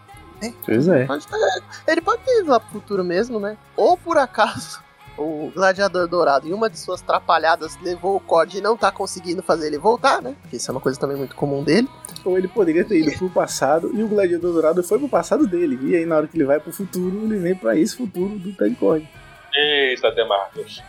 Pois 0.67 0.89
é. 0.89 1.05
Ter- 1.27 1.93
ele 1.93 2.01
pode 2.01 2.23
ter 2.23 2.41
ido 2.41 2.51
lá 2.51 2.59
pro 2.59 2.71
futuro 2.71 3.05
mesmo, 3.05 3.39
né? 3.39 3.57
Ou 3.77 3.97
por 3.97 4.19
acaso 4.19 4.81
o 5.19 5.51
Gladiador 5.55 6.09
Dourado, 6.09 6.49
em 6.49 6.53
uma 6.53 6.69
de 6.69 6.79
suas 6.79 7.01
trapalhadas, 7.01 7.79
levou 7.83 8.17
o 8.17 8.21
Cord 8.21 8.57
e 8.57 8.61
não 8.61 8.77
tá 8.77 8.91
conseguindo 8.91 9.43
fazer 9.43 9.67
ele 9.67 9.79
voltar, 9.79 10.23
né? 10.23 10.35
Porque 10.41 10.57
isso 10.57 10.71
é 10.71 10.73
uma 10.73 10.81
coisa 10.81 10.99
também 10.99 11.17
muito 11.17 11.35
comum 11.35 11.63
dele. 11.63 11.89
Ou 12.25 12.39
ele 12.39 12.49
poderia 12.49 12.85
ter 12.85 12.99
ido 13.01 13.17
pro 13.19 13.31
passado 13.31 13.91
e 13.95 14.03
o 14.03 14.09
Gladiador 14.09 14.53
Dourado 14.53 14.83
foi 14.83 14.99
pro 14.99 15.09
passado 15.09 15.47
dele. 15.47 15.79
E 15.83 15.97
aí, 15.97 16.07
na 16.07 16.17
hora 16.17 16.27
que 16.27 16.37
ele 16.37 16.45
vai 16.45 16.61
pro 16.61 16.73
futuro, 16.73 17.25
ele 17.25 17.39
vem 17.39 17.55
pra 17.55 17.77
esse 17.77 17.97
futuro 17.97 18.39
do 18.39 18.53
Ted 18.53 18.75
Cord. 18.77 19.09
Eita, 19.55 20.11
Demarcus. 20.13 20.83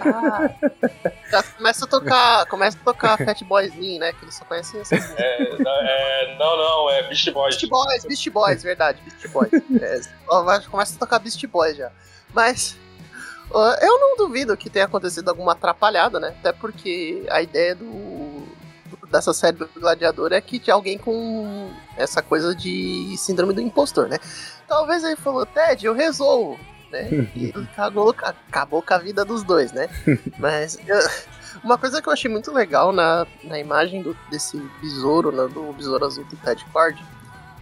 Ah, 0.00 0.50
já 1.30 1.42
começa 1.42 1.84
a 1.84 1.88
tocar, 1.88 2.46
começa 2.46 2.78
a 2.80 2.84
tocar 2.84 3.18
Fat 3.18 3.42
Boyzinho, 3.44 4.00
né? 4.00 4.12
Que 4.12 4.24
eles 4.24 4.34
só 4.34 4.44
conhecem 4.46 4.78
músicas. 4.78 5.14
É, 5.18 5.58
não, 5.58 5.72
é, 5.72 6.36
não, 6.38 6.56
não, 6.56 6.90
é 6.90 7.02
Beast 7.02 7.30
Boys. 7.30 7.56
Beast 7.56 7.68
Boys, 7.68 8.04
Beast 8.06 8.30
Boys, 8.30 8.62
verdade, 8.62 9.02
Beast 9.02 9.28
Boys. 9.28 9.52
É, 9.52 10.00
começa 10.70 10.96
a 10.96 10.98
tocar 10.98 11.18
Beast 11.18 11.46
Boys 11.46 11.76
já. 11.76 11.92
Mas 12.32 12.78
eu 13.54 13.98
não 14.00 14.16
duvido 14.16 14.56
que 14.56 14.70
tenha 14.70 14.84
acontecido 14.86 15.28
alguma 15.28 15.52
atrapalhada, 15.52 16.18
né? 16.20 16.28
Até 16.40 16.52
porque 16.52 17.24
a 17.30 17.42
ideia 17.42 17.74
do, 17.74 18.42
dessa 19.10 19.32
série 19.34 19.56
do 19.56 19.68
Gladiador 19.78 20.32
é 20.32 20.40
que 20.40 20.58
tinha 20.58 20.74
alguém 20.74 20.96
com 20.98 21.70
essa 21.96 22.22
coisa 22.22 22.54
de 22.54 23.14
síndrome 23.18 23.52
do 23.52 23.60
impostor, 23.60 24.08
né? 24.08 24.18
Talvez 24.66 25.04
ele 25.04 25.16
falou, 25.16 25.44
Ted, 25.44 25.84
eu 25.86 25.94
resolvo. 25.94 26.58
Né? 26.90 27.08
E 27.34 27.52
ca- 27.74 28.34
acabou 28.48 28.82
com 28.82 28.94
a 28.94 28.98
vida 28.98 29.24
dos 29.24 29.42
dois, 29.42 29.72
né? 29.72 29.88
Mas 30.38 30.78
eu- 30.86 30.98
uma 31.64 31.76
coisa 31.78 32.00
que 32.02 32.08
eu 32.08 32.12
achei 32.12 32.30
muito 32.30 32.52
legal 32.52 32.92
na, 32.92 33.26
na 33.44 33.58
imagem 33.58 34.02
do- 34.02 34.16
desse 34.30 34.56
besouro, 34.80 35.30
né, 35.32 35.46
do 35.52 35.72
besouro 35.72 36.04
azul 36.06 36.24
do 36.24 36.36
Ted 36.36 36.64
Cord, 36.72 37.02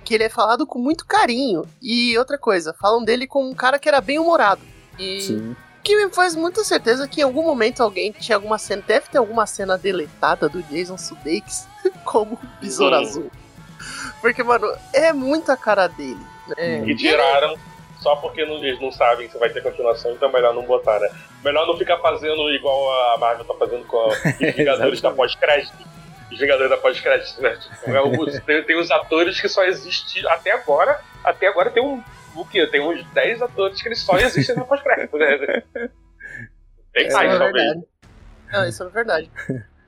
que 0.05 0.14
ele 0.14 0.24
é 0.24 0.28
falado 0.28 0.66
com 0.66 0.78
muito 0.78 1.07
carinho. 1.07 1.62
E 1.82 2.16
outra 2.18 2.36
coisa, 2.38 2.72
falam 2.74 3.05
dele 3.05 3.26
como 3.26 3.49
um 3.49 3.55
cara 3.55 3.78
que 3.78 3.88
era 3.88 4.01
bem 4.01 4.18
humorado. 4.18 4.61
E 4.99 5.20
Sim. 5.20 5.57
Que 5.83 5.97
me 5.97 6.12
faz 6.12 6.35
muita 6.35 6.62
certeza 6.64 7.09
que 7.09 7.20
em 7.20 7.24
algum 7.24 7.43
momento 7.43 7.83
alguém 7.83 8.12
tinha 8.12 8.37
alguma 8.37 8.59
cena. 8.59 8.83
Deve 8.87 9.09
ter 9.09 9.18
alguma 9.18 9.47
cena 9.47 9.76
deletada 9.78 10.49
do 10.49 10.62
Jason 10.62 10.99
Sudeikis 10.99 11.66
como 12.05 12.39
Besouro. 12.61 12.97
Azul. 12.97 13.31
Porque, 14.20 14.43
mano, 14.43 14.66
é 14.93 15.12
muita 15.12 15.57
cara 15.57 15.87
dele. 15.87 16.20
Né? 16.57 16.83
Que 16.85 16.95
tiraram 16.97 17.57
só 18.01 18.16
porque 18.16 18.45
não- 18.45 18.57
eles 18.59 18.81
não 18.81 18.91
sabem 18.93 19.28
se 19.31 19.39
vai 19.39 19.49
ter 19.51 19.62
continuação, 19.62 20.12
então 20.12 20.28
é 20.28 20.33
melhor 20.33 20.55
não 20.55 20.62
botar, 20.62 20.99
né? 20.99 21.09
Melhor 21.45 21.66
não 21.66 21.76
ficar 21.76 21.99
fazendo 21.99 22.51
igual 22.51 23.14
a 23.14 23.18
Marvel 23.18 23.45
tá 23.45 23.55
fazendo 23.55 23.85
com 23.87 24.09
os 24.09 24.18
Vingadores 24.57 25.01
da 25.01 25.11
pós-crédito. 25.11 25.72
Os 26.31 26.39
Vingadores 26.39 26.70
da 26.70 26.76
pós-crédito, 26.76 27.41
né? 27.43 27.57
Tipo, 27.57 27.97
é 28.26 28.41
tem, 28.41 28.62
tem 28.64 28.78
os 28.78 28.91
atores 28.91 29.41
que 29.41 29.49
só 29.49 29.64
existem 29.64 30.26
até 30.28 30.53
agora. 30.53 31.01
Até 31.24 31.47
agora 31.49 31.70
tem 31.70 31.83
um. 31.83 32.03
O 32.35 32.45
quê? 32.45 32.66
Tem 32.66 32.81
uns 32.81 33.05
10 33.12 33.43
atores 33.43 33.81
que 33.83 33.89
eles 33.89 34.01
só 34.01 34.16
existem 34.18 34.57
na 34.57 34.64
pós-crédito, 34.64 35.16
né? 35.18 35.62
Tem 36.93 37.07
Isso 37.07 37.16
mais, 37.16 37.33
é 37.35 37.39
talvez. 37.39 37.53
verdade. 37.64 37.87
Não, 38.53 38.68
isso 38.68 38.83
é 38.83 38.89
verdade. 38.89 39.31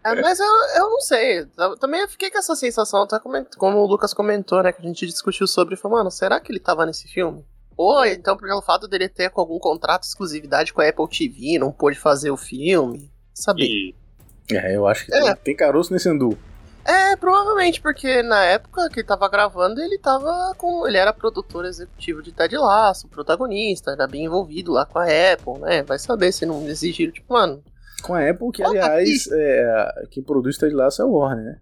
É, 0.04 0.14
mas 0.20 0.40
eu, 0.40 0.46
eu 0.76 0.90
não 0.90 1.00
sei. 1.00 1.46
Eu 1.56 1.76
também 1.78 2.00
eu 2.00 2.08
fiquei 2.08 2.30
com 2.30 2.38
essa 2.38 2.56
sensação, 2.56 3.02
até 3.02 3.18
como, 3.20 3.44
como 3.56 3.78
o 3.78 3.86
Lucas 3.86 4.12
comentou, 4.12 4.62
né? 4.62 4.72
Que 4.72 4.82
a 4.82 4.84
gente 4.84 5.06
discutiu 5.06 5.46
sobre. 5.46 5.76
Falou, 5.76 5.98
mano, 5.98 6.10
será 6.10 6.40
que 6.40 6.50
ele 6.50 6.58
tava 6.60 6.84
nesse 6.86 7.06
filme? 7.08 7.44
Ou 7.76 8.04
então 8.04 8.36
pelo 8.36 8.60
fato 8.62 8.86
dele 8.86 9.08
ter 9.08 9.30
com 9.30 9.40
algum 9.40 9.58
contrato 9.58 10.02
de 10.02 10.08
exclusividade 10.08 10.72
com 10.72 10.80
a 10.80 10.88
Apple 10.88 11.08
TV, 11.08 11.58
não 11.58 11.72
pôde 11.72 11.98
fazer 11.98 12.30
o 12.30 12.36
filme. 12.36 13.10
Saber. 13.32 13.62
E 13.64 13.94
É, 14.50 14.76
eu 14.76 14.86
acho 14.86 15.06
que 15.06 15.14
É. 15.14 15.20
tem, 15.22 15.36
tem 15.36 15.56
caroço 15.56 15.92
nesse 15.92 16.08
andu. 16.08 16.36
É, 16.84 17.14
provavelmente, 17.16 17.80
porque 17.80 18.22
na 18.22 18.44
época 18.44 18.88
que 18.88 19.00
ele 19.00 19.06
tava 19.06 19.28
gravando, 19.28 19.80
ele 19.80 19.98
tava 19.98 20.52
com. 20.56 20.86
Ele 20.86 20.96
era 20.96 21.12
produtor 21.12 21.64
executivo 21.64 22.22
de 22.22 22.32
Ted 22.32 22.56
Lasso, 22.56 23.08
protagonista, 23.08 23.92
era 23.92 24.06
bem 24.06 24.24
envolvido 24.24 24.72
lá 24.72 24.84
com 24.84 24.98
a 24.98 25.04
Apple, 25.04 25.60
né? 25.60 25.82
Vai 25.82 25.98
saber 25.98 26.32
se 26.32 26.44
não 26.44 26.66
exigiram, 26.66 27.12
tipo, 27.12 27.32
mano, 27.32 27.62
Com 28.02 28.14
a 28.14 28.28
Apple, 28.28 28.50
que 28.52 28.64
aliás, 28.64 29.28
é, 29.30 30.06
quem 30.10 30.22
produz 30.22 30.58
Ted 30.58 30.74
Lasso 30.74 31.02
é 31.02 31.04
o 31.04 31.12
Warner, 31.12 31.44
né? 31.44 31.58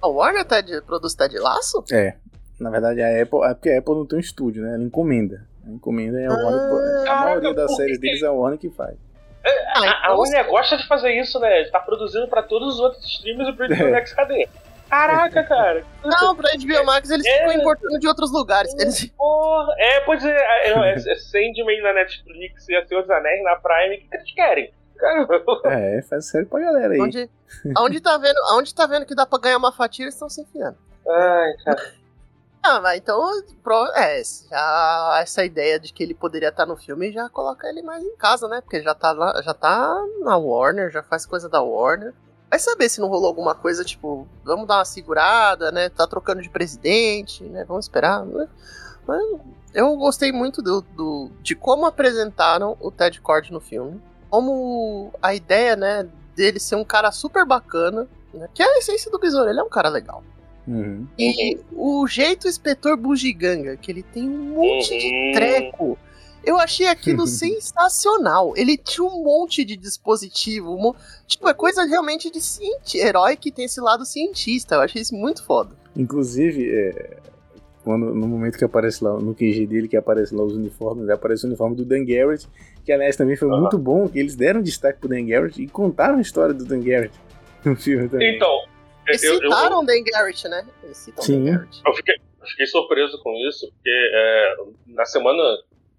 a 0.00 0.08
Warner 0.08 0.44
Ted, 0.44 0.82
produz 0.82 1.14
Ted 1.14 1.36
Lasso? 1.38 1.84
É. 1.90 2.14
Na 2.60 2.70
verdade, 2.70 3.00
a 3.00 3.22
Apple. 3.22 3.40
É 3.44 3.54
porque 3.54 3.70
a 3.70 3.78
Apple 3.78 3.94
não 3.94 4.06
tem 4.06 4.18
um 4.18 4.20
estúdio, 4.20 4.62
né? 4.62 4.74
Ela 4.74 4.82
encomenda. 4.82 5.46
A 5.64 5.70
encomenda 5.70 6.20
é 6.20 6.26
a 6.26 6.30
Warner. 6.30 7.02
A 7.02 7.04
Caraca, 7.04 7.24
maioria 7.24 7.54
das 7.54 7.76
séries 7.76 7.98
deles 8.00 8.22
é 8.22 8.26
a 8.26 8.32
Warner 8.32 8.58
que 8.58 8.70
faz. 8.70 8.96
Ah, 9.44 9.80
A, 10.04 10.08
a 10.08 10.14
Warner 10.14 10.46
gosta 10.46 10.76
de 10.76 10.86
fazer 10.86 11.12
isso, 11.12 11.38
né? 11.38 11.64
Tá 11.64 11.80
produzindo 11.80 12.28
pra 12.28 12.42
todos 12.42 12.74
os 12.74 12.80
outros 12.80 13.04
streamers 13.04 13.48
e 13.48 13.52
pro 13.52 13.68
HBO 13.68 13.90
Max 13.92 14.12
cadê? 14.12 14.48
Caraca, 14.90 15.44
cara. 15.44 15.84
Não, 16.02 16.34
pra 16.34 16.50
HBO 16.56 16.84
Max 16.86 17.10
eles 17.10 17.26
É. 17.26 17.38
ficam 17.38 17.52
importando 17.52 17.98
de 17.98 18.08
outros 18.08 18.32
lugares. 18.32 18.72
Eles... 18.78 19.06
Porra. 19.16 19.74
É, 19.78 20.00
pois 20.00 20.24
é, 20.24 20.30
é, 20.30 20.70
é, 20.70 20.94
é 20.94 21.14
Sandman 21.16 21.82
na 21.82 21.92
Netflix 21.92 22.68
e 22.68 22.74
a 22.76 22.86
Senhor 22.86 23.02
dos 23.02 23.10
Anéis 23.10 23.42
na 23.44 23.56
Prime. 23.56 23.96
O 23.96 23.98
que, 24.00 24.08
que 24.08 24.16
eles 24.16 24.34
querem? 24.34 24.72
Caramba. 24.96 25.42
É, 25.66 26.02
faz 26.02 26.26
série 26.30 26.46
pra 26.46 26.58
galera 26.60 26.92
aí. 26.94 27.00
Onde, 27.00 27.30
aonde, 27.76 28.00
tá 28.00 28.16
vendo, 28.18 28.38
aonde 28.50 28.74
tá 28.74 28.86
vendo 28.86 29.06
que 29.06 29.14
dá 29.14 29.24
pra 29.26 29.38
ganhar 29.38 29.58
uma 29.58 29.72
fatia, 29.72 30.04
eles 30.04 30.14
estão 30.14 30.28
se 30.28 30.40
enfiando. 30.42 30.76
Ai, 31.08 31.52
cara. 31.64 31.92
Ah, 32.62 32.80
mas 32.80 32.98
então, 32.98 33.22
é, 33.94 34.22
já 34.50 35.18
essa 35.22 35.44
ideia 35.44 35.78
de 35.78 35.92
que 35.92 36.02
ele 36.02 36.12
poderia 36.14 36.48
estar 36.50 36.66
no 36.66 36.76
filme 36.76 37.12
já 37.12 37.28
coloca 37.28 37.66
ele 37.68 37.82
mais 37.82 38.02
em 38.02 38.16
casa, 38.16 38.46
né? 38.48 38.60
Porque 38.60 38.82
já 38.82 38.94
tá, 38.94 39.12
lá, 39.12 39.40
já 39.42 39.54
tá 39.54 40.04
na 40.20 40.36
Warner, 40.36 40.90
já 40.90 41.02
faz 41.02 41.24
coisa 41.24 41.48
da 41.48 41.62
Warner. 41.62 42.12
Vai 42.50 42.58
saber 42.58 42.88
se 42.88 43.00
não 43.00 43.08
rolou 43.08 43.28
alguma 43.28 43.54
coisa, 43.54 43.84
tipo, 43.84 44.26
vamos 44.44 44.66
dar 44.66 44.78
uma 44.78 44.84
segurada, 44.84 45.70
né? 45.70 45.88
Tá 45.88 46.06
trocando 46.06 46.42
de 46.42 46.50
presidente, 46.50 47.44
né? 47.44 47.64
Vamos 47.64 47.84
esperar. 47.86 48.24
né? 48.26 48.48
Mas 49.06 49.22
eu 49.72 49.96
gostei 49.96 50.32
muito 50.32 50.60
do, 50.60 50.80
do- 50.82 51.30
de 51.40 51.54
como 51.54 51.86
apresentaram 51.86 52.76
o 52.80 52.90
Ted 52.90 53.20
Cord 53.20 53.50
no 53.52 53.60
filme. 53.60 54.02
Como 54.28 55.12
a 55.22 55.34
ideia, 55.34 55.74
né, 55.76 56.06
dele 56.34 56.58
ser 56.60 56.76
um 56.76 56.84
cara 56.84 57.10
super 57.12 57.46
bacana, 57.46 58.06
né? 58.34 58.48
Que 58.52 58.62
é 58.62 58.66
a 58.66 58.78
essência 58.78 59.10
do 59.10 59.18
Besouro, 59.18 59.48
ele 59.48 59.60
é 59.60 59.62
um 59.62 59.68
cara 59.70 59.88
legal. 59.88 60.22
Uhum. 60.68 61.06
E 61.18 61.58
o 61.72 62.06
jeito 62.06 62.46
inspetor 62.46 62.96
bugiganga, 62.96 63.76
que 63.76 63.90
ele 63.90 64.02
tem 64.02 64.28
um 64.28 64.54
monte 64.54 64.92
Uhum. 64.92 64.98
de 64.98 65.32
treco. 65.34 65.98
Eu 66.44 66.58
achei 66.58 66.86
aquilo 66.86 67.26
sensacional. 67.26 68.52
Ele 68.56 68.76
tinha 68.76 69.04
um 69.06 69.22
monte 69.24 69.64
de 69.64 69.76
dispositivo. 69.76 70.74
um 70.74 70.94
Tipo, 71.26 71.48
é 71.48 71.54
coisa 71.54 71.84
realmente 71.84 72.30
de 72.30 72.40
cienti... 72.40 72.98
herói 72.98 73.36
que 73.36 73.50
tem 73.50 73.64
esse 73.64 73.80
lado 73.80 74.04
cientista. 74.04 74.76
Eu 74.76 74.80
achei 74.82 75.02
isso 75.02 75.14
muito 75.14 75.44
foda. 75.44 75.70
Inclusive, 75.96 76.70
é, 76.70 77.16
quando, 77.84 78.14
no 78.14 78.28
momento 78.28 78.56
que 78.58 78.64
aparece 78.64 79.02
lá, 79.02 79.18
no 79.18 79.34
QG 79.34 79.66
dele, 79.66 79.88
que 79.88 79.96
aparece 79.96 80.34
lá 80.34 80.44
os 80.44 80.54
uniformes, 80.54 81.08
aparece 81.10 81.44
o 81.44 81.48
uniforme 81.48 81.74
do 81.76 81.84
Dan 81.84 82.04
Garrett, 82.04 82.46
que 82.84 82.92
aliás 82.92 83.16
também 83.16 83.36
foi 83.36 83.48
Aham. 83.48 83.60
muito 83.62 83.78
bom, 83.78 84.08
que 84.08 84.18
eles 84.18 84.34
deram 84.36 84.62
destaque 84.62 85.00
pro 85.00 85.08
Dan 85.08 85.26
Garrett 85.26 85.60
e 85.62 85.66
contaram 85.66 86.18
a 86.18 86.20
história 86.20 86.54
do 86.54 86.64
Dan 86.64 86.80
Garrett 86.80 87.14
no 87.64 87.74
filme 87.74 88.08
também. 88.08 88.36
Então, 88.36 88.50
Eu, 89.08 89.34
eu, 89.34 89.40
citaram 89.40 89.80
o 89.80 89.86
Dan 89.86 90.02
Garrett, 90.04 90.48
né? 90.48 90.66
Eles 90.82 90.96
citam 90.96 91.24
Sim. 91.24 91.44
Dan 91.44 91.52
Garrett. 91.52 91.80
eu 91.86 91.94
fiquei, 91.94 92.14
fiquei 92.46 92.66
surpreso 92.66 93.20
com 93.22 93.32
isso, 93.48 93.70
porque 93.72 94.10
é, 94.14 94.54
na 94.86 95.04
semana 95.04 95.42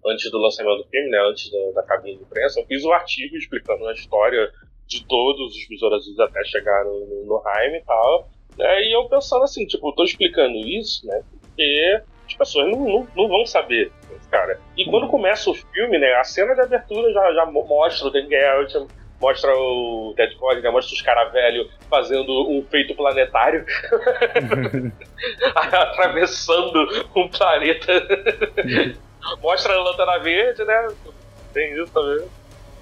antes 0.06 0.30
do 0.30 0.38
lançamento 0.38 0.78
do 0.78 0.88
filme, 0.88 1.10
né, 1.10 1.18
antes 1.28 1.50
da, 1.50 1.80
da 1.80 1.82
cabine 1.86 2.16
de 2.16 2.22
imprensa, 2.22 2.60
eu 2.60 2.66
fiz 2.66 2.84
um 2.84 2.92
artigo 2.92 3.36
explicando 3.36 3.86
a 3.86 3.92
história 3.92 4.50
de 4.86 5.06
todos 5.06 5.54
os 5.54 5.68
Besouros 5.68 6.02
Azuis 6.02 6.18
até 6.18 6.42
chegar 6.44 6.84
no, 6.84 7.06
no, 7.06 7.26
no 7.26 7.42
Heim 7.46 7.76
e 7.76 7.84
tal. 7.84 8.30
né, 8.56 8.82
e 8.82 8.92
eu 8.94 9.08
pensando 9.08 9.44
assim, 9.44 9.66
tipo, 9.66 9.88
eu 9.88 9.92
tô 9.92 10.04
explicando 10.04 10.56
isso, 10.56 11.06
né, 11.06 11.22
porque 11.30 12.02
as 12.26 12.34
pessoas 12.34 12.70
não, 12.70 12.78
não, 12.80 13.08
não 13.14 13.28
vão 13.28 13.44
saber, 13.44 13.92
cara. 14.30 14.58
E 14.76 14.84
quando 14.86 15.08
começa 15.08 15.50
o 15.50 15.54
filme, 15.54 15.98
né, 15.98 16.14
a 16.14 16.24
cena 16.24 16.54
de 16.54 16.60
abertura 16.60 17.12
já, 17.12 17.32
já 17.34 17.46
mo- 17.46 17.66
mostra 17.66 18.08
o 18.08 18.10
Dan 18.10 18.26
Garrett, 18.28 18.74
mostra 19.20 19.52
o 19.54 20.14
Ted 20.16 20.34
Cord, 20.36 20.62
né, 20.62 20.70
mostra 20.70 20.94
os 20.94 21.02
caras 21.02 21.32
velhos 21.32 21.70
fazendo 21.88 22.50
um 22.50 22.64
feito 22.70 22.94
planetário, 22.94 23.64
atravessando 25.54 27.06
um 27.14 27.28
planeta. 27.28 27.92
mostra 29.42 29.74
a 29.74 29.82
lanterna 29.82 30.18
verde, 30.20 30.64
né? 30.64 30.88
Tem 31.52 31.72
isso 31.74 31.92
também. 31.92 32.26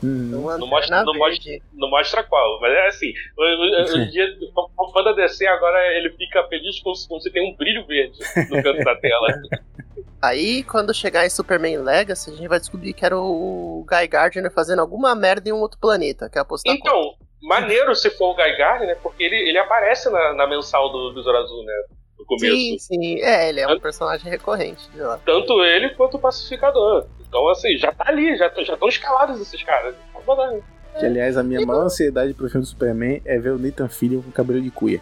Uma 0.00 0.56
Não 0.58 0.68
mostra, 0.68 1.02
não, 1.02 1.14
mostra, 1.14 1.50
verde. 1.50 1.62
não 1.72 1.90
mostra 1.90 2.22
qual, 2.22 2.60
mas 2.60 2.72
é 2.72 2.86
assim. 2.86 3.12
O, 3.36 3.42
o, 3.42 4.02
o 4.02 4.10
dia, 4.10 4.26
o 4.54 4.92
fã 4.92 5.02
da 5.02 5.12
DC 5.12 5.44
agora 5.48 5.92
ele 5.96 6.10
fica 6.10 6.46
feliz 6.46 6.80
com, 6.80 6.92
com 7.08 7.18
se 7.18 7.30
tem 7.32 7.42
um 7.42 7.56
brilho 7.56 7.84
verde 7.84 8.16
no 8.48 8.62
canto 8.62 8.84
da 8.84 8.94
tela. 8.94 9.28
Aí, 10.20 10.64
quando 10.64 10.92
chegar 10.92 11.24
em 11.24 11.30
Superman 11.30 11.78
Legacy, 11.78 12.30
a 12.30 12.34
gente 12.34 12.48
vai 12.48 12.58
descobrir 12.58 12.92
que 12.92 13.04
era 13.04 13.16
o 13.16 13.86
Guy 13.88 14.08
Gardner 14.08 14.50
fazendo 14.50 14.80
alguma 14.80 15.14
merda 15.14 15.48
em 15.48 15.52
um 15.52 15.60
outro 15.60 15.78
planeta, 15.78 16.28
que 16.28 16.36
é 16.36 16.40
apostar 16.40 16.74
Então, 16.74 17.14
maneiro 17.40 17.94
se 17.94 18.10
for 18.10 18.32
o 18.32 18.34
Guy 18.34 18.56
Gardner, 18.56 18.88
né? 18.88 18.96
Porque 19.00 19.22
ele, 19.22 19.36
ele 19.36 19.58
aparece 19.58 20.10
na, 20.10 20.34
na 20.34 20.46
mensal 20.46 20.90
do 20.90 21.14
Besouro 21.14 21.38
Azul, 21.38 21.64
né? 21.64 21.72
No 22.18 22.24
começo. 22.24 22.56
Sim, 22.56 22.78
sim. 22.78 23.20
É, 23.22 23.48
ele 23.48 23.60
é 23.60 23.68
um 23.68 23.78
personagem 23.78 24.28
recorrente 24.28 24.90
de 24.90 25.00
lá. 25.00 25.20
Tanto 25.24 25.62
ele 25.62 25.90
quanto 25.90 26.16
o 26.16 26.20
pacificador. 26.20 27.06
Então, 27.28 27.48
assim, 27.48 27.76
já 27.78 27.92
tá 27.92 28.04
ali, 28.08 28.36
já 28.36 28.48
estão 28.48 28.88
escalados 28.88 29.40
esses 29.40 29.62
caras. 29.62 29.94
Tá 30.12 30.20
bom, 30.26 30.60
Que 30.98 31.06
aliás, 31.06 31.36
a 31.36 31.44
minha 31.44 31.64
maior 31.64 31.84
ansiedade 31.84 32.34
pro 32.34 32.48
filme 32.48 32.64
do 32.64 32.68
Superman 32.68 33.22
é 33.24 33.38
ver 33.38 33.50
o 33.50 33.58
Nathan 33.58 33.88
Fillion 33.88 34.20
com 34.22 34.32
cabelo 34.32 34.60
de 34.60 34.70
cuia. 34.70 35.00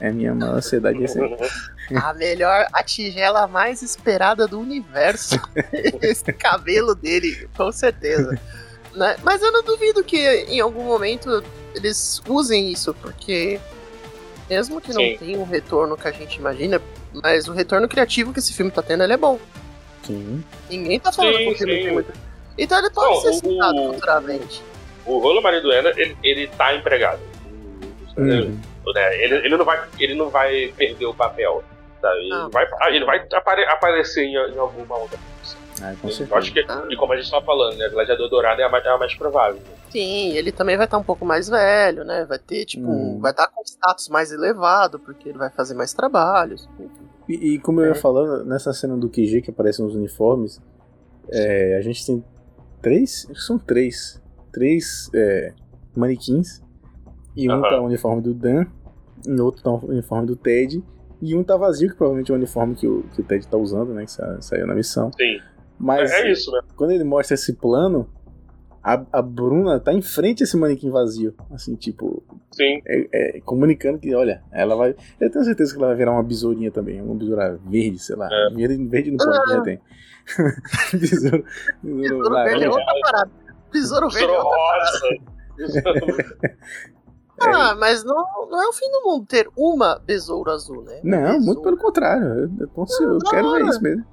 É 0.00 0.08
a 0.08 0.12
minha 0.12 0.34
maior 0.34 0.56
ansiedade 0.56 0.98
aí. 0.98 1.48
A 1.96 2.12
melhor, 2.12 2.66
a 2.70 2.82
tigela 2.82 3.46
mais 3.48 3.80
esperada 3.82 4.46
do 4.46 4.60
universo. 4.60 5.40
Esse 6.02 6.30
cabelo 6.34 6.94
dele, 6.94 7.48
com 7.56 7.72
certeza. 7.72 8.38
Né? 8.94 9.16
Mas 9.22 9.40
eu 9.40 9.50
não 9.50 9.62
duvido 9.64 10.04
que 10.04 10.18
em 10.48 10.60
algum 10.60 10.84
momento 10.84 11.42
eles 11.74 12.20
usem 12.28 12.70
isso, 12.70 12.92
porque 12.94 13.58
mesmo 14.50 14.82
que 14.82 14.92
não 14.92 15.00
Sim. 15.00 15.16
tenha 15.18 15.38
um 15.38 15.44
retorno 15.44 15.96
que 15.96 16.06
a 16.06 16.12
gente 16.12 16.36
imagina, 16.38 16.78
mas 17.22 17.48
o 17.48 17.52
retorno 17.52 17.88
criativo 17.88 18.34
que 18.34 18.38
esse 18.38 18.52
filme 18.52 18.70
tá 18.70 18.82
tendo, 18.82 19.02
ele 19.02 19.14
é 19.14 19.16
bom. 19.16 19.38
Sim. 20.02 20.44
Ninguém 20.68 21.00
tá 21.00 21.10
falando 21.10 21.38
Sim, 21.38 21.44
que 21.46 21.52
o 21.52 21.56
filme 21.58 21.72
tem 21.84 21.92
muito. 21.94 22.12
Então 22.58 22.78
ele 22.78 22.90
pode 22.90 23.14
Não, 23.14 23.20
ser 23.22 23.28
o- 23.30 23.32
citado 23.34 23.80
o- 23.80 23.94
futuramente. 23.94 24.62
O 25.06 25.18
Rolo 25.20 25.40
Mariduena, 25.40 25.90
ele, 25.96 26.14
ele 26.22 26.48
tá 26.48 26.74
empregado. 26.74 27.20
Uhum. 28.16 28.58
Né? 28.92 29.22
Ele, 29.24 29.34
ele, 29.46 29.56
não 29.56 29.64
vai, 29.64 29.88
ele 29.98 30.14
não 30.14 30.28
vai 30.30 30.72
perder 30.76 31.06
o 31.06 31.14
papel. 31.14 31.62
Sabe? 32.00 32.18
Ele 32.20 32.28
Não. 32.28 32.48
vai, 32.50 32.64
ah, 32.80 32.90
ele 32.90 33.04
vai 33.04 33.26
apare- 33.32 33.64
aparecer 33.66 34.22
em, 34.24 34.34
em 34.34 34.58
alguma 34.58 34.96
outra 34.98 35.18
produção. 35.18 35.58
Ah, 35.82 35.94
Eu 36.30 36.36
acho 36.36 36.52
que, 36.52 36.60
Ah. 36.68 36.84
e 36.90 36.96
como 36.96 37.12
a 37.12 37.16
gente 37.16 37.30
tava 37.30 37.44
falando, 37.44 37.76
né? 37.76 37.88
Gladiador 37.88 38.28
Dourado 38.28 38.60
é 38.60 38.64
a 38.64 38.68
mais, 38.68 38.84
é 38.84 38.88
a 38.88 38.98
mais 38.98 39.14
provável. 39.16 39.60
Sim, 39.90 40.32
ele 40.36 40.52
também 40.52 40.76
vai 40.76 40.84
estar 40.86 40.98
um 40.98 41.02
pouco 41.02 41.24
mais 41.24 41.48
velho, 41.48 42.04
né? 42.04 42.24
Vai 42.28 42.38
ter, 42.38 42.64
tipo, 42.66 42.88
Hum. 42.88 43.18
vai 43.20 43.30
estar 43.32 43.48
com 43.48 43.62
status 43.64 44.08
mais 44.08 44.30
elevado, 44.32 44.98
porque 44.98 45.28
ele 45.28 45.38
vai 45.38 45.50
fazer 45.50 45.74
mais 45.74 45.92
trabalhos. 45.92 46.68
E, 47.28 47.54
e 47.54 47.58
como 47.58 47.80
eu 47.80 47.86
ia 47.86 47.92
É. 47.92 47.94
falando, 47.94 48.44
nessa 48.44 48.72
cena 48.72 48.96
do 48.96 49.08
QG 49.08 49.42
que 49.42 49.50
aparecem 49.50 49.84
os 49.84 49.94
uniformes, 49.94 50.60
é, 51.30 51.76
a 51.76 51.80
gente 51.80 52.04
tem 52.06 52.24
três, 52.82 53.26
são 53.46 53.58
três, 53.58 54.22
três 54.52 55.10
é, 55.14 55.52
manequins. 55.96 56.60
E 57.36 57.48
um 57.50 57.60
tá 57.62 57.80
o 57.80 57.84
uniforme 57.84 58.20
do 58.20 58.34
Dan, 58.34 58.66
e 59.26 59.40
outro 59.40 59.62
tá 59.62 59.70
o 59.70 59.86
uniforme 59.90 60.26
do 60.26 60.36
Ted, 60.36 60.82
e 61.20 61.34
um 61.34 61.42
tá 61.42 61.56
vazio, 61.56 61.88
que 61.90 61.96
provavelmente 61.96 62.30
é 62.30 62.34
o 62.34 62.36
uniforme 62.38 62.74
que 62.74 62.86
o, 62.86 63.02
que 63.14 63.20
o 63.20 63.24
Ted 63.24 63.46
tá 63.48 63.56
usando, 63.56 63.92
né? 63.92 64.04
Que 64.04 64.12
sa- 64.12 64.40
saiu 64.40 64.66
na 64.66 64.74
missão. 64.74 65.10
Sim. 65.16 65.40
Mas 65.78 66.10
é, 66.10 66.22
é 66.22 66.32
isso, 66.32 66.50
né? 66.52 66.60
quando 66.76 66.90
ele 66.90 67.04
mostra 67.04 67.34
esse 67.34 67.52
plano, 67.54 68.08
a, 68.82 69.04
a 69.12 69.22
Bruna 69.22 69.78
tá 69.80 69.92
em 69.92 70.00
frente 70.02 70.42
a 70.42 70.44
esse 70.44 70.56
manequim 70.56 70.90
vazio. 70.90 71.34
Assim, 71.52 71.74
tipo, 71.76 72.22
Sim. 72.52 72.80
é, 72.86 73.36
é, 73.36 73.40
comunicando 73.40 73.98
que, 73.98 74.14
olha, 74.14 74.42
ela 74.52 74.74
vai. 74.76 74.94
Eu 75.20 75.30
tenho 75.30 75.44
certeza 75.44 75.72
que 75.72 75.78
ela 75.78 75.88
vai 75.88 75.96
virar 75.96 76.12
uma 76.12 76.22
besourinha 76.22 76.70
também. 76.70 77.00
Uma 77.00 77.14
besoura 77.14 77.58
verde, 77.66 77.98
sei 77.98 78.16
lá. 78.16 78.28
É. 78.30 78.54
Verde, 78.54 78.84
verde 78.86 79.10
não 79.10 79.18
pode, 79.18 79.52
já 79.52 79.60
tem. 79.62 79.80
besouro. 80.98 81.44
Besouro 81.82 82.18
Besouro 82.18 82.34
verde 82.44 82.64
é 82.64 82.68
outra 82.68 82.84
parada. 83.02 83.30
Besouro 83.72 84.08
verde 84.08 84.32
é 84.32 84.38
outra 84.38 84.56
parada. 84.56 84.90
rosa. 84.90 85.18
Ah, 87.40 87.74
mas 87.74 88.02
não, 88.04 88.16
não 88.50 88.62
é 88.62 88.66
o 88.68 88.72
fim 88.72 88.90
do 88.90 89.02
mundo 89.04 89.26
ter 89.26 89.48
uma 89.56 89.98
besouro 90.04 90.50
azul, 90.50 90.82
né? 90.82 91.00
Não, 91.04 91.38
muito 91.40 91.62
pelo 91.62 91.76
contrário. 91.76 92.50
Eu, 92.60 92.68
tô 92.68 92.82
ansioso, 92.82 93.18
eu 93.24 93.30
quero 93.30 93.52
ver 93.52 93.64
isso 93.66 93.82
mesmo. 93.82 94.04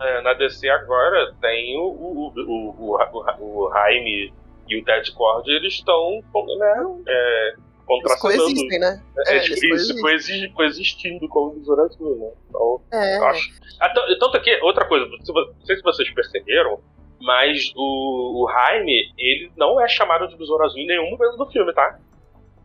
É, 0.00 0.22
na 0.22 0.32
DC 0.34 0.68
agora 0.68 1.34
tem 1.40 1.78
o, 1.78 1.82
o, 1.84 2.32
o, 2.36 2.94
o, 2.94 2.96
o, 2.96 3.64
o 3.66 3.72
Jaime 3.72 4.32
e 4.68 4.80
o 4.80 4.84
Ted 4.84 5.12
Cord, 5.12 5.48
eles 5.48 5.74
estão 5.74 6.20
né, 6.58 6.84
é, 7.08 7.48
Eles 7.48 7.58
contracenando. 7.86 8.20
coexistem, 8.44 8.78
né? 8.80 9.02
É, 9.26 9.32
É, 9.32 9.36
eles 9.44 9.48
isso, 9.50 9.60
coexistem. 9.68 10.00
coexi- 10.02 10.48
coexistindo 10.54 11.28
com 11.28 11.46
o 11.48 11.50
Besouro 11.50 11.82
Azul, 11.82 12.16
né? 12.16 12.30
Então, 12.48 12.80
É. 12.92 13.18
eu 13.18 13.24
acho. 13.26 13.50
Ah, 13.80 13.88
Tanto 14.18 14.40
que, 14.40 14.58
outra 14.62 14.84
coisa, 14.86 15.04
não 15.06 15.64
sei 15.64 15.76
se 15.76 15.82
vocês 15.82 16.12
perceberam, 16.14 16.80
mas 17.20 17.72
o, 17.76 18.44
o 18.44 18.50
Jaime, 18.50 19.12
ele 19.18 19.50
não 19.56 19.80
é 19.80 19.88
chamado 19.88 20.28
de 20.28 20.36
Besouro 20.36 20.64
Azul 20.64 20.78
em 20.80 20.86
nenhum 20.86 21.10
momento 21.10 21.36
do 21.36 21.46
filme, 21.50 21.72
tá? 21.74 21.98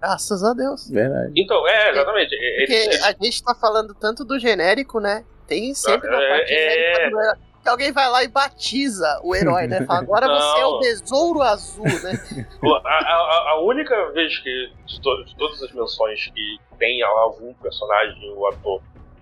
Graças 0.02 0.43
a 0.43 0.54
Deus. 0.54 0.89
Verdade. 0.89 1.32
Então, 1.38 1.68
é, 1.68 1.91
exatamente. 1.91 2.30
Porque 2.58 2.74
ele- 2.74 3.04
a 3.04 3.12
gente 3.22 3.43
tá 3.43 3.54
falando 3.54 3.93
tanto 3.93 4.26
do 4.26 4.39
genérico, 4.39 4.99
né? 4.99 5.24
Tem 5.47 5.74
sempre 5.76 6.10
na 6.10 6.22
É, 6.22 6.30
parte 6.30 6.52
é. 6.54 6.58
genérica 6.72 7.10
do 7.12 7.20
herói, 7.22 7.36
que 7.62 7.70
alguém 7.70 7.91
vai 7.91 8.10
lá 8.10 8.24
e 8.24 8.28
batiza 8.28 9.20
o 9.24 9.36
herói, 9.36 9.68
né? 9.68 9.86
Fala, 9.86 9.99
agora 9.99 10.28
você 10.28 10.60
é 10.62 10.66
o 10.66 10.72
Não. 10.72 10.80
besouro 10.80 11.41
azul, 11.43 11.86
né? 11.86 12.14
A, 12.84 12.89
a- 12.89 13.49
a 13.52 13.62
única 13.62 14.12
vez 14.12 14.38
que, 14.39 14.72
de, 14.88 15.02
to- 15.02 15.24
de 15.26 15.36
todas 15.38 15.62
as 15.62 15.72
menções 15.72 16.26
que 16.34 16.58
tem 16.80 17.04
algum 17.04 17.54
personagem 17.56 18.32
ou 18.36 18.47
ator 18.47 18.82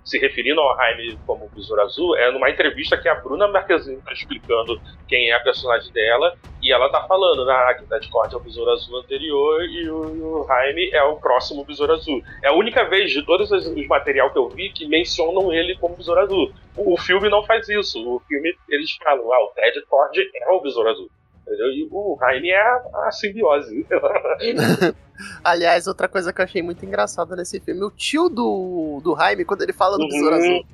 se 0.10 0.18
referindo 0.18 0.60
ao 0.60 0.76
Jaime 0.76 1.18
como 1.28 1.50
Besouro 1.50 1.82
Azul 1.84 2.16
é 2.18 2.32
numa 2.32 2.50
entrevista 2.50 2.98
que 2.98 3.08
a 3.08 3.14
Bruna 3.14 3.48
Marquezine 3.48 4.02
tá 4.02 4.12
explicando 4.12 4.82
quem 5.08 5.30
é 5.30 5.34
a 5.34 5.40
personagem 5.40 5.92
dela 5.94 6.36
e 6.62 6.74
ela 6.74 6.90
tá 6.90 7.06
falando, 7.08 7.48
ah, 7.50 7.74
que 7.76 7.86
da 7.86 8.00
Discord 8.00 8.34
é 8.34 8.38
o 8.38 8.42
Besouro 8.42 8.72
Azul 8.72 8.98
anterior 8.98 9.64
e 9.64 9.90
o, 9.90 10.16
e 10.16 10.22
o 10.22 10.46
Jaime 10.48 10.90
é 10.92 11.04
o 11.04 11.18
próximo 11.18 11.64
Besouro 11.64 11.94
Azul. 11.94 12.24
É 12.44 12.50
a 12.50 12.54
única 12.54 12.84
vez 12.86 13.12
de 13.12 13.24
todos 13.24 13.52
os, 13.52 13.68
os 13.68 13.88
material 13.88 14.32
que 14.32 14.40
eu 14.40 14.50
vi 14.50 14.72
que 14.72 14.88
mencionam 14.88 15.54
ele 15.54 15.78
como 15.78 15.96
Besouro 15.96 16.22
Azul. 16.22 16.52
O, 16.76 16.94
o 16.94 16.98
filme 16.98 17.30
não 17.30 17.46
faz 17.46 17.70
isso. 17.70 18.00
O 18.00 18.20
filme, 18.22 18.54
eles 18.68 18.92
falam, 19.04 19.32
ah, 19.32 19.44
o 19.46 19.54
Ted 19.54 19.80
Cord 19.88 20.18
é 20.18 20.50
o 20.50 20.60
Besouro 20.60 20.90
Azul. 20.90 21.10
Entendeu? 21.50 21.68
E 21.68 21.88
o 21.92 22.18
Jaime 22.20 22.50
é 22.52 22.62
a, 22.62 22.82
a 23.08 23.12
simbiose. 23.12 23.86
Aliás, 25.44 25.88
outra 25.88 26.08
coisa 26.08 26.32
que 26.32 26.40
eu 26.42 26.46
achei 26.46 26.62
muito 26.62 26.86
engraçada 26.86 27.36
nesse 27.36 27.60
filme, 27.60 27.84
o 27.84 27.90
tio 27.92 28.30
do, 28.30 29.02
do 29.04 29.16
Jaime, 29.18 29.44
quando 29.44 29.64
ele 29.64 29.74
fala 29.74 29.98
do 29.98 30.04
Uhum. 30.04 30.10
besouro 30.10 30.36
azul. 30.36 30.66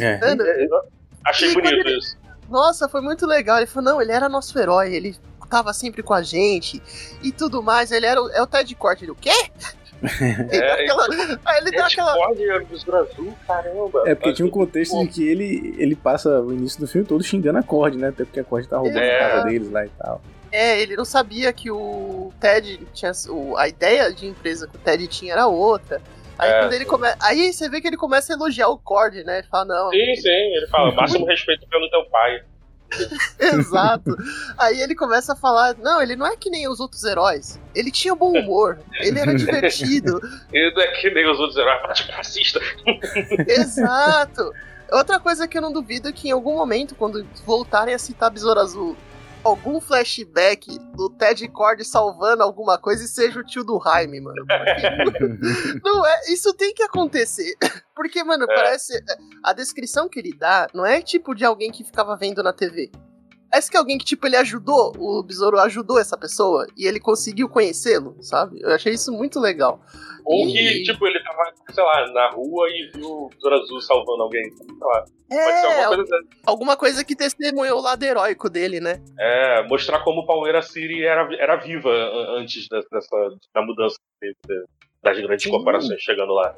É. 0.00 0.18
Mano, 0.20 0.44
Achei 1.24 1.50
E 1.50 1.54
bonito 1.54 1.74
ele- 1.74 1.98
isso. 1.98 2.16
Nossa, 2.48 2.88
foi 2.88 3.00
muito 3.00 3.26
legal. 3.26 3.58
Ele 3.58 3.66
falou, 3.66 3.92
não, 3.92 4.02
ele 4.02 4.12
era 4.12 4.28
nosso 4.28 4.58
herói, 4.58 4.94
ele 4.94 5.16
tava 5.50 5.72
sempre 5.72 6.02
com 6.02 6.14
a 6.14 6.22
gente 6.22 6.82
e 7.22 7.30
tudo 7.32 7.62
mais. 7.62 7.92
Ele 7.92 8.06
era 8.06 8.20
o, 8.22 8.28
é 8.30 8.40
o 8.42 8.46
Ted 8.46 8.74
Cord. 8.74 9.02
Ele, 9.04 9.12
o 9.12 9.14
quê? 9.14 9.30
Ele 10.02 10.44
dá 10.48 10.56
É, 10.56 10.72
aquela- 10.82 11.38
aí 11.44 11.58
ele 11.60 11.70
dá 11.70 11.86
aquela. 11.86 12.12
Azul, 13.02 13.34
caramba. 13.46 14.02
É 14.06 14.14
porque 14.14 14.32
tinha 14.32 14.46
um 14.46 14.50
contexto 14.50 14.98
de 15.00 15.08
que 15.08 15.26
ele, 15.28 15.74
ele 15.78 15.94
passa 15.96 16.40
o 16.40 16.52
início 16.52 16.80
do 16.80 16.86
filme 16.88 17.06
todo 17.06 17.22
xingando 17.22 17.58
a 17.58 17.62
Cord, 17.62 17.96
né? 17.96 18.08
Até 18.08 18.24
porque 18.24 18.40
a 18.40 18.44
Cord 18.44 18.66
tá 18.68 18.76
roubando 18.78 18.98
É. 18.98 19.16
a 19.24 19.30
casa 19.30 19.44
deles 19.48 19.70
lá 19.70 19.84
e 19.86 19.88
tal. 19.90 20.20
É, 20.50 20.80
ele 20.82 20.96
não 20.96 21.04
sabia 21.04 21.52
que 21.52 21.70
o 21.70 22.32
Ted 22.40 22.80
tinha. 22.92 23.12
O, 23.30 23.56
a 23.56 23.68
ideia 23.68 24.12
de 24.12 24.26
empresa 24.26 24.66
que 24.68 24.76
o 24.76 24.78
Ted 24.80 25.06
tinha 25.06 25.32
era 25.32 25.46
outra. 25.46 26.00
Aí 26.38 26.50
É. 26.50 26.60
quando 26.60 26.72
ele 26.72 26.84
começa. 26.84 27.16
Aí 27.22 27.52
você 27.52 27.68
vê 27.68 27.80
que 27.80 27.86
ele 27.86 27.96
começa 27.96 28.32
a 28.32 28.36
elogiar 28.36 28.68
o 28.68 28.76
Cord, 28.78 29.22
né? 29.24 29.38
Ele 29.38 29.46
fala, 29.48 29.64
não, 29.66 29.90
Sim, 29.90 30.14
sim, 30.16 30.28
ele 30.28 30.66
fala, 30.66 30.90
máximo 30.92 31.24
respeito 31.26 31.66
pelo 31.68 31.88
teu 31.88 32.04
pai. 32.10 32.42
Exato. 33.38 34.16
Aí 34.58 34.80
ele 34.80 34.94
começa 34.94 35.32
a 35.32 35.36
falar: 35.36 35.76
não, 35.78 36.02
ele 36.02 36.16
não 36.16 36.26
é 36.26 36.36
que 36.36 36.50
nem 36.50 36.68
os 36.68 36.80
outros 36.80 37.04
heróis. 37.04 37.58
Ele 37.74 37.90
tinha 37.90 38.14
bom 38.14 38.32
humor, 38.32 38.78
ele 39.00 39.18
era 39.18 39.34
divertido. 39.34 40.20
Ele 40.52 40.74
não 40.74 40.82
é 40.82 40.86
que 41.00 41.10
nem 41.10 41.30
os 41.30 41.38
outros 41.38 41.56
heróis, 41.56 41.80
fala 41.80 41.94
tipo 41.94 42.12
racista. 42.12 42.60
Exato. 43.48 44.52
Outra 44.90 45.18
coisa 45.18 45.48
que 45.48 45.56
eu 45.56 45.62
não 45.62 45.72
duvido 45.72 46.08
é 46.08 46.12
que 46.12 46.28
em 46.28 46.32
algum 46.32 46.54
momento, 46.54 46.94
quando 46.94 47.26
voltarem 47.46 47.94
a 47.94 47.98
citar 47.98 48.30
Besouro 48.30 48.60
Azul, 48.60 48.96
algum 49.44 49.80
flashback 49.80 50.78
do 50.94 51.10
Ted 51.10 51.46
Cord 51.48 51.84
salvando 51.84 52.42
alguma 52.42 52.78
coisa 52.78 53.04
e 53.04 53.08
seja 53.08 53.40
o 53.40 53.44
tio 53.44 53.64
do 53.64 53.80
Jaime, 53.82 54.20
mano. 54.20 54.44
Porque 55.04 55.28
não 55.82 56.06
é, 56.06 56.32
isso 56.32 56.52
tem 56.54 56.72
que 56.74 56.82
acontecer. 56.82 57.54
Porque, 57.94 58.22
mano, 58.24 58.46
parece. 58.46 58.92
A 59.42 59.52
descrição 59.52 60.08
que 60.08 60.18
ele 60.18 60.32
dá 60.32 60.66
não 60.72 60.84
é 60.84 61.00
tipo 61.02 61.34
de 61.34 61.44
alguém 61.44 61.70
que 61.70 61.84
ficava 61.84 62.16
vendo 62.16 62.42
na 62.42 62.52
TV. 62.52 62.90
Parece 63.52 63.70
que 63.70 63.76
alguém 63.76 63.98
que, 63.98 64.04
tipo, 64.06 64.26
ele 64.26 64.36
ajudou, 64.36 64.94
o 64.98 65.22
Besouro 65.22 65.58
ajudou 65.60 65.98
essa 65.98 66.16
pessoa 66.16 66.66
e 66.74 66.86
ele 66.86 66.98
conseguiu 66.98 67.50
conhecê-lo, 67.50 68.16
sabe? 68.22 68.58
Eu 68.62 68.70
achei 68.70 68.94
isso 68.94 69.12
muito 69.12 69.38
legal. 69.38 69.78
Ou 70.24 70.48
E- 70.48 70.52
que, 70.52 70.82
tipo, 70.84 71.06
ele 71.06 71.22
tava, 71.22 71.52
sei 71.70 71.84
lá, 71.84 72.10
na 72.12 72.30
rua 72.30 72.66
e 72.70 72.90
viu 72.94 73.06
o 73.06 73.28
Besouro 73.28 73.56
Azul 73.60 73.80
salvando 73.82 74.22
alguém. 74.22 74.42
Sei 74.56 74.66
lá. 74.80 75.04
Pode 75.28 75.60
ser 75.60 75.66
É, 75.66 75.84
alguma 75.84 75.96
coisa 75.96 76.16
alguma 76.46 76.76
coisa 76.78 77.04
que 77.04 77.14
testemunhou 77.14 77.78
o 77.78 77.82
lado 77.82 78.02
heróico 78.02 78.48
dele, 78.48 78.80
né? 78.80 79.02
É, 79.18 79.62
mostrar 79.68 80.02
como 80.02 80.24
Palmeira 80.26 80.62
City 80.62 81.04
era, 81.04 81.28
era 81.38 81.56
viva 81.56 81.90
an- 81.90 82.38
antes 82.40 82.66
dessa, 82.68 82.88
da 83.54 83.60
mudança 83.62 83.96
que 84.20 84.32
teve, 84.48 84.64
das 85.02 85.18
grandes 85.20 85.42
Sim. 85.44 85.50
corporações 85.50 86.00
chegando 86.00 86.32
lá. 86.32 86.54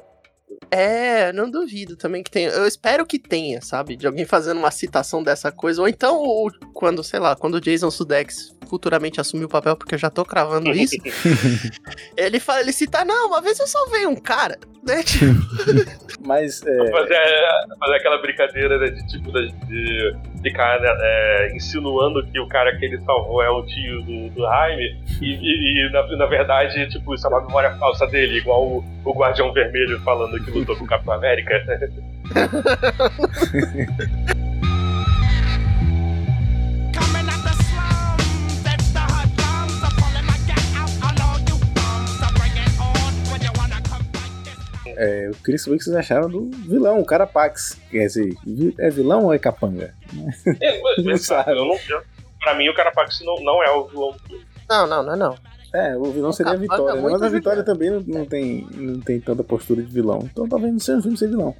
É, 0.69 1.31
não 1.33 1.49
duvido 1.49 1.95
também 1.95 2.21
que 2.23 2.29
tenha. 2.29 2.49
Eu 2.49 2.67
espero 2.67 3.05
que 3.05 3.17
tenha, 3.17 3.61
sabe? 3.61 3.95
De 3.95 4.05
alguém 4.05 4.25
fazendo 4.25 4.57
uma 4.57 4.71
citação 4.71 5.23
dessa 5.23 5.51
coisa. 5.51 5.81
Ou 5.81 5.87
então, 5.87 6.17
o- 6.21 6.51
quando, 6.73 7.03
sei 7.03 7.19
lá, 7.19 7.35
quando 7.35 7.55
o 7.55 7.61
Jason 7.61 7.89
Sudeikis 7.89 8.55
futuramente 8.67 9.19
assumir 9.21 9.45
o 9.45 9.49
papel, 9.49 9.75
porque 9.75 9.95
eu 9.95 9.99
já 9.99 10.09
tô 10.09 10.23
cravando 10.25 10.71
isso. 10.71 10.95
ele 12.17 12.39
fala, 12.39 12.61
ele 12.61 12.71
cita, 12.73 13.03
não, 13.05 13.27
uma 13.27 13.41
vez 13.41 13.59
eu 13.59 13.67
salvei 13.67 14.05
um 14.07 14.15
cara, 14.15 14.57
né? 14.83 15.03
Tipo, 15.03 15.25
Mas 16.25 16.61
é, 16.65 16.91
Fazer, 16.91 17.17
fazer 17.79 17.95
aquela 17.95 18.17
brincadeira 18.21 18.77
né, 18.79 18.89
de 18.89 19.07
tipo 19.07 19.31
de, 19.31 20.15
de 20.51 20.81
né, 20.81 20.89
é, 21.01 21.55
insinuando 21.55 22.23
que 22.27 22.39
o 22.39 22.47
cara 22.47 22.75
que 22.77 22.85
ele 22.85 22.99
salvou 22.99 23.41
é 23.41 23.49
o 23.49 23.63
tio 23.65 24.01
do, 24.03 24.29
do 24.29 24.41
Jaime 24.43 24.95
e, 25.21 25.31
e- 25.33 25.87
e, 25.87 25.91
na, 25.91 26.05
na 26.17 26.25
verdade, 26.25 26.87
tipo, 26.89 27.15
isso 27.15 27.25
é 27.25 27.29
uma 27.29 27.41
memória 27.41 27.71
falsa 27.77 28.05
dele, 28.07 28.37
igual 28.37 28.63
o, 28.63 28.83
o 29.03 29.13
Guardião 29.13 29.51
Vermelho 29.51 29.99
falando 30.01 30.43
que 30.43 30.51
lutou 30.51 30.75
com 30.75 30.83
o 30.83 30.87
Capitão 30.87 31.13
América. 31.15 31.55
é, 44.97 45.27
eu 45.27 45.31
queria 45.43 45.57
saber 45.59 45.75
o 45.75 45.77
que 45.79 45.83
vocês 45.85 45.95
acharam 45.95 46.29
do 46.29 46.49
vilão, 46.67 46.99
o 46.99 47.05
Carapax. 47.05 47.77
Quer 47.91 48.05
dizer, 48.07 48.33
é 48.79 48.89
vilão 48.89 49.25
ou 49.25 49.33
é 49.33 49.39
capanga? 49.39 49.93
É, 50.61 50.81
mas, 50.83 51.05
Não 51.05 51.17
sabe. 51.17 51.51
eu 51.51 51.65
não, 51.65 51.75
eu, 51.89 52.01
pra 52.39 52.55
mim, 52.55 52.69
o 52.69 52.75
Carapax 52.75 53.19
não, 53.21 53.35
não 53.43 53.63
é 53.63 53.71
o 53.71 53.85
vilão. 53.87 54.11
do 54.11 54.19
filme. 54.19 54.45
não, 54.69 54.87
não, 54.87 55.03
não, 55.03 55.13
é 55.13 55.15
não. 55.17 55.35
É, 55.73 55.97
o 55.97 56.05
vilão 56.05 56.29
O 56.29 56.33
seria 56.33 56.53
a 56.53 56.55
Vitória, 56.55 56.91
é 56.91 56.95
né? 56.95 57.01
muito 57.01 57.13
mas 57.13 57.21
a 57.23 57.29
Vitória 57.29 57.61
vilão. 57.63 57.75
também 57.77 57.89
não, 57.91 58.19
não 58.19 58.25
tem, 58.25 58.65
não 58.75 58.99
tem 59.01 59.19
tanta 59.19 59.43
postura 59.43 59.81
de 59.83 59.91
vilão. 59.91 60.19
Então 60.23 60.47
talvez 60.47 60.71
não 60.71 60.79
seja 60.79 60.99
um 60.99 61.01
filme 61.01 61.17
ser 61.17 61.27
vilão. 61.27 61.53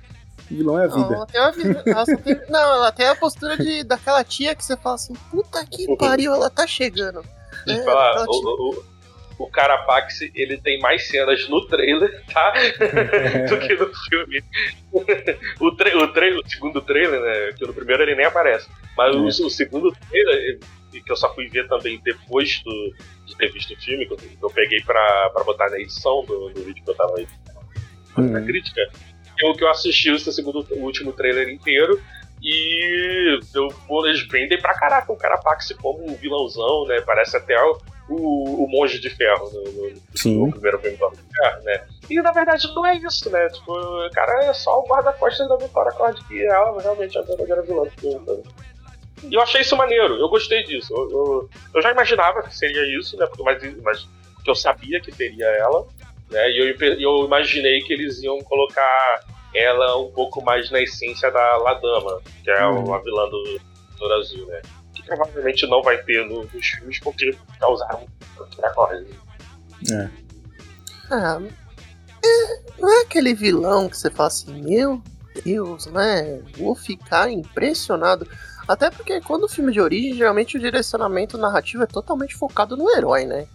O 0.50 0.56
vilão 0.56 0.80
é 0.80 0.86
a 0.86 0.88
Não, 0.88 0.96
vida. 1.04 1.16
ela 1.16 1.26
tem 1.26 1.42
uma 1.42 1.52
vida. 1.52 1.84
ela 1.86 2.06
tem- 2.06 2.42
não, 2.50 2.60
ela 2.76 2.92
tem 2.94 3.08
a 3.08 3.16
postura 3.16 3.58
de, 3.58 3.84
daquela 3.84 4.24
tia 4.24 4.56
que 4.56 4.64
você 4.64 4.78
fala 4.78 4.96
assim, 4.96 5.14
puta 5.30 5.66
que 5.66 5.94
pariu, 5.98 6.34
ela 6.34 6.50
tá 6.50 6.66
chegando. 6.66 7.22
É, 7.68 7.74
tia- 7.76 8.26
o, 8.30 8.84
o, 9.40 9.44
o 9.44 9.50
Carapax, 9.50 10.22
ele 10.34 10.58
tem 10.58 10.80
mais 10.80 11.08
cenas 11.08 11.48
no 11.50 11.66
trailer, 11.68 12.24
tá? 12.34 12.54
do 13.50 13.58
que 13.60 13.74
no 13.76 13.92
filme. 14.10 14.44
o, 15.60 15.72
tra 15.76 15.98
o, 15.98 16.08
trailer, 16.08 16.40
o 16.40 16.50
segundo 16.50 16.82
trailer, 16.82 17.20
né? 17.22 17.54
Que 17.58 17.66
no 17.66 17.74
primeiro 17.74 18.04
ele 18.04 18.16
nem 18.16 18.26
aparece. 18.26 18.68
Mas 18.98 19.40
o, 19.40 19.46
o 19.46 19.50
segundo 19.50 19.92
trailer, 20.10 20.60
que 20.92 21.12
eu 21.12 21.16
só 21.16 21.34
fui 21.34 21.48
ver 21.50 21.68
também 21.68 22.00
depois 22.04 22.62
do, 22.64 22.94
de 23.26 23.36
ter 23.36 23.52
visto 23.52 23.74
o 23.74 23.82
filme, 23.82 24.06
que 24.08 24.14
eu, 24.14 24.18
que 24.18 24.38
eu 24.42 24.50
peguei 24.50 24.80
pra, 24.82 25.30
pra 25.32 25.44
botar 25.44 25.70
na 25.70 25.80
edição 25.80 26.24
do, 26.26 26.50
do 26.50 26.64
vídeo 26.64 26.84
que 26.84 26.90
eu 26.90 26.96
tava 26.96 27.18
aí 27.18 27.28
fazendo 28.14 28.38
a 28.38 28.40
Uhum. 28.40 28.46
crítica, 28.46 28.82
eu 29.42 29.54
que 29.54 29.64
eu 29.64 29.70
assisti 29.70 30.10
esse 30.10 30.32
segundo, 30.32 30.66
o 30.72 30.80
último 30.80 31.12
trailer 31.12 31.50
inteiro. 31.50 32.02
E 32.42 33.40
eu, 33.54 33.70
pô, 33.88 34.06
eles 34.06 34.28
vendem 34.28 34.60
pra 34.62 34.74
caraca 34.78 35.12
o 35.12 35.18
Carapax 35.18 35.74
como 35.82 36.06
um 36.12 36.16
vilãozão, 36.16 36.86
né? 36.88 37.02
Parece 37.02 37.38
até 37.38 37.56
o, 37.64 37.78
o, 38.10 38.66
o 38.66 38.68
Monge 38.70 39.00
de 39.00 39.10
Ferro 39.10 39.50
no, 39.52 39.64
no- 39.72 39.90
no 39.90 40.02
Sim. 40.16 40.52
primeiro 40.52 40.80
filme 40.80 40.98
do 40.98 41.06
Homem 41.06 41.18
de 41.20 41.38
Ferro, 41.38 41.64
né? 41.64 41.82
E 42.10 42.22
na 42.22 42.32
verdade 42.32 42.68
não 42.76 42.86
é 42.86 42.96
isso, 42.98 43.30
né? 43.32 43.48
Tipo, 43.50 43.72
o 43.74 44.10
cara 44.12 44.46
é 44.46 44.54
só 44.54 44.80
o 44.80 44.88
guarda-costas 44.88 45.48
da 45.50 45.56
Vitória 45.56 45.92
Cord, 45.94 46.22
que 46.28 46.46
ela 46.46 46.80
realmente 46.82 47.18
é 47.18 47.22
a 47.22 47.24
verdadeira 47.24 47.62
vilã 47.64 47.84
do 47.84 47.92
filme. 47.92 48.26
sabe? 48.26 48.44
E 49.24 49.34
eu 49.34 49.42
achei 49.42 49.62
isso 49.62 49.76
maneiro, 49.76 50.16
eu 50.20 50.30
gostei 50.30 50.62
disso. 50.64 50.94
Eu, 50.94 51.10
eu, 51.12 51.50
eu 51.76 51.82
já 51.82 51.92
imaginava 51.92 52.44
que 52.44 52.56
seria 52.56 53.00
isso, 53.00 53.18
né? 53.18 53.26
Porque, 53.26 53.42
mas, 53.44 53.82
mas 53.82 54.04
porque 54.36 54.52
eu 54.52 54.56
sabia 54.56 55.02
que 55.02 55.12
teria 55.12 55.48
ela, 55.48 55.84
né? 56.30 56.52
E 56.52 56.60
eu, 56.60 57.00
eu 57.00 57.26
imaginei 57.26 57.80
que 57.82 57.94
eles 57.94 58.22
iam 58.22 58.38
colocar 58.44 59.20
ela 59.58 59.98
um 59.98 60.12
pouco 60.12 60.42
mais 60.44 60.70
na 60.72 60.80
essência 60.82 61.32
da 61.32 61.58
Ladama, 61.58 62.22
que 62.44 62.50
é 62.52 62.66
Uhum. 62.68 62.94
a 62.94 63.00
vilã 63.00 63.30
do, 63.30 63.60
do 64.00 64.08
Brasil, 64.08 64.46
né? 64.48 64.62
Que 64.94 65.04
provavelmente 65.04 65.66
não 65.68 65.82
vai 65.82 65.98
ter 66.04 66.26
no- 66.26 66.44
nos 66.44 66.66
filmes 66.68 67.00
porque 67.00 67.36
causaram 67.60 68.06
outra 68.38 68.70
coisa. 68.74 69.08
É. 69.92 70.10
Ah, 71.12 71.40
é, 72.24 72.60
não 72.80 72.92
é 72.92 73.02
aquele 73.04 73.34
vilão 73.34 73.88
que 73.90 73.98
você 73.98 74.10
fala 74.10 74.28
assim, 74.28 74.62
meu 74.64 75.02
Deus, 75.44 75.86
né? 75.88 76.42
Vou 76.58 76.76
ficar 76.76 77.30
impressionado. 77.30 78.28
Até 78.68 78.90
porque 78.90 79.22
quando 79.22 79.44
o 79.44 79.50
filme 79.50 79.70
é 79.70 79.74
de 79.74 79.82
origem, 79.82 80.14
geralmente 80.16 80.58
o 80.58 80.60
direcionamento 80.60 81.38
narrativo 81.38 81.84
é 81.84 81.86
totalmente 81.86 82.34
focado 82.36 82.76
no 82.76 82.90
herói, 82.90 83.26
né? 83.26 83.48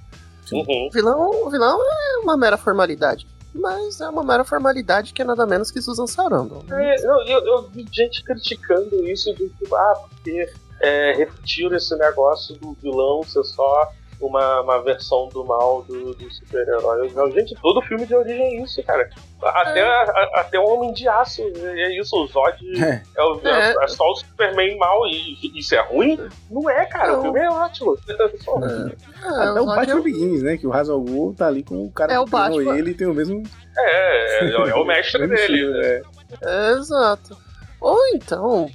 Uhum. 0.53 0.87
O 0.89 0.91
vilão, 0.93 1.31
o 1.47 1.51
vilão 1.51 1.81
é 1.83 2.19
uma 2.19 2.37
mera 2.37 2.57
formalidade. 2.57 3.27
Mas 3.55 4.01
é 4.01 4.09
uma 4.09 4.23
mera 4.23 4.45
formalidade 4.45 5.13
que 5.13 5.23
é 5.23 5.25
nada 5.25 5.45
menos 5.47 5.71
que 5.71 5.83
Susan 5.83 6.07
Sarandon. 6.07 6.63
né? 6.69 6.95
É, 6.95 7.07
eu, 7.07 7.17
eu, 7.27 7.47
eu 7.47 7.63
vi 7.69 7.87
gente 7.91 8.23
criticando 8.25 9.07
isso 9.09 9.35
de 9.35 9.49
que, 9.49 9.75
ah, 9.75 9.95
porque 10.09 10.49
é, 10.81 11.21
esse 11.75 11.97
negócio 11.97 12.57
do 12.57 12.73
vilão 12.75 13.23
ser 13.25 13.45
só 13.45 13.89
uma, 14.21 14.61
uma 14.61 14.83
versão 14.83 15.29
do 15.29 15.45
mal 15.45 15.83
do, 15.83 16.15
do 16.15 16.31
super-herói. 16.31 17.09
Gente, 17.33 17.55
todo 17.61 17.81
filme 17.83 18.07
de 18.07 18.15
origem 18.15 18.59
é 18.59 18.63
isso, 18.63 18.83
cara. 18.85 19.09
Até, 19.43 19.83
a- 19.83 20.31
até 20.35 20.59
o 20.59 20.65
Homem 20.65 20.93
de 20.93 21.09
Aço 21.09 21.43
é 21.43 21.99
isso, 21.99 22.15
o 22.17 22.27
Zod 22.27 22.57
É. 22.83 23.03
é, 23.17 23.23
o- 23.25 23.41
é- 23.45 23.71
É. 23.71 23.75
é 23.85 23.89
só 23.89 24.05
o 24.05 24.17
Superman 24.17 24.77
mal 24.79 25.07
e 25.07 25.59
isso 25.59 25.75
é 25.75 25.81
ruim? 25.81 26.19
Não 26.51 26.69
é, 26.69 26.85
cara, 26.87 27.13
o 27.13 27.17
Não. 27.17 27.23
filme 27.23 27.41
é 27.41 27.51
ótimo. 27.51 27.97
Ah, 29.23 29.51
Até 29.51 29.61
o 29.61 29.65
Zod 29.65 29.77
Batman 29.77 30.01
é- 30.01 30.03
Begins, 30.03 30.43
né? 30.43 30.57
Que 30.57 30.67
o 30.67 30.73
Hazal 30.73 31.01
Ghul 31.01 31.35
tá 31.35 31.47
ali 31.47 31.63
com 31.63 31.85
o 31.85 31.91
cara 31.93 32.13
É 32.13 32.17
que 32.17 32.23
o 32.23 32.27
Batman. 32.27 32.79
ele 32.79 32.91
e 32.91 32.95
tem 32.95 33.07
o 33.07 33.15
mesmo, 33.15 33.43
É, 33.77 34.45
é, 34.47 34.51
é 34.51 34.75
o 34.75 34.85
mestre 34.85 35.21
dele. 35.29 35.35
estilo, 35.41 35.77
é. 35.77 36.03
É, 36.43 36.71
exato. 36.73 37.37
Ou 37.81 37.99
então. 38.15 38.69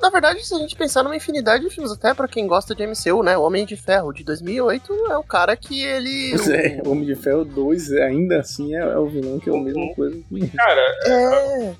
Na 0.00 0.10
verdade, 0.10 0.44
se 0.44 0.54
a 0.54 0.58
gente 0.58 0.74
pensar 0.74 1.02
numa 1.02 1.14
infinidade 1.16 1.62
de 1.62 1.70
filmes, 1.74 1.92
até 1.92 2.12
pra 2.14 2.26
quem 2.26 2.46
gosta 2.46 2.74
de 2.74 2.86
MCU, 2.86 3.22
né? 3.22 3.36
O 3.36 3.42
Homem 3.42 3.64
de 3.66 3.76
Ferro 3.76 4.12
de 4.12 4.24
2008 4.24 4.92
é 5.10 5.16
o 5.16 5.22
cara 5.22 5.54
que 5.56 5.84
ele. 5.84 6.30
Pois 6.30 6.48
é, 6.48 6.80
o 6.84 6.90
Homem 6.90 7.04
de 7.04 7.14
Ferro 7.14 7.44
2 7.44 7.92
ainda 7.92 8.40
assim 8.40 8.74
é, 8.74 8.80
é 8.80 8.96
o 8.98 9.06
vilão 9.06 9.38
que 9.38 9.50
é 9.50 9.54
a 9.54 9.60
mesma 9.60 9.94
coisa 9.94 10.18
que. 10.28 10.48
Cara, 10.56 10.80
É. 11.06 11.74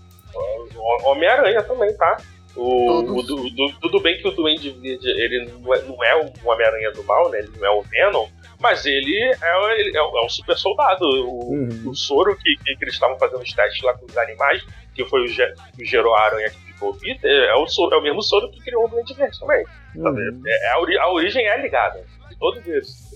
Homem-Aranha 1.05 1.63
também, 1.63 1.93
tá? 1.97 2.17
O, 2.57 2.99
o 3.19 3.23
du- 3.23 3.49
du- 3.51 3.73
tudo 3.81 4.01
bem 4.01 4.19
que 4.21 4.27
o 4.29 4.33
Duende 4.33 4.71
Verde, 4.71 5.09
ele 5.09 5.51
não 5.61 5.75
é, 5.75 5.83
não 5.83 6.05
é 6.05 6.17
o 6.17 6.49
Homem-Aranha 6.51 6.91
do 6.93 7.03
mal, 7.05 7.31
né? 7.31 7.39
Ele 7.39 7.51
não 7.59 7.67
é 7.67 7.71
o 7.71 7.83
Venom, 7.83 8.27
mas 8.61 8.85
ele 8.87 9.17
é, 9.23 9.81
ele 9.81 9.97
é, 9.97 10.03
o- 10.03 10.19
é 10.19 10.25
um 10.25 10.29
super 10.29 10.57
soldado. 10.57 11.05
O, 11.05 11.53
Uhum. 11.55 11.83
o 11.91 11.95
soro 11.95 12.37
que, 12.37 12.57
que, 12.65 12.77
que 12.77 12.85
eles 12.85 12.95
estavam 12.95 13.19
fazendo 13.19 13.41
os 13.43 13.53
testes 13.53 13.83
lá 13.83 13.95
com 13.97 14.05
os 14.07 14.17
animais, 14.17 14.63
que 14.95 15.05
foi 15.07 15.23
o, 15.25 15.29
Ge, 15.29 15.45
o 15.81 15.85
Gero 15.85 16.13
Aranha 16.15 16.51
que 16.51 16.70
vida, 16.95 17.21
é, 17.29 17.55
o 17.55 17.67
soro- 17.67 17.95
é 17.95 17.99
o 17.99 18.03
mesmo 18.03 18.23
soro 18.23 18.51
que 18.51 18.61
criou 18.61 18.85
o 18.85 18.89
Duende 18.89 19.15
Verde 19.15 19.39
também. 19.39 19.65
Uhum. 19.97 20.43
É, 20.47 20.67
é 20.69 20.73
a, 20.73 20.79
ori- 20.81 20.99
a 20.99 21.09
origem 21.13 21.47
é 21.47 21.61
ligada. 21.61 22.05
De 22.29 22.37
todos 22.39 22.67
eles. 22.67 23.11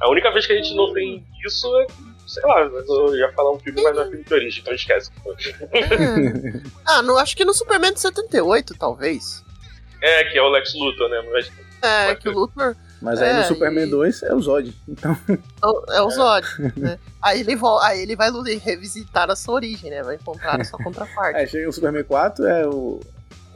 A 0.00 0.08
única 0.10 0.30
vez 0.32 0.46
que 0.46 0.52
a 0.52 0.56
gente 0.56 0.74
não 0.74 0.92
tem 0.92 1.24
isso 1.46 1.66
é, 1.80 1.86
sei 2.26 2.42
lá, 2.44 2.60
eu 2.62 3.16
ia 3.16 3.32
falar 3.32 3.52
um 3.52 3.58
filme, 3.58 3.82
mas 3.82 3.94
não 3.94 4.02
é 4.02 4.08
filme 4.08 4.24
de 4.24 4.34
origem, 4.34 4.60
então 4.62 4.74
esquece. 4.74 5.10
é. 5.72 6.60
ah, 6.86 7.02
não, 7.02 7.16
acho 7.18 7.36
que 7.36 7.44
no 7.44 7.52
Superman 7.54 7.92
de 7.92 8.00
78, 8.00 8.74
talvez. 8.78 9.44
É, 10.02 10.24
que 10.24 10.38
é 10.38 10.42
o 10.42 10.48
Lex 10.48 10.72
Luthor, 10.74 11.08
né? 11.10 11.22
Mas 11.30 11.50
É, 11.82 12.14
que 12.14 12.28
o 12.28 12.32
Luthor 12.32 12.74
Mas 13.02 13.20
aí 13.22 13.30
É, 13.30 13.38
no 13.38 13.44
Superman 13.44 13.86
e- 13.86 13.90
2 13.90 14.22
é 14.22 14.34
o 14.34 14.40
Zod. 14.40 14.74
Então, 14.88 15.16
é 15.30 15.66
o- 15.66 15.84
é 15.94 16.02
o 16.02 16.10
Zod, 16.10 16.46
né? 16.76 16.98
Aí 17.22 17.40
ele, 17.40 17.56
vol- 17.56 17.80
aí 17.80 18.00
ele 18.02 18.14
vai 18.16 18.30
revisitar 18.62 19.30
a 19.30 19.36
sua 19.36 19.54
origem, 19.54 19.90
né? 19.90 20.02
Vai 20.02 20.16
encontrar 20.16 20.60
a 20.60 20.64
sua 20.64 20.78
contraparte. 20.82 21.36
aí 21.38 21.46
chega 21.46 21.68
o 21.68 21.72
Superman 21.72 22.04
4, 22.04 22.46
é 22.46 22.66
o. 22.66 23.00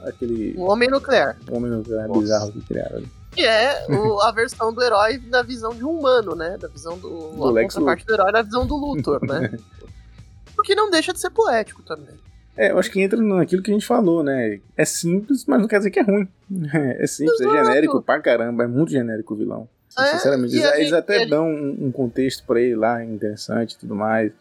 aquele 0.05 0.53
O 0.57 0.63
Homem 0.69 0.89
Nuclear. 0.89 1.37
homem 1.51 1.71
nuclear 1.71 2.07
Nossa. 2.07 2.19
bizarro 2.19 2.51
que 2.51 2.61
criaram 2.61 2.97
ali. 2.97 3.11
Que 3.31 3.45
é 3.45 3.85
o- 3.89 4.21
a 4.21 4.31
versão 4.31 4.71
do 4.73 4.81
herói 4.81 5.17
da 5.17 5.41
visão 5.43 5.73
de 5.75 5.83
um 5.83 5.89
humano, 5.99 6.35
né? 6.35 6.57
Da 6.57 6.67
visão 6.67 6.97
do. 6.97 7.09
Do 7.33 7.43
a 7.43 7.51
Lex 7.51 7.73
contraparte 7.73 8.05
do 8.05 8.13
herói 8.13 8.31
da 8.31 8.41
visão 8.41 8.65
do 8.65 8.75
Luthor, 8.77 9.19
né? 9.25 9.51
O 10.57 10.61
que 10.61 10.73
não 10.73 10.89
deixa 10.89 11.11
de 11.11 11.19
ser 11.19 11.29
poético 11.31 11.83
também. 11.83 12.15
É, 12.57 12.71
eu 12.71 12.79
acho 12.79 12.89
que 12.91 13.01
entra 13.01 13.19
naquilo 13.21 13.61
que 13.61 13.69
a 13.69 13.73
gente 13.73 13.85
falou, 13.85 14.23
né? 14.23 14.59
É 14.77 14.85
simples, 14.85 15.45
mas 15.45 15.59
não 15.61 15.67
quer 15.67 15.77
dizer 15.79 15.91
que 15.91 15.99
é 15.99 16.03
ruim. 16.03 16.27
É 16.99 17.05
simples, 17.07 17.39
Exato. 17.41 17.55
é 17.57 17.65
genérico 17.65 18.01
pra 18.01 18.19
caramba, 18.21 18.63
é 18.63 18.67
muito 18.67 18.91
genérico 18.91 19.33
o 19.33 19.37
vilão. 19.37 19.67
É, 19.97 20.03
Sinceramente, 20.07 20.53
eles, 20.55 20.65
a 20.65 20.75
eles 20.75 20.89
gente- 20.89 20.95
até 20.97 21.15
ele- 21.21 21.29
dão 21.29 21.47
um, 21.49 21.85
um 21.87 21.91
contexto 21.91 22.45
pra 22.45 22.59
ele 22.61 22.75
lá 22.75 23.03
interessante 23.03 23.73
e 23.73 23.77
tudo 23.77 23.95
mais. 23.95 24.31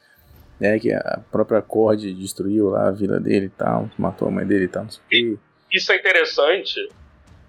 É 0.60 0.78
que 0.78 0.92
a 0.92 1.20
própria 1.32 1.60
Cord 1.60 2.12
destruiu 2.14 2.70
lá 2.70 2.88
a 2.88 2.90
vila 2.92 3.18
dele 3.18 3.46
e 3.46 3.50
tal, 3.50 3.90
matou 3.98 4.28
a 4.28 4.30
mãe 4.30 4.46
dele 4.46 4.64
e 4.64 4.68
tal, 4.68 4.84
não 4.84 4.90
sei 4.90 5.00
o 5.02 5.08
quê. 5.08 5.38
isso 5.72 5.90
é 5.92 5.96
interessante 5.96 6.88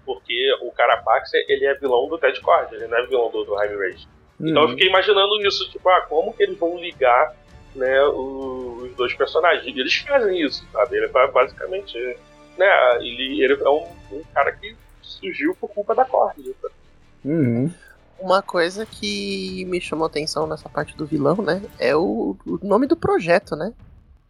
porque 0.04 0.34
o 0.62 0.70
Carapax 0.72 1.30
ele 1.48 1.64
é 1.64 1.74
vilão 1.74 2.08
do 2.08 2.18
Ted 2.18 2.40
Cord, 2.40 2.74
ele 2.74 2.86
não 2.88 2.98
é 2.98 3.06
vilão 3.06 3.30
do, 3.30 3.44
do 3.44 3.54
Jaime 3.56 3.76
Rage. 3.76 4.08
Então 4.40 4.62
eu 4.62 4.62
Uhum. 4.64 4.68
fiquei 4.70 4.88
imaginando 4.88 5.40
isso, 5.46 5.68
tipo, 5.70 5.88
ah, 5.88 6.02
como 6.08 6.32
que 6.32 6.42
eles 6.42 6.58
vão 6.58 6.76
ligar 6.78 7.34
né, 7.76 8.02
o- 8.06 8.82
os 8.84 8.96
dois 8.96 9.14
personagens? 9.14 9.64
E 9.66 9.78
eles 9.80 9.94
fazem 9.98 10.40
isso, 10.44 10.64
sabe? 10.72 10.96
Ele 10.96 11.08
tá 11.08 11.26
basicamente. 11.28 11.96
Né, 12.58 12.66
ele, 13.00 13.42
ele 13.44 13.52
é 13.62 13.68
um, 13.68 13.86
um 14.12 14.22
cara 14.34 14.50
que 14.52 14.74
surgiu 15.02 15.54
por 15.60 15.68
culpa 15.68 15.94
da 15.94 16.04
Cord. 16.04 16.42
sabe? 16.62 16.74
Uhum. 17.24 17.70
Uma 18.18 18.40
coisa 18.40 18.86
que 18.86 19.64
me 19.66 19.78
chamou 19.80 20.06
atenção 20.06 20.46
nessa 20.46 20.68
parte 20.70 20.96
do 20.96 21.04
vilão, 21.04 21.36
né? 21.36 21.60
É 21.78 21.94
o, 21.94 22.34
o 22.46 22.58
nome 22.62 22.86
do 22.86 22.96
projeto, 22.96 23.54
né? 23.54 23.74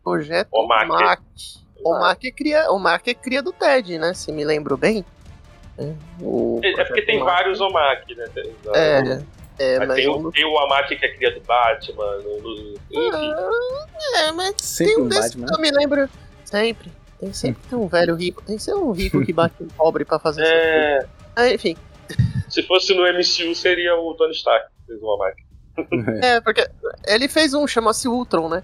Projeto 0.02 0.48
Omak. 0.52 0.90
Omak. 0.90 1.22
Omak 1.84 2.26
é 2.28 2.32
cria, 2.32 2.70
Omak 2.72 3.08
é 3.10 3.14
cria 3.14 3.40
do 3.42 3.52
Ted, 3.52 3.96
né? 3.98 4.12
Se 4.12 4.32
me 4.32 4.44
lembro 4.44 4.76
bem. 4.76 5.04
É, 5.78 5.92
o 6.20 6.58
É, 6.64 6.80
é 6.80 6.84
porque 6.84 7.02
tem 7.02 7.22
Omak. 7.22 7.32
vários 7.32 7.60
Omaki, 7.60 8.14
né? 8.16 8.24
Tem, 8.34 8.52
É, 8.74 9.22
é 9.58 9.78
mas 9.86 9.96
tem, 9.96 10.08
o, 10.08 10.30
tem 10.32 10.44
o 10.44 10.58
Amaki 10.58 10.96
que 10.96 11.06
é 11.06 11.14
cria 11.14 11.30
do 11.32 11.40
Batman, 11.40 12.16
no, 12.18 12.40
no- 12.40 12.74
enfim. 12.90 13.32
Ah, 13.34 13.86
É, 14.26 14.32
mas 14.32 14.54
Sempre 14.58 14.94
tem 14.94 15.02
um 15.02 15.06
um 15.06 15.08
desses 15.08 15.34
Batman. 15.34 15.46
que 15.46 15.54
eu 15.54 15.60
me 15.60 15.70
lembro. 15.70 16.08
Sempre. 16.44 16.92
Tem 17.18 17.32
sempre 17.32 17.62
ter 17.68 17.76
um 17.76 17.88
velho 17.88 18.14
rico. 18.14 18.42
Tem 18.42 18.58
ser 18.58 18.74
um 18.74 18.92
rico 18.92 19.24
que 19.24 19.32
bate 19.32 19.54
um 19.62 19.68
pobre 19.68 20.04
pra 20.04 20.18
fazer. 20.18 20.44
É, 20.46 21.06
Ah, 21.34 21.48
enfim. 21.50 21.76
se 22.48 22.62
fosse 22.62 22.94
no 22.94 23.02
MCU, 23.02 23.54
seria 23.54 23.94
o 23.96 24.14
Tony 24.14 24.32
Stark 24.32 24.66
que 24.80 24.86
fez 24.86 25.02
o 25.02 25.12
Amaki. 25.14 25.42
É, 26.22 26.40
porque 26.40 26.66
ele 27.06 27.28
fez 27.28 27.52
um, 27.52 27.66
chama-se 27.66 28.08
Ultron, 28.08 28.48
né? 28.48 28.62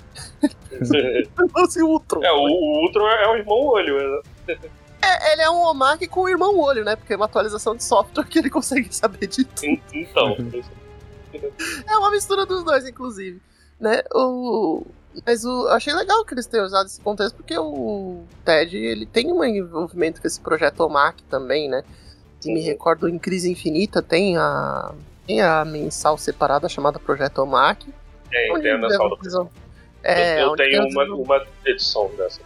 Chama-se 1.50 1.82
Ultron. 1.84 2.22
é, 2.24 2.32
o, 2.32 2.36
o 2.40 2.82
Ultron 2.86 3.06
é 3.08 3.28
o 3.28 3.36
irmão 3.36 3.58
olho. 3.66 4.22
né? 4.46 4.56
É, 5.02 5.32
ele 5.32 5.42
é 5.42 5.50
um 5.50 5.60
Omak 5.66 6.06
com 6.08 6.20
o 6.22 6.28
irmão 6.28 6.58
olho, 6.58 6.84
né? 6.84 6.94
Porque 6.96 7.12
é 7.12 7.16
uma 7.16 7.24
atualização 7.26 7.74
de 7.76 7.82
software 7.84 8.24
que 8.24 8.38
ele 8.38 8.48
consegue 8.48 8.94
saber 8.94 9.26
de 9.26 9.44
tudo. 9.44 9.80
Então, 9.92 10.36
É 11.86 11.96
uma 11.96 12.10
mistura 12.10 12.46
dos 12.46 12.64
dois, 12.64 12.86
inclusive. 12.86 13.40
Né? 13.80 14.02
O... 14.14 14.84
Mas 15.26 15.44
o... 15.44 15.68
eu 15.68 15.72
achei 15.72 15.92
legal 15.92 16.24
que 16.24 16.34
eles 16.34 16.46
tenham 16.46 16.66
usado 16.66 16.86
esse 16.86 17.00
contexto, 17.00 17.36
porque 17.36 17.56
o 17.58 18.24
Ted 18.44 18.76
ele 18.76 19.06
tem 19.06 19.32
um 19.32 19.44
envolvimento 19.44 20.20
com 20.20 20.26
esse 20.26 20.40
projeto 20.40 20.80
Omak 20.80 21.22
também, 21.24 21.68
né? 21.68 21.84
Se 22.40 22.52
me 22.52 22.60
recordo, 22.60 23.08
em 23.08 23.18
Crise 23.18 23.50
Infinita 23.50 24.02
tem 24.02 24.36
a. 24.36 24.92
Tem 25.24 25.40
a 25.40 25.64
mensal 25.64 26.18
separada 26.18 26.68
chamada 26.68 26.98
Projeto 26.98 27.48
tem, 28.28 28.52
onde 28.52 28.62
tem 28.62 28.72
a 28.72 28.78
mensal 28.78 29.08
do. 29.08 29.50
É, 30.02 30.42
eu, 30.42 30.56
tenho 30.56 30.88
uma, 30.88 31.04
uma 31.04 31.46
edição 31.64 32.10
dessa. 32.16 32.40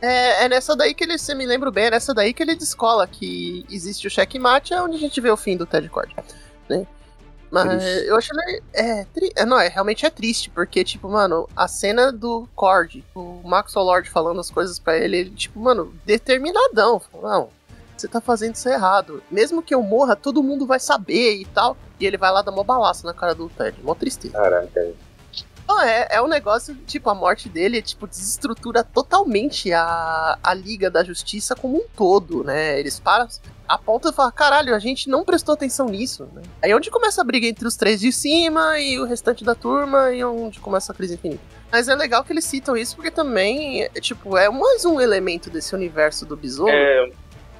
É, 0.00 0.44
é 0.44 0.48
nessa 0.48 0.76
daí 0.76 0.94
que 0.94 1.04
ele, 1.04 1.18
se 1.18 1.34
me 1.34 1.46
lembro 1.46 1.70
bem, 1.70 1.86
é 1.86 1.90
nessa 1.90 2.14
daí 2.14 2.32
que 2.32 2.42
ele 2.42 2.54
descola 2.54 3.06
que 3.06 3.66
existe 3.70 4.06
o 4.06 4.10
checkmate, 4.10 4.72
é 4.72 4.80
onde 4.80 4.96
a 4.96 5.00
gente 5.00 5.20
vê 5.20 5.30
o 5.30 5.36
fim 5.36 5.56
do 5.56 5.66
Ted 5.66 5.88
Cord, 5.88 6.14
né? 6.68 6.86
Mas 7.64 7.82
Triste. 7.82 8.06
eu 8.08 8.16
achei. 8.16 8.36
le- 8.36 8.62
É, 8.72 9.04
tri- 9.12 9.32
é, 9.36 9.44
não, 9.46 9.58
é, 9.58 9.68
realmente 9.68 10.04
é 10.04 10.10
triste, 10.10 10.50
porque, 10.50 10.84
tipo, 10.84 11.08
mano, 11.08 11.48
a 11.56 11.66
cena 11.68 12.12
do 12.12 12.48
Cord, 12.54 13.02
o 13.14 13.40
Maxwell 13.44 13.84
Lord 13.86 14.10
falando 14.10 14.40
as 14.40 14.50
coisas 14.50 14.78
pra 14.78 14.96
ele, 14.96 15.16
ele, 15.16 15.30
tipo, 15.30 15.58
mano, 15.60 15.94
determinadão. 16.04 17.00
falou, 17.00 17.28
Não, 17.30 17.48
você 17.96 18.06
tá 18.08 18.20
fazendo 18.20 18.54
isso 18.54 18.68
errado. 18.68 19.22
Mesmo 19.30 19.62
que 19.62 19.74
eu 19.74 19.82
morra, 19.82 20.14
todo 20.16 20.42
mundo 20.42 20.66
vai 20.66 20.78
saber 20.80 21.36
e 21.40 21.44
tal. 21.46 21.76
E 21.98 22.06
ele 22.06 22.18
vai 22.18 22.30
lá 22.30 22.42
dar 22.42 22.52
uma 22.52 22.62
balaça 22.64 23.06
na 23.06 23.14
cara 23.14 23.34
do 23.34 23.48
Ted. 23.48 23.78
Mó 23.82 23.94
tristeza. 23.94 24.34
Caraca. 24.34 24.92
Não, 25.68 25.82
é, 25.82 26.06
é 26.12 26.22
um 26.22 26.28
negócio, 26.28 26.74
tipo, 26.86 27.10
a 27.10 27.14
morte 27.14 27.48
dele, 27.48 27.82
tipo, 27.82 28.06
desestrutura 28.06 28.84
totalmente 28.84 29.72
a, 29.72 30.38
a 30.42 30.54
Liga 30.54 30.88
da 30.90 31.02
Justiça 31.02 31.54
como 31.56 31.76
um 31.78 31.84
todo, 31.96 32.44
né? 32.44 32.78
Eles 32.78 33.00
param, 33.00 33.26
apontam 33.68 34.12
e 34.12 34.14
falam, 34.14 34.30
caralho, 34.32 34.74
a 34.74 34.78
gente 34.78 35.08
não 35.10 35.24
prestou 35.24 35.54
atenção 35.54 35.86
nisso, 35.88 36.28
né? 36.32 36.42
Aí 36.62 36.70
é 36.70 36.76
onde 36.76 36.90
começa 36.90 37.20
a 37.20 37.24
briga 37.24 37.46
entre 37.48 37.66
os 37.66 37.74
três 37.76 38.00
de 38.00 38.12
cima 38.12 38.78
e 38.78 38.98
o 39.00 39.04
restante 39.04 39.44
da 39.44 39.54
turma 39.56 40.12
e 40.12 40.22
onde 40.24 40.60
começa 40.60 40.92
a 40.92 40.94
crise 40.94 41.14
infinita. 41.14 41.40
Mas 41.72 41.88
é 41.88 41.96
legal 41.96 42.22
que 42.22 42.32
eles 42.32 42.44
citam 42.44 42.76
isso 42.76 42.94
porque 42.94 43.10
também, 43.10 43.82
é, 43.82 43.88
tipo, 44.00 44.36
é 44.36 44.48
mais 44.48 44.84
um 44.84 45.00
elemento 45.00 45.50
desse 45.50 45.74
universo 45.74 46.24
do 46.24 46.36
Besouro 46.36 46.70
É, 46.70 47.10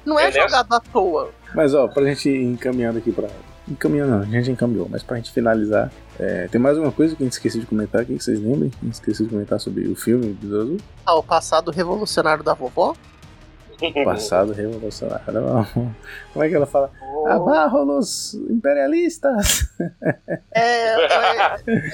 Não 0.05 0.17
é, 0.17 0.23
É 0.23 0.25
nessa- 0.27 0.41
jogado 0.47 0.73
à 0.73 0.79
toa. 0.79 1.29
Mas 1.53 1.73
ó, 1.73 1.89
pra 1.89 2.05
gente 2.05 2.29
ir 2.29 2.41
encaminhando 2.41 2.99
aqui 2.99 3.11
pra. 3.11 3.27
Encaminhando 3.69 4.11
não, 4.11 4.21
a 4.21 4.25
gente 4.25 4.49
encaminhou, 4.51 4.87
mas 4.89 5.03
pra 5.03 5.17
gente 5.17 5.31
finalizar, 5.31 5.91
é, 6.17 6.47
tem 6.47 6.59
mais 6.59 6.77
uma 6.77 6.91
coisa 6.91 7.15
que 7.15 7.23
a 7.23 7.25
gente 7.25 7.33
esqueceu 7.33 7.59
de 7.59 7.67
comentar 7.67 8.01
aqui, 8.01 8.15
que 8.15 8.23
vocês 8.23 8.39
lembram? 8.39 8.71
A 8.81 8.85
gente 8.85 8.93
esqueceu 8.93 9.25
de 9.25 9.31
comentar 9.31 9.59
sobre 9.59 9.87
o 9.87 9.95
filme 9.95 10.33
do 10.33 10.61
Azul? 10.61 10.77
Ah, 11.05 11.15
o 11.15 11.23
passado 11.23 11.69
revolucionário 11.69 12.43
da 12.43 12.53
vovó? 12.53 12.95
Passado 14.03 14.53
revolucionário. 14.53 15.25
Como 16.33 16.43
é 16.43 16.49
que 16.49 16.55
ela 16.55 16.65
fala? 16.65 16.91
Abarro 17.27 17.83
los 17.83 18.33
imperialistas! 18.49 19.69
É, 20.51 21.05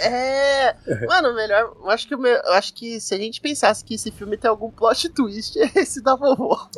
é, 0.01 0.75
é. 0.87 1.05
Mano, 1.07 1.33
melhor. 1.33 1.75
Eu 1.81 1.89
acho 1.89 2.07
que, 2.07 2.13
eu 2.13 2.53
acho 2.53 2.73
que 2.73 2.99
se 2.99 3.13
a 3.15 3.17
gente 3.17 3.41
pensasse 3.41 3.83
que 3.83 3.95
esse 3.95 4.11
filme 4.11 4.37
tem 4.37 4.49
algum 4.49 4.69
plot 4.69 5.09
twist, 5.09 5.59
é 5.59 5.71
esse 5.79 6.01
da 6.01 6.15
vovó. 6.15 6.69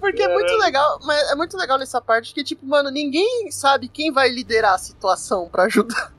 Porque 0.00 0.22
é 0.22 0.28
muito 0.28 0.52
legal, 0.58 0.98
mas 1.04 1.30
é 1.30 1.34
muito 1.34 1.56
legal 1.56 1.78
nessa 1.78 2.00
parte 2.00 2.34
que, 2.34 2.42
tipo, 2.42 2.66
mano, 2.66 2.90
ninguém 2.90 3.50
sabe 3.50 3.88
quem 3.88 4.10
vai 4.10 4.28
liderar 4.28 4.74
a 4.74 4.78
situação 4.78 5.48
pra 5.48 5.64
ajudar. 5.64 6.12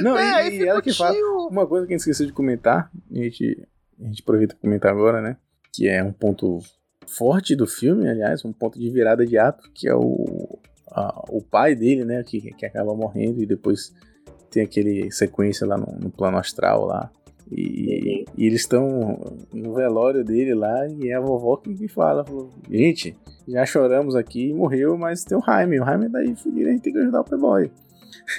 Não, 0.00 0.16
é, 0.18 0.48
e, 0.48 0.58
e 0.58 0.68
ela 0.68 0.82
que 0.82 0.92
fala. 0.92 1.16
Uma 1.48 1.66
coisa 1.66 1.86
que 1.86 1.92
a 1.92 1.96
gente 1.96 2.00
esqueceu 2.00 2.26
de 2.26 2.32
comentar, 2.32 2.90
e 3.10 3.20
a 3.20 3.24
gente, 3.24 3.68
a 4.00 4.04
gente 4.06 4.22
aproveita 4.22 4.54
para 4.54 4.60
comentar 4.62 4.90
agora, 4.92 5.20
né? 5.20 5.36
Que 5.72 5.88
é 5.88 6.02
um 6.02 6.12
ponto 6.12 6.58
forte 7.06 7.54
do 7.56 7.66
filme, 7.66 8.08
aliás, 8.08 8.44
um 8.44 8.52
ponto 8.52 8.78
de 8.78 8.90
virada 8.90 9.24
de 9.26 9.36
ato, 9.38 9.70
que 9.74 9.88
é 9.88 9.94
o, 9.94 10.58
a- 10.90 11.24
o 11.28 11.42
pai 11.42 11.74
dele, 11.74 12.04
né? 12.04 12.22
Que, 12.22 12.40
que 12.54 12.66
acaba 12.66 12.94
morrendo 12.94 13.42
e 13.42 13.46
depois 13.46 13.92
tem 14.50 14.62
aquele 14.62 15.10
sequência 15.10 15.66
lá 15.66 15.76
no, 15.78 15.86
no 15.98 16.10
plano 16.10 16.36
astral 16.38 16.84
lá. 16.86 17.10
E, 17.50 18.24
e 18.36 18.46
eles 18.46 18.62
estão 18.62 19.36
no 19.52 19.74
velório 19.74 20.24
dele 20.24 20.54
lá 20.54 20.86
e 20.88 21.10
é 21.10 21.14
a 21.14 21.20
vovó 21.20 21.56
que, 21.56 21.86
fala, 21.88 22.24
gente, 22.70 23.14
já 23.46 23.66
choramos 23.66 24.14
aqui, 24.16 24.52
morreu, 24.54 24.96
mas 24.96 25.22
tem 25.24 25.36
o 25.36 25.42
Jaime, 25.42 25.78
o 25.80 25.84
Jaime 25.84 26.08
daí 26.08 26.34
fudido, 26.34 26.68
a 26.68 26.72
gente 26.72 26.82
tem 26.82 26.92
que 26.94 26.98
ajudar 27.00 27.20
o 27.20 27.24
playboy. 27.24 27.70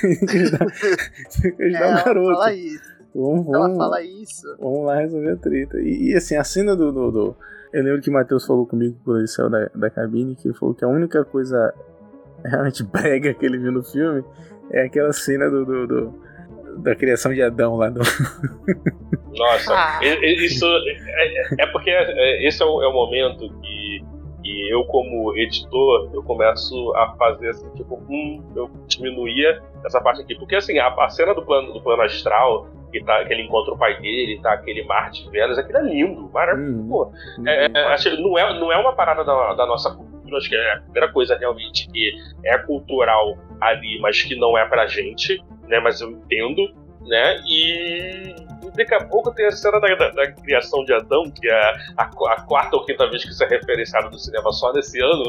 tem 0.00 0.26
que 0.26 0.36
ajudar, 0.38 0.66
tem 1.42 1.54
que 1.56 1.62
É, 1.62 1.66
ajudar 1.66 1.80
o 1.80 1.84
ela 1.92 2.04
garoto. 2.04 2.32
fala 2.34 2.54
isso. 2.54 2.99
Vamos, 3.14 3.46
Ela 3.48 3.58
vamos, 3.60 3.76
fala 3.78 4.02
isso. 4.02 4.46
vamos 4.60 4.86
lá 4.86 4.96
resolver 4.96 5.30
a 5.32 5.36
treta. 5.36 5.78
E, 5.80 6.10
e, 6.10 6.14
assim, 6.16 6.36
a 6.36 6.44
cena 6.44 6.76
do, 6.76 6.92
do, 6.92 7.10
do- 7.10 7.36
Eu 7.72 7.82
lembro 7.84 8.00
que 8.00 8.10
o 8.10 8.12
Matheus 8.12 8.44
falou 8.46 8.66
comigo 8.66 8.96
quando 9.04 9.18
ele 9.18 9.28
saiu 9.28 9.50
da, 9.50 9.68
da 9.74 9.90
cabine, 9.90 10.34
que 10.36 10.48
ele 10.48 10.54
falou 10.56 10.74
que 10.74 10.84
a 10.84 10.88
única 10.88 11.24
coisa 11.24 11.72
realmente 12.44 12.82
brega 12.90 13.34
que 13.34 13.44
ele 13.44 13.58
viu 13.58 13.72
no 13.72 13.82
filme 13.82 14.24
é 14.70 14.84
aquela 14.86 15.12
cena 15.12 15.50
do, 15.50 15.64
do- 15.64 15.86
do- 15.86 16.30
da 16.78 16.94
criação 16.94 17.34
de 17.34 17.42
Adão 17.42 17.76
lá 17.76 17.90
do. 17.90 18.00
Nossa, 19.36 19.72
Ah. 19.74 20.00
isso 20.02 20.64
é, 20.64 21.62
é 21.62 21.66
porque 21.66 21.90
é, 21.90 22.46
esse 22.46 22.62
é 22.62 22.66
o, 22.66 22.82
é 22.82 22.88
o 22.88 22.92
momento 22.92 23.48
que, 23.60 24.04
que 24.50 24.68
eu, 24.68 24.84
como 24.84 25.36
editor, 25.36 26.10
eu 26.12 26.22
começo 26.22 26.92
a 26.96 27.14
fazer 27.16 27.50
assim, 27.50 27.68
tipo, 27.74 27.94
hum, 28.08 28.42
eu 28.56 28.68
diminuía 28.88 29.62
essa 29.84 30.00
parte 30.00 30.22
aqui. 30.22 30.34
Porque 30.34 30.56
assim, 30.56 30.78
a, 30.78 30.88
a 30.88 31.08
cena 31.08 31.34
do 31.34 31.44
plano, 31.44 31.72
do 31.72 31.80
plano 31.80 32.02
astral, 32.02 32.66
que, 32.90 33.02
tá, 33.04 33.24
que 33.24 33.32
ele 33.32 33.42
encontra 33.42 33.72
o 33.72 33.78
pai 33.78 34.00
dele, 34.00 34.40
tá 34.42 34.52
aquele 34.52 34.84
mar 34.84 35.10
de 35.10 35.28
velas, 35.30 35.58
aquilo 35.58 35.78
é 35.78 35.82
lindo, 35.82 36.28
maravilhoso. 36.32 36.80
Hum, 36.80 36.88
Pô, 36.88 37.12
é, 37.46 37.66
é, 37.66 38.16
não, 38.18 38.38
é, 38.38 38.58
não 38.58 38.72
é 38.72 38.76
uma 38.76 38.92
parada 38.92 39.24
da, 39.24 39.54
da 39.54 39.66
nossa 39.66 39.94
cultura, 39.94 40.36
acho 40.36 40.48
que 40.48 40.56
é 40.56 40.74
a 40.74 40.80
primeira 40.80 41.12
coisa 41.12 41.36
realmente 41.36 41.88
que 41.88 42.12
é 42.44 42.58
cultural 42.58 43.36
ali, 43.60 44.00
mas 44.00 44.22
que 44.22 44.34
não 44.34 44.58
é 44.58 44.66
pra 44.68 44.86
gente, 44.86 45.42
né? 45.68 45.78
Mas 45.80 46.00
eu 46.00 46.10
entendo, 46.10 46.72
né? 47.02 47.40
E, 47.46 48.34
e 48.34 48.49
daqui 48.76 48.94
a 48.94 49.04
pouco 49.06 49.32
tem 49.34 49.46
a 49.46 49.52
cena 49.52 49.80
da, 49.80 49.94
da- 49.94 50.10
da 50.10 50.32
criação 50.32 50.84
de 50.84 50.92
Adão, 50.92 51.30
que 51.30 51.48
é 51.48 51.54
a, 51.96 52.02
a 52.04 52.40
quarta 52.42 52.76
ou 52.76 52.84
quinta 52.84 53.08
vez 53.10 53.22
que 53.24 53.30
isso 53.30 53.42
é 53.44 53.48
referenciado 53.48 54.10
no 54.10 54.18
cinema 54.18 54.50
só 54.52 54.72
nesse 54.72 55.00
ano, 55.00 55.22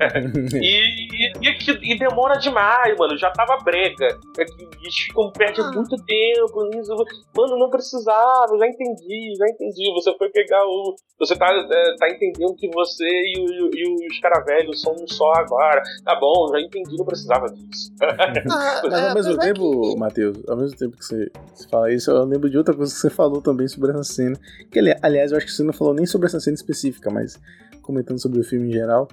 e, 0.54 1.26
e, 1.26 1.32
e, 1.48 1.92
e 1.94 1.98
demora 1.98 2.36
demais, 2.38 2.96
mano. 2.98 3.16
Já 3.18 3.30
tava 3.30 3.56
brega. 3.62 4.06
É 4.38 4.44
que 4.44 4.62
Eles 4.82 4.94
ficam, 5.06 5.30
perdem 5.32 5.64
Ah. 5.64 5.70
muito 5.72 5.96
tempo. 6.04 6.64
nisso. 6.70 6.94
Mano, 7.36 7.58
não 7.58 7.70
precisava, 7.70 8.56
já 8.58 8.66
entendi, 8.66 9.34
já 9.38 9.46
entendi. 9.48 9.92
Você 9.92 10.12
foi 10.16 10.28
pegar 10.30 10.64
o. 10.64 10.94
Você 11.18 11.36
tá, 11.36 11.48
é, 11.52 11.94
tá 11.98 12.08
entendendo 12.08 12.54
que 12.56 12.68
você 12.70 13.04
e, 13.06 13.38
o- 13.62 13.70
e 13.74 14.06
os 14.10 14.18
caras 14.20 14.44
velhos 14.44 14.80
são 14.80 14.92
um 14.94 15.06
só 15.06 15.32
agora. 15.34 15.82
Tá 16.04 16.14
bom, 16.18 16.48
já 16.52 16.60
entendi, 16.60 16.96
não 16.96 17.04
precisava 17.04 17.46
disso. 17.48 17.92
Ah, 18.02 18.80
Mas 18.84 18.92
é, 18.92 19.08
ao 19.08 19.14
mesmo 19.14 19.14
mas 19.14 19.26
é 19.26 19.36
tempo, 19.52 19.98
Matheus, 19.98 20.38
ao 20.48 20.56
mesmo 20.56 20.76
tempo 20.78 20.96
que 20.96 21.04
você, 21.04 21.30
você 21.54 21.68
fala 21.68 21.92
isso, 21.92 22.10
eu 22.10 22.24
lembro 22.24 22.48
de 22.48 22.56
outra 22.56 22.69
coisa 22.74 22.92
que 22.92 22.98
você 23.00 23.10
falou 23.10 23.40
também 23.42 23.66
sobre 23.68 23.90
essa 23.90 24.02
cena. 24.04 24.36
Que, 24.70 24.78
ali- 24.78 24.96
aliás, 25.02 25.30
eu 25.32 25.36
acho 25.38 25.46
que 25.46 25.52
você 25.52 25.62
não 25.62 25.72
falou 25.72 25.94
nem 25.94 26.06
sobre 26.06 26.26
essa 26.26 26.40
cena 26.40 26.54
específica, 26.54 27.10
mas 27.10 27.38
comentando 27.82 28.20
sobre 28.20 28.40
o 28.40 28.44
filme 28.44 28.68
em 28.68 28.72
geral. 28.72 29.08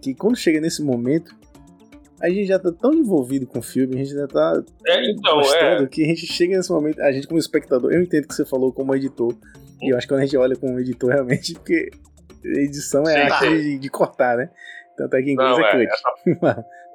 Que 0.00 0.14
quando 0.14 0.36
chega 0.36 0.60
nesse 0.60 0.82
momento, 0.82 1.34
a 2.20 2.28
gente 2.28 2.46
já 2.46 2.58
tá 2.58 2.70
tão 2.72 2.92
envolvido 2.92 3.46
com 3.46 3.58
o 3.58 3.62
filme, 3.62 3.94
a 3.94 3.98
gente 3.98 4.12
já 4.14 4.26
tá 4.26 4.62
É, 4.86 5.10
então, 5.10 5.36
gostando 5.36 5.84
é. 5.84 5.86
que 5.86 6.02
a 6.04 6.06
gente 6.06 6.26
chega 6.26 6.56
nesse 6.56 6.70
momento, 6.70 7.00
a 7.00 7.12
gente 7.12 7.26
como 7.26 7.38
espectador, 7.38 7.92
eu 7.92 8.02
entendo 8.02 8.26
que 8.28 8.34
você 8.34 8.44
falou 8.44 8.72
como 8.72 8.94
editor, 8.94 9.34
e 9.82 9.90
eu 9.92 9.96
acho 9.96 10.06
que 10.06 10.12
quando 10.12 10.20
a 10.20 10.24
gente 10.24 10.36
olha 10.36 10.56
como 10.56 10.78
editor 10.78 11.10
realmente, 11.10 11.54
porque 11.60 11.90
edição 12.44 13.02
é 13.02 13.12
Sim, 13.12 13.18
arte 13.20 13.44
sim. 13.46 13.56
de, 13.56 13.78
de 13.78 13.88
cortar, 13.88 14.36
né? 14.36 14.50
Tanto 14.96 15.16
é 15.16 15.22
que 15.22 15.30
em 15.30 15.32
inglês 15.32 15.56
Não, 15.58 15.64
é 15.64 15.82
é, 15.84 15.86
cut. 15.86 15.94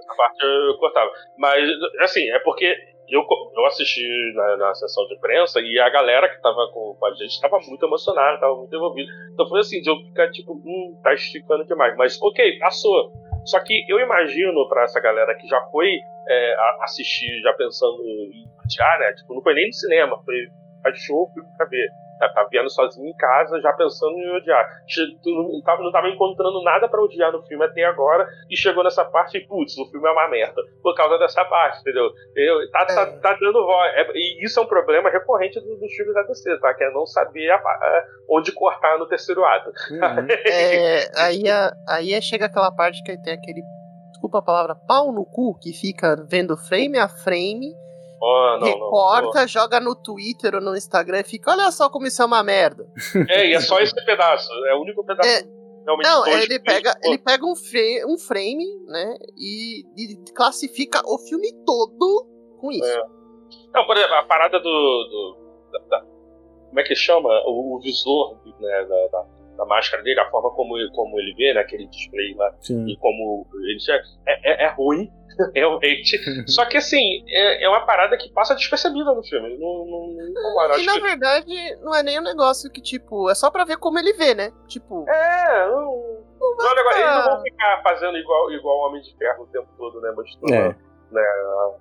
Essa 0.06 0.16
parte 0.18 0.38
eu 0.44 0.78
cortava. 0.78 1.10
Mas, 1.40 1.68
assim, 2.02 2.30
é 2.30 2.40
porque 2.40 2.72
eu, 3.10 3.24
eu 3.56 3.66
assisti 3.66 4.04
na, 4.36 4.58
na 4.58 4.74
sessão 4.76 5.06
de 5.08 5.16
imprensa 5.16 5.60
e 5.62 5.80
a 5.80 5.90
galera 5.90 6.30
que 6.30 6.42
tava 6.42 6.68
com 6.74 6.96
com 7.00 7.06
a 7.06 7.14
gente 7.14 7.40
tava 7.42 7.60
muito 7.68 7.86
emocionada, 7.86 8.40
tava 8.40 8.56
muito 8.56 8.76
envolvida. 8.76 9.12
Então 9.34 9.48
foi 9.48 9.60
assim, 9.60 9.82
de 9.82 9.90
eu 9.90 9.98
ficar 9.98 10.30
tipo, 10.32 10.54
hum, 10.54 11.00
tá 11.04 11.14
esticando 11.14 11.66
demais. 11.66 11.96
Mas, 11.98 12.22
ok, 12.22 12.58
passou. 12.60 13.12
Só 13.46 13.60
que 13.60 13.86
eu 13.88 14.00
imagino 14.00 14.68
pra 14.68 14.84
essa 14.84 15.00
galera 15.00 15.36
que 15.36 15.48
já 15.48 15.62
foi 15.72 15.88
é, 16.28 16.54
a- 16.56 16.78
assistir, 16.84 17.42
já 17.42 17.54
pensando 17.54 18.02
em 18.04 18.46
adiar, 18.64 19.00
né? 19.00 19.14
Tipo, 19.14 19.36
não 19.36 19.42
foi 19.42 19.54
nem 19.54 19.68
no 19.68 19.74
cinema, 19.74 20.20
foi 20.24 20.36
achou 20.84 21.30
filme 21.34 21.50
pra 21.58 21.66
ver. 21.68 21.88
Tá, 22.20 22.30
tá 22.30 22.48
vendo 22.52 22.70
sozinho 22.70 23.08
em 23.08 23.16
casa, 23.18 23.60
já 23.62 23.74
pensando 23.74 24.18
em 24.18 24.36
odiar. 24.38 24.66
Che- 24.88 25.06
Tu 25.24 25.30
não 25.30 25.62
tava, 25.62 25.84
não 25.84 25.92
tava 25.92 26.08
encontrando 26.10 26.62
nada 26.64 26.88
pra 26.88 27.02
odiar 27.02 27.32
no 27.32 27.44
filme 27.44 27.66
até 27.66 27.84
agora 27.84 28.28
e 28.50 28.56
chegou 28.56 28.84
nessa 28.84 29.04
parte 29.04 29.38
e, 29.38 29.46
putz, 29.48 29.78
o 29.78 29.86
filme 29.92 30.08
é 30.08 30.12
uma 30.12 30.30
merda. 30.30 30.62
Por 30.82 30.96
causa 30.96 31.18
dessa 31.18 31.44
parte, 31.46 31.80
entendeu? 31.82 32.10
Eu, 32.36 32.72
tá, 32.72 32.86
tá, 32.86 33.02
É. 33.02 33.06
tá 33.20 33.34
dando 33.40 33.66
voz. 33.66 33.94
É- 33.96 34.12
e 34.14 34.46
isso 34.46 34.60
é 34.60 34.64
um 34.64 34.68
problema 34.68 35.10
recorrente 35.10 35.60
do- 35.60 35.78
dos 35.78 35.92
filmes 35.94 36.14
da 36.14 36.24
DC, 36.24 36.58
tá? 36.60 36.74
Que 36.74 36.84
é 36.86 36.92
não 36.92 37.06
saber 37.06 37.50
a- 37.52 37.56
a- 37.58 38.04
onde 38.30 38.52
cortar 38.52 38.98
no 38.98 39.08
terceiro 39.08 39.44
ato. 39.44 39.70
Uhum. 39.92 40.28
É, 40.46 41.12
aí, 41.18 41.50
a- 41.50 41.74
aí 41.88 42.14
é- 42.14 42.22
chega 42.22 42.46
aquela 42.46 42.72
parte 42.72 43.04
que 43.04 43.18
tem 43.22 43.34
aquele. 43.34 43.62
Desculpa 44.12 44.40
a 44.40 44.42
palavra, 44.42 44.76
pau 44.88 45.12
no 45.12 45.26
cu, 45.26 45.58
que 45.60 45.74
fica 45.74 46.16
vendo 46.30 46.56
frame 46.58 46.98
a 46.98 47.08
frame, 47.10 47.74
Oh, 48.28 48.58
não, 48.60 48.68
não, 48.80 48.90
joga 49.48 49.80
no 49.80 49.96
Twitter 49.96 50.56
ou 50.56 50.62
no 50.62 50.76
Instagram 50.76 51.20
e 51.20 51.24
fica, 51.24 51.52
olha 51.52 51.70
só 51.72 51.90
como 51.90 52.08
isso 52.08 52.22
é 52.22 52.26
uma 52.26 52.44
merda. 52.44 52.88
É, 53.30 53.48
e 53.50 53.54
é 53.54 53.60
só 53.60 53.80
esse 53.80 53.94
pedaço. 54.06 54.50
É 54.68 54.74
o 54.76 54.82
único 54.82 55.06
pedaço. 55.06 55.30
É. 55.30 55.44
Não, 55.86 55.96
dois- 56.24 56.44
ele 56.44 56.60
pega, 56.60 56.96
ele 57.04 57.20
pega 57.20 57.46
um, 57.46 57.56
fra- 57.56 58.08
um 58.08 58.18
frame, 58.18 58.66
né, 58.88 59.16
e, 59.38 59.82
e 59.96 60.16
classifica 60.34 61.00
o 61.06 61.20
filme 61.20 61.54
todo 61.64 62.28
com 62.60 62.72
isso. 62.72 62.84
É. 62.90 63.04
Não, 63.72 63.86
por 63.86 63.96
exemplo, 63.96 64.16
a 64.16 64.24
parada 64.24 64.60
do. 64.60 64.64
do- 64.64 65.38
da- 65.72 65.80
da- 66.00 66.06
como 66.70 66.80
é 66.80 66.84
que 66.84 66.96
chama? 66.96 67.30
O, 67.46 67.76
o 67.76 67.80
visor 67.80 68.40
né, 68.60 68.86
da, 68.90 69.08
da- 69.08 69.28
da 69.56 69.66
máscara 69.66 70.04
dele, 70.04 70.20
a 70.20 70.30
forma 70.30 70.50
como, 70.52 70.78
ele- 70.78 70.92
como 70.92 71.20
ele 71.20 71.34
vê, 71.36 71.54
né, 71.54 71.62
aquele 71.62 71.88
display 71.88 72.34
lá, 72.36 72.54
Sim. 72.62 72.86
e 72.88 72.98
como 72.98 73.46
ele 73.54 73.80
chega, 73.80 74.04
é, 74.28 74.64
é, 74.64 74.66
é 74.66 74.70
ruim, 74.70 75.12
realmente. 75.56 76.18
Só 76.50 76.66
que 76.66 76.78
assim, 76.78 77.24
é, 77.28 77.64
é 77.66 77.70
uma 77.70 77.86
parada 77.86 78.18
que 78.18 78.32
passa 78.32 78.56
despercebida 78.56 79.14
no 79.14 79.24
filme. 79.24 79.58
Não, 79.58 79.86
não, 79.86 80.08
não 80.08 80.28
incomoda. 80.30 80.78
E 80.80 80.86
na 80.86 80.94
que- 80.94 81.02
verdade, 81.02 81.76
não 81.82 81.94
é 81.96 82.02
nem 82.04 82.20
um 82.20 82.24
negócio 82.24 82.72
que, 82.72 82.82
tipo, 82.82 83.30
é 83.30 83.36
só 83.36 83.50
pra 83.52 83.66
ver 83.66 83.78
como 83.78 84.00
ele 84.00 84.14
vê, 84.14 84.34
né? 84.34 84.52
Tipo, 84.68 85.06
É, 85.10 85.68
não. 85.68 86.16
Não, 86.40 86.72
é 86.72 86.76
negócio- 86.76 87.00
eles 87.02 87.16
não 87.16 87.24
vão 87.36 87.42
ficar 87.44 87.82
fazendo 87.84 88.18
igual, 88.18 88.52
igual 88.52 88.78
o 88.78 88.88
Homem 88.88 89.02
de 89.02 89.16
Ferro 89.18 89.44
o 89.44 89.48
tempo 89.48 89.68
todo, 89.78 90.00
né? 90.00 90.12
Mostrando 90.16 90.54
É. 90.54 90.76
né, 91.12 91.22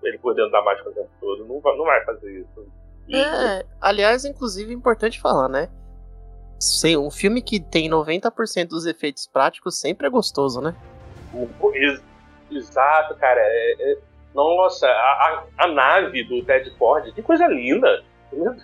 ele 0.04 0.18
por 0.18 0.34
dentro 0.34 0.50
da 0.50 0.62
máscara 0.62 0.90
o 0.90 0.94
tempo 0.94 1.10
todo. 1.20 1.44
Não 1.46 1.60
vai, 1.60 1.76
não 1.76 1.84
vai 1.84 2.04
fazer 2.04 2.40
isso. 2.40 2.66
E- 3.08 3.16
É, 3.20 3.64
aliás, 3.80 4.24
inclusive, 4.24 4.70
é 4.72 4.74
importante 4.74 5.20
falar, 5.20 5.48
né? 5.48 5.68
Sim, 6.64 6.96
um 6.96 7.10
filme 7.10 7.42
que 7.42 7.60
tem 7.60 7.88
90% 7.90 8.68
dos 8.68 8.86
efeitos 8.86 9.26
práticos 9.26 9.78
sempre 9.78 10.06
é 10.06 10.10
gostoso, 10.10 10.60
né? 10.60 10.74
Exato, 12.50 13.14
cara. 13.16 13.40
É, 13.40 13.92
é- 13.92 13.98
Nossa, 14.34 14.86
a, 14.86 14.90
a, 15.58 15.64
a 15.64 15.66
nave 15.68 16.24
do 16.24 16.42
Ted 16.44 16.70
Ford, 16.78 17.12
que 17.12 17.22
coisa 17.22 17.46
linda. 17.46 18.02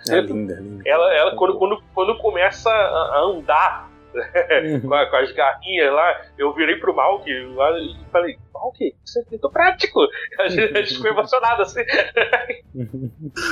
É 0.09 0.19
linda, 0.19 0.55
linda. 0.55 0.83
Ela, 0.85 1.13
ela 1.13 1.35
quando, 1.35 1.57
quando, 1.57 1.83
quando 1.93 2.17
começa 2.17 2.69
a 2.69 3.19
andar 3.21 3.90
com, 4.81 4.93
a- 4.93 5.05
com 5.09 5.15
as 5.17 5.31
garrinhas 5.31 5.93
lá, 5.93 6.21
eu 6.37 6.53
virei 6.53 6.75
pro 6.77 6.95
Malk 6.95 7.29
lá 7.55 7.71
e 7.79 7.95
falei, 8.11 8.37
Hulk, 8.53 8.95
isso 9.03 9.19
é 9.19 9.23
muito 9.29 9.49
prático. 9.49 9.99
A 10.39 10.47
gente, 10.47 10.77
a 10.77 10.81
gente 10.81 10.95
ficou 10.95 11.09
emocionado 11.11 11.61
assim. 11.63 11.81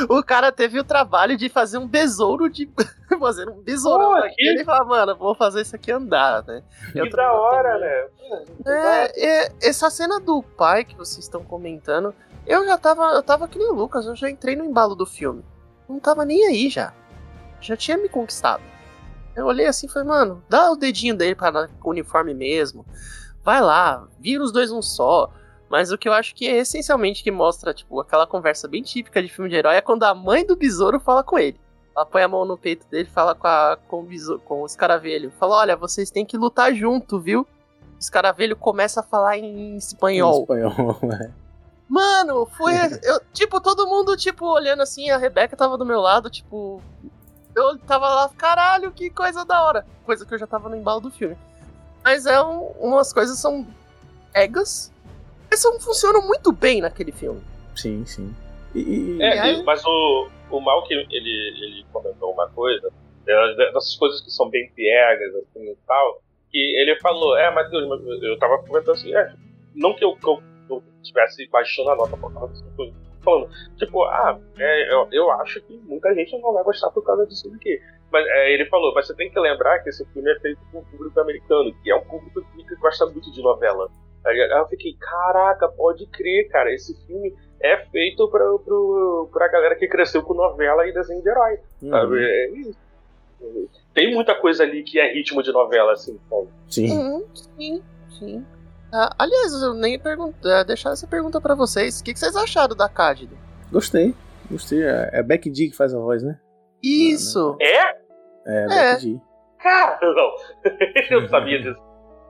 O 0.09 0.23
cara 0.23 0.51
teve 0.51 0.79
o 0.79 0.83
trabalho 0.83 1.35
de 1.37 1.49
fazer 1.49 1.77
um 1.77 1.87
besouro 1.87 2.49
de. 2.49 2.69
fazer 3.19 3.49
um 3.49 3.61
besourão 3.61 4.13
Pô, 4.13 4.21
daquele 4.21 4.55
que- 4.57 4.61
e 4.61 4.65
falar, 4.65 4.85
mano, 4.85 5.15
vou 5.15 5.33
fazer 5.35 5.61
isso 5.61 5.75
aqui 5.75 5.91
andar, 5.91 6.43
né? 6.45 6.63
Que 6.93 7.09
da 7.09 7.33
hora, 7.33 7.73
também- 7.73 7.89
né? 8.65 9.11
É, 9.15 9.25
é, 9.45 9.51
essa 9.63 9.89
cena 9.89 10.19
do 10.19 10.41
pai 10.43 10.83
que 10.85 10.95
vocês 10.95 11.19
estão 11.25 11.43
comentando, 11.43 12.13
eu 12.45 12.65
já 12.65 12.77
tava. 12.77 13.03
Eu 13.13 13.23
tava 13.23 13.47
que 13.47 13.57
nem 13.57 13.67
o 13.69 13.73
Lucas, 13.73 14.05
eu 14.05 14.15
já 14.15 14.29
entrei 14.29 14.55
no 14.55 14.63
embalo 14.65 14.95
do 14.95 15.05
filme. 15.05 15.43
Não 15.87 15.99
tava 15.99 16.23
nem 16.23 16.45
aí 16.45 16.69
já. 16.69 16.93
Já 17.59 17.75
tinha 17.75 17.97
me 17.97 18.07
conquistado. 18.07 18.61
Eu 19.39 19.45
olhei 19.47 19.67
assim 19.67 19.87
e 19.87 19.89
falei, 19.89 20.07
mano, 20.07 20.43
dá 20.49 20.71
o 20.71 20.75
dedinho 20.75 21.15
dele 21.15 21.35
com 21.79 21.89
o 21.89 21.91
uniforme 21.91 22.33
mesmo. 22.33 22.85
Vai 23.43 23.61
lá, 23.61 24.07
vira 24.19 24.43
os 24.43 24.51
dois 24.51 24.71
um 24.71 24.81
só. 24.81 25.31
Mas 25.69 25.91
o 25.91 25.97
que 25.97 26.09
eu 26.09 26.13
acho 26.13 26.33
que 26.33 26.47
é 26.47 26.57
essencialmente 26.57 27.23
que 27.23 27.29
mostra, 27.31 27.73
tipo, 27.73 27.99
aquela 27.99 28.25
conversa 28.25 28.67
bem 28.67 28.81
típica 28.81 29.21
de 29.21 29.29
filme 29.29 29.49
de 29.49 29.55
herói 29.55 29.75
é 29.75 29.81
quando 29.81 30.03
a 30.03 30.15
mãe 30.15 30.45
do 30.45 30.55
besouro 30.55 30.99
fala 30.99 31.23
com 31.23 31.37
ele. 31.37 31.59
Ela 31.95 32.05
põe 32.05 32.23
a 32.23 32.27
mão 32.27 32.45
no 32.45 32.57
peito 32.57 32.87
dele 32.87 33.09
fala 33.09 33.35
com, 33.35 33.47
a, 33.47 33.77
com, 33.87 33.99
o 33.99 34.03
besouro, 34.03 34.41
com 34.41 34.61
o 34.61 34.65
escaravelho. 34.65 35.31
Fala, 35.39 35.57
olha, 35.57 35.75
vocês 35.75 36.09
têm 36.09 36.25
que 36.25 36.37
lutar 36.37 36.73
junto, 36.73 37.19
viu? 37.19 37.41
O 37.41 37.99
escaravelho 37.99 38.55
começa 38.55 39.01
a 39.01 39.03
falar 39.03 39.37
em 39.37 39.73
Em 39.73 39.77
espanhol. 39.77 40.41
espanhol, 40.41 40.97
né? 41.03 41.31
Mano, 41.87 42.45
foi. 42.55 42.73
Eu, 43.03 43.19
tipo, 43.33 43.59
todo 43.59 43.87
mundo, 43.87 44.15
tipo, 44.15 44.45
olhando 44.45 44.81
assim, 44.81 45.09
a 45.09 45.17
Rebeca 45.17 45.57
tava 45.57 45.77
do 45.77 45.85
meu 45.85 45.99
lado, 45.99 46.29
tipo. 46.29 46.81
Eu 47.59 47.77
tava 47.79 48.07
lá, 48.07 48.29
caralho, 48.29 48.91
que 48.91 49.09
coisa 49.09 49.43
da 49.43 49.61
hora. 49.63 49.85
Coisa 50.05 50.25
que 50.25 50.33
eu 50.33 50.39
já 50.39 50.47
tava 50.47 50.69
no 50.69 50.77
embalo 50.77 51.01
do 51.01 51.11
filme. 51.11 51.35
Mas 52.03 52.25
é 52.25 52.41
um, 52.41 52.67
umas 52.79 53.11
coisas 53.11 53.37
são 53.37 53.67
egas, 54.33 54.91
mas 55.49 55.59
são, 55.59 55.77
funcionam 55.79 56.25
muito 56.25 56.51
bem 56.53 56.79
naquele 56.79 57.11
filme. 57.11 57.41
Sim, 57.75 58.05
sim. 58.05 58.33
E, 58.73 58.79
e- 58.79 59.21
É, 59.21 59.39
aí- 59.39 59.63
mas 59.63 59.83
o, 59.85 60.29
o 60.51 60.61
mal 60.61 60.83
que 60.85 60.93
ele, 60.93 61.05
ele 61.11 61.85
comentou 61.91 62.31
uma 62.31 62.47
coisa, 62.49 62.89
é, 63.27 63.55
dessas 63.55 63.95
coisas 63.95 64.21
que 64.21 64.31
são 64.31 64.49
bem 64.49 64.71
piegas, 64.73 65.35
assim 65.35 65.69
e 65.69 65.75
tal, 65.85 66.21
que 66.49 66.57
ele 66.57 66.97
falou, 67.01 67.37
é, 67.37 67.51
mas 67.53 67.71
eu 67.73 68.39
tava 68.39 68.57
comentando 68.59 68.95
assim, 68.95 69.13
é, 69.13 69.33
não 69.75 69.93
que 69.95 70.05
eu, 70.05 70.15
que 70.15 70.27
eu, 70.27 70.41
eu 70.69 70.83
estivesse 71.01 71.47
baixando 71.49 71.89
a 71.91 71.95
nota 71.95 72.15
por 72.15 72.33
causa 72.33 72.53
tô 72.77 72.91
falando, 73.23 73.49
tipo, 73.77 74.03
ah, 74.03 74.39
é, 74.57 74.93
eu, 74.93 75.07
eu 75.11 75.31
acho 75.31 75.61
que 75.61 75.77
muita 75.85 76.13
gente 76.13 76.37
não 76.39 76.53
vai 76.53 76.63
gostar 76.63 76.89
por 76.91 77.03
causa 77.03 77.25
disso 77.25 77.51
aqui. 77.55 77.81
Mas 78.11 78.25
é, 78.27 78.53
ele 78.53 78.65
falou, 78.65 78.93
mas 78.93 79.07
você 79.07 79.15
tem 79.15 79.29
que 79.29 79.39
lembrar 79.39 79.79
que 79.79 79.89
esse 79.89 80.05
filme 80.13 80.31
é 80.31 80.39
feito 80.39 80.59
com 80.71 80.79
o 80.79 80.85
público 80.85 81.19
americano, 81.19 81.73
que 81.83 81.91
é 81.91 81.95
um 81.95 82.01
público 82.01 82.43
que 82.55 82.75
gosta 82.75 83.05
muito 83.05 83.31
de 83.31 83.41
novela. 83.41 83.89
Aí 84.25 84.37
eu 84.37 84.67
fiquei, 84.67 84.93
caraca, 84.99 85.69
pode 85.69 86.05
crer, 86.07 86.49
cara, 86.49 86.73
esse 86.73 86.95
filme 87.05 87.33
é 87.61 87.77
feito 87.85 88.27
pra, 88.29 88.43
pro, 88.59 89.29
pra 89.31 89.47
galera 89.47 89.75
que 89.75 89.87
cresceu 89.87 90.23
com 90.23 90.33
novela 90.33 90.87
e 90.87 90.93
desenho 90.93 91.21
de 91.21 91.29
herói. 91.29 91.59
Uhum. 91.81 91.89
Sabe? 91.89 92.23
É 92.23 92.49
isso. 92.51 92.77
Tem 93.93 94.13
muita 94.13 94.35
coisa 94.35 94.63
ali 94.63 94.83
que 94.83 94.99
é 94.99 95.13
ritmo 95.13 95.41
de 95.41 95.51
novela, 95.51 95.93
assim, 95.93 96.19
sabe? 96.29 96.47
Sim. 96.67 96.91
Uhum, 96.91 97.25
sim, 97.33 97.83
sim. 98.09 98.45
Ah, 98.91 99.13
aliás, 99.19 99.53
eu 99.53 99.73
nem 99.73 99.99
perguntar, 99.99 100.63
deixar 100.63 100.91
essa 100.91 101.05
pergunta 101.05 101.39
pra 101.39 101.55
vocês. 101.55 101.99
O 101.99 102.03
que, 102.03 102.13
que 102.13 102.19
vocês 102.19 102.35
acharam 102.35 102.75
da 102.75 102.89
Cádido? 102.89 103.37
Gostei. 103.71 104.15
Gostei. 104.49 104.81
É 104.83 105.09
é 105.13 105.19
a 105.19 105.23
Becky 105.23 105.53
G 105.53 105.69
que 105.69 105.75
faz 105.75 105.93
a 105.93 105.99
voz, 105.99 106.23
né? 106.23 106.39
Isso! 106.81 107.55
É? 107.61 107.97
É, 108.45 108.65
a 108.65 108.73
É. 108.73 108.93
Becky 108.93 109.01
G. 109.13 109.21
Cara, 109.61 109.99
não. 110.01 110.31
eu 111.11 111.21
não 111.21 111.29
sabia 111.29 111.61
disso. 111.61 111.79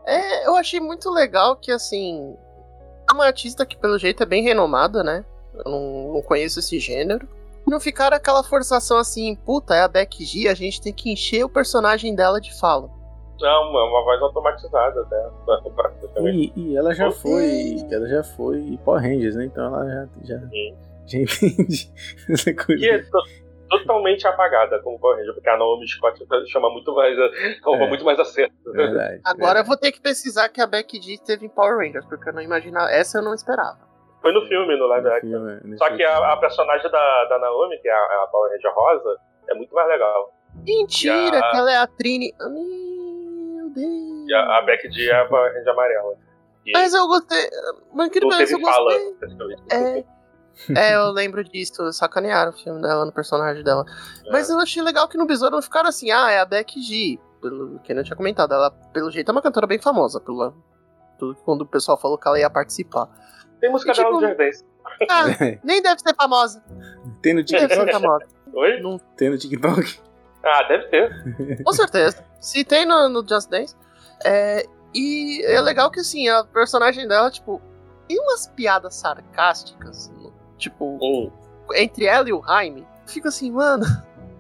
É, 0.06 0.48
eu 0.48 0.56
achei 0.56 0.80
muito 0.80 1.10
legal 1.12 1.56
que, 1.56 1.72
assim, 1.72 2.36
é 3.10 3.14
uma 3.14 3.26
artista 3.26 3.66
que, 3.66 3.78
pelo 3.78 3.98
jeito, 3.98 4.24
é 4.24 4.26
bem 4.26 4.44
renomada, 4.44 5.04
né? 5.04 5.24
Eu 5.54 5.72
não, 5.72 6.14
não 6.14 6.22
conheço 6.22 6.60
esse 6.60 6.80
gênero. 6.80 7.28
Não 7.68 7.80
ficar 7.80 8.12
aquela 8.14 8.44
forçação 8.44 8.98
assim, 8.98 9.36
puta, 9.36 9.76
é 9.76 9.82
a 9.82 9.88
Becky 9.88 10.26
G, 10.26 10.48
a 10.48 10.56
gente 10.56 10.82
tem 10.82 10.92
que 10.92 11.12
encher 11.12 11.44
o 11.44 11.50
personagem 11.50 12.16
dela 12.16 12.42
de 12.42 12.58
fala. 12.60 12.90
Não, 13.42 13.80
é 13.80 13.84
uma 13.84 14.04
voz 14.04 14.22
automatizada, 14.22 15.02
né? 15.10 15.30
Praticamente. 15.76 16.54
E, 16.56 16.72
e 16.72 16.78
ela 16.78 16.94
já 16.94 17.12
foi. 17.12 17.76
Ela 17.92 18.08
já 18.08 18.24
foi 18.24 18.78
Power 18.84 19.02
Rangers, 19.02 19.36
né? 19.36 19.46
Então 19.46 19.66
ela 19.66 19.86
já, 19.86 20.08
já, 20.24 20.40
Sim. 20.48 20.78
já 21.08 21.20
entende 21.20 21.92
essa 22.30 22.54
coisa. 22.54 22.76
Que 22.82 22.90
é 22.90 23.00
to- 23.04 23.24
totalmente 23.70 24.28
apagada 24.28 24.80
como 24.82 25.00
Power 25.00 25.18
Ranger, 25.18 25.34
porque 25.36 25.50
a 25.50 25.58
Naomi 25.58 25.88
Scott 25.88 26.20
chama 26.52 26.70
muito 26.72 26.94
mais, 26.94 27.16
rouba 27.64 27.86
É. 27.86 27.88
muito 27.90 28.04
mais 28.04 28.20
acerto. 28.20 28.54
Verdade. 28.74 29.22
Agora 29.24 29.44
eu 29.60 29.64
verdade. 29.64 29.68
vou 29.68 29.78
ter 29.78 29.92
que 29.92 30.02
pesquisar 30.02 30.50
que 30.50 30.60
a 30.60 30.68
Becky 30.68 31.02
G 31.02 31.18
teve 31.26 31.46
em 31.46 31.50
Power 31.50 31.78
Rangers, 31.78 32.06
porque 32.06 32.30
eu 32.30 32.34
não 32.34 32.42
imaginava. 32.42 32.90
Essa 32.92 33.20
eu 33.20 33.24
não 33.24 33.34
esperava. 33.34 33.78
Foi 34.22 34.34
no 34.34 34.42
filme, 34.48 34.76
no 34.78 34.86
live 34.88 35.08
action. 35.08 35.78
Só 35.78 35.96
que 35.96 36.04
a, 36.04 36.34
a 36.34 36.38
personagem 36.38 36.92
da, 36.92 37.26
da 37.26 37.40
Naomi, 37.40 37.78
que 37.80 37.88
é 37.88 37.94
a, 37.94 38.24
a 38.24 38.28
Power 38.30 38.52
Ranger 38.52 38.74
rosa, 38.74 39.18
é 39.50 39.54
muito 39.54 39.74
mais 39.74 39.88
legal. 39.88 40.34
Mentira, 40.66 41.38
E 41.38 41.40
a- 41.42 41.52
que 41.52 41.58
ela 41.58 41.72
é 41.72 41.78
a 41.78 41.88
Trini. 41.88 42.34
Meu 43.76 43.88
Deus. 43.88 44.30
E 44.30 44.34
a, 44.34 44.58
a 44.58 44.62
Becky 44.64 44.92
G 44.92 45.10
é 45.10 45.14
a 45.16 45.24
Ranger 45.24 45.70
amarela. 45.70 46.16
E 46.66 46.72
Mas 46.74 46.94
eu 46.94 47.08
gostei. 47.08 47.50
Mas 47.94 48.12
não 48.22 48.32
eu 48.42 48.60
fala, 48.62 48.94
gostei. 49.00 49.66
É. 49.72 50.04
É, 50.76 50.96
eu 50.96 51.12
lembro 51.12 51.44
disso. 51.44 51.92
Sacanearam 51.94 52.52
o 52.52 52.54
filme 52.54 52.82
dela, 52.82 53.06
no 53.06 53.12
personagem 53.14 53.64
dela. 53.64 53.86
Mas 54.32 54.50
eu 54.50 54.60
achei 54.60 54.84
legal 54.84 55.08
que 55.08 55.18
no 55.18 55.26
Besouro 55.26 55.56
não 55.56 55.62
ficaram 55.62 55.88
assim, 55.90 56.12
ah, 56.12 56.30
é 56.32 56.40
a 56.40 56.46
Becky 56.46 56.82
G. 56.82 57.20
Pelo 57.42 57.80
que 57.80 57.92
eu 57.92 57.96
não 57.96 58.04
tinha 58.04 58.16
comentado. 58.16 58.54
Ela, 58.54 58.70
pelo 58.94 59.10
jeito, 59.10 59.30
é 59.30 59.32
uma 59.32 59.42
cantora 59.42 59.66
bem 59.66 59.80
famosa. 59.80 60.20
Pelo, 60.20 60.54
tudo 61.18 61.36
que 61.36 61.42
quando 61.44 61.62
o 61.62 61.66
pessoal 61.66 61.98
falou 61.98 62.18
que 62.18 62.28
ela 62.28 62.38
ia 62.40 62.50
participar. 62.50 63.08
Tem 63.62 63.72
música 63.72 63.92
E, 63.92 63.96
dela 63.96 64.08
tipo, 64.10 64.22
no 64.22 64.28
Jardim. 64.28 64.66
Ah, 65.10 65.24
nem 65.64 65.82
deve 65.82 66.02
ser 66.02 66.16
famosa. 66.16 66.62
Tem 67.22 67.34
no 67.34 67.42
Nem 67.42 67.46
deve 67.46 67.74
ser 67.74 67.86
TikTok? 67.86 67.92
famosa. 67.92 68.26
Oi? 68.54 68.82
Não, 68.82 68.98
Tem 69.16 69.30
no 69.30 69.38
TikTok? 69.38 70.00
Ah, 70.52 70.64
deve 70.64 70.88
ter. 70.88 71.64
com 71.64 71.74
certeza. 71.74 72.24
Se 72.40 72.64
tem 72.64 72.86
no, 72.86 73.10
no 73.10 73.28
Just 73.28 73.50
Dance. 73.50 73.76
É, 74.24 74.66
e 74.94 75.44
é 75.46 75.62
legal 75.62 75.92
que, 75.92 76.00
assim, 76.00 76.28
a 76.28 76.44
personagem 76.44 77.08
dela, 77.08 77.30
tipo, 77.30 77.62
tem 78.08 78.20
umas 78.20 78.48
piadas 78.48 78.96
sarcásticas. 78.96 80.12
Tipo, 80.58 80.98
Hum. 81.02 81.32
entre 81.76 82.06
ela 82.06 82.28
e 82.28 82.34
o 82.34 82.42
Jaime, 82.44 82.86
fica 83.06 83.30
assim, 83.30 83.52
mano. 83.52 83.86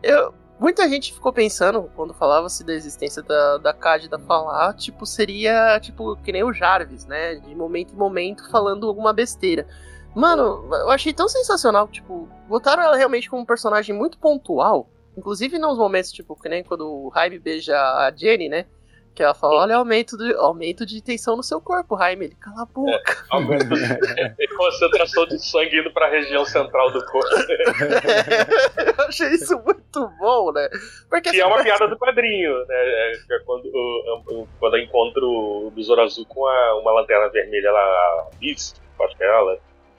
Eu, 0.02 0.34
muita 0.60 0.88
gente 0.90 1.14
ficou 1.14 1.31
pensando, 1.31 1.90
quando 1.95 2.14
falava-se 2.14 2.64
da 2.65 2.73
existência 2.73 3.22
da, 3.22 3.57
da 3.57 3.73
Cándida 3.73 4.18
falar, 4.19 4.73
tipo, 4.73 5.06
seria, 5.06 5.80
tipo, 5.80 6.15
que 6.18 6.31
nem 6.31 6.44
o 6.44 6.52
Jarvis, 6.53 7.06
né? 7.06 7.36
De 7.36 7.53
momento 7.56 7.94
em 7.94 7.98
momento 7.98 8.49
falando 8.49 8.88
alguma 8.88 9.14
besteira. 9.14 9.68
Mano, 10.15 10.68
eu 10.73 10.90
achei 10.90 11.14
tão 11.14 11.30
sensacional, 11.30 11.88
tipo, 11.88 12.27
botaram 12.48 12.81
ela 12.84 12.98
realmente 12.98 13.30
como 13.30 13.44
um 13.44 13.45
personagem 13.45 13.95
muito 13.95 14.18
pontual. 14.18 14.90
Inclusive 15.19 15.59
nos 15.59 15.77
momentos, 15.77 16.11
tipo, 16.11 16.35
que 16.41 16.49
nem 16.49 16.63
quando 16.63 16.87
o 16.87 17.11
Jaime 17.13 17.37
beija 17.37 17.75
a 17.77 18.11
Jenny, 18.15 18.49
né? 18.49 18.65
Que 19.13 19.23
ela 19.23 19.33
fala, 19.33 19.63
olha, 19.63 19.75
aumento 19.75 20.15
de, 20.17 20.33
aumento 20.35 20.85
de 20.85 21.01
tensão 21.03 21.35
no 21.35 21.43
seu 21.43 21.59
corpo, 21.59 21.97
Jaime. 21.97 22.25
Ele, 22.25 22.35
cala 22.35 22.61
a 22.61 22.65
boca. 22.65 23.25
Aumento 23.29 23.65
e 23.75 24.47
concentração 24.55 25.25
de 25.25 25.43
sangue 25.45 25.79
indo 25.79 25.91
pra 25.91 26.09
região 26.09 26.45
central 26.45 26.89
do 26.91 27.03
corpo. 27.05 27.27
eu 28.97 29.05
achei 29.05 29.29
isso 29.31 29.59
muito 29.63 30.07
bom, 30.19 30.51
né? 30.53 30.69
Porque 31.09 31.31
Que 31.31 31.41
é 31.41 31.45
uma 31.45 31.55
assim, 31.55 31.65
piada 31.65 31.87
do 31.87 31.97
quadrinho, 31.97 32.53
né? 32.65 32.75
É, 32.75 33.11
que 33.27 33.33
é 33.33 33.39
quando, 33.39 33.65
o- 33.65 34.23
o- 34.43 34.47
quando 34.59 34.77
eu 34.77 34.83
encontro 34.83 35.27
o 35.67 35.71
Besouro 35.71 36.01
Azul 36.01 36.25
com 36.25 36.45
a- 36.47 36.79
uma 36.79 36.91
lanterna 36.93 37.27
vermelha 37.29 37.71
lá, 37.71 37.81
a 37.81 38.27
Beast, 38.39 38.77
acho 39.01 39.17
que 39.17 39.23
é 39.23 39.27
ela, 39.27 39.53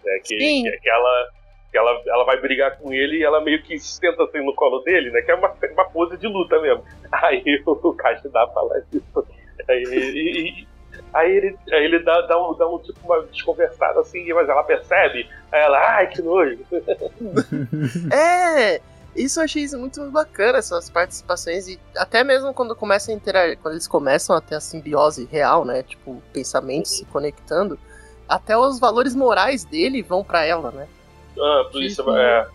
né? 0.04 0.18
que, 0.24 0.36
que, 0.36 0.78
que 0.82 0.88
ela, 0.88 1.28
ela, 1.76 2.00
ela 2.06 2.24
vai 2.24 2.40
brigar 2.40 2.76
com 2.78 2.92
ele 2.92 3.18
e 3.18 3.22
ela 3.22 3.40
meio 3.40 3.62
que 3.62 3.78
senta 3.78 4.24
assim 4.24 4.44
no 4.44 4.54
colo 4.54 4.80
dele, 4.80 5.10
né? 5.10 5.20
Que 5.22 5.30
é 5.30 5.34
uma, 5.34 5.52
uma 5.72 5.84
pose 5.90 6.16
de 6.16 6.26
luta 6.26 6.60
mesmo. 6.60 6.84
Aí 7.12 7.42
o 7.66 7.94
Caixa 7.94 8.28
dá 8.28 8.46
fala 8.48 8.82
isso. 8.92 9.26
Aí, 9.68 9.82
e- 9.84 10.68
aí 11.14 11.36
ele, 11.36 11.56
aí 11.72 11.84
ele 11.84 11.98
dá, 12.00 12.20
dá, 12.22 12.38
um, 12.40 12.54
dá 12.56 12.68
um 12.68 12.78
tipo 12.78 12.98
uma 13.04 13.22
desconversada 13.22 14.00
assim, 14.00 14.32
mas 14.32 14.48
ela 14.48 14.62
percebe. 14.64 15.28
Aí 15.52 15.60
ela, 15.60 15.78
ai 15.96 16.06
que 16.08 16.22
nojo. 16.22 16.58
É, 18.12 18.80
isso 19.14 19.40
eu 19.40 19.44
achei 19.44 19.66
muito 19.76 20.10
bacana, 20.10 20.58
essas 20.58 20.88
participações, 20.90 21.68
e 21.68 21.78
até 21.96 22.22
mesmo 22.24 22.52
quando 22.54 22.74
começa 22.76 23.10
a 23.10 23.14
interagir, 23.14 23.58
quando 23.58 23.74
eles 23.74 23.88
começam 23.88 24.34
a 24.36 24.40
ter 24.40 24.54
a 24.56 24.60
simbiose 24.60 25.26
real, 25.30 25.64
né? 25.64 25.82
Tipo, 25.82 26.22
pensamentos 26.32 26.92
se 26.92 27.04
conectando, 27.06 27.78
até 28.28 28.56
os 28.56 28.78
valores 28.78 29.14
morais 29.14 29.64
dele 29.64 30.02
vão 30.02 30.22
pra 30.24 30.44
ela, 30.44 30.70
né? 30.70 30.86
Ah, 31.40 31.64
por 31.70 31.82
isso, 31.82 32.02
Sim. 32.02 32.16
é, 32.18 32.46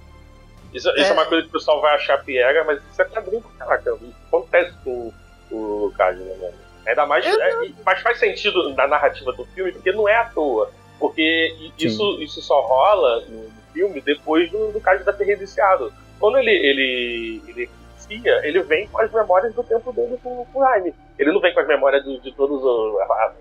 isso, 0.73 0.89
isso 0.91 0.99
é. 0.99 1.09
É. 1.09 1.13
uma 1.13 1.25
coisa 1.25 1.43
que 1.43 1.49
o 1.49 1.51
pessoal 1.53 1.81
vai 1.81 1.95
achar 1.95 2.23
piega, 2.23 2.63
mas 2.63 2.81
isso 2.91 3.01
é 3.01 3.05
quadrinho, 3.05 3.43
caraca. 3.57 3.91
Isso 4.01 4.13
acontece 4.27 4.73
com 4.83 5.11
o 5.51 5.93
Cage, 5.97 6.19
né? 6.19 6.51
Ainda 6.87 7.05
mais, 7.05 7.25
É, 7.25 7.29
é, 7.31 7.71
mas 7.83 7.99
faz 8.01 8.19
sentido 8.19 8.73
na 8.75 8.87
narrativa 8.87 9.31
do 9.33 9.45
filme, 9.45 9.71
porque 9.71 9.91
não 9.91 10.07
é 10.07 10.15
à 10.15 10.25
toa. 10.25 10.69
Porque 10.99 11.53
Sim. 11.57 11.87
isso, 11.87 12.21
isso 12.21 12.41
só 12.41 12.61
rola 12.61 13.21
no, 13.27 13.49
filme 13.75 13.99
depois 13.99 14.49
do, 14.49 14.71
do 14.71 14.79
Cage 14.79 15.03
da 15.03 15.11
ter 15.11 15.25
reiniciado. 15.25 15.91
Quando 16.17 16.37
ele, 16.37 16.51
ele, 16.51 17.41
ele 17.45 17.69
inicia, 17.91 18.47
ele 18.47 18.61
vem 18.63 18.87
com 18.87 19.01
as 19.01 19.11
memórias 19.11 19.53
do 19.53 19.61
tempo 19.63 19.91
dele 19.91 20.17
com, 20.23 20.45
com 20.45 20.59
o 20.59 20.63
Jaime. 20.63 20.95
Ele 21.19 21.31
não 21.33 21.41
vem 21.41 21.53
com 21.53 21.59
as 21.59 21.67
memórias 21.67 22.03
do- 22.05 22.21
de 22.21 22.31
todas 22.33 22.61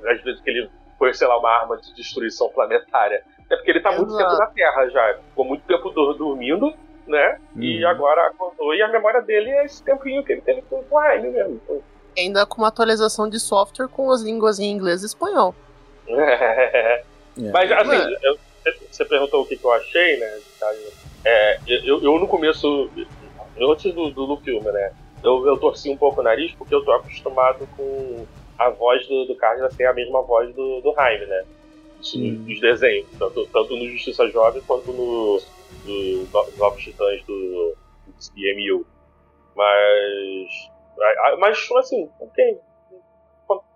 as 0.08 0.20
vezes 0.22 0.40
que 0.42 0.50
ele 0.50 0.68
foi, 0.98 1.14
sei 1.14 1.28
lá, 1.28 1.38
uma 1.38 1.50
arma 1.50 1.76
de 1.76 1.94
destruição 1.94 2.48
planetária. 2.48 3.22
É 3.50 3.56
porque 3.56 3.70
ele 3.70 3.80
tá 3.80 3.92
muito 3.92 4.08
Exato. 4.14 4.24
tempo 4.30 4.38
na 4.38 4.46
Terra 4.46 4.88
já. 4.88 5.14
Ficou 5.28 5.44
muito 5.44 5.64
tempo 5.66 5.90
dur- 5.90 6.14
dormindo, 6.16 6.72
né? 7.06 7.38
E 7.56 7.84
Uhum. 7.84 7.90
agora 7.90 8.26
acordou. 8.28 8.74
E 8.74 8.82
a 8.82 8.88
memória 8.88 9.20
dele 9.20 9.50
é 9.50 9.64
esse 9.64 9.82
tempinho 9.82 10.24
que 10.24 10.32
ele 10.32 10.40
teve 10.40 10.62
com 10.62 10.76
o 10.76 10.84
Jaime 10.90 11.30
mesmo. 11.30 11.60
Ainda 12.16 12.46
com 12.46 12.58
uma 12.62 12.68
atualização 12.68 13.28
de 13.28 13.38
software 13.40 13.88
com 13.88 14.10
as 14.10 14.22
línguas 14.22 14.58
em 14.58 14.70
inglês 14.70 15.02
e 15.02 15.06
espanhol. 15.06 15.54
É. 17.36 17.50
Mas 17.50 17.70
assim, 17.72 18.14
eu- 18.22 18.38
você 18.90 19.04
perguntou 19.04 19.42
o 19.42 19.46
que, 19.46 19.56
que 19.56 19.64
eu 19.64 19.72
achei, 19.72 20.16
né? 20.18 20.38
É, 21.24 21.58
eu, 21.66 22.00
eu 22.00 22.18
no 22.18 22.28
começo, 22.28 22.88
antes 23.60 23.92
do, 23.92 24.10
do, 24.10 24.26
do 24.26 24.36
filme, 24.36 24.70
né? 24.70 24.92
Eu, 25.22 25.44
eu 25.44 25.56
torci 25.58 25.90
um 25.90 25.96
pouco 25.96 26.20
o 26.20 26.22
nariz 26.24 26.52
porque 26.54 26.72
eu 26.74 26.84
tô 26.84 26.92
acostumado 26.92 27.66
com 27.76 28.24
a 28.56 28.70
voz 28.70 29.04
do, 29.08 29.24
do 29.24 29.34
Carlos 29.34 29.74
ser 29.74 29.84
a 29.86 29.92
mesma 29.92 30.22
voz 30.22 30.54
do, 30.54 30.80
do 30.80 30.94
Jaime, 30.94 31.26
né? 31.26 31.44
Hum. 32.16 32.44
Nos 32.46 32.60
desenhos, 32.60 33.08
tanto, 33.18 33.46
tanto 33.46 33.76
no 33.76 33.88
Justiça 33.90 34.28
Jovem 34.28 34.60
quanto 34.66 34.92
no, 34.92 35.40
no 35.86 36.26
No- 36.26 36.56
Novos 36.58 36.82
Titãs 36.82 37.22
do, 37.24 37.74
do 38.06 38.12
CMU. 38.12 38.86
Mas. 39.56 40.70
Mas 41.38 41.58
assim, 41.78 42.08
ok. 42.20 42.58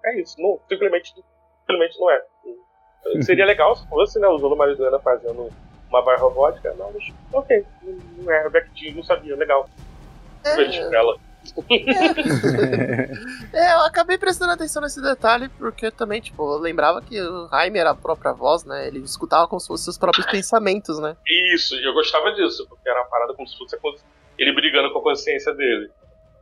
É 0.05 0.21
isso. 0.21 0.41
Não, 0.41 0.61
simplesmente, 0.69 1.15
simplesmente 1.61 1.99
não 1.99 2.11
é. 2.11 2.25
Seria 3.23 3.45
legal 3.47 3.75
se 3.77 3.89
fosse, 3.89 4.19
né? 4.19 4.29
O 4.29 4.39
Zolo 4.39 4.57
fazendo 5.01 5.51
uma 5.89 6.03
voz 6.03 6.21
robótica. 6.21 6.75
Não, 6.75 6.93
mas 6.93 7.05
ok. 7.33 7.65
Não 8.19 8.31
é. 8.33 8.47
O 8.47 8.51
Beck 8.51 8.93
não 8.95 9.03
sabia. 9.03 9.37
Legal. 9.37 9.69
Feliz 10.45 10.79
por 10.79 10.95
ela. 10.95 11.17
É, 13.53 13.73
eu 13.75 13.81
acabei 13.81 14.19
prestando 14.19 14.53
atenção 14.53 14.83
nesse 14.83 15.01
detalhe 15.01 15.49
porque 15.51 15.91
também, 15.91 16.21
tipo, 16.21 16.43
eu 16.55 16.59
lembrava 16.59 17.01
que 17.03 17.21
o 17.21 17.49
Jaime 17.49 17.79
era 17.79 17.91
a 17.91 17.95
própria 17.95 18.33
voz, 18.33 18.65
né? 18.65 18.87
Ele 18.87 19.01
escutava 19.01 19.47
como 19.49 19.61
se 19.61 19.67
fossem 19.69 19.85
seus 19.85 19.99
próprios 19.99 20.27
pensamentos, 20.27 20.99
né? 20.99 21.17
Isso, 21.55 21.75
e 21.75 21.85
eu 21.85 21.93
gostava 21.95 22.33
disso, 22.33 22.67
porque 22.69 22.89
era 22.89 23.01
uma 23.01 23.09
parada 23.09 23.35
como 23.35 23.49
se 23.49 23.57
fosse 23.57 23.77
ele 24.39 24.53
brigando 24.55 24.93
com 24.93 24.99
a 24.99 25.03
consciência 25.03 25.55
dele. 25.55 25.91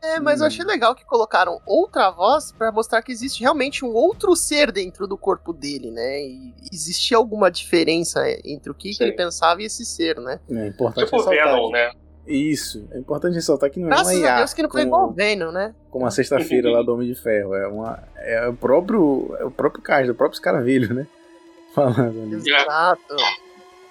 É, 0.02 0.20
mas 0.20 0.40
eu 0.40 0.44
Hum. 0.44 0.48
achei 0.48 0.64
legal 0.64 0.94
que 0.94 1.04
colocaram 1.06 1.58
outra 1.66 2.10
voz 2.10 2.52
pra 2.52 2.70
mostrar 2.70 3.00
que 3.02 3.10
existe 3.10 3.40
realmente 3.40 3.82
um 3.84 3.88
outro 3.94 4.36
ser 4.36 4.70
dentro 4.70 5.06
do 5.06 5.16
corpo 5.16 5.52
dele, 5.54 5.90
né? 5.90 6.20
E 6.22 6.54
existia 6.70 7.16
alguma 7.16 7.50
diferença 7.50 8.22
entre 8.44 8.70
o 8.70 8.74
que, 8.74 8.90
que 8.92 9.02
ele 9.02 9.12
pensava 9.12 9.62
e 9.62 9.64
esse 9.64 9.84
ser, 9.86 10.16
né? 10.20 10.38
É 10.50 10.66
importante 10.66 11.06
Tipo 11.06 11.16
o 11.16 11.18
ressaltar. 11.20 11.54
Venom, 11.54 11.70
né? 11.70 11.90
Isso. 12.26 12.84
É 12.90 12.98
importante 12.98 13.34
ressaltar 13.34 13.70
que 13.70 13.78
não 13.78 13.86
é 13.88 13.90
uma 13.90 13.96
Graças 14.02 14.18
IA. 14.18 14.34
a 14.34 14.36
Deus 14.38 14.54
que 14.54 14.62
não 14.62 14.70
foi 14.70 14.82
como, 14.82 14.94
igual 14.96 15.08
o 15.08 15.12
Venom, 15.12 15.52
né? 15.52 15.74
como 15.90 16.06
a 16.06 16.10
sexta-feira 16.10 16.70
lá 16.70 16.82
do 16.82 16.92
Homem 16.92 17.08
de 17.08 17.14
Ferro. 17.14 17.54
É, 17.54 17.66
uma, 17.68 17.98
é 18.16 18.48
o 18.48 18.54
próprio. 18.54 19.34
É 19.38 19.44
o 19.44 19.50
próprio 19.50 19.82
Card, 19.82 20.10
o 20.10 20.14
próprio 20.14 20.36
escaravelho, 20.36 20.92
né? 20.92 21.06
Falando 21.74 22.20
ali. 22.22 22.34
Exato. 22.36 23.16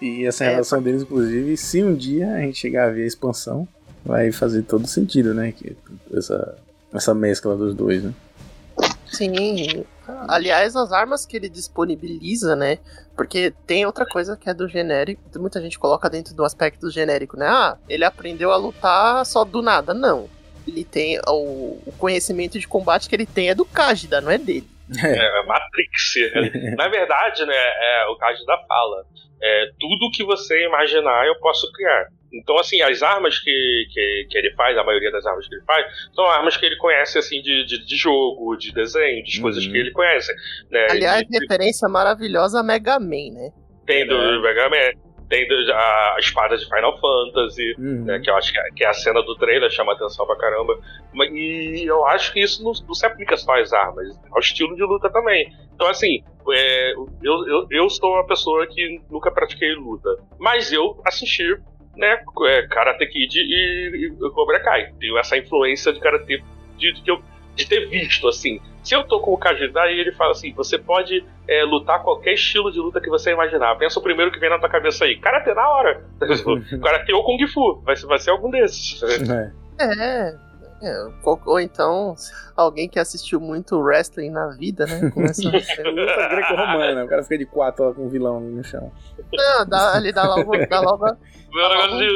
E 0.01 0.25
essa 0.25 0.43
É. 0.43 0.49
relação 0.51 0.81
deles, 0.81 1.03
inclusive, 1.03 1.55
se 1.55 1.81
um 1.83 1.95
dia 1.95 2.33
a 2.33 2.39
gente 2.41 2.57
chegar 2.59 2.87
a 2.87 2.91
ver 2.91 3.03
a 3.03 3.07
expansão, 3.07 3.67
vai 4.03 4.31
fazer 4.31 4.63
todo 4.63 4.85
sentido, 4.85 5.33
né? 5.33 5.51
Que 5.51 5.75
essa, 6.13 6.57
essa 6.93 7.13
mescla 7.13 7.55
dos 7.55 7.73
dois, 7.73 8.03
né? 8.03 8.13
Sim. 9.05 9.85
Aliás, 10.27 10.75
as 10.75 10.91
armas 10.91 11.25
que 11.25 11.35
ele 11.35 11.49
disponibiliza, 11.49 12.55
né? 12.55 12.79
Porque 13.15 13.53
tem 13.65 13.85
outra 13.85 14.05
coisa 14.05 14.35
que 14.37 14.49
é 14.49 14.53
do 14.53 14.67
genérico, 14.67 15.21
muita 15.37 15.61
gente 15.61 15.79
coloca 15.79 16.09
dentro 16.09 16.35
do 16.35 16.43
aspecto 16.43 16.91
genérico, 16.91 17.37
né? 17.37 17.47
Ah, 17.47 17.77
ele 17.87 18.03
aprendeu 18.03 18.51
a 18.51 18.57
lutar 18.57 19.25
só 19.25 19.43
do 19.43 19.61
nada. 19.61 19.93
Não. 19.93 20.29
Ele 20.67 20.83
tem 20.83 21.19
o, 21.27 21.79
o 21.85 21.93
conhecimento 21.97 22.59
de 22.59 22.67
combate 22.67 23.07
que 23.07 23.15
ele 23.15 23.25
tem 23.25 23.49
é 23.49 23.55
do 23.55 23.65
Kajda, 23.65 24.19
não 24.19 24.31
é 24.31 24.37
dele. 24.37 24.67
É, 24.97 25.45
Matrix. 25.45 26.13
Na 26.77 26.87
verdade, 26.87 27.45
né, 27.45 27.55
é 27.55 28.05
o 28.07 28.15
caso 28.17 28.45
da 28.45 28.57
fala. 28.67 29.05
É, 29.41 29.65
tudo 29.79 30.09
que 30.11 30.23
você 30.23 30.65
imaginar 30.65 31.25
eu 31.27 31.35
posso 31.39 31.71
criar. 31.71 32.07
Então, 32.33 32.57
assim, 32.57 32.81
as 32.81 33.01
armas 33.01 33.39
que, 33.39 33.85
que, 33.93 34.27
que 34.29 34.37
ele 34.37 34.51
faz, 34.55 34.77
a 34.77 34.83
maioria 34.83 35.09
das 35.11 35.25
armas 35.25 35.47
que 35.47 35.55
ele 35.55 35.63
faz, 35.63 35.85
são 36.13 36.25
armas 36.25 36.57
que 36.57 36.65
ele 36.65 36.75
conhece, 36.77 37.17
assim, 37.17 37.41
de, 37.41 37.65
de, 37.65 37.85
de 37.85 37.95
jogo, 37.95 38.57
de 38.57 38.73
desenho, 38.73 39.23
de 39.23 39.39
coisas 39.39 39.65
Uhum. 39.65 39.71
que 39.71 39.77
ele 39.77 39.91
conhece. 39.91 40.33
Né? 40.69 40.87
Aliás, 40.89 41.21
Ele- 41.21 41.39
referência 41.39 41.87
maravilhosa 41.87 42.59
a 42.59 42.63
Mega 42.63 42.99
Man, 42.99 43.31
né? 43.33 43.51
tem 43.85 44.05
do 44.07 44.15
É. 44.15 44.41
Mega 44.41 44.67
Man, 44.69 44.91
tem 45.29 45.47
a, 45.71 46.13
a 46.15 46.17
espada 46.19 46.57
de 46.57 46.65
Final 46.65 46.97
Fantasy, 46.99 47.75
Uhum. 47.77 48.05
né, 48.05 48.19
que 48.19 48.29
eu 48.29 48.35
acho 48.35 48.51
que 48.51 48.59
é, 48.59 48.63
que 48.75 48.83
é 48.85 48.87
a 48.87 48.93
cena 48.93 49.21
do 49.23 49.35
trailer, 49.35 49.69
chama 49.71 49.93
atenção 49.93 50.25
pra 50.25 50.35
caramba. 50.37 50.77
E 51.31 51.83
eu 51.87 52.05
acho 52.07 52.31
que 52.33 52.39
isso 52.41 52.63
não, 52.63 52.71
não 52.87 52.93
se 52.93 53.05
aplica 53.05 53.35
só 53.37 53.59
às 53.59 53.73
armas, 53.73 54.19
ao 54.31 54.39
estilo 54.39 54.75
de 54.75 54.83
luta 54.83 55.09
também. 55.09 55.51
Então, 55.73 55.87
assim, 55.87 56.23
é, 56.51 56.91
eu, 56.93 57.07
eu, 57.47 57.67
eu 57.71 57.89
sou 57.89 58.13
uma 58.13 58.25
pessoa 58.25 58.65
que 58.67 59.01
nunca 59.09 59.31
pratiquei 59.31 59.73
luta, 59.73 60.09
mas 60.39 60.71
eu 60.71 61.01
assisti 61.05 61.55
né, 61.97 62.21
é, 62.47 62.67
Karate 62.67 63.05
Kid 63.07 63.39
e, 63.39 64.07
e 64.07 64.29
Cobra 64.31 64.59
Kai. 64.59 64.91
Tenho 64.99 65.17
essa 65.17 65.37
influência 65.37 65.91
de 65.93 65.99
Karate 65.99 66.43
que 66.77 67.09
eu, 67.09 67.19
de 67.55 67.65
ter 67.67 67.87
visto, 67.89 68.27
assim. 68.27 68.59
Se 68.83 68.93
eu 68.95 69.03
tô 69.03 69.19
com 69.19 69.33
o 69.33 69.37
Kajida 69.37 69.89
e 69.91 69.99
ele 69.99 70.11
fala 70.11 70.31
assim, 70.31 70.53
você 70.53 70.77
pode 70.77 71.23
é, 71.47 71.63
lutar 71.63 72.03
qualquer 72.03 72.33
estilo 72.33 72.71
de 72.71 72.77
luta 72.79 73.01
que 73.01 73.09
você 73.09 73.31
imaginar. 73.31 73.75
Pensa 73.77 73.99
o 73.99 74.03
primeiro 74.03 74.31
que 74.31 74.39
vem 74.39 74.49
na 74.49 74.59
tua 74.59 74.69
cabeça 74.69 75.05
aí. 75.05 75.17
Karate 75.17 75.51
na 75.53 75.67
hora. 75.69 76.03
Karate 76.83 77.11
ou 77.13 77.23
Kung 77.23 77.47
Fu. 77.47 77.81
Vai, 77.83 77.95
ser- 77.95 78.05
vai 78.05 78.19
ser 78.19 78.29
algum 78.29 78.51
desses. 78.51 79.01
É. 79.01 79.51
É. 79.79 80.35
é, 80.85 81.07
ou, 81.23 81.41
ou 81.45 81.59
então, 81.59 82.15
alguém 82.55 82.87
que 82.87 82.99
assistiu 82.99 83.39
muito 83.39 83.77
wrestling 83.77 84.29
na 84.29 84.49
vida, 84.49 84.85
né? 84.85 85.09
Começa 85.11 85.41
a 85.47 85.51
Luta 85.89 86.27
greco-romana, 86.29 87.05
o 87.05 87.07
cara 87.07 87.23
fica 87.23 87.37
de 87.37 87.45
quatro 87.45 87.85
lá 87.85 87.93
com 87.93 88.05
o 88.05 88.09
vilão 88.09 88.39
no 88.39 88.63
chão. 88.63 88.91
Não, 89.33 89.65
dá, 89.65 89.93
ele 89.97 90.11
dá 90.11 90.23
logo, 90.23 90.51
dá 90.67 90.79
logo 90.79 91.05
Meu 91.51 91.69
negócio 91.69 91.97
de 91.97 92.09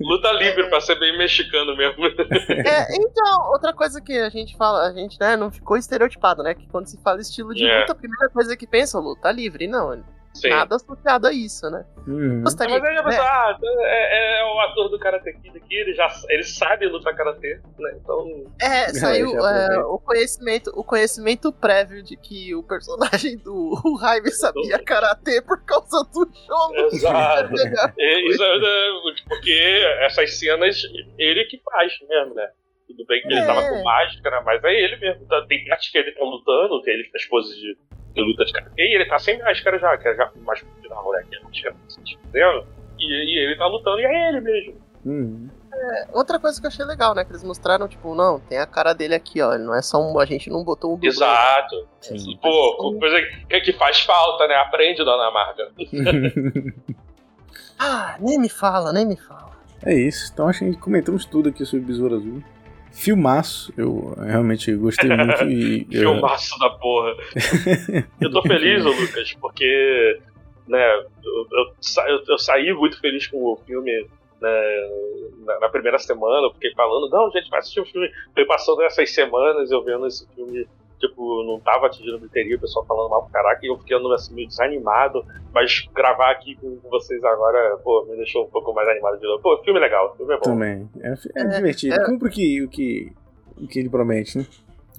luta 0.00 0.30
livre, 0.32 0.68
pra 0.68 0.80
ser 0.80 0.98
bem 0.98 1.16
mexicano 1.16 1.74
mesmo. 1.76 2.06
É, 2.06 2.94
então, 2.96 3.50
outra 3.50 3.72
coisa 3.72 4.00
que 4.00 4.12
a 4.12 4.28
gente 4.28 4.56
fala, 4.56 4.88
a 4.88 4.92
gente 4.92 5.18
né, 5.18 5.36
não 5.36 5.50
ficou 5.50 5.76
estereotipado, 5.76 6.42
né? 6.42 6.54
Que 6.54 6.66
quando 6.68 6.86
se 6.86 7.00
fala 7.02 7.20
estilo 7.20 7.54
de 7.54 7.66
É. 7.66 7.80
luta, 7.80 7.92
a 7.92 7.96
primeira 7.96 8.28
coisa 8.28 8.56
que 8.56 8.66
pensa, 8.66 8.98
luta 8.98 9.30
livre. 9.30 9.66
Não, 9.66 10.02
Sim. 10.40 10.48
nada 10.50 10.76
associado 10.76 11.26
a 11.26 11.32
isso, 11.32 11.68
né? 11.70 11.84
Uhum. 12.06 12.42
Gostaria, 12.42 12.78
Mas 12.78 12.88
aí, 12.88 12.94
né? 13.04 13.18
ah, 13.20 13.58
é, 13.62 14.40
é 14.40 14.44
o 14.44 14.60
ator 14.60 14.88
do 14.88 14.98
Karate 14.98 15.32
Kid 15.32 15.56
aqui, 15.56 15.74
ele 15.74 15.94
já 15.94 16.08
ele 16.28 16.44
sabe 16.44 16.86
lutar 16.86 17.14
Karate, 17.14 17.60
né? 17.78 17.98
Então. 18.00 18.44
É, 18.60 18.88
saiu 18.94 19.38
é, 19.46 19.78
o, 19.84 19.98
conhecimento, 19.98 20.70
o 20.74 20.84
conhecimento 20.84 21.52
prévio 21.52 22.02
de 22.02 22.16
que 22.16 22.54
o 22.54 22.62
personagem 22.62 23.36
do 23.38 23.74
o 23.84 23.98
Jaime 23.98 24.30
sabia 24.30 24.78
karatê 24.78 25.42
por 25.42 25.64
causa 25.64 26.04
do 26.12 26.30
jogo. 26.46 26.74
Exato. 26.92 27.54
É, 27.98 28.20
isso 28.28 28.42
é, 28.42 28.56
é, 28.56 28.90
porque 29.28 29.82
essas 30.00 30.38
cenas 30.38 30.82
ele 31.18 31.44
que 31.44 31.60
faz 31.62 31.92
mesmo, 32.08 32.34
né? 32.34 32.48
Tudo 32.86 33.04
bem 33.06 33.20
que 33.22 33.28
ele 33.28 33.40
É. 33.40 33.46
tava 33.46 33.68
com 33.68 33.82
máscara, 33.82 34.42
mas 34.42 34.62
é 34.64 34.72
ele 34.72 34.96
mesmo. 34.96 35.26
Tá, 35.26 35.44
tem 35.46 35.64
parte 35.66 35.90
que 35.90 35.98
ele 35.98 36.12
tá 36.12 36.24
lutando, 36.24 36.82
que 36.82 36.90
ele 36.90 37.04
faz 37.10 37.24
poses 37.28 37.56
de, 37.56 37.76
de 38.16 38.22
luta 38.22 38.44
de 38.44 38.52
e 38.78 38.94
ele 38.94 39.04
tá 39.04 39.18
sem 39.18 39.38
máscara 39.38 39.78
já, 39.78 39.96
que 39.98 40.08
é 40.08 40.14
já 40.14 40.30
mais 40.44 40.64
final, 40.82 41.12
né? 41.12 41.22
Que 41.28 41.36
a 41.36 41.40
gente 41.40 41.62
tá 41.62 41.74
entendendo? 42.24 42.66
E, 42.98 43.04
e 43.04 43.38
ele 43.38 43.56
tá 43.56 43.66
lutando 43.66 44.00
e 44.00 44.04
é 44.04 44.28
ele 44.30 44.40
mesmo. 44.40 44.74
Uhum. 45.04 45.48
Outra 46.12 46.38
coisa 46.38 46.58
que 46.58 46.66
eu 46.66 46.68
achei 46.68 46.84
legal, 46.84 47.14
né? 47.14 47.24
Que 47.24 47.30
eles 47.30 47.44
mostraram, 47.44 47.86
tipo, 47.86 48.14
não, 48.14 48.40
tem 48.40 48.58
a 48.58 48.66
cara 48.66 48.94
dele 48.94 49.14
aqui, 49.14 49.42
ó. 49.42 49.52
Ele 49.52 49.64
não 49.64 49.74
é 49.74 49.82
só 49.82 50.00
um. 50.00 50.18
A 50.18 50.24
gente 50.24 50.48
não 50.48 50.64
botou 50.64 50.96
um. 50.96 50.98
Exato. 51.02 51.86
Sim. 52.00 52.38
Pô, 52.40 52.96
coisa 52.98 53.16
que, 53.48 53.60
que 53.60 53.72
faz 53.74 54.00
falta, 54.00 54.48
né? 54.48 54.54
Aprende, 54.54 55.04
dona 55.04 55.30
Marga. 55.30 55.70
Ah, 57.78 58.16
nem 58.20 58.38
me 58.38 58.48
fala, 58.48 58.90
nem 58.90 59.04
me 59.04 59.16
fala. 59.16 59.50
É 59.84 59.92
isso. 59.92 60.30
Então 60.32 60.48
acho 60.48 60.60
que 60.60 60.64
a 60.64 60.68
gente 60.68 60.80
comentamos 60.80 61.26
tudo 61.26 61.50
aqui 61.50 61.62
sobre 61.66 61.84
Besouro 61.84 62.16
Azul. 62.16 62.42
Filmaço, 62.96 63.72
eu 63.76 64.14
realmente 64.18 64.74
gostei 64.74 65.08
muito 65.14 65.44
e. 65.44 65.86
eu- 65.92 66.12
Filmaço 66.14 66.58
da 66.58 66.70
porra. 66.70 67.12
eu 68.20 68.30
tô 68.32 68.40
feliz, 68.42 68.82
Lucas, 68.84 69.34
porque 69.40 70.18
né, 70.66 70.94
eu, 71.22 71.46
eu 71.52 71.74
sa- 71.80 72.08
eu- 72.08 72.22
eu 72.26 72.38
saí 72.38 72.72
muito 72.72 72.98
feliz 72.98 73.26
com 73.26 73.36
o 73.52 73.56
filme 73.66 73.92
né, 74.40 74.88
na, 75.44 75.60
na 75.60 75.68
primeira 75.68 75.98
semana. 75.98 76.46
Eu 76.46 76.52
fiquei 76.54 76.72
falando, 76.74 77.10
não, 77.10 77.30
gente, 77.30 77.50
vai 77.50 77.60
assistir 77.60 77.80
o 77.80 77.86
filme. 77.86 78.10
Foi 78.34 78.46
passando 78.46 78.82
essas 78.82 79.12
semanas 79.14 79.70
eu 79.70 79.84
vendo 79.84 80.06
esse 80.06 80.26
filme. 80.34 80.66
Tipo, 80.98 81.44
não 81.44 81.60
tava 81.60 81.86
atingindo 81.86 82.18
bilheteria, 82.18 82.56
o 82.56 82.60
pessoal 82.60 82.86
falando 82.86 83.10
mal 83.10 83.22
pro 83.22 83.32
caraca, 83.32 83.60
e 83.64 83.68
eu 83.68 83.78
fiquei 83.78 83.96
andando 83.96 84.14
assim, 84.14 84.34
meio 84.34 84.48
desanimado. 84.48 85.24
Mas 85.52 85.86
gravar 85.94 86.30
aqui 86.30 86.56
com 86.56 86.78
vocês 86.88 87.22
agora, 87.24 87.76
pô, 87.84 88.06
me 88.08 88.16
deixou 88.16 88.44
um 88.44 88.50
pouco 88.50 88.72
mais 88.72 88.88
animado 88.88 89.18
de 89.18 89.26
novo. 89.26 89.42
Pô, 89.42 89.60
filme 89.62 89.78
legal, 89.78 90.16
filme 90.16 90.34
é 90.34 90.36
bom. 90.36 90.42
Também. 90.42 90.88
É, 91.00 91.14
é 91.34 91.44
divertido. 91.44 92.04
Cumpre 92.04 92.28
o 92.28 92.32
que, 92.32 92.62
o, 92.62 92.68
que, 92.68 93.12
o 93.60 93.66
que 93.66 93.78
ele 93.78 93.90
promete, 93.90 94.38
né? 94.38 94.46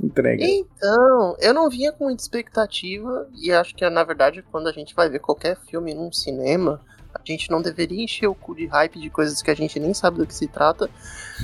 Entrega. 0.02 0.44
Então, 0.44 1.36
eu 1.40 1.54
não 1.54 1.70
vinha 1.70 1.92
com 1.92 2.06
muita 2.06 2.22
expectativa, 2.22 3.28
e 3.36 3.52
acho 3.52 3.76
que 3.76 3.90
na 3.90 4.04
verdade, 4.04 4.44
quando 4.52 4.68
a 4.68 4.72
gente 4.72 4.94
vai 4.94 5.10
ver 5.10 5.20
qualquer 5.20 5.58
filme 5.58 5.96
num 5.96 6.12
cinema, 6.12 6.80
a 7.14 7.22
gente 7.26 7.50
não 7.50 7.62
deveria 7.62 8.04
encher 8.04 8.28
o 8.28 8.36
cu 8.36 8.56
de 8.56 8.68
hype 8.68 9.00
de 9.00 9.10
coisas 9.10 9.42
que 9.42 9.50
a 9.50 9.56
gente 9.56 9.80
nem 9.80 9.94
sabe 9.94 10.18
do 10.18 10.28
que 10.28 10.36
se 10.36 10.48
trata, 10.48 10.90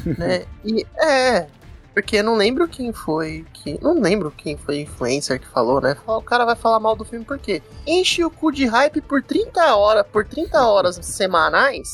né? 0.06 0.46
E 0.64 0.86
é. 0.98 1.48
Porque 1.94 2.18
eu 2.18 2.24
não 2.24 2.36
lembro 2.36 2.68
quem 2.68 2.92
foi 2.92 3.46
que. 3.54 3.80
Não 3.82 4.00
lembro 4.00 4.32
quem 4.32 4.58
foi 4.58 4.82
influencer 4.82 5.40
que 5.40 5.48
falou, 5.48 5.80
né? 5.80 5.96
Falou, 5.96 6.20
o 6.22 6.24
cara 6.24 6.44
vai 6.46 6.56
falar 6.56 6.80
mal 6.80 6.96
do 6.96 7.06
filme 7.06 7.24
por 7.24 7.38
quê? 7.38 7.62
Enche 7.86 8.24
o 8.26 8.32
cu 8.32 8.52
de 8.52 8.66
hype 8.66 9.00
por 9.02 9.22
30 9.22 9.76
horas, 9.76 10.06
por 10.12 10.26
30 10.26 10.66
horas 10.68 10.96
semanais 11.04 11.88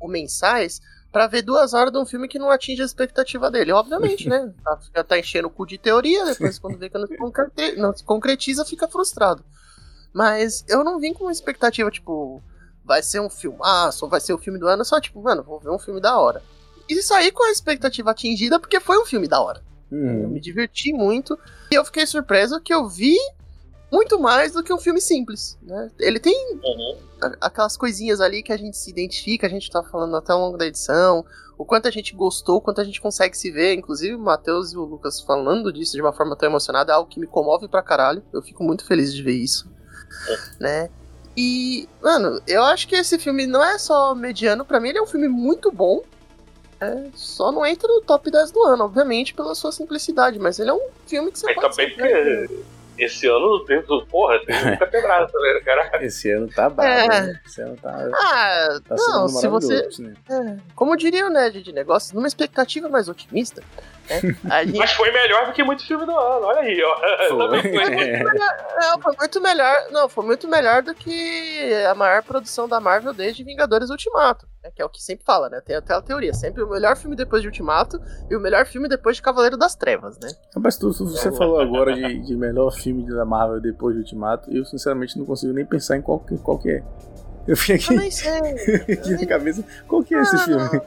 ou 0.00 0.08
mensais 0.08 0.80
pra 1.12 1.26
ver 1.26 1.42
duas 1.42 1.74
horas 1.74 1.92
de 1.92 1.98
um 1.98 2.06
filme 2.06 2.28
que 2.28 2.38
não 2.38 2.50
atinge 2.50 2.80
a 2.82 2.84
expectativa 2.84 3.50
dele. 3.50 3.72
Obviamente, 3.72 4.28
né? 4.28 4.52
Tá, 4.94 5.02
tá 5.04 5.18
enchendo 5.18 5.48
o 5.48 5.50
cu 5.50 5.66
de 5.66 5.76
teoria, 5.78 6.24
depois 6.24 6.58
quando 6.58 6.78
vê 6.78 6.88
que 6.88 6.96
não 6.96 7.06
se, 7.08 7.16
concrete- 7.16 7.76
não 7.76 7.96
se 7.96 8.04
concretiza, 8.04 8.64
fica 8.64 8.86
frustrado. 8.86 9.44
Mas 10.12 10.64
eu 10.68 10.84
não 10.84 10.98
vim 11.00 11.12
com 11.12 11.24
uma 11.24 11.32
expectativa, 11.32 11.90
tipo, 11.90 12.40
vai 12.84 13.02
ser 13.02 13.20
um 13.20 13.28
filmaço, 13.30 14.04
ou 14.04 14.10
vai 14.10 14.20
ser 14.20 14.32
o 14.32 14.38
filme 14.38 14.58
do 14.60 14.68
ano, 14.68 14.84
só 14.84 15.00
tipo, 15.00 15.20
mano, 15.20 15.42
vou 15.42 15.58
ver 15.58 15.70
um 15.70 15.78
filme 15.78 16.00
da 16.00 16.16
hora. 16.18 16.40
E 16.90 17.02
saí 17.02 17.30
com 17.30 17.44
a 17.44 17.50
expectativa 17.52 18.10
atingida 18.10 18.58
porque 18.58 18.80
foi 18.80 18.98
um 18.98 19.06
filme 19.06 19.28
da 19.28 19.40
hora. 19.40 19.62
Eu 19.90 19.98
Uhum. 19.98 20.28
me 20.28 20.40
diverti 20.40 20.92
muito 20.92 21.38
e 21.70 21.74
eu 21.74 21.84
fiquei 21.84 22.06
surpreso 22.06 22.60
que 22.60 22.72
eu 22.74 22.88
vi 22.88 23.16
muito 23.92 24.20
mais 24.20 24.52
do 24.52 24.62
que 24.62 24.72
um 24.72 24.78
filme 24.78 25.00
simples, 25.00 25.56
né? 25.62 25.90
Ele 25.98 26.20
tem 26.20 26.34
Uhum. 26.62 26.96
aquelas 27.40 27.76
coisinhas 27.76 28.20
ali 28.20 28.42
que 28.42 28.52
a 28.52 28.56
gente 28.56 28.76
se 28.76 28.90
identifica, 28.90 29.46
a 29.46 29.50
gente 29.50 29.70
tá 29.70 29.82
falando 29.82 30.16
até 30.16 30.32
ao 30.32 30.40
longo 30.40 30.56
da 30.56 30.66
edição, 30.66 31.24
o 31.58 31.64
quanto 31.64 31.86
a 31.88 31.90
gente 31.90 32.14
gostou, 32.14 32.56
o 32.56 32.60
quanto 32.60 32.80
a 32.80 32.84
gente 32.84 33.00
consegue 33.00 33.36
se 33.36 33.50
ver, 33.50 33.74
inclusive 33.74 34.14
o 34.14 34.18
Matheus 34.18 34.72
e 34.72 34.76
o 34.76 34.84
Lucas 34.84 35.20
falando 35.20 35.72
disso 35.72 35.92
de 35.92 36.00
uma 36.00 36.12
forma 36.12 36.36
tão 36.36 36.48
emocionada, 36.48 36.92
é 36.92 36.94
algo 36.94 37.10
que 37.10 37.20
me 37.20 37.26
comove 37.26 37.68
pra 37.68 37.82
caralho. 37.82 38.22
Eu 38.32 38.42
fico 38.42 38.62
muito 38.64 38.84
feliz 38.84 39.12
de 39.12 39.22
ver 39.22 39.34
isso, 39.34 39.68
né? 40.58 40.88
E, 41.36 41.88
mano, 42.02 42.40
eu 42.46 42.62
acho 42.62 42.86
que 42.88 42.94
esse 42.94 43.18
filme 43.18 43.46
não 43.46 43.62
é 43.62 43.76
só 43.78 44.14
mediano, 44.14 44.64
pra 44.64 44.78
mim 44.80 44.88
ele 44.90 44.98
é 44.98 45.02
um 45.02 45.06
filme 45.06 45.28
muito 45.28 45.70
bom. 45.72 46.02
É, 46.80 47.04
só 47.14 47.52
não 47.52 47.64
entra 47.66 47.86
no 47.88 48.00
top 48.00 48.30
10 48.30 48.50
do 48.52 48.62
ano, 48.64 48.84
obviamente, 48.84 49.34
pela 49.34 49.54
sua 49.54 49.70
simplicidade, 49.70 50.38
mas 50.38 50.58
ele 50.58 50.70
é 50.70 50.72
um 50.74 50.88
filme 51.06 51.30
que 51.30 51.38
você 51.38 51.46
Mas 51.46 51.54
pode 51.56 51.76
também 51.76 51.94
ver. 51.96 52.48
porque 52.48 52.64
esse 52.98 53.26
ano, 53.26 53.64
porra, 54.10 54.38
tem 54.46 54.54
muita 54.64 54.86
pedrada, 54.86 55.26
tá 55.26 55.38
vendo, 55.38 55.64
cara? 55.64 56.04
Esse 56.04 56.30
ano 56.30 56.48
tá 56.48 56.68
brabo, 56.70 56.90
É. 56.90 57.08
né? 57.08 57.40
Esse 57.46 57.60
ano 57.62 57.76
tá, 57.80 58.08
Ah, 58.14 58.80
tá 58.88 58.94
não, 58.96 59.28
sendo 59.28 59.40
se 59.40 59.48
você, 59.48 60.02
né? 60.02 60.14
É, 60.28 60.56
como 60.74 60.96
diria 60.96 61.26
o 61.26 61.30
Ned 61.30 61.62
de 61.62 61.72
negócios, 61.72 62.12
numa 62.12 62.26
expectativa 62.28 62.88
mais 62.88 63.08
otimista, 63.08 63.62
né? 64.10 64.36
A 64.50 64.64
gente, 64.66 64.76
Mas 64.78 64.92
foi 64.92 65.10
melhor 65.12 65.46
do 65.46 65.52
que 65.52 65.62
muito 65.62 65.86
filme 65.86 66.04
do 66.04 66.12
ano, 66.12 66.46
olha 66.46 66.60
aí, 66.60 66.82
ó. 66.82 66.96
Foi. 67.30 68.08
É. 68.08 68.22
não, 68.22 69.00
foi 69.00 69.14
muito 69.18 69.40
melhor. 69.40 69.76
Não, 69.90 70.08
foi 70.08 70.24
muito 70.24 70.48
melhor 70.48 70.82
do 70.82 70.94
que 70.94 71.72
a 71.88 71.94
maior 71.94 72.22
produção 72.22 72.68
da 72.68 72.80
Marvel 72.80 73.12
desde 73.14 73.44
Vingadores 73.44 73.88
Ultimato. 73.90 74.46
né, 74.64 74.70
que 74.74 74.82
é 74.82 74.84
o 74.84 74.88
que 74.88 75.02
sempre 75.02 75.24
fala, 75.24 75.48
né? 75.48 75.60
Tem 75.64 75.76
até 75.76 75.94
a 75.94 76.02
teoria. 76.02 76.34
Sempre 76.34 76.62
o 76.62 76.68
melhor 76.68 76.96
filme 76.96 77.14
depois 77.16 77.40
de 77.42 77.48
Ultimato 77.48 78.00
e 78.30 78.36
o 78.36 78.40
melhor 78.40 78.66
filme 78.66 78.88
depois 78.88 79.16
de 79.16 79.22
Cavaleiro 79.22 79.56
das 79.56 79.74
Trevas, 79.74 80.18
né? 80.18 80.28
Rapaz, 80.54 80.76
tu, 80.76 80.92
tu- 80.92 81.06
você 81.06 81.30
falou 81.32 81.60
agora 81.60 81.94
de, 81.94 82.18
de 82.20 82.36
melhor 82.36 82.70
filme 82.72 83.06
da 83.08 83.24
Marvel 83.24 83.60
depois 83.60 83.94
de 83.94 84.00
Ultimato, 84.02 84.50
e 84.52 84.58
eu 84.58 84.64
sinceramente 84.64 85.18
não 85.18 85.24
consigo 85.24 85.52
nem 85.52 85.64
pensar 85.64 85.96
em 85.96 86.02
qual, 86.02 86.18
que- 86.20 86.38
qual 86.38 86.58
que 86.58 86.70
é. 86.70 86.82
Eu 87.48 87.56
fui 87.56 87.74
aqui, 87.74 87.94
Eu 87.94 87.98
nem 87.98 88.10
sei. 88.10 88.30
aqui 88.92 89.10
na 89.12 89.26
cabeça, 89.26 89.64
qual 89.88 90.02
que 90.02 90.14
é 90.14 90.20
esse 90.20 90.36
Ah, 90.36 90.38
filme? 90.40 90.80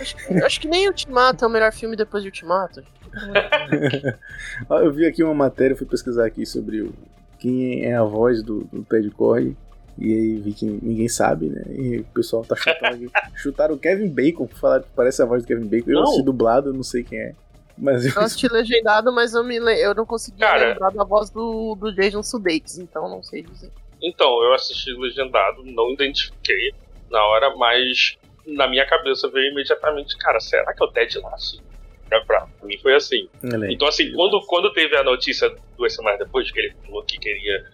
Acho 0.00 0.16
que, 0.16 0.34
acho 0.44 0.60
que 0.60 0.68
nem 0.68 0.88
Ultimato 0.88 1.44
é 1.44 1.48
o 1.48 1.50
melhor 1.50 1.72
filme 1.72 1.96
depois 1.96 2.22
de 2.22 2.28
Ultimato. 2.28 2.82
Eu 4.70 4.92
vi 4.92 5.06
aqui 5.06 5.22
uma 5.22 5.34
matéria, 5.34 5.76
fui 5.76 5.86
pesquisar 5.86 6.26
aqui 6.26 6.44
sobre 6.46 6.82
o, 6.82 6.92
quem 7.38 7.84
é 7.84 7.94
a 7.96 8.04
voz 8.04 8.42
do, 8.42 8.64
do 8.72 8.82
Ted 8.84 9.10
Cord. 9.10 9.56
E 9.98 10.14
aí 10.14 10.36
vi 10.40 10.52
que 10.54 10.64
ninguém 10.64 11.08
sabe, 11.08 11.46
né? 11.50 11.62
E 11.68 11.98
o 11.98 12.04
pessoal 12.04 12.42
tá 12.44 12.56
chutando 12.56 12.94
aqui. 12.94 13.10
Chutaram 13.36 13.74
o 13.74 13.78
Kevin 13.78 14.08
Bacon 14.08 14.46
por 14.46 14.56
falar 14.58 14.80
que 14.80 14.88
parece 14.96 15.20
a 15.20 15.26
voz 15.26 15.42
do 15.42 15.46
Kevin 15.48 15.66
Bacon. 15.66 15.90
Eu 15.90 15.96
Não. 15.96 16.02
assisti 16.04 16.22
dublado, 16.24 16.70
eu 16.70 16.72
não 16.72 16.82
sei 16.82 17.02
quem 17.04 17.18
é. 17.18 17.34
Mas 17.76 18.04
eu, 18.06 18.12
Eu 18.14 18.22
assisti 18.22 18.48
legendado, 18.48 19.12
mas 19.12 19.34
eu, 19.34 19.42
me, 19.44 19.58
le- 19.58 19.78
eu 19.82 19.94
não 19.94 20.06
consegui 20.06 20.38
Cara. 20.38 20.68
lembrar 20.70 20.90
da 20.90 21.04
voz 21.04 21.28
do, 21.30 21.74
do 21.74 21.92
Jason 21.94 22.22
Sudeikis, 22.22 22.78
então 22.78 23.08
não 23.08 23.22
sei 23.22 23.42
dizer. 23.42 23.70
Então, 24.02 24.42
eu 24.42 24.54
assisti 24.54 24.90
legendado, 24.92 25.62
não 25.64 25.90
identifiquei 25.92 26.72
na 27.10 27.22
hora, 27.22 27.54
mas 27.56 28.16
na 28.54 28.68
minha 28.68 28.86
cabeça 28.86 29.28
veio 29.30 29.52
imediatamente, 29.52 30.16
cara, 30.18 30.40
será 30.40 30.72
que 30.72 30.82
é 30.82 30.86
o 30.86 30.90
Ted 30.92 31.18
Lasso? 31.18 31.62
Pra, 32.08 32.20
pra 32.24 32.46
mim 32.64 32.76
foi 32.78 32.94
assim. 32.94 33.28
Aí. 33.44 33.72
Então, 33.74 33.86
assim, 33.86 34.12
quando, 34.12 34.40
quando 34.46 34.72
teve 34.72 34.96
a 34.96 35.04
notícia 35.04 35.52
duas 35.76 35.94
semanas 35.94 36.18
depois 36.18 36.50
que 36.50 36.58
ele 36.58 36.74
falou 36.84 37.04
que 37.04 37.18
queria 37.18 37.64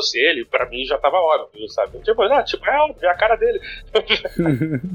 ser 0.00 0.30
ele, 0.30 0.44
pra 0.46 0.66
mim 0.70 0.84
já 0.86 0.96
tava 0.96 1.16
óbvio, 1.18 1.68
sabe? 1.68 1.98
Tipo, 2.00 2.22
ah, 2.22 2.42
tipo, 2.42 2.66
é 2.66 2.78
óbvio, 2.80 3.04
é 3.06 3.10
a 3.10 3.14
cara 3.14 3.36
dele. 3.36 3.60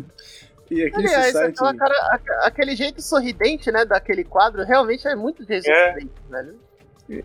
e 0.72 0.84
aqui 0.84 0.96
Aliás, 0.96 1.32
site. 1.34 1.54
aquela 1.54 1.76
cara, 1.76 1.94
aque- 2.12 2.32
aquele 2.48 2.76
jeito 2.76 3.02
sorridente, 3.02 3.72
né, 3.72 3.86
daquele 3.86 4.24
quadro, 4.24 4.64
realmente 4.66 5.08
é 5.08 5.16
muito 5.16 5.46
Jason 5.46 5.70
É. 5.72 5.88
Sudeikis, 5.94 6.12
velho. 6.30 6.56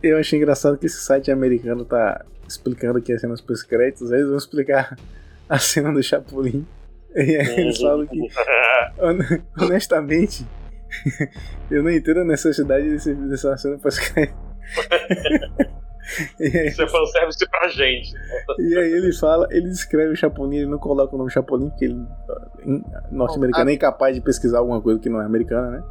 Eu 0.03 0.19
achei 0.19 0.39
engraçado 0.39 0.79
que 0.79 0.87
esse 0.87 1.01
site 1.01 1.31
americano 1.31 1.85
tá 1.85 2.25
explicando 2.47 2.99
aqui 2.99 3.13
as 3.13 3.21
cenas 3.21 3.41
pós-créditos, 3.41 4.13
aí 4.13 4.19
eles 4.19 4.29
vão 4.29 4.39
explicar 4.39 4.97
a 5.49 5.59
cena 5.59 5.93
do 5.93 6.03
Chapolin. 6.03 6.67
E 7.17 7.37
aí 7.37 7.61
eles 7.61 7.79
falam 7.81 8.07
que, 8.07 8.19
hon- 8.21 9.43
honestamente, 9.67 10.47
eu 11.71 11.83
não 11.83 11.91
entendo 11.91 12.21
a 12.21 12.25
necessidade 12.25 12.89
desse, 12.89 13.15
dessa 13.15 13.57
cena 13.57 13.79
pós-crédito. 13.79 14.35
e, 16.41 16.45
aí, 16.59 16.67
Isso 16.69 16.83
é 16.83 16.89
fanservice 16.89 17.49
pra 17.51 17.69
gente. 17.69 18.13
e 18.59 18.77
aí 18.79 18.93
ele 18.93 19.13
fala, 19.13 19.47
ele 19.51 19.69
escreve 19.71 20.13
o 20.13 20.17
Chapolin, 20.17 20.57
ele 20.59 20.67
não 20.71 20.79
coloca 20.79 21.15
o 21.15 21.19
nome 21.19 21.31
Chapolin, 21.31 21.69
porque 21.71 21.85
ele 21.87 22.01
em- 22.65 22.83
norte-americano 23.11 23.71
é 23.71 23.75
incapaz 23.75 24.15
de 24.15 24.21
pesquisar 24.23 24.59
alguma 24.59 24.81
coisa 24.81 24.99
que 25.01 25.09
não 25.09 25.21
é 25.21 25.25
americana, 25.25 25.71
né? 25.71 25.83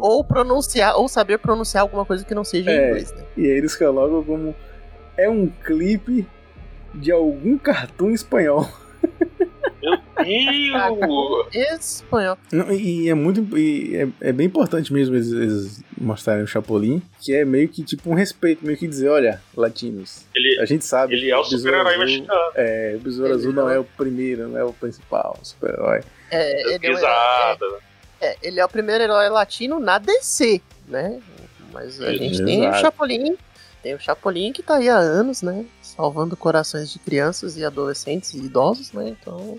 Ou 0.00 0.24
pronunciar, 0.24 0.96
ou 0.96 1.08
saber 1.08 1.38
pronunciar 1.38 1.82
alguma 1.82 2.04
coisa 2.04 2.24
que 2.24 2.34
não 2.34 2.44
seja 2.44 2.70
em 2.70 2.74
É. 2.74 2.88
inglês, 2.88 3.12
né? 3.12 3.22
E 3.36 3.42
aí 3.46 3.58
eles 3.58 3.74
colocam 3.76 4.22
como 4.24 4.54
é 5.16 5.28
um 5.28 5.46
clipe 5.48 6.26
de 6.94 7.10
algum 7.10 7.58
cartoon 7.58 8.10
espanhol. 8.10 8.66
Ih, 10.24 10.72
Espanhol. 11.78 12.36
Não, 12.52 12.70
E 12.72 13.08
é 13.08 13.14
muito. 13.14 13.56
e 13.58 13.96
é, 13.96 14.28
é 14.28 14.32
bem 14.32 14.46
importante 14.46 14.92
mesmo 14.92 15.14
eles, 15.16 15.32
eles 15.32 15.82
mostrarem 15.98 16.44
o 16.44 16.46
Chapolin, 16.46 17.00
que 17.20 17.34
é 17.34 17.44
meio 17.44 17.68
que 17.68 17.82
tipo 17.82 18.10
um 18.10 18.14
respeito, 18.14 18.64
meio 18.64 18.76
que 18.76 18.86
dizer, 18.86 19.08
olha, 19.08 19.40
latinos. 19.56 20.24
ele, 20.34 20.60
A 20.60 20.64
gente 20.64 20.84
sabe. 20.84 21.14
ele 21.14 21.30
é 21.30 21.36
o 21.36 21.44
super-herói 21.44 21.96
mexicano. 21.98 22.40
É, 22.54 22.94
o 22.96 23.00
Besouro 23.00 23.34
Azul 23.34 23.52
não 23.52 23.70
é. 23.70 23.76
é 23.76 23.78
o 23.78 23.84
primeiro, 23.84 24.48
não 24.48 24.58
é 24.58 24.64
o 24.64 24.72
principal 24.72 25.38
super-herói. 25.42 26.00
É, 26.30 26.60
ele, 26.62 26.74
é, 26.74 26.78
Pisada. 26.78 27.66
é, 28.20 28.36
ele 28.42 28.60
é 28.60 28.64
o 28.64 28.68
primeiro 28.68 29.04
herói 29.04 29.28
latino 29.28 29.78
na 29.80 29.98
DC, 29.98 30.60
né? 30.88 31.20
Mas 31.72 32.00
a 32.02 32.12
gente 32.12 32.44
tem 32.44 32.60
o 32.60 32.64
Exato. 32.64 32.80
Chapolin, 32.82 33.36
tem 33.82 33.94
o 33.94 33.98
Chapolin 33.98 34.52
que 34.52 34.62
tá 34.62 34.76
aí 34.76 34.88
há 34.88 34.96
anos, 34.98 35.40
né? 35.42 35.64
Salvando 35.80 36.36
corações 36.36 36.92
de 36.92 36.98
crianças 36.98 37.56
e 37.56 37.64
adolescentes 37.64 38.34
e 38.34 38.38
idosos, 38.38 38.92
né? 38.92 39.08
Então. 39.08 39.58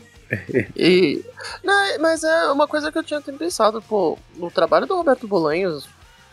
E, 0.75 1.23
não, 1.63 1.99
mas 1.99 2.23
é 2.23 2.51
uma 2.51 2.67
coisa 2.67 2.91
que 2.91 2.97
eu 2.97 3.03
tinha 3.03 3.21
pensado, 3.21 3.81
pô, 3.81 4.17
no 4.35 4.49
trabalho 4.51 4.85
do 4.85 4.95
Roberto 4.95 5.27
Bolanhos, 5.27 5.87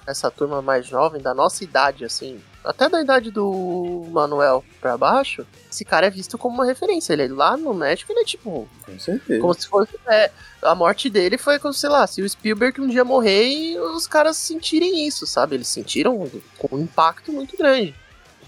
essa 0.06 0.30
turma 0.30 0.60
mais 0.62 0.86
jovem, 0.86 1.20
da 1.20 1.34
nossa 1.34 1.62
idade, 1.64 2.04
assim, 2.04 2.40
até 2.64 2.88
da 2.88 3.00
idade 3.00 3.30
do 3.30 4.06
Manuel 4.10 4.64
pra 4.80 4.96
baixo, 4.96 5.46
esse 5.70 5.84
cara 5.84 6.06
é 6.06 6.10
visto 6.10 6.36
como 6.36 6.54
uma 6.54 6.66
referência. 6.66 7.12
Ele 7.12 7.28
lá 7.28 7.56
no 7.56 7.72
México, 7.72 8.12
ele 8.12 8.20
é 8.20 8.24
tipo, 8.24 8.68
Com 8.84 8.98
certeza. 8.98 9.40
como 9.40 9.54
se 9.54 9.66
fosse. 9.66 9.98
é, 10.06 10.30
a 10.62 10.74
morte 10.74 11.08
dele 11.08 11.38
foi 11.38 11.58
como, 11.58 11.72
sei 11.72 11.88
lá, 11.88 12.06
se 12.06 12.20
o 12.20 12.28
Spielberg 12.28 12.80
um 12.80 12.88
dia 12.88 13.04
morrer 13.04 13.46
e 13.46 13.78
os 13.78 14.06
caras 14.06 14.36
sentirem 14.36 15.06
isso, 15.06 15.26
sabe? 15.26 15.56
Eles 15.56 15.68
sentiram 15.68 16.30
com 16.58 16.76
um 16.76 16.80
impacto 16.80 17.32
muito 17.32 17.56
grande. 17.56 17.94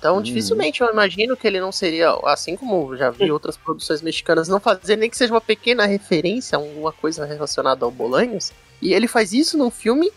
Então, 0.02 0.16
Uhum. 0.16 0.22
dificilmente 0.22 0.80
eu 0.80 0.90
imagino 0.90 1.36
que 1.36 1.46
ele 1.46 1.60
não 1.60 1.70
seria, 1.70 2.10
assim 2.24 2.56
como 2.56 2.96
já 2.96 3.08
vi 3.08 3.30
outras 3.30 3.56
produções 3.56 4.02
mexicanas, 4.02 4.48
não 4.48 4.58
fazer 4.58 4.96
nem 4.96 5.08
que 5.08 5.16
seja 5.16 5.32
uma 5.32 5.40
pequena 5.40 5.86
referência 5.86 6.58
a 6.58 6.60
alguma 6.60 6.90
coisa 6.92 7.24
relacionada 7.24 7.84
ao 7.84 7.90
Bolanhos. 7.92 8.50
E 8.82 8.92
ele 8.92 9.06
faz 9.06 9.32
isso 9.32 9.56
num 9.56 9.70
filme 9.70 10.10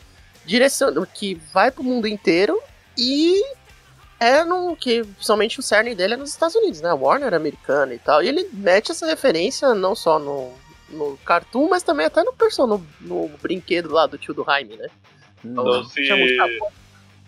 direcionado 0.44 1.08
que 1.14 1.36
vai 1.54 1.70
pro 1.70 1.84
mundo 1.84 2.08
inteiro 2.08 2.60
e 2.98 3.40
é 4.20 4.44
no 4.44 4.76
que 4.76 5.04
principalmente 5.04 5.60
o 5.60 5.62
cerne 5.62 5.94
dele 5.94 6.16
é 6.16 6.18
nos 6.18 6.32
Estados 6.32 6.56
Unidos, 6.56 6.82
né? 6.82 6.92
Warner 6.92 7.32
é 7.32 7.36
americana 7.38 7.94
e 7.94 8.00
tal. 8.00 8.24
E 8.24 8.28
ele 8.28 8.50
mete 8.54 8.90
essa 8.92 9.06
referência 9.06 9.76
não 9.76 9.94
só 9.94 10.18
no, 10.18 10.52
no 10.90 11.16
cartoon, 11.24 11.70
mas 11.70 11.84
também 11.84 12.08
até 12.08 12.24
no 12.24 12.34
person, 12.34 12.66
no, 12.66 12.88
no 13.02 13.28
brinquedo 13.40 13.92
lá 13.94 14.08
do 14.08 14.18
tio 14.18 14.34
do 14.34 14.44
Jaime, 14.44 14.78
né? 14.78 14.88
Então, 15.44 15.84
se 15.84 16.04
Chama 16.06 16.24
o 16.24 16.28
Chapolin. 16.28 16.74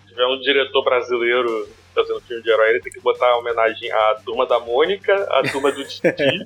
tiver 0.08 0.26
um 0.26 0.40
diretor 0.42 0.84
brasileiro 0.84 1.70
fazendo 1.98 2.22
filme 2.22 2.44
de 2.44 2.50
herói, 2.50 2.70
ele 2.70 2.82
tem 2.82 2.92
que 2.92 3.00
botar 3.00 3.38
homenagem 3.38 3.92
à 3.92 4.16
turma 4.24 4.46
da 4.46 4.60
Mônica, 4.60 5.14
à 5.32 5.44
turma 5.44 5.72
do 5.72 5.84
Titi, 5.84 6.08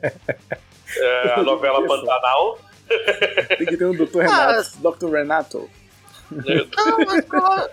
é, 0.97 1.33
a 1.33 1.43
novela 1.43 1.85
Pantanal. 1.85 2.59
Tem 3.57 3.67
que 3.67 3.77
ter 3.77 3.85
um 3.85 3.95
Dr. 3.95 4.21
Ah. 4.21 4.61
Renato. 4.61 4.77
Dr. 4.77 5.11
Renato. 5.11 5.69
né? 6.31 6.65
Não, 6.75 6.97
mas, 7.05 7.25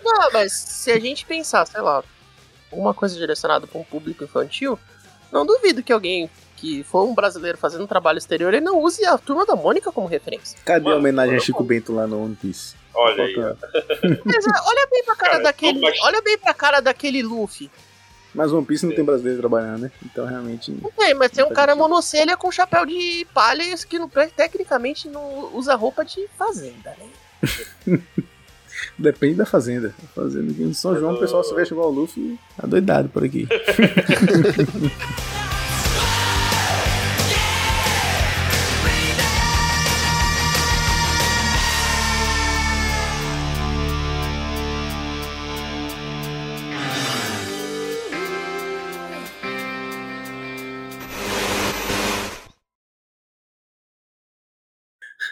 não, 0.03 0.33
mas 0.33 0.53
se 0.53 0.91
a 0.91 0.99
gente 0.99 1.25
pensar, 1.25 1.67
sei 1.67 1.81
lá, 1.81 2.03
uma 2.73 2.93
coisa 2.93 3.17
direcionada 3.17 3.67
para 3.67 3.81
um 3.81 3.85
público 3.85 4.25
infantil, 4.25 4.79
não 5.33 5.47
duvido 5.47 5.83
que 5.83 5.93
alguém 5.93 6.31
que 6.57 6.83
for 6.83 7.05
um 7.05 7.15
brasileiro 7.15 7.57
fazendo 7.57 7.85
um 7.85 7.87
trabalho 7.87 8.19
exterior, 8.19 8.53
ele 8.53 8.65
não 8.65 8.81
use 8.81 9.05
a 9.05 9.17
turma 9.17 9.47
da 9.47 9.55
Mônica 9.55 9.93
como 9.93 10.09
referência. 10.09 10.59
Cadê 10.65 10.81
a 10.81 10.83
Mano, 10.83 10.97
homenagem 10.97 11.37
a 11.37 11.41
Chico 11.41 11.63
Bento 11.63 11.95
lá 11.95 12.07
no 12.07 12.25
One 12.25 12.35
Piece? 12.35 12.75
Olha 12.95 13.25
aí. 13.25 13.35
É, 13.35 13.39
olha 14.67 14.89
bem 14.91 15.05
pra 15.05 15.17
cara 15.17 15.33
Cara, 15.33 15.43
daquele. 15.43 15.81
Olha 16.03 16.23
bem 16.23 16.39
pra 16.39 16.55
cara 16.55 16.81
daquele 16.81 17.23
Luffy. 17.23 17.71
Mas 18.35 18.53
One 18.53 18.65
Piece 18.65 18.87
não 18.87 18.95
tem 18.95 19.05
brasileiro 19.05 19.41
trabalhando, 19.41 19.83
né? 19.83 19.91
Então 20.05 20.27
realmente. 20.27 20.71
Não 20.71 20.91
tem, 20.91 21.15
mas 21.15 21.31
tem 21.31 21.45
um 21.45 21.49
cara 21.49 21.73
sentido. 21.73 21.89
monocelha 21.89 22.37
com 22.37 22.53
chapéu 22.53 22.85
de 22.85 23.27
palha 23.33 23.65
que 23.89 23.99
não, 23.99 24.09
tecnicamente 24.09 25.09
não 25.09 25.55
usa 25.55 25.75
roupa 25.75 26.05
de 26.05 26.29
fazenda, 26.37 26.95
né? 26.99 27.09
Depende 28.99 29.35
da 29.35 29.47
fazenda. 29.47 29.95
A 30.05 30.07
fazenda 30.09 30.53
aqui 30.53 30.63
em 30.63 30.75
São 30.75 30.97
João, 30.97 31.15
o 31.15 31.19
pessoal 31.19 31.43
se 31.43 31.55
veste 31.55 31.75
igual 31.75 31.89
o 31.89 31.93
Luffy, 31.93 32.39
tá 32.57 32.67
doidado 32.67 33.09
por 33.09 33.25
aqui. 33.25 33.49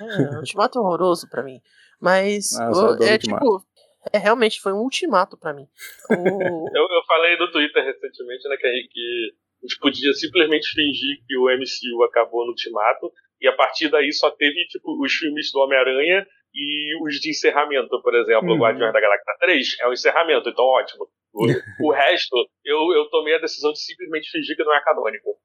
É, 0.06 0.36
ultimato 0.38 0.78
horroroso 0.78 1.28
pra 1.28 1.42
mim. 1.42 1.60
Mas 2.00 2.54
Ah, 2.58 2.70
eu 2.74 3.06
é 3.06 3.12
Ultimato. 3.12 3.44
tipo. 3.44 3.66
É, 4.12 4.18
realmente 4.18 4.60
foi 4.60 4.72
um 4.72 4.78
ultimato 4.82 5.36
pra 5.36 5.52
mim. 5.52 5.66
O- 6.10 6.10
Eu, 6.76 6.82
eu 6.82 7.02
falei 7.08 7.36
no 7.36 7.50
Twitter 7.50 7.84
recentemente, 7.84 8.48
né, 8.48 8.56
que, 8.56 8.66
a 8.66 8.72
gente- 8.72 8.88
que 8.88 9.32
a 9.62 9.66
gente 9.66 9.78
podia 9.80 10.12
simplesmente 10.12 10.68
fingir 10.70 11.18
que 11.26 11.36
o 11.36 11.48
MCU 11.50 12.02
acabou 12.04 12.44
no 12.44 12.50
Ultimato, 12.50 13.10
e 13.40 13.48
a 13.48 13.52
partir 13.56 13.88
daí 13.90 14.12
só 14.12 14.30
teve, 14.30 14.64
tipo, 14.68 14.96
os 15.04 15.12
filmes 15.12 15.50
do 15.52 15.58
Homem-Aranha 15.60 16.26
e 16.56 16.96
os 17.04 17.14
de 17.20 17.30
encerramento, 17.30 18.00
por 18.02 18.14
exemplo, 18.14 18.48
Uhum. 18.50 18.56
o 18.56 18.58
Guardiões 18.60 18.92
da 18.92 19.00
Galáxia 19.00 19.34
3 19.40 19.66
é 19.80 19.88
um 19.88 19.92
encerramento, 19.92 20.48
então 20.48 20.64
ótimo. 20.64 21.06
O, 21.34 21.44
o 21.90 21.92
resto, 21.92 22.34
eu, 22.64 22.78
eu 22.94 23.10
tomei 23.10 23.34
a 23.36 23.40
decisão 23.40 23.70
de 23.72 23.80
simplesmente 23.80 24.30
fingir 24.30 24.56
que 24.56 24.64
não 24.64 24.74
é 24.74 24.82
canônico. 24.82 25.36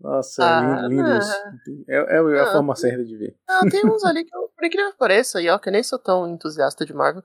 Nossa, 0.00 0.42
Ah, 0.44 0.60
lindo, 0.60 0.88
lindo 0.88 1.02
não. 1.08 1.18
isso. 1.18 1.32
É, 1.88 1.96
é 2.16 2.40
a 2.40 2.42
Ah. 2.42 2.52
forma 2.52 2.74
certa 2.76 3.04
de 3.04 3.16
ver. 3.16 3.34
Ah, 3.48 3.62
tem 3.70 3.80
uns 3.86 4.04
ali 4.04 4.24
que, 4.24 4.36
eu, 4.36 4.48
por 4.54 4.66
incrível 4.66 4.92
que 4.92 4.98
pareça, 4.98 5.40
e 5.40 5.48
ó, 5.48 5.58
que 5.58 5.68
eu 5.68 5.72
nem 5.72 5.82
sou 5.82 5.98
tão 5.98 6.28
entusiasta 6.28 6.84
de 6.84 6.92
Marvel, 6.92 7.22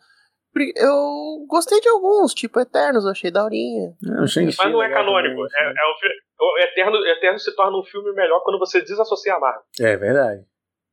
eu 0.76 1.46
gostei 1.48 1.80
de 1.82 1.90
alguns, 1.90 2.34
tipo 2.34 2.60
Eternos, 2.60 3.04
eu 3.06 3.12
achei 3.12 3.30
daorinha. 3.30 3.94
É, 4.18 4.22
o 4.22 4.28
Shang-Chi 4.28 4.58
Mas 4.58 4.72
não 4.72 4.82
é 4.82 4.90
canônico. 4.90 5.36
também, 5.36 5.50
É, 5.60 5.70
é 5.70 5.86
o, 5.86 6.46
o 6.46 6.58
Eterno, 6.60 7.06
Eterno 7.08 7.40
se 7.40 7.56
torna 7.56 7.78
um 7.78 7.84
filme 7.84 8.12
melhor 8.14 8.42
quando 8.44 8.58
você 8.60 8.82
desassocia 8.82 9.36
a 9.36 9.40
Marvel. 9.40 9.62
É 9.80 9.96
verdade. 9.98 10.46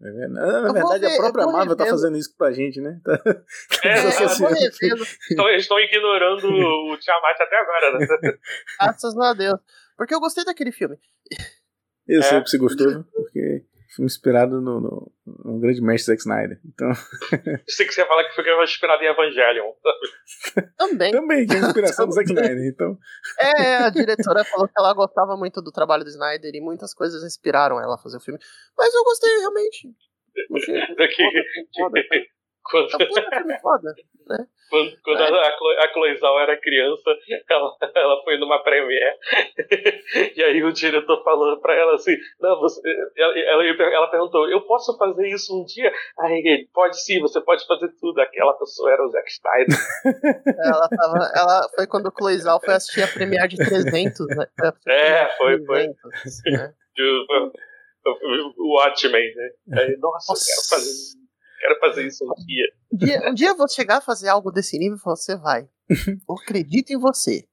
É. 0.04 0.28
Na 0.28 0.72
verdade, 0.72 1.00
ver, 1.06 1.14
a 1.14 1.16
própria 1.16 1.46
Marvel 1.46 1.74
tá 1.76 1.84
revendo. 1.84 2.00
fazendo 2.02 2.18
isso 2.18 2.34
pra 2.36 2.52
gente, 2.52 2.80
né? 2.80 3.00
Tá- 3.04 3.22
É, 3.84 3.88
É, 3.88 4.98
Então 5.32 5.48
eles 5.48 5.62
estão 5.62 5.78
ignorando 5.80 6.46
o 6.46 6.96
Tiamat 6.98 7.40
até 7.40 7.56
agora, 7.56 7.98
né? 7.98 8.06
graças 8.78 9.16
a 9.18 9.32
Deus. 9.32 9.58
Porque 9.96 10.14
eu 10.14 10.20
gostei 10.20 10.44
daquele 10.44 10.72
filme. 10.72 10.98
Eu 12.06 12.22
sei 12.22 12.38
É. 12.38 12.40
que 12.42 12.50
você 12.50 12.58
gostou, 12.58 13.04
porque 13.14 13.64
foi 13.96 14.04
inspirado 14.04 14.60
no, 14.60 14.80
no, 14.80 15.12
no 15.44 15.58
grande 15.60 15.80
mestre 15.80 16.12
Zack 16.14 16.20
Snyder. 16.20 16.60
Então, 16.64 16.90
Sei 17.68 17.86
que 17.86 17.92
você 17.92 18.04
fala 18.06 18.24
que 18.24 18.34
foi 18.34 18.64
inspirado 18.64 19.02
em 19.02 19.06
Evangelion. 19.06 19.72
Também. 20.78 21.12
também, 21.12 21.46
que 21.46 21.54
é 21.54 21.58
a 21.58 21.60
inspiração 21.60 22.06
do 22.06 22.12
Zack 22.12 22.28
Snyder. 22.30 22.66
Então, 22.66 22.98
É, 23.38 23.76
a 23.76 23.90
diretora 23.90 24.44
falou 24.44 24.66
que 24.68 24.74
ela 24.78 24.92
gostava 24.94 25.36
muito 25.36 25.60
do 25.62 25.70
trabalho 25.72 26.04
do 26.04 26.10
Snyder 26.10 26.50
e 26.54 26.60
muitas 26.60 26.92
coisas 26.94 27.22
inspiraram 27.24 27.80
ela 27.80 27.94
a 27.94 27.98
fazer 27.98 28.16
o 28.16 28.20
filme. 28.20 28.40
Mas 28.76 28.92
eu 28.94 29.04
gostei 29.04 29.30
realmente. 29.38 29.88
Filme 30.64 30.94
é 30.98 31.08
Que- 31.08 31.68
foda. 31.78 32.00
Quando, 32.64 32.88
É 33.02 33.06
puta 33.06 33.36
filme 33.36 33.58
foda. 33.60 33.94
quando, 34.70 34.96
quando 35.02 35.20
É. 35.22 35.48
a, 35.48 35.84
a 35.84 35.92
Cloizal 35.92 36.40
era 36.40 36.58
criança, 36.60 37.10
ela, 37.50 37.76
ela 37.94 38.22
foi 38.24 38.38
numa 38.38 38.62
premiere. 38.62 39.16
e 40.36 40.42
aí 40.42 40.62
o 40.64 40.72
diretor 40.72 41.22
falou 41.22 41.60
pra 41.60 41.74
ela 41.74 41.94
assim: 41.94 42.16
Não, 42.40 42.58
você. 42.58 42.80
Ela, 43.16 43.38
ela, 43.38 43.64
ela 43.64 44.10
perguntou: 44.10 44.48
Eu 44.48 44.62
posso 44.62 44.96
fazer 44.96 45.28
isso 45.28 45.54
um 45.54 45.64
dia? 45.64 45.92
Aí 46.20 46.38
ele: 46.38 46.68
Pode 46.72 47.00
sim, 47.04 47.20
você 47.20 47.40
pode 47.40 47.66
fazer 47.66 47.88
tudo. 48.00 48.18
Aquela 48.20 48.54
pessoa 48.54 48.90
era 48.90 49.04
o 49.04 49.10
Zack 49.10 49.30
Snyder. 49.30 49.78
Ela, 50.64 50.88
tava, 50.88 51.32
ela 51.34 51.68
foi 51.74 51.86
quando 51.86 52.06
o 52.06 52.12
Cloizal 52.12 52.60
foi 52.64 52.74
assistir 52.74 53.02
a 53.02 53.08
Premiere 53.08 53.48
de 53.48 53.56
300, 53.56 54.26
né? 54.28 54.46
Foi 54.58 54.92
É, 54.92 55.28
foi, 55.36 55.64
foi. 55.64 55.88
300, 55.94 56.02
né? 56.46 56.74
O, 58.06 58.76
Watchmen, 58.76 59.34
né? 59.34 59.50
Aí, 59.80 59.96
nossa, 59.98 60.32
eu 60.32 60.36
quero 60.36 60.68
fazer, 60.68 60.90
quero 61.64 61.80
fazer 61.80 62.06
isso 62.06 62.24
um 62.24 62.46
dia. 62.46 62.66
Um 62.92 62.96
dia, 62.96 63.30
um 63.30 63.34
dia 63.34 63.48
eu 63.48 63.56
vou 63.56 63.68
chegar 63.68 63.98
a 63.98 64.02
fazer 64.02 64.28
algo 64.28 64.50
desse 64.50 64.78
nível 64.78 64.96
e 64.96 65.00
falar, 65.00 65.16
você 65.16 65.36
vai. 65.36 65.68
Eu 66.28 66.34
acredito 66.34 66.90
em 66.90 66.98
você. 66.98 67.46